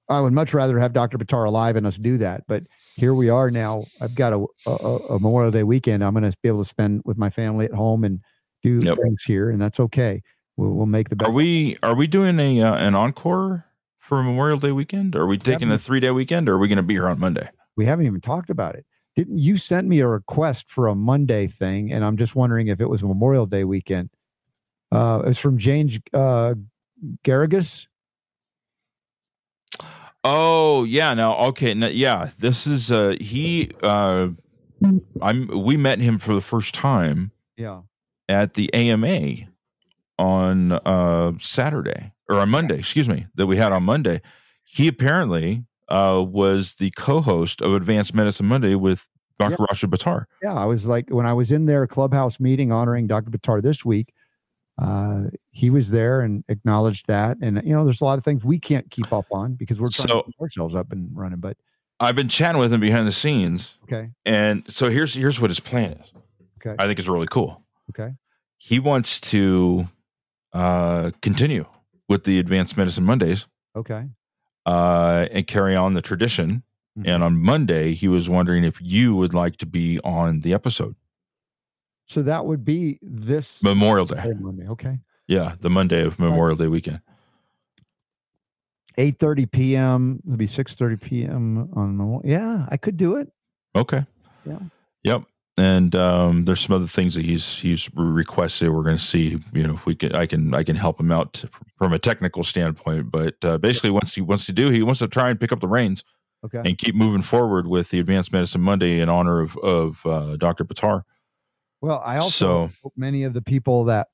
I 0.09 0.19
would 0.19 0.33
much 0.33 0.53
rather 0.53 0.77
have 0.79 0.91
Dr. 0.91 1.17
Buttar 1.17 1.47
alive 1.47 1.77
and 1.77 1.87
us 1.87 1.95
do 1.95 2.17
that. 2.17 2.43
But 2.47 2.63
here 2.97 3.13
we 3.13 3.29
are 3.29 3.49
now. 3.49 3.85
I've 4.01 4.15
got 4.15 4.33
a, 4.33 4.45
a, 4.67 4.71
a 4.71 5.13
Memorial 5.13 5.51
Day 5.51 5.63
weekend. 5.63 6.03
I'm 6.03 6.13
going 6.13 6.29
to 6.29 6.37
be 6.43 6.49
able 6.49 6.61
to 6.63 6.67
spend 6.69 7.03
with 7.05 7.17
my 7.17 7.29
family 7.29 7.63
at 7.65 7.71
home 7.73 8.03
and 8.03 8.19
do 8.61 8.79
Yep. 8.83 8.97
things 9.01 9.23
here, 9.23 9.49
and 9.49 9.61
that's 9.61 9.79
okay. 9.79 10.21
We'll, 10.57 10.71
we'll 10.71 10.85
make 10.85 11.09
the 11.09 11.15
best. 11.15 11.29
Are 11.29 11.33
we 11.33 11.77
are 11.83 11.95
we 11.95 12.07
doing 12.07 12.39
a 12.39 12.61
uh, 12.61 12.75
an 12.75 12.95
encore 12.95 13.65
for 13.99 14.21
Memorial 14.21 14.57
Day 14.59 14.71
weekend? 14.71 15.15
Are 15.15 15.25
we 15.25 15.37
taking 15.37 15.71
a 15.71 15.77
three 15.77 15.99
day 15.99 16.11
weekend, 16.11 16.47
or 16.49 16.53
are 16.53 16.57
we 16.59 16.67
going 16.67 16.77
to 16.77 16.83
be 16.83 16.93
here 16.93 17.07
on 17.07 17.19
Monday? 17.19 17.49
we 17.75 17.85
haven't 17.85 18.05
even 18.05 18.21
talked 18.21 18.51
about 18.51 18.75
it. 18.75 18.85
Didn't 19.15 19.39
you 19.39 19.57
send 19.57 19.89
me 19.89 19.99
a 19.99 20.07
request 20.07 20.69
for 20.69 20.87
a 20.87 20.93
Monday 20.95 21.47
thing? 21.47 21.91
And 21.91 22.05
I'm 22.05 22.17
just 22.17 22.35
wondering 22.35 22.67
if 22.67 22.79
it 22.79 22.87
was 22.87 23.01
Memorial 23.03 23.47
Day 23.47 23.63
weekend. 23.63 24.11
Uh, 24.91 25.21
it 25.23 25.27
was 25.29 25.39
from 25.39 25.57
James 25.57 25.97
uh, 26.13 26.53
Garrigus. 27.23 27.87
Oh 30.23 30.83
yeah, 30.85 31.13
no, 31.15 31.35
okay, 31.47 31.73
no, 31.73 31.87
yeah. 31.87 32.29
This 32.39 32.65
is 32.67 32.91
uh 32.91 33.15
he 33.19 33.71
uh 33.81 34.29
I'm 35.21 35.47
we 35.47 35.77
met 35.77 35.99
him 35.99 36.17
for 36.17 36.33
the 36.33 36.41
first 36.41 36.73
time 36.73 37.31
Yeah. 37.57 37.81
at 38.29 38.53
the 38.53 38.73
AMA 38.73 39.47
on 40.19 40.71
uh 40.73 41.33
Saturday 41.39 42.13
or 42.29 42.37
on 42.39 42.49
Monday, 42.49 42.79
excuse 42.79 43.09
me, 43.09 43.27
that 43.35 43.47
we 43.47 43.57
had 43.57 43.71
on 43.73 43.83
Monday. 43.83 44.21
He 44.63 44.87
apparently 44.87 45.65
uh 45.89 46.23
was 46.27 46.75
the 46.75 46.91
co-host 46.91 47.61
of 47.61 47.73
Advanced 47.73 48.13
Medicine 48.13 48.45
Monday 48.47 48.75
with 48.75 49.07
Dr. 49.39 49.57
Yeah. 49.59 49.65
Rashid 49.69 49.89
Buttar. 49.91 50.25
Yeah, 50.41 50.53
I 50.53 50.65
was 50.65 50.85
like 50.85 51.09
when 51.09 51.25
I 51.25 51.33
was 51.33 51.51
in 51.51 51.65
their 51.65 51.87
clubhouse 51.87 52.39
meeting 52.39 52.71
honoring 52.71 53.07
Dr. 53.07 53.31
Buttar 53.31 53.61
this 53.61 53.83
week. 53.83 54.13
Uh, 54.81 55.25
he 55.51 55.69
was 55.69 55.91
there 55.91 56.21
and 56.21 56.43
acknowledged 56.49 57.05
that, 57.05 57.37
and 57.41 57.61
you 57.63 57.73
know, 57.75 57.83
there's 57.83 58.01
a 58.01 58.05
lot 58.05 58.17
of 58.17 58.23
things 58.23 58.43
we 58.43 58.57
can't 58.57 58.89
keep 58.89 59.13
up 59.13 59.25
on 59.31 59.53
because 59.53 59.79
we're 59.79 59.87
trying 59.89 60.07
So- 60.07 60.21
to 60.21 60.25
keep 60.25 60.41
ourselves 60.41 60.73
up 60.73 60.91
and 60.91 61.09
running. 61.13 61.39
But 61.39 61.57
I've 61.99 62.15
been 62.15 62.27
chatting 62.27 62.59
with 62.59 62.73
him 62.73 62.79
behind 62.79 63.07
the 63.07 63.11
scenes. 63.11 63.77
okay, 63.83 64.09
And 64.25 64.63
so 64.67 64.89
here's 64.89 65.13
here's 65.13 65.39
what 65.39 65.51
his 65.51 65.59
plan 65.59 65.91
is. 65.93 66.11
Okay. 66.57 66.75
I 66.81 66.87
think 66.87 66.97
it's 66.97 67.07
really 67.07 67.27
cool. 67.29 67.61
okay, 67.91 68.13
He 68.57 68.79
wants 68.79 69.19
to 69.31 69.89
uh, 70.53 71.11
continue 71.21 71.65
with 72.09 72.23
the 72.25 72.39
Advanced 72.39 72.77
Medicine 72.77 73.03
Mondays 73.03 73.47
okay, 73.75 74.07
uh, 74.65 75.27
and 75.31 75.47
carry 75.47 75.75
on 75.75 75.93
the 75.93 76.01
tradition. 76.01 76.63
Mhm. 76.97 77.07
And 77.07 77.23
on 77.23 77.41
Monday, 77.41 77.93
he 77.95 78.07
was 78.07 78.29
wondering 78.29 78.63
if 78.63 78.77
you 78.81 79.15
would 79.15 79.33
like 79.33 79.57
to 79.57 79.65
be 79.65 79.99
on 80.03 80.41
the 80.41 80.53
episode 80.53 80.95
so 82.05 82.21
that 82.21 82.45
would 82.45 82.63
be 82.63 82.99
this 83.01 83.63
Memorial 83.63 84.05
Day. 84.05 84.21
Monday. 84.39 84.67
Okay, 84.67 84.99
Yeah, 85.27 85.55
the 85.59 85.69
Monday 85.71 86.03
of 86.05 86.19
Memorial 86.19 86.55
Day 86.57 86.67
weekend. 86.67 86.99
eight 88.97 89.17
thirty 89.17 89.45
p.m. 89.47 90.21
It'll 90.25 90.37
be 90.37 90.45
six 90.47 90.75
thirty 90.75 90.97
p.m. 90.97 91.69
on. 91.73 91.97
Memorial- 91.97 92.21
Yeah, 92.29 92.67
I 92.69 92.77
could 92.77 92.97
do 92.97 93.15
it. 93.15 93.31
Okay. 93.75 94.05
Yeah. 94.45 94.59
Yep. 95.03 95.23
And 95.57 95.95
um, 95.95 96.45
there's 96.45 96.61
some 96.61 96.75
other 96.75 96.87
things 96.87 97.13
that 97.13 97.23
he's 97.25 97.59
he's 97.59 97.87
requested. 97.93 98.69
We're 98.71 98.81
going 98.81 98.97
to 98.97 99.03
see, 99.03 99.39
you 99.53 99.63
know, 99.63 99.75
if 99.75 99.85
we 99.85 99.93
can, 99.93 100.15
I 100.15 100.25
can, 100.25 100.51
I 100.53 100.63
can 100.63 100.75
help 100.75 100.99
him 100.99 101.11
out 101.11 101.33
to, 101.33 101.49
from 101.77 101.93
a 101.93 101.99
technical 101.99 102.43
standpoint. 102.43 103.11
But 103.11 103.35
uh, 103.43 103.59
basically, 103.59 103.91
once 103.91 104.15
he 104.15 104.21
wants 104.21 104.47
to 104.47 104.51
do, 104.51 104.71
he 104.71 104.81
wants 104.81 104.99
to 104.99 105.07
try 105.07 105.29
and 105.29 105.39
pick 105.39 105.51
up 105.51 105.59
the 105.59 105.67
reins 105.67 106.03
Okay. 106.43 106.61
and 106.65 106.75
keep 106.77 106.95
moving 106.95 107.21
forward 107.21 107.67
with 107.67 107.91
the 107.91 107.99
Advanced 107.99 108.33
Medicine 108.33 108.61
Monday 108.61 108.99
in 108.99 109.09
honor 109.09 109.41
of 109.41 109.55
of 109.57 110.03
uh, 110.07 110.37
Dr. 110.37 110.65
Buttar. 110.65 111.03
Well, 111.81 112.01
I 112.03 112.17
also 112.17 112.67
So- 112.67 112.71
hope 112.81 112.93
many 112.97 113.23
of 113.23 113.33
the 113.33 113.41
people 113.43 113.83
that 113.85 114.07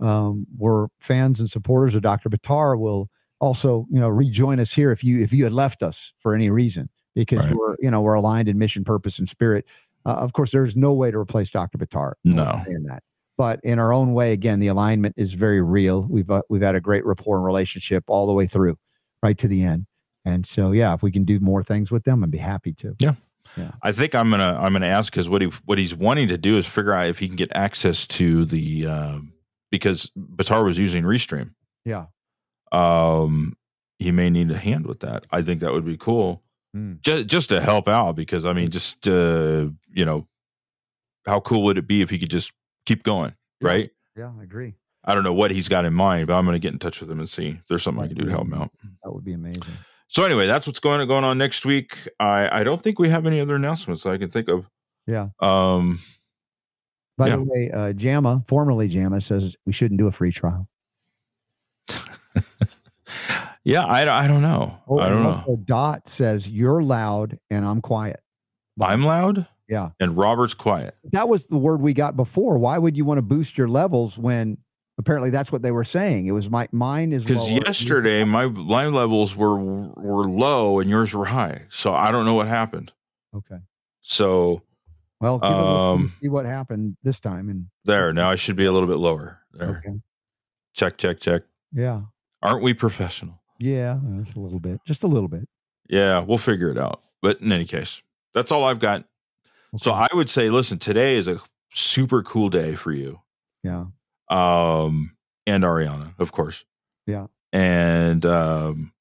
um, 0.00 0.44
were 0.58 0.88
fans 0.98 1.38
and 1.38 1.48
supporters 1.48 1.94
of 1.94 2.02
Dr. 2.02 2.28
Buttar 2.30 2.76
will 2.76 3.08
also, 3.38 3.86
you 3.90 4.00
know, 4.00 4.08
rejoin 4.08 4.58
us 4.58 4.72
here 4.72 4.90
if 4.90 5.04
you 5.04 5.22
if 5.22 5.32
you 5.32 5.44
had 5.44 5.52
left 5.52 5.84
us 5.84 6.12
for 6.18 6.34
any 6.34 6.50
reason 6.50 6.90
because 7.14 7.38
Right. 7.44 7.54
we're 7.54 7.76
you 7.78 7.92
know 7.92 8.02
we're 8.02 8.14
aligned 8.14 8.48
in 8.48 8.58
mission, 8.58 8.82
purpose, 8.82 9.20
and 9.20 9.28
spirit. 9.28 9.64
Uh, 10.06 10.10
of 10.10 10.32
course, 10.32 10.50
there's 10.52 10.76
no 10.76 10.92
way 10.92 11.10
to 11.10 11.18
replace 11.18 11.50
Dr. 11.50 11.78
Buttar. 11.78 12.12
No. 12.24 12.42
understand 12.42 12.86
that. 12.88 13.02
But 13.36 13.60
in 13.64 13.78
our 13.78 13.92
own 13.92 14.12
way, 14.12 14.32
again, 14.32 14.60
the 14.60 14.68
alignment 14.68 15.14
is 15.16 15.34
very 15.34 15.60
real. 15.60 16.06
We've 16.08 16.30
uh, 16.30 16.42
we've 16.48 16.62
had 16.62 16.74
a 16.76 16.80
great 16.80 17.04
rapport 17.04 17.36
and 17.36 17.44
relationship 17.44 18.04
all 18.06 18.26
the 18.26 18.32
way 18.32 18.46
through, 18.46 18.76
right 19.22 19.36
to 19.38 19.48
the 19.48 19.64
end. 19.64 19.86
And 20.24 20.46
so, 20.46 20.70
yeah, 20.72 20.94
if 20.94 21.02
we 21.02 21.10
can 21.10 21.24
do 21.24 21.40
more 21.40 21.62
things 21.62 21.90
with 21.90 22.04
them, 22.04 22.22
I'd 22.22 22.30
be 22.30 22.38
happy 22.38 22.72
to. 22.74 22.94
Yeah. 22.98 23.14
Yeah. 23.56 23.72
I 23.82 23.92
think 23.92 24.14
I'm 24.14 24.30
gonna 24.30 24.56
I'm 24.60 24.72
gonna 24.72 24.86
ask 24.86 25.12
because 25.12 25.28
what 25.28 25.42
he 25.42 25.48
what 25.64 25.78
he's 25.78 25.94
wanting 25.94 26.28
to 26.28 26.38
do 26.38 26.56
is 26.56 26.66
figure 26.66 26.92
out 26.92 27.06
if 27.08 27.18
he 27.18 27.26
can 27.26 27.36
get 27.36 27.50
access 27.54 28.06
to 28.08 28.44
the 28.44 28.86
uh, 28.86 29.18
because 29.70 30.10
Buttar 30.16 30.64
was 30.64 30.78
using 30.78 31.02
Restream. 31.04 31.50
Yeah. 31.84 32.06
um, 32.72 33.56
he 33.98 34.10
may 34.12 34.30
need 34.30 34.50
a 34.50 34.58
hand 34.58 34.86
with 34.86 35.00
that. 35.00 35.26
I 35.30 35.42
think 35.42 35.60
that 35.60 35.72
would 35.72 35.84
be 35.84 35.96
cool, 35.96 36.42
Mm. 36.74 37.00
just 37.02 37.26
just 37.26 37.48
to 37.50 37.60
help 37.60 37.86
out. 37.88 38.16
Because 38.16 38.44
I 38.44 38.52
mean, 38.52 38.70
just 38.70 39.06
uh, 39.06 39.68
you 39.92 40.04
know, 40.04 40.26
how 41.26 41.40
cool 41.40 41.62
would 41.64 41.78
it 41.78 41.86
be 41.86 42.02
if 42.02 42.10
he 42.10 42.18
could 42.18 42.30
just 42.30 42.52
keep 42.86 43.02
going, 43.02 43.34
right? 43.60 43.90
Yeah, 44.16 44.32
I 44.38 44.42
agree. 44.42 44.74
I 45.04 45.14
don't 45.14 45.22
know 45.24 45.34
what 45.34 45.50
he's 45.50 45.68
got 45.68 45.84
in 45.84 45.92
mind, 45.94 46.26
but 46.26 46.34
I'm 46.34 46.44
going 46.46 46.54
to 46.54 46.58
get 46.58 46.72
in 46.72 46.78
touch 46.78 47.00
with 47.00 47.10
him 47.10 47.18
and 47.18 47.28
see 47.28 47.48
if 47.60 47.66
there's 47.68 47.82
something 47.82 48.02
I 48.02 48.06
can 48.06 48.16
do 48.16 48.24
to 48.24 48.30
help 48.30 48.46
him 48.46 48.54
out. 48.54 48.70
That 49.02 49.12
would 49.12 49.24
be 49.24 49.34
amazing. 49.34 49.62
So 50.08 50.24
anyway, 50.24 50.46
that's 50.46 50.66
what's 50.66 50.80
going 50.80 51.06
going 51.06 51.24
on 51.24 51.36
next 51.38 51.64
week. 51.66 52.08
I 52.18 52.60
I 52.60 52.64
don't 52.64 52.82
think 52.82 52.98
we 52.98 53.08
have 53.10 53.26
any 53.26 53.40
other 53.40 53.54
announcements 53.56 54.06
I 54.06 54.16
can 54.16 54.30
think 54.30 54.48
of. 54.48 54.68
Yeah. 55.06 55.28
Um. 55.40 56.00
By 57.16 57.28
Yeah. 57.28 57.36
the 57.36 57.42
way, 57.44 57.70
uh, 57.70 57.92
JAMA, 57.92 58.44
formerly 58.48 58.88
JAMA, 58.88 59.20
says 59.20 59.56
we 59.66 59.72
shouldn't 59.72 59.98
do 59.98 60.06
a 60.08 60.12
free 60.12 60.32
trial. 60.32 60.68
Yeah, 63.64 63.84
I, 63.84 64.24
I 64.24 64.26
don't 64.26 64.42
know. 64.42 64.78
Oh, 64.86 64.98
I 64.98 65.08
don't 65.08 65.22
know. 65.22 65.58
Dot 65.64 66.08
says 66.08 66.48
you're 66.48 66.82
loud 66.82 67.38
and 67.50 67.64
I'm 67.64 67.80
quiet. 67.80 68.20
I'm 68.80 69.04
loud. 69.04 69.46
Yeah. 69.68 69.90
And 70.00 70.16
Robert's 70.16 70.52
quiet. 70.54 70.94
That 71.12 71.28
was 71.28 71.46
the 71.46 71.56
word 71.56 71.80
we 71.80 71.94
got 71.94 72.16
before. 72.16 72.58
Why 72.58 72.76
would 72.76 72.96
you 72.96 73.04
want 73.04 73.18
to 73.18 73.22
boost 73.22 73.56
your 73.56 73.68
levels 73.68 74.18
when 74.18 74.58
apparently 74.98 75.30
that's 75.30 75.50
what 75.50 75.62
they 75.62 75.70
were 75.70 75.84
saying? 75.84 76.26
It 76.26 76.32
was 76.32 76.50
my 76.50 76.68
mine 76.72 77.12
is 77.12 77.24
Because 77.24 77.50
yesterday 77.50 78.24
my 78.24 78.44
line 78.44 78.92
levels 78.92 79.34
were 79.34 79.56
were 79.56 80.24
low 80.24 80.80
and 80.80 80.90
yours 80.90 81.14
were 81.14 81.24
high. 81.24 81.62
So 81.70 81.94
I 81.94 82.12
don't 82.12 82.26
know 82.26 82.34
what 82.34 82.48
happened. 82.48 82.92
Okay. 83.34 83.56
So 84.02 84.62
Well, 85.20 85.38
give 85.38 85.50
it 85.50 85.54
a 85.54 85.56
um, 85.56 86.12
see 86.20 86.28
what 86.28 86.44
happened 86.44 86.98
this 87.02 87.18
time. 87.18 87.48
And 87.48 87.66
there 87.86 88.12
now 88.12 88.30
I 88.30 88.34
should 88.34 88.56
be 88.56 88.66
a 88.66 88.72
little 88.72 88.88
bit 88.88 88.98
lower. 88.98 89.40
There. 89.54 89.82
Okay. 89.86 89.98
Check, 90.74 90.98
check, 90.98 91.20
check. 91.20 91.42
yeah, 91.72 92.02
Aren't 92.42 92.62
we 92.62 92.74
professional? 92.74 93.40
Yeah, 93.58 93.98
that's 94.02 94.34
a 94.34 94.40
little 94.40 94.60
bit, 94.60 94.80
just 94.86 95.02
a 95.02 95.06
little 95.06 95.28
bit. 95.28 95.48
Yeah, 95.88 96.20
we'll 96.20 96.38
figure 96.38 96.70
it 96.70 96.78
out. 96.78 97.02
But 97.22 97.40
in 97.40 97.52
any 97.52 97.64
case, 97.64 98.02
that's 98.32 98.52
all 98.52 98.64
I've 98.64 98.80
got. 98.80 99.04
So 99.78 99.92
I 99.92 100.08
would 100.12 100.28
say, 100.30 100.50
listen, 100.50 100.78
today 100.78 101.16
is 101.16 101.26
a 101.28 101.40
super 101.72 102.22
cool 102.22 102.48
day 102.48 102.74
for 102.74 102.92
you. 102.92 103.20
Yeah. 103.62 103.86
Um, 104.28 105.16
and 105.46 105.64
Ariana, 105.64 106.14
of 106.18 106.32
course. 106.32 106.64
Yeah. 107.06 107.26
And 107.52 108.24
um 108.26 108.92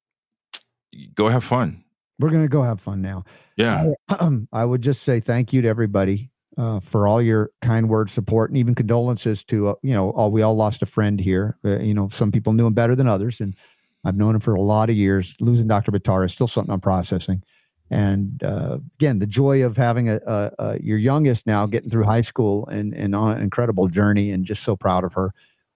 go 1.15 1.29
have 1.29 1.43
fun. 1.43 1.83
We're 2.19 2.29
gonna 2.29 2.47
go 2.47 2.63
have 2.63 2.79
fun 2.79 3.01
now. 3.01 3.23
Yeah. 3.55 3.93
I, 4.09 4.29
I 4.51 4.65
would 4.65 4.81
just 4.81 5.03
say 5.03 5.19
thank 5.19 5.53
you 5.53 5.61
to 5.61 5.67
everybody 5.67 6.31
uh, 6.57 6.79
for 6.79 7.07
all 7.07 7.21
your 7.21 7.51
kind 7.61 7.89
words, 7.89 8.11
support, 8.11 8.51
and 8.51 8.57
even 8.57 8.75
condolences 8.75 9.43
to 9.45 9.69
uh, 9.69 9.75
you 9.81 9.93
know 9.93 10.11
all 10.11 10.31
we 10.31 10.41
all 10.41 10.55
lost 10.55 10.81
a 10.81 10.85
friend 10.85 11.19
here. 11.19 11.57
Uh, 11.65 11.79
you 11.79 11.93
know, 11.93 12.09
some 12.09 12.31
people 12.31 12.53
knew 12.53 12.67
him 12.67 12.73
better 12.73 12.95
than 12.95 13.07
others, 13.07 13.39
and 13.39 13.55
I've 14.03 14.15
known 14.15 14.35
him 14.35 14.41
for 14.41 14.53
a 14.53 14.61
lot 14.61 14.89
of 14.89 14.95
years. 14.95 15.35
Losing 15.39 15.67
Dr. 15.67 15.91
Batara 15.91 16.25
is 16.25 16.33
still 16.33 16.47
something 16.47 16.73
I'm 16.73 16.81
processing. 16.81 17.43
And 17.89 18.43
uh, 18.43 18.79
again, 18.99 19.19
the 19.19 19.27
joy 19.27 19.63
of 19.63 19.77
having 19.77 20.09
a, 20.09 20.19
a, 20.25 20.51
a 20.59 20.79
your 20.81 20.97
youngest 20.97 21.45
now 21.45 21.65
getting 21.65 21.89
through 21.89 22.05
high 22.05 22.21
school 22.21 22.67
and 22.67 22.93
and 22.93 23.15
on 23.15 23.37
an 23.37 23.43
incredible 23.43 23.87
journey, 23.87 24.31
and 24.31 24.45
just 24.45 24.63
so 24.63 24.75
proud 24.75 25.03
of 25.03 25.13
her. 25.13 25.31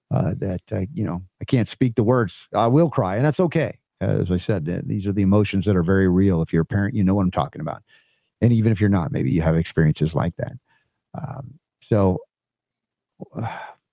Uh, 0.10 0.34
that 0.38 0.62
uh, 0.72 0.86
you 0.94 1.04
know, 1.04 1.22
I 1.42 1.46
can't 1.46 1.68
speak 1.68 1.96
the 1.96 2.04
words. 2.04 2.48
I 2.54 2.68
will 2.68 2.90
cry, 2.90 3.18
and 3.18 3.26
that's 3.26 3.42
okay. 3.42 3.78
As 4.00 4.32
I 4.32 4.38
said, 4.38 4.70
uh, 4.70 4.82
these 4.86 5.06
are 5.06 5.12
the 5.12 5.22
emotions 5.22 5.66
that 5.66 5.76
are 5.76 5.84
very 5.84 6.08
real. 6.08 6.42
If 6.42 6.54
you're 6.54 6.62
a 6.62 6.66
parent, 6.66 6.96
you 6.96 7.04
know 7.04 7.14
what 7.14 7.24
I'm 7.24 7.32
talking 7.32 7.62
about 7.62 7.84
and 8.42 8.54
even 8.54 8.72
if 8.72 8.80
you're 8.80 8.90
not, 8.90 9.12
maybe 9.12 9.32
you 9.32 9.42
have 9.42 9.58
experiences 9.58 10.14
like 10.14 10.36
that. 10.38 10.54
Um, 11.14 11.60
so 11.82 12.20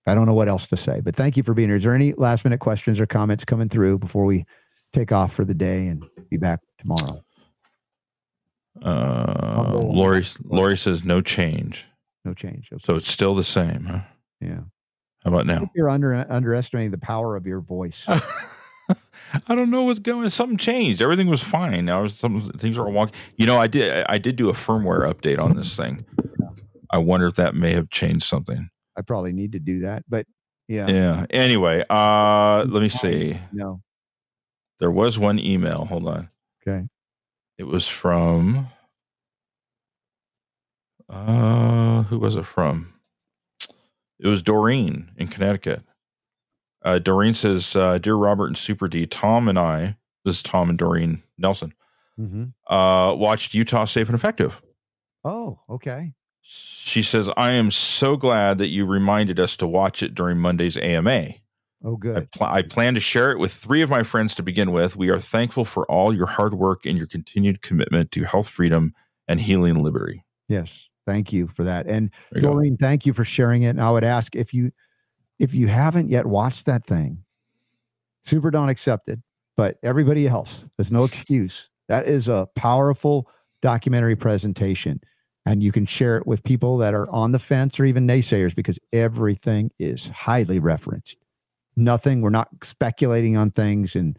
I 0.07 0.15
don't 0.15 0.27
know 0.27 0.35
what 0.35 0.49
else 0.49 0.67
to 0.69 0.77
say, 0.77 1.01
but 1.01 1.17
thank 1.17 1.37
you 1.37 1.43
for 1.43 1.55
being 1.55 1.69
here. 1.69 1.77
Is 1.77 1.83
there 1.83 1.95
any 1.95 2.13
last 2.13 2.45
minute 2.45 2.61
questions 2.61 3.01
or 3.01 3.07
comments 3.07 3.45
coming 3.45 3.69
through 3.69 3.99
before 3.99 4.25
we 4.25 4.45
take 4.93 5.13
off 5.13 5.33
for 5.33 5.45
the 5.45 5.55
day 5.55 5.87
and 5.87 6.05
be 6.31 6.37
back 6.37 6.61
tomorrow? 6.79 7.23
Uh 8.83 9.71
Lori 9.73 10.25
Lori 10.45 10.77
says 10.77 11.05
no 11.05 11.21
change. 11.21 11.87
No 12.25 12.35
change. 12.35 12.69
Okay. 12.73 12.83
So 12.85 12.97
it's 12.97 13.11
still 13.11 13.35
the 13.35 13.45
same, 13.45 13.85
huh? 13.85 14.01
Yeah. 14.41 14.61
How 15.25 15.31
about 15.31 15.47
now? 15.47 15.71
You're 15.75 15.89
under 15.89 16.27
underestimating 16.29 16.91
the 16.91 16.99
power 16.99 17.37
of 17.37 17.47
your 17.47 17.61
voice. 17.61 18.05
I 19.49 19.55
don't 19.55 19.71
know 19.71 19.83
what's 19.83 19.99
going. 19.99 20.29
Something 20.29 20.59
changed. 20.59 21.01
Everything 21.01 21.29
was 21.29 21.43
fine. 21.43 21.85
Now 21.87 22.07
some 22.09 22.39
things 22.41 22.77
are 22.77 22.85
wonky. 22.85 23.13
You 23.37 23.47
know, 23.47 23.59
I 23.59 23.67
did. 23.67 24.05
I 24.09 24.19
did 24.19 24.37
do 24.37 24.49
a 24.51 24.53
firmware 24.53 25.11
update 25.11 25.39
on 25.39 25.57
this 25.57 25.77
thing. 25.77 26.05
I 26.91 26.99
wonder 26.99 27.27
if 27.27 27.35
that 27.35 27.55
may 27.55 27.73
have 27.73 27.91
changed 27.91 28.25
something. 28.25 28.69
I 28.97 29.03
probably 29.03 29.33
need 29.33 29.53
to 29.53 29.59
do 29.61 29.81
that, 29.81 30.05
but 30.09 30.27
yeah. 30.69 30.87
Yeah. 30.89 31.27
Anyway, 31.31 31.85
uh, 31.91 32.65
let 32.69 32.81
me 32.83 32.89
see. 32.89 33.39
No. 33.53 33.81
There 34.79 34.91
was 34.91 35.19
one 35.19 35.39
email. 35.39 35.85
Hold 35.85 36.07
on. 36.09 36.29
Okay. 36.67 36.87
It 37.59 37.65
was 37.65 37.87
from. 37.87 38.69
Uh, 41.09 42.03
who 42.05 42.19
was 42.19 42.37
it 42.37 42.47
from? 42.47 42.93
It 44.19 44.29
was 44.29 44.43
Doreen 44.43 45.11
in 45.17 45.29
Connecticut. 45.29 45.83
Uh, 46.83 46.99
Doreen 46.99 47.35
says, 47.35 47.77
uh, 47.77 47.99
"Dear 47.99 48.15
Robert 48.15 48.47
and 48.47 48.59
Super 48.59 48.89
D, 48.89 49.07
Tom 49.07 49.49
and 49.49 49.59
I, 49.59 49.97
this 50.25 50.37
is 50.37 50.43
Tom 50.43 50.69
and 50.71 50.79
Doreen 50.79 51.23
Nelson, 51.39 51.75
Mhm. 52.19 52.55
uh, 52.69 53.15
watched 53.17 53.55
Utah 53.55 53.85
Safe 53.85 54.09
and 54.09 54.15
Effective. 54.15 54.63
Oh, 55.25 55.61
okay. 55.69 56.15
She 56.47 57.03
says, 57.03 57.31
I 57.37 57.53
am 57.53 57.71
so 57.71 58.17
glad 58.17 58.59
that 58.59 58.69
you 58.69 58.85
reminded 58.85 59.41
us 59.41 59.57
to 59.57 59.67
watch 59.67 60.03
it 60.03 60.15
during 60.15 60.39
Monday's 60.39 60.77
AMA. 60.77 61.31
Oh, 61.83 61.97
good. 61.97 62.31
Pl- 62.33 62.47
I 62.47 62.63
plan 62.63 62.95
to 62.95 63.01
share 63.01 63.31
it 63.31 63.39
with 63.39 63.53
three 63.53 63.83
of 63.83 63.91
my 63.91 64.03
friends 64.03 64.35
to 64.37 64.43
begin 64.43 64.73
with. 64.73 64.97
We 64.97 65.09
are 65.09 65.21
thankful 65.21 65.65
for 65.65 65.91
all 65.91 66.15
your 66.15 66.27
hard 66.27 66.55
work 66.55 66.87
and 66.87 66.97
your 66.97 67.07
continued 67.07 67.63
commitment 67.63 68.11
to 68.13 68.25
health, 68.25 68.49
freedom, 68.49 68.95
and 69.27 69.41
healing 69.41 69.83
liberty. 69.83 70.25
Yes. 70.49 70.89
Thank 71.07 71.33
you 71.33 71.47
for 71.47 71.65
that. 71.65 71.87
And 71.87 72.11
you 72.35 72.43
go. 72.43 72.53
Doreen, 72.53 72.77
thank 72.77 73.05
you 73.05 73.13
for 73.13 73.25
sharing 73.25 73.63
it. 73.63 73.71
And 73.71 73.81
I 73.83 73.91
would 73.91 74.05
ask 74.05 74.35
if 74.35 74.55
you 74.55 74.73
if 75.39 75.55
you 75.55 75.67
haven't 75.67 76.11
yet 76.11 76.27
watched 76.27 76.67
that 76.67 76.85
thing, 76.85 77.25
Super 78.25 78.51
Dawn 78.51 78.69
accepted, 78.69 79.23
but 79.57 79.79
everybody 79.83 80.27
else, 80.29 80.65
there's 80.77 80.93
no 80.93 81.05
excuse. 81.05 81.69
That 81.89 82.07
is 82.07 82.29
a 82.29 82.49
powerful 82.55 83.29
documentary 83.61 84.17
presentation. 84.17 85.01
And 85.47 85.63
you 85.63 85.73
can 85.73 85.85
share 85.85 86.17
it 86.17 86.27
with 86.27 86.43
people 86.43 86.79
that 86.79 86.95
are 86.95 87.09
on 87.11 87.33
the 87.33 87.39
fence 87.39 87.79
or 87.79 87.85
even 87.85 88.07
naysayers 88.07 88.55
because 88.55 88.79
everything 88.93 89.71
is 89.79 90.09
highly 90.09 90.59
referenced. 90.59 91.19
Nothing, 91.77 92.23
we're 92.23 92.31
not 92.31 92.49
speculating 92.63 93.37
on 93.37 93.51
things. 93.51 93.95
And 93.95 94.19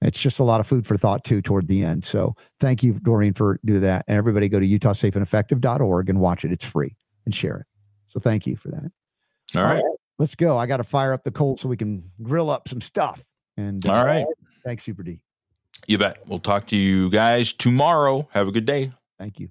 it's 0.00 0.18
just 0.18 0.40
a 0.40 0.44
lot 0.44 0.60
of 0.60 0.66
food 0.66 0.86
for 0.86 0.96
thought 0.96 1.24
too 1.24 1.42
toward 1.42 1.68
the 1.68 1.84
end. 1.84 2.04
So 2.04 2.34
thank 2.58 2.82
you, 2.82 2.94
Doreen, 2.94 3.34
for 3.34 3.60
doing 3.64 3.82
that. 3.82 4.04
And 4.08 4.16
everybody 4.16 4.48
go 4.48 4.60
to 4.60 4.66
utahsafeandeffective.org 4.66 6.08
and 6.08 6.20
watch 6.20 6.44
it. 6.44 6.52
It's 6.52 6.64
free 6.64 6.96
and 7.26 7.34
share 7.34 7.58
it. 7.58 7.66
So 8.08 8.20
thank 8.20 8.46
you 8.46 8.56
for 8.56 8.68
that. 8.68 8.90
All 9.56 9.64
right. 9.64 9.82
Let's 10.18 10.34
go. 10.34 10.56
I 10.58 10.66
got 10.66 10.78
to 10.78 10.84
fire 10.84 11.12
up 11.12 11.24
the 11.24 11.30
coal 11.30 11.56
so 11.56 11.68
we 11.68 11.76
can 11.76 12.10
grill 12.22 12.50
up 12.50 12.68
some 12.68 12.80
stuff. 12.80 13.24
And 13.56 13.84
uh, 13.86 13.92
All 13.92 14.04
right. 14.04 14.26
Thanks, 14.64 14.84
Super 14.84 15.02
D. 15.02 15.20
You 15.86 15.98
bet. 15.98 16.18
We'll 16.26 16.38
talk 16.38 16.66
to 16.68 16.76
you 16.76 17.10
guys 17.10 17.52
tomorrow. 17.52 18.28
Have 18.32 18.48
a 18.48 18.52
good 18.52 18.66
day. 18.66 18.90
Thank 19.18 19.40
you. 19.40 19.48